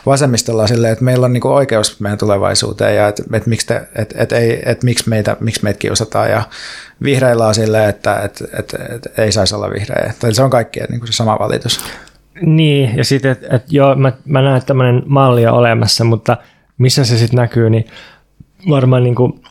vasemmistolla 0.06 0.62
on 0.62 0.68
silleen, 0.68 0.94
että 0.94 1.06
meillä 1.06 1.26
on 1.26 1.34
niin 1.34 1.42
kuin 1.42 1.54
oikeus 1.54 2.00
meidän 2.00 2.18
tulevaisuuteen, 2.18 2.96
ja 2.96 3.08
että, 3.08 3.24
että, 3.34 3.50
miksi, 3.50 3.68
te, 3.68 3.82
että, 3.96 4.16
että, 4.18 4.38
ei, 4.38 4.62
että 4.66 4.86
miksi, 4.86 5.10
meitä, 5.10 5.38
miksi 5.40 5.64
meitä 5.64 5.80
kiusataan, 5.80 6.30
ja 6.30 6.44
vihreillä 7.04 7.48
on 7.48 7.56
silleen, 7.56 7.90
että, 7.90 8.20
että, 8.20 8.46
että, 8.60 8.78
että 8.90 9.22
ei 9.22 9.32
saisi 9.32 9.56
olla 9.56 9.70
vihreä. 9.70 10.10
Että 10.10 10.32
se 10.32 10.44
on 10.44 10.50
kaikkien 10.50 10.88
niin 10.90 11.00
kuin 11.00 11.08
se 11.08 11.14
sama 11.14 11.40
valitus. 11.40 11.80
Niin, 12.42 12.98
ja 12.98 13.06
sitten, 13.06 13.32
että 13.32 13.56
et, 13.56 13.64
joo, 13.70 13.96
mä, 13.96 14.12
mä 14.26 14.42
näen, 14.42 14.62
tämmöinen 14.66 15.04
malli 15.06 15.48
on 15.48 15.54
olemassa, 15.54 16.04
mutta 16.04 16.38
missä 16.78 17.06
se 17.06 17.18
sitten 17.18 17.38
näkyy, 17.38 17.70
niin 17.70 17.86
varmaan 18.70 19.04
niin 19.04 19.16
kuin 19.16 19.42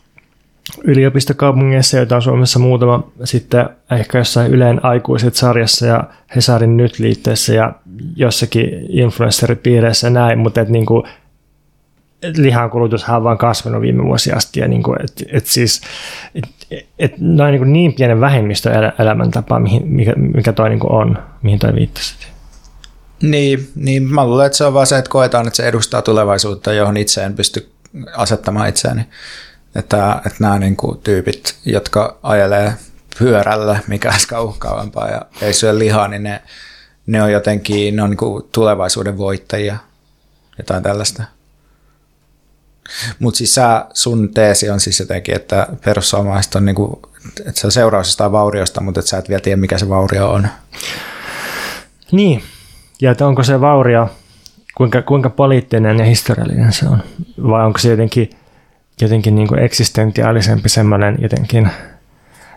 yliopistokaupungeissa, 0.83 1.97
joita 1.97 2.15
on 2.15 2.21
Suomessa 2.21 2.59
muutama, 2.59 3.11
sitten 3.23 3.69
ehkä 3.91 4.17
jossain 4.17 4.51
Yleen 4.51 4.85
aikuiset 4.85 5.35
sarjassa 5.35 5.85
ja 5.85 6.03
Hesarin 6.35 6.77
nyt 6.77 6.99
liitteessä 6.99 7.53
ja 7.53 7.73
jossakin 8.15 8.69
influenceripiireissä 8.89 10.07
ja 10.07 10.11
näin, 10.11 10.39
mutta 10.39 10.61
että 10.61 10.71
niin 10.71 10.85
kuin, 10.85 11.03
et 12.21 12.37
lihan 12.37 12.69
kulutushan 12.69 13.17
on 13.17 13.23
vaan 13.23 13.37
kasvanut 13.37 13.81
viime 13.81 14.03
vuosia 14.03 14.35
asti 14.35 14.59
ja 14.59 14.67
niin 14.67 14.83
kuin, 14.83 14.97
et, 15.03 15.23
et 15.31 15.45
siis 15.45 15.81
et, 16.35 16.45
et 16.99 17.13
noin 17.19 17.53
niin, 17.53 17.73
niin 17.73 17.93
pienen 17.93 18.21
vähemmistö 18.21 18.91
elämäntapa, 18.99 19.59
mikä, 19.83 20.13
mikä 20.15 20.53
toi 20.53 20.69
niin 20.69 20.79
kuin 20.79 20.91
on, 20.91 21.17
mihin 21.41 21.59
toi 21.59 21.75
viittasit. 21.75 22.38
Niin, 23.21 23.71
niin, 23.75 24.03
mä 24.03 24.25
luulen, 24.25 24.45
että 24.45 24.57
se 24.57 24.63
on 24.63 24.73
vaan 24.73 24.87
se, 24.87 24.97
että 24.97 25.09
koetaan, 25.09 25.47
että 25.47 25.57
se 25.57 25.67
edustaa 25.67 26.01
tulevaisuutta, 26.01 26.73
johon 26.73 26.97
itse 26.97 27.23
en 27.23 27.35
pysty 27.35 27.71
asettamaan 28.15 28.69
itseäni. 28.69 29.01
Että, 29.75 30.21
että 30.25 30.37
nämä 30.39 30.59
niin 30.59 30.75
kuin, 30.75 30.99
tyypit, 30.99 31.55
jotka 31.65 32.19
ajelee 32.23 32.73
pyörällä, 33.19 33.79
mikä 33.87 34.13
on 34.31 34.43
uhkaavampaa 34.43 35.09
ja 35.09 35.21
ei 35.41 35.53
syö 35.53 35.79
lihaa, 35.79 36.07
niin 36.07 36.23
ne, 36.23 36.41
ne 37.07 37.23
on 37.23 37.31
jotenkin 37.31 37.95
ne 37.95 38.03
on 38.03 38.09
niin 38.09 38.49
tulevaisuuden 38.51 39.17
voittajia, 39.17 39.77
jotain 40.57 40.83
tällaista. 40.83 41.23
Mutta 43.19 43.37
siis 43.37 43.55
sä, 43.55 43.85
sun 43.93 44.33
teesi 44.33 44.69
on 44.69 44.79
siis 44.79 44.99
jotenkin, 44.99 45.35
että 45.35 45.67
perussuomalaiset 45.85 46.55
on, 46.55 46.65
niinku, 46.65 47.01
että 47.39 47.61
se 47.61 47.67
on 47.67 47.71
seuraus 47.71 48.19
vauriosta, 48.19 48.81
mutta 48.81 48.99
että 48.99 49.09
sä 49.09 49.17
et 49.17 49.29
vielä 49.29 49.41
tiedä, 49.41 49.57
mikä 49.57 49.77
se 49.77 49.89
vaurio 49.89 50.29
on. 50.29 50.47
Niin, 52.11 52.43
ja 53.01 53.11
että 53.11 53.27
onko 53.27 53.43
se 53.43 53.61
vaurio, 53.61 54.09
kuinka, 54.77 55.01
kuinka 55.01 55.29
poliittinen 55.29 55.99
ja 55.99 56.05
historiallinen 56.05 56.73
se 56.73 56.87
on, 56.87 57.03
vai 57.49 57.65
onko 57.65 57.79
se 57.79 57.89
jotenkin, 57.89 58.29
jotenkin 59.01 59.35
niin 59.35 59.47
kuin 59.47 59.59
eksistentiaalisempi 59.59 60.69
semmoinen 60.69 61.17
jotenkin 61.21 61.69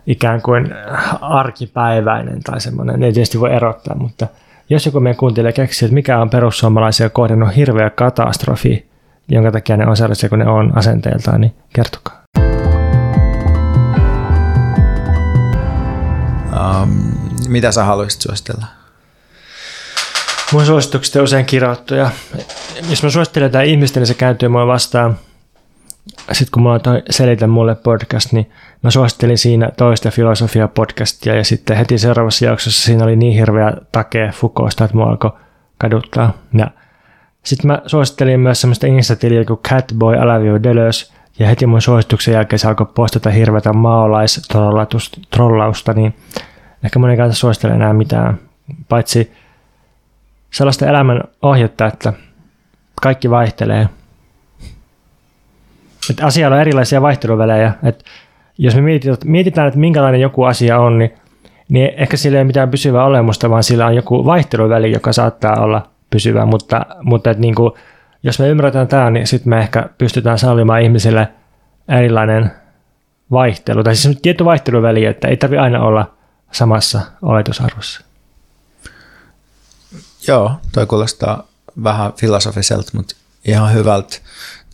ikään 0.07 0.43
kuin 0.43 0.75
arkipäiväinen 1.21 2.43
tai 2.43 2.61
semmoinen, 2.61 3.03
ei 3.03 3.13
tietysti 3.13 3.41
voi 3.41 3.53
erottaa, 3.53 3.97
mutta 3.97 4.27
jos 4.71 4.87
joku 4.87 5.01
meidän 5.01 5.17
kuuntelija 5.17 5.53
keksii, 5.53 5.87
että 5.87 5.95
mikä 5.95 6.19
on 6.19 6.31
perussuomalaisia 6.31 7.11
kohdannut 7.11 7.57
hirveä 7.57 7.91
katastrofi, 7.91 8.91
jonka 9.29 9.53
takia 9.53 9.77
ne 9.77 9.87
on 9.87 9.97
sellaisia 9.97 10.29
kuin 10.29 10.39
ne 10.39 10.47
on 10.49 10.77
asenteeltaan, 10.77 11.41
niin 11.41 11.55
kertokaa. 11.73 12.23
Um, 16.83 17.13
mitä 17.49 17.73
sä 17.73 17.85
haluaisit 17.85 18.21
suositella? 18.21 18.82
Mun 20.53 20.67
suositukset 20.67 21.17
on 21.17 21.23
usein 21.23 21.45
kirjoittuja. 21.45 22.11
Jos 22.91 23.03
mä 23.03 23.11
suosittelen 23.11 23.47
jotain 23.47 23.69
ihmistä, 23.69 24.01
niin 24.01 24.07
se 24.07 24.15
kääntyy 24.15 24.49
mua 24.49 24.67
vastaan. 24.67 25.17
Sitten 26.33 26.53
kun 26.53 26.63
mulla 26.63 26.75
on 26.75 26.81
toi 26.81 27.03
Selitä 27.11 27.47
mulle 27.47 27.75
podcast, 27.75 28.33
niin 28.33 28.51
mä 28.83 28.91
suosittelin 28.91 29.39
siinä 29.39 29.71
toista 29.77 30.09
filosofia-podcastia 30.09 31.37
ja 31.37 31.45
sitten 31.45 31.77
heti 31.77 31.99
seuraavassa 31.99 32.45
jaksossa 32.45 32.83
siinä 32.83 33.05
oli 33.05 33.17
niin 33.17 33.33
hirveä 33.33 33.73
takee 33.93 34.31
Foucaultsta, 34.31 34.85
että 34.85 34.97
mua 34.97 35.07
alkoi 35.07 35.31
kaduttaa. 35.79 36.33
Ja 36.55 36.71
sitten 37.45 37.67
mä 37.67 37.83
suosittelin 37.87 38.41
myös 38.41 38.61
semmoista 38.61 38.87
Insta-tiliä 38.87 39.45
kuin 39.45 39.61
Catboy 39.69 40.17
Alavio 40.17 40.63
Delös, 40.63 41.13
ja 41.39 41.47
heti 41.47 41.67
mun 41.67 41.83
suosituksen 41.83 42.35
jälkeen 42.35 42.59
se 42.59 42.69
alkoi 42.69 42.87
postata 42.95 43.31
hirveätä 43.31 43.73
maalaistrollausta, 43.73 45.93
niin 45.93 46.15
ehkä 46.85 46.99
mun 46.99 47.11
ei 47.11 47.17
kannata 47.17 47.37
suositella 47.37 47.77
enää 47.77 47.93
mitään, 47.93 48.39
paitsi 48.89 49.33
sellaista 50.53 50.87
elämän 50.87 51.21
ohjetta, 51.43 51.87
että 51.87 52.13
kaikki 53.03 53.31
vaihtelee. 53.31 53.89
Et 56.11 56.21
asialla 56.23 56.57
on 56.57 56.63
erilaisia 56.63 57.03
vaihteluvälejä. 57.03 57.73
Et 57.83 58.05
jos 58.59 58.75
me 58.75 58.83
mietitään, 59.25 59.69
että 59.69 59.79
minkälainen 59.79 60.21
joku 60.21 60.45
asia 60.45 60.79
on, 60.79 60.99
niin, 60.99 61.15
niin 61.69 61.91
ehkä 61.97 62.17
sillä 62.17 62.37
ei 62.37 62.41
ole 62.41 62.47
mitään 62.47 62.71
pysyvää 62.71 63.05
olemusta, 63.05 63.51
vaan 63.51 63.63
sillä 63.63 63.87
on 63.87 63.97
joku 63.97 64.25
vaihteluväli, 64.25 64.93
joka 64.93 65.13
saattaa 65.13 65.61
olla 65.61 65.91
pysyvä, 66.11 66.47
mutta, 66.47 66.87
mutta 67.03 67.31
et 67.31 67.39
niin 67.39 67.55
kuin, 67.55 67.73
jos 68.23 68.39
me 68.39 68.49
ymmärretään 68.49 68.89
tämä, 68.89 69.11
niin 69.11 69.27
sitten 69.27 69.51
me 69.51 69.59
ehkä 69.59 69.89
pystytään 69.99 70.39
sallimaan 70.39 70.83
ihmisille 70.83 71.29
erilainen 71.89 72.51
vaihtelu, 73.31 73.85
tai 73.85 73.97
siis 73.97 74.19
tietty 74.23 74.45
vaihteluväli, 74.45 75.05
että 75.05 75.29
ei 75.29 75.37
tarvitse 75.37 75.61
aina 75.61 75.83
olla 75.83 76.11
samassa 76.51 77.01
oletusarvossa. 77.23 78.12
Joo, 80.29 80.53
toi 80.73 80.87
kuulostaa 80.87 81.49
vähän 81.85 82.13
filosofiselta, 82.13 82.91
mutta 82.95 83.15
ihan 83.45 83.75
hyvältä. 83.75 84.17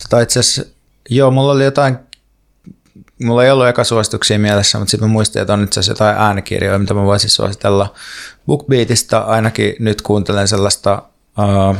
Tota 0.01 0.21
itse 0.21 0.39
asiassa, 0.39 0.71
joo, 1.09 1.31
mulla 1.31 1.51
oli 1.51 1.63
jotain, 1.63 1.97
mulla 3.23 3.43
ei 3.45 3.51
ollut 3.51 3.67
eka 3.67 3.83
suosituksia 3.83 4.39
mielessä, 4.39 4.79
mutta 4.79 4.91
sitten 4.91 5.09
mä 5.09 5.13
muistin, 5.13 5.41
että 5.41 5.53
on 5.53 5.63
itse 5.63 5.79
asiassa 5.79 5.91
jotain 5.91 6.17
äänikirjoja, 6.17 6.79
mitä 6.79 6.93
mä 6.93 7.03
voisin 7.03 7.29
suositella. 7.29 7.93
BookBeatista 8.47 9.17
ainakin 9.19 9.75
nyt 9.79 10.01
kuuntelen 10.01 10.47
sellaista 10.47 11.03
uh, 11.37 11.75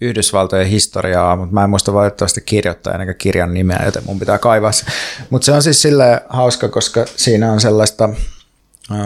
Yhdysvaltojen 0.00 0.66
historiaa, 0.66 1.36
mutta 1.36 1.54
mä 1.54 1.64
en 1.64 1.70
muista 1.70 1.92
valitettavasti 1.92 2.40
kirjoittaa 2.40 2.92
ennen 2.92 3.14
kirjan 3.18 3.54
nimeä, 3.54 3.82
joten 3.84 4.02
mun 4.06 4.18
pitää 4.18 4.38
kaivaa 4.38 4.72
se. 4.72 4.86
Mutta 5.30 5.46
se 5.46 5.52
on 5.52 5.62
siis 5.62 5.82
sille 5.82 6.24
hauska, 6.28 6.68
koska 6.68 7.04
siinä 7.16 7.52
on 7.52 7.60
sellaista, 7.60 8.08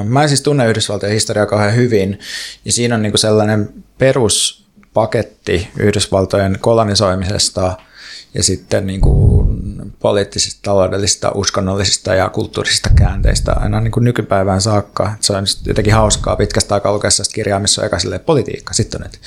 mä 0.04 0.22
en 0.22 0.28
siis 0.28 0.42
tunne 0.42 0.68
Yhdysvaltojen 0.68 1.14
historiaa 1.14 1.46
kauhean 1.46 1.74
hyvin, 1.74 2.18
ja 2.64 2.72
siinä 2.72 2.94
on 2.94 3.02
niinku 3.02 3.18
sellainen 3.18 3.72
peruspaketti 3.98 5.68
Yhdysvaltojen 5.76 6.58
kolonisoimisesta– 6.60 7.76
ja 8.34 8.42
sitten 8.42 8.86
niin 8.86 9.00
kuin 9.00 9.60
poliittisista, 10.00 10.60
taloudellisista, 10.62 11.32
uskonnollisista 11.34 12.14
ja 12.14 12.28
kulttuurisista 12.28 12.90
käänteistä 12.96 13.52
aina 13.52 13.80
niin 13.80 13.92
kuin 13.92 14.04
nykypäivään 14.04 14.60
saakka. 14.60 15.12
Se 15.20 15.32
on 15.32 15.44
jotenkin 15.66 15.94
hauskaa 15.94 16.36
pitkästä 16.36 16.74
aikaa 16.74 16.92
lukea 16.92 17.10
kirjaa, 17.34 17.60
missä 17.60 17.80
on 17.80 17.86
eka 17.86 17.96
politiikka. 18.26 18.74
Sitten 18.74 19.00
on, 19.00 19.06
että 19.06 19.18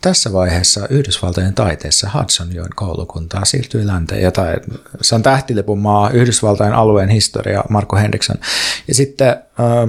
tässä 0.00 0.32
vaiheessa 0.32 0.88
Yhdysvaltojen 0.90 1.54
taiteessa 1.54 2.10
Hudsonjoen 2.14 2.70
koulukuntaa 2.76 3.44
siirtyi 3.44 3.86
länteen. 3.86 4.22
Jotain. 4.22 4.60
Se 5.00 5.14
on 5.14 5.22
tähtilipun 5.22 5.78
maa, 5.78 6.10
Yhdysvaltain 6.10 6.72
alueen 6.72 7.08
historia, 7.08 7.64
Marko 7.68 7.96
Henriksson. 7.96 8.36
Ja 8.88 8.94
sitten 8.94 9.36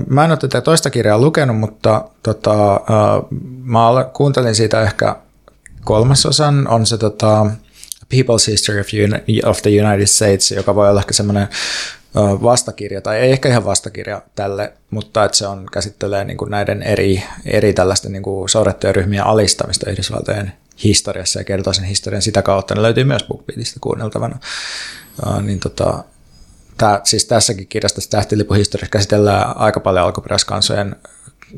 mä 0.09 0.25
en 0.25 0.31
ole 0.31 0.37
tätä 0.37 0.61
toista 0.61 0.89
kirjaa 0.89 1.19
lukenut, 1.19 1.59
mutta 1.59 2.09
tota, 2.23 2.81
mä 3.63 3.79
kuuntelin 4.13 4.55
siitä 4.55 4.81
ehkä 4.81 5.15
kolmasosan. 5.83 6.67
On 6.67 6.85
se 6.85 6.97
tota, 6.97 7.45
People's 8.14 8.52
History 8.52 8.80
of, 8.80 8.88
of 9.45 9.61
the 9.61 9.69
United 9.69 10.07
States, 10.07 10.52
joka 10.52 10.76
voi 10.76 10.90
olla 10.90 10.99
ehkä 10.99 11.14
semmoinen 11.14 11.48
vastakirja, 12.44 13.02
tai 13.02 13.19
ei 13.19 13.32
ehkä 13.32 13.49
ihan 13.49 13.65
vastakirja 13.65 14.22
tälle, 14.36 14.73
mutta 14.90 15.23
että 15.23 15.38
se 15.38 15.48
on, 15.48 15.65
käsittelee 15.72 16.23
niin 16.23 16.38
kuin 16.38 16.52
näiden 16.52 16.84
eri, 16.84 17.23
eri 17.45 17.73
tällaisten 17.73 18.11
niin 18.11 18.23
kuin 18.23 18.49
ryhmien 18.91 19.23
alistamista 19.23 19.90
Yhdysvaltojen 19.90 20.53
historiassa 20.84 21.40
ja 21.40 21.44
kertoo 21.44 21.73
sen 21.73 21.84
historian 21.84 22.22
sitä 22.22 22.41
kautta. 22.41 22.76
Ne 22.76 22.82
löytyy 22.82 23.03
myös 23.03 23.23
BookBeatista 23.23 23.80
kuunneltavana. 23.82 24.40
Uh, 25.27 25.41
niin 25.41 25.60
tota, 25.60 26.03
tää, 26.77 27.02
siis 27.03 27.26
tässäkin 27.26 27.68
kirjassa 27.68 28.10
tähtilipuhistoriassa 28.10 28.91
käsitellään 28.91 29.57
aika 29.57 29.80
paljon 29.80 30.06
alkuperäiskansojen 30.06 30.95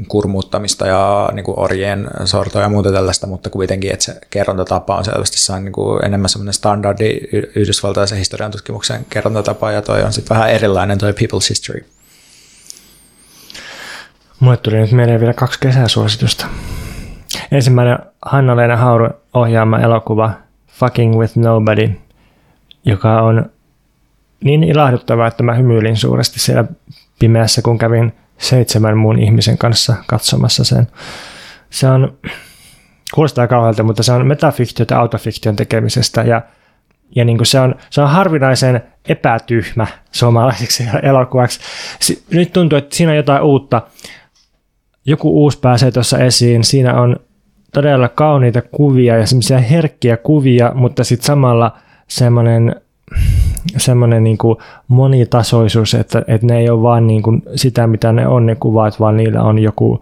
kurmuuttamista 0.07 0.88
ja 0.88 1.30
niin 1.34 1.44
kuin 1.44 1.60
orjien 1.60 2.07
sortoja 2.26 2.65
ja 2.65 2.69
muuta 2.69 2.91
tällaista, 2.91 3.28
mutta 3.28 3.49
kuitenkin, 3.49 3.91
että 3.91 4.06
se 4.06 4.19
kerrontatapa 4.30 4.95
on 4.95 5.06
selvästi 5.06 5.40
sain 5.40 5.65
niin 5.65 5.74
kuin 5.74 6.06
enemmän 6.06 6.30
semmoinen 6.30 6.53
standardi 6.53 7.19
yhdysvaltaisen 7.56 8.18
historian 8.18 8.52
tutkimuksen 8.52 9.06
kerrontatapa 9.10 9.72
ja 9.72 9.82
toi 9.82 10.03
on 10.03 10.14
sitten 10.14 10.36
vähän 10.36 10.49
erilainen 10.49 10.98
toi 10.98 11.11
People's 11.11 11.49
History. 11.49 11.86
Mulle 14.40 14.57
tuli 14.57 14.78
nyt 14.78 14.91
mieleen 14.91 15.19
vielä 15.19 15.34
kaksi 15.34 15.60
kesäsuositusta. 15.60 16.48
Ensimmäinen 17.52 17.99
Hanna-Leena 18.26 18.78
Hauru 18.78 19.10
ohjaama 19.34 19.80
elokuva 19.80 20.32
Fucking 20.68 21.15
with 21.15 21.38
Nobody, 21.38 21.91
joka 22.86 23.22
on 23.22 23.45
niin 24.44 24.64
ilahduttava, 24.64 25.28
että 25.28 25.44
mä 25.44 25.53
hymyilin 25.53 25.98
suuresti 25.98 26.40
siellä 26.40 26.65
pimeässä, 27.19 27.61
kun 27.61 27.78
kävin 27.78 28.14
seitsemän 28.38 28.97
muun 28.97 29.19
ihmisen 29.19 29.57
kanssa 29.57 29.95
katsomassa 30.07 30.64
sen. 30.64 30.88
Se 31.69 31.89
on, 31.89 32.18
kuulostaa 33.14 33.47
kauhealta, 33.47 33.84
mutta 33.84 34.03
se 34.03 34.11
on 34.11 34.27
metafiktiota 34.27 34.99
autofiktion 34.99 35.55
tekemisestä 35.55 36.22
ja, 36.22 36.41
ja 37.15 37.26
niin 37.26 37.38
kuin 37.38 37.47
se, 37.47 37.59
on, 37.59 37.76
se 37.89 38.01
on 38.01 38.09
harvinaisen 38.09 38.81
epätyhmä 39.09 39.88
suomalaiseksi 40.11 40.84
elokuvaksi. 41.03 41.59
Nyt 42.31 42.53
tuntuu, 42.53 42.77
että 42.77 42.95
siinä 42.95 43.11
on 43.11 43.18
jotain 43.18 43.43
uutta. 43.43 43.81
Joku 45.05 45.43
uusi 45.43 45.59
pääsee 45.59 45.91
tuossa 45.91 46.18
esiin. 46.18 46.64
Siinä 46.64 47.01
on 47.01 47.15
todella 47.73 48.09
kauniita 48.09 48.61
kuvia 48.61 49.18
ja 49.18 49.27
semmoisia 49.27 49.59
herkkiä 49.59 50.18
kuvia, 50.18 50.72
mutta 50.76 51.03
sitten 51.03 51.26
samalla 51.26 51.77
semmoinen 52.07 52.76
semmoinen 53.77 54.23
niin 54.23 54.38
kuin 54.38 54.57
monitasoisuus, 54.88 55.93
että, 55.93 56.23
että 56.27 56.47
ne 56.47 56.57
ei 56.57 56.69
ole 56.69 56.81
vaan 56.81 57.07
niin 57.07 57.23
kuin 57.23 57.41
sitä, 57.55 57.88
mitä 57.88 58.11
ne 58.11 58.27
on 58.27 58.45
ne 58.45 58.55
kuvat, 58.55 58.99
vaan 58.99 59.17
niillä 59.17 59.43
on 59.43 59.59
joku, 59.59 60.01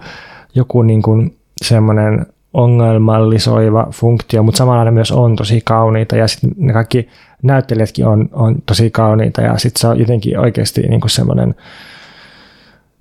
joku 0.55 0.81
niin 0.81 1.01
kuin 1.01 1.35
semmoinen 1.61 2.25
ongelmallisoiva 2.53 3.87
funktio, 3.91 4.43
mutta 4.43 4.57
samalla 4.57 4.83
ne 4.83 4.91
myös 4.91 5.11
on 5.11 5.35
tosi 5.35 5.61
kauniita 5.65 6.15
ja 6.15 6.27
sitten 6.27 6.51
ne 6.57 6.73
kaikki 6.73 7.09
näyttelijätkin 7.43 8.07
on, 8.07 8.29
on 8.33 8.55
tosi 8.65 8.91
kauniita 8.91 9.41
ja 9.41 9.57
sitten 9.57 9.81
se 9.81 9.87
on 9.87 9.99
jotenkin 9.99 10.39
oikeasti 10.39 10.81
niin 10.81 11.01
kuin 11.01 11.11
semmoinen 11.11 11.55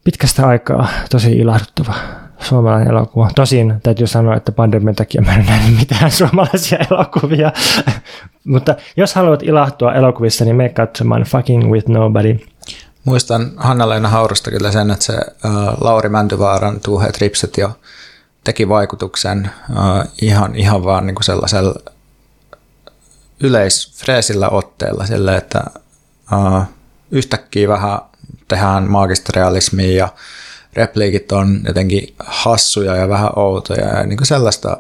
pitkästä 0.05 0.47
aikaa 0.47 0.89
tosi 1.11 1.33
ilahduttava 1.33 1.95
suomalainen 2.41 2.89
elokuva. 2.89 3.31
Tosin 3.35 3.75
täytyy 3.83 4.07
sanoa, 4.07 4.37
että 4.37 4.53
pandemian 4.53 4.95
takia 4.95 5.23
mä 5.23 5.35
en 5.35 5.47
nähnyt 5.47 5.79
mitään 5.79 6.11
suomalaisia 6.19 6.79
elokuvia. 6.91 7.53
Mutta 8.45 8.75
jos 8.97 9.15
haluat 9.15 9.43
ilahtua 9.43 9.95
elokuvissa, 9.95 10.45
niin 10.45 10.57
mene 10.57 10.69
katsomaan 10.69 11.23
Fucking 11.23 11.73
with 11.73 11.89
Nobody. 11.89 12.39
Muistan 13.05 13.53
Hanna-Leena 13.57 14.09
Haurusta 14.09 14.51
kyllä 14.51 14.73
sen, 14.73 14.91
että 14.91 15.05
se 15.05 15.19
Lauri 15.81 16.09
Mäntyvaaran 16.09 16.81
Tuuheet 16.81 17.19
ripset 17.19 17.59
jo 17.59 17.71
teki 18.45 18.69
vaikutuksen 18.69 19.51
ihan, 20.23 20.55
ihan 20.55 20.85
vaan 20.85 21.07
niin 21.07 21.15
kuin 21.15 21.25
sellaisella 21.25 21.75
yleisfreesillä 23.41 24.49
otteella, 24.49 25.07
sille, 25.07 25.37
että 25.37 25.65
uh, 26.33 26.63
yhtäkkiä 27.11 27.69
vähän 27.69 27.99
tehdään 28.49 28.91
maagista 28.91 29.33
ja 29.97 30.09
repliikit 30.77 31.33
on 31.33 31.61
jotenkin 31.67 32.15
hassuja 32.19 32.97
ja 32.97 33.09
vähän 33.09 33.31
outoja 33.37 33.87
ja 33.87 34.07
niin 34.07 34.17
kuin 34.17 34.27
sellaista, 34.27 34.77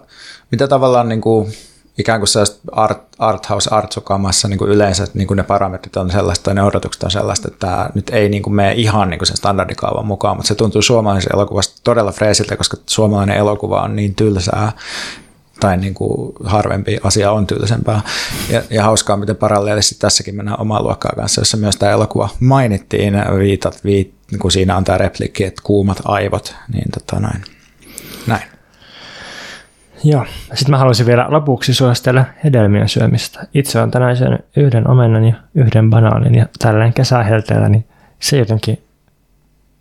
mitä 0.50 0.68
tavallaan 0.68 1.08
niin 1.08 1.20
kuin, 1.20 1.52
ikään 1.98 2.20
kuin 2.20 2.28
sellaista 2.28 2.60
art, 2.72 3.02
arthouse 3.18 3.70
artsukamassa 3.72 4.48
niin 4.48 4.58
kuin 4.58 4.70
yleensä 4.70 5.06
niin 5.14 5.26
kuin 5.26 5.36
ne 5.36 5.42
parametrit 5.42 5.96
on 5.96 6.10
sellaista 6.10 6.50
ja 6.50 6.54
ne 6.54 6.62
odotukset 6.62 7.02
on 7.02 7.10
sellaista, 7.10 7.48
että 7.48 7.66
tämä 7.66 7.90
nyt 7.94 8.10
ei 8.10 8.28
niin 8.28 8.42
kuin 8.42 8.54
mene 8.54 8.72
ihan 8.72 9.10
niin 9.10 9.18
kuin 9.18 9.26
sen 9.26 9.36
standardikaavan 9.36 10.06
mukaan, 10.06 10.36
mutta 10.36 10.48
se 10.48 10.54
tuntuu 10.54 10.82
suomalaisen 10.82 11.34
elokuvasta 11.34 11.80
todella 11.84 12.12
freesiltä, 12.12 12.56
koska 12.56 12.76
suomalainen 12.86 13.36
elokuva 13.36 13.82
on 13.82 13.96
niin 13.96 14.14
tylsää 14.14 14.72
tai 15.60 15.76
niin 15.76 15.94
kuin 15.94 16.32
harvempi 16.44 16.98
asia 17.02 17.32
on 17.32 17.46
tylsempää. 17.46 18.00
Ja, 18.50 18.62
ja 18.70 18.84
hauskaa, 18.84 19.16
miten 19.16 19.36
paralleellisesti 19.36 19.96
tässäkin 19.98 20.36
mennään 20.36 20.60
omaa 20.60 20.82
luokkaa 20.82 21.12
kanssa, 21.16 21.40
jossa 21.40 21.56
myös 21.56 21.76
tämä 21.76 21.92
elokuva 21.92 22.28
mainittiin, 22.40 23.14
viitat, 23.38 23.84
viit, 23.84 24.13
kun 24.38 24.52
siinä 24.52 24.76
on 24.76 24.84
tämä 24.84 24.98
replikki, 24.98 25.44
että 25.44 25.62
kuumat 25.64 26.02
aivot, 26.04 26.56
niin 26.72 26.90
tota 26.90 27.20
näin. 27.20 27.44
näin. 28.26 28.42
Joo. 30.04 30.26
Sitten 30.54 30.70
mä 30.70 30.78
haluaisin 30.78 31.06
vielä 31.06 31.26
lopuksi 31.28 31.74
suositella 31.74 32.24
hedelmien 32.44 32.88
syömistä. 32.88 33.46
Itse 33.54 33.80
on 33.80 33.90
tänään 33.90 34.16
syönyt 34.16 34.40
yhden 34.56 34.88
omenan 34.88 35.24
ja 35.24 35.34
yhden 35.54 35.90
banaanin 35.90 36.34
ja 36.34 36.46
tällainen 36.58 36.92
kesähelteellä, 36.92 37.68
niin 37.68 37.86
se 38.20 38.38
jotenkin 38.38 38.84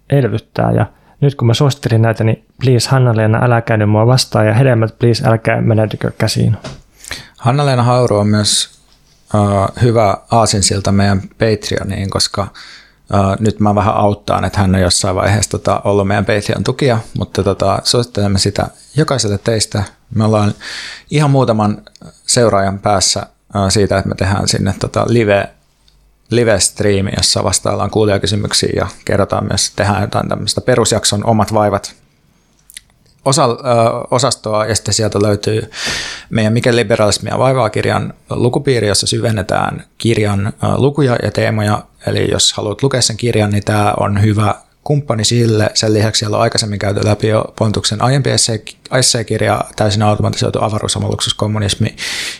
elvyttää 0.09 0.71
ja 0.71 0.85
nyt 1.21 1.35
kun 1.35 1.47
mä 1.47 1.53
suosittelin 1.53 2.01
näitä, 2.01 2.23
niin 2.23 2.45
please 2.61 2.89
Hanna-Leena, 2.89 3.39
älä 3.43 3.61
käynyt 3.61 3.89
mua 3.89 4.07
vastaan 4.07 4.47
ja 4.47 4.53
hedelmät 4.53 4.99
please 4.99 5.27
älkää 5.27 5.61
menetykö 5.61 6.11
käsiin. 6.17 6.57
Hanna-Leena 7.37 7.83
Hauru 7.83 8.17
on 8.17 8.27
myös 8.27 8.79
uh, 9.33 9.81
hyvä 9.81 10.17
aasinsilta 10.31 10.91
meidän 10.91 11.21
Patreoniin, 11.21 12.09
koska 12.09 12.47
nyt 13.39 13.59
mä 13.59 13.75
vähän 13.75 13.95
auttaan, 13.95 14.45
että 14.45 14.59
hän 14.59 14.75
on 14.75 14.81
jossain 14.81 15.15
vaiheessa 15.15 15.51
tota, 15.51 15.81
ollut 15.83 16.07
meidän 16.07 16.25
Patreon 16.25 16.63
tukia, 16.63 16.99
mutta 17.17 17.43
tota, 17.43 17.79
suosittelemme 17.83 18.39
sitä 18.39 18.67
jokaiselle 18.95 19.37
teistä. 19.37 19.83
Me 20.15 20.25
ollaan 20.25 20.53
ihan 21.11 21.31
muutaman 21.31 21.81
seuraajan 22.27 22.79
päässä 22.79 23.25
siitä, 23.69 23.97
että 23.97 24.09
me 24.09 24.15
tehdään 24.15 24.47
sinne 24.47 24.73
tota, 24.79 25.05
live 25.07 25.49
live-striimi, 26.29 27.11
jossa 27.17 27.43
vastaillaan 27.43 27.89
kuulijakysymyksiin 27.89 28.75
ja 28.75 28.87
kerrotaan 29.05 29.47
myös, 29.47 29.71
tehdään 29.75 30.01
jotain 30.01 30.29
tämmöistä 30.29 30.61
perusjakson 30.61 31.25
omat 31.25 31.53
vaivat 31.53 31.95
osa, 33.25 33.45
ö, 33.45 33.55
osastoa 34.11 34.65
ja 34.65 34.75
sitten 34.75 34.93
sieltä 34.93 35.21
löytyy 35.21 35.71
meidän 36.29 36.53
Mikä 36.53 36.75
liberalismia 36.75 37.39
vaivaa 37.39 37.69
kirjan 37.69 38.13
lukupiiri, 38.29 38.87
jossa 38.87 39.07
syvennetään 39.07 39.85
kirjan 39.97 40.47
ö, 40.47 40.51
lukuja 40.77 41.15
ja 41.23 41.31
teemoja. 41.31 41.83
Eli 42.07 42.31
jos 42.31 42.53
haluat 42.53 42.83
lukea 42.83 43.01
sen 43.01 43.17
kirjan, 43.17 43.51
niin 43.51 43.63
tämä 43.63 43.93
on 43.99 44.21
hyvä 44.21 44.55
kumppani 44.83 45.23
sille. 45.23 45.71
Sen 45.73 45.93
lisäksi 45.93 46.19
siellä 46.19 46.37
on 46.37 46.43
aikaisemmin 46.43 46.79
käyty 46.79 46.99
läpi 47.05 47.27
jo 47.27 47.53
Pontuksen 47.59 48.01
aiempi 48.01 48.29
esseekirja, 48.91 49.61
täysin 49.75 50.01
automatisoitu 50.01 50.59
avaruusamaluksuskommunismi. 50.61 51.95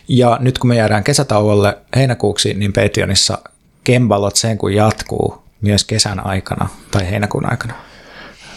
Ja 0.08 0.38
nyt 0.42 0.58
kun 0.58 0.68
me 0.68 0.76
jäädään 0.76 1.04
kesätauolle 1.04 1.78
heinäkuuksi, 1.96 2.54
niin 2.54 2.74
Patreonissa 2.74 3.38
kembalot 3.84 4.36
sen 4.36 4.58
kun 4.58 4.74
jatkuu 4.74 5.44
myös 5.62 5.84
kesän 5.84 6.26
aikana 6.26 6.70
tai 6.92 7.10
heinäkuun 7.10 7.52
aikana. 7.52 7.74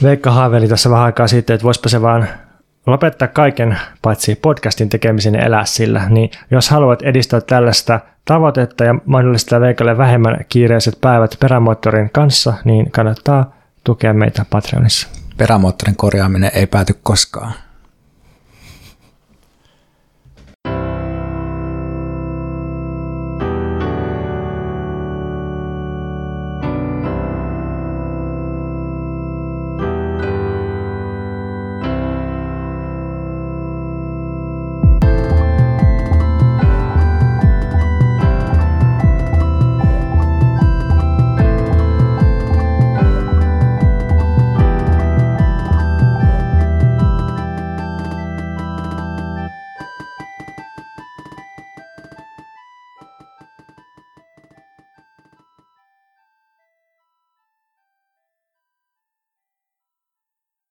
Veikka 0.02 0.30
haaveili 0.30 0.68
tässä 0.68 0.90
vähän 0.90 1.04
aikaa 1.04 1.28
sitten, 1.28 1.54
että 1.54 1.64
voisipa 1.64 1.88
se 1.88 2.02
vaan 2.02 2.28
lopettaa 2.86 3.28
kaiken 3.28 3.78
paitsi 4.02 4.34
podcastin 4.34 4.88
tekemisen 4.88 5.34
ja 5.34 5.44
elää 5.44 5.64
sillä, 5.64 6.08
niin 6.08 6.30
jos 6.50 6.70
haluat 6.70 7.02
edistää 7.02 7.40
tällaista 7.40 8.00
tavoitetta 8.24 8.84
ja 8.84 8.94
mahdollistaa 9.04 9.60
Veikalle 9.60 9.98
vähemmän 9.98 10.36
kiireiset 10.48 10.98
päivät 11.00 11.36
perämoottorin 11.40 12.10
kanssa, 12.10 12.54
niin 12.64 12.90
kannattaa 12.90 13.54
tukea 13.84 14.14
meitä 14.14 14.46
Patreonissa. 14.50 15.08
Perämoottorin 15.36 15.96
korjaaminen 15.96 16.50
ei 16.54 16.66
pääty 16.66 16.94
koskaan. 17.02 17.52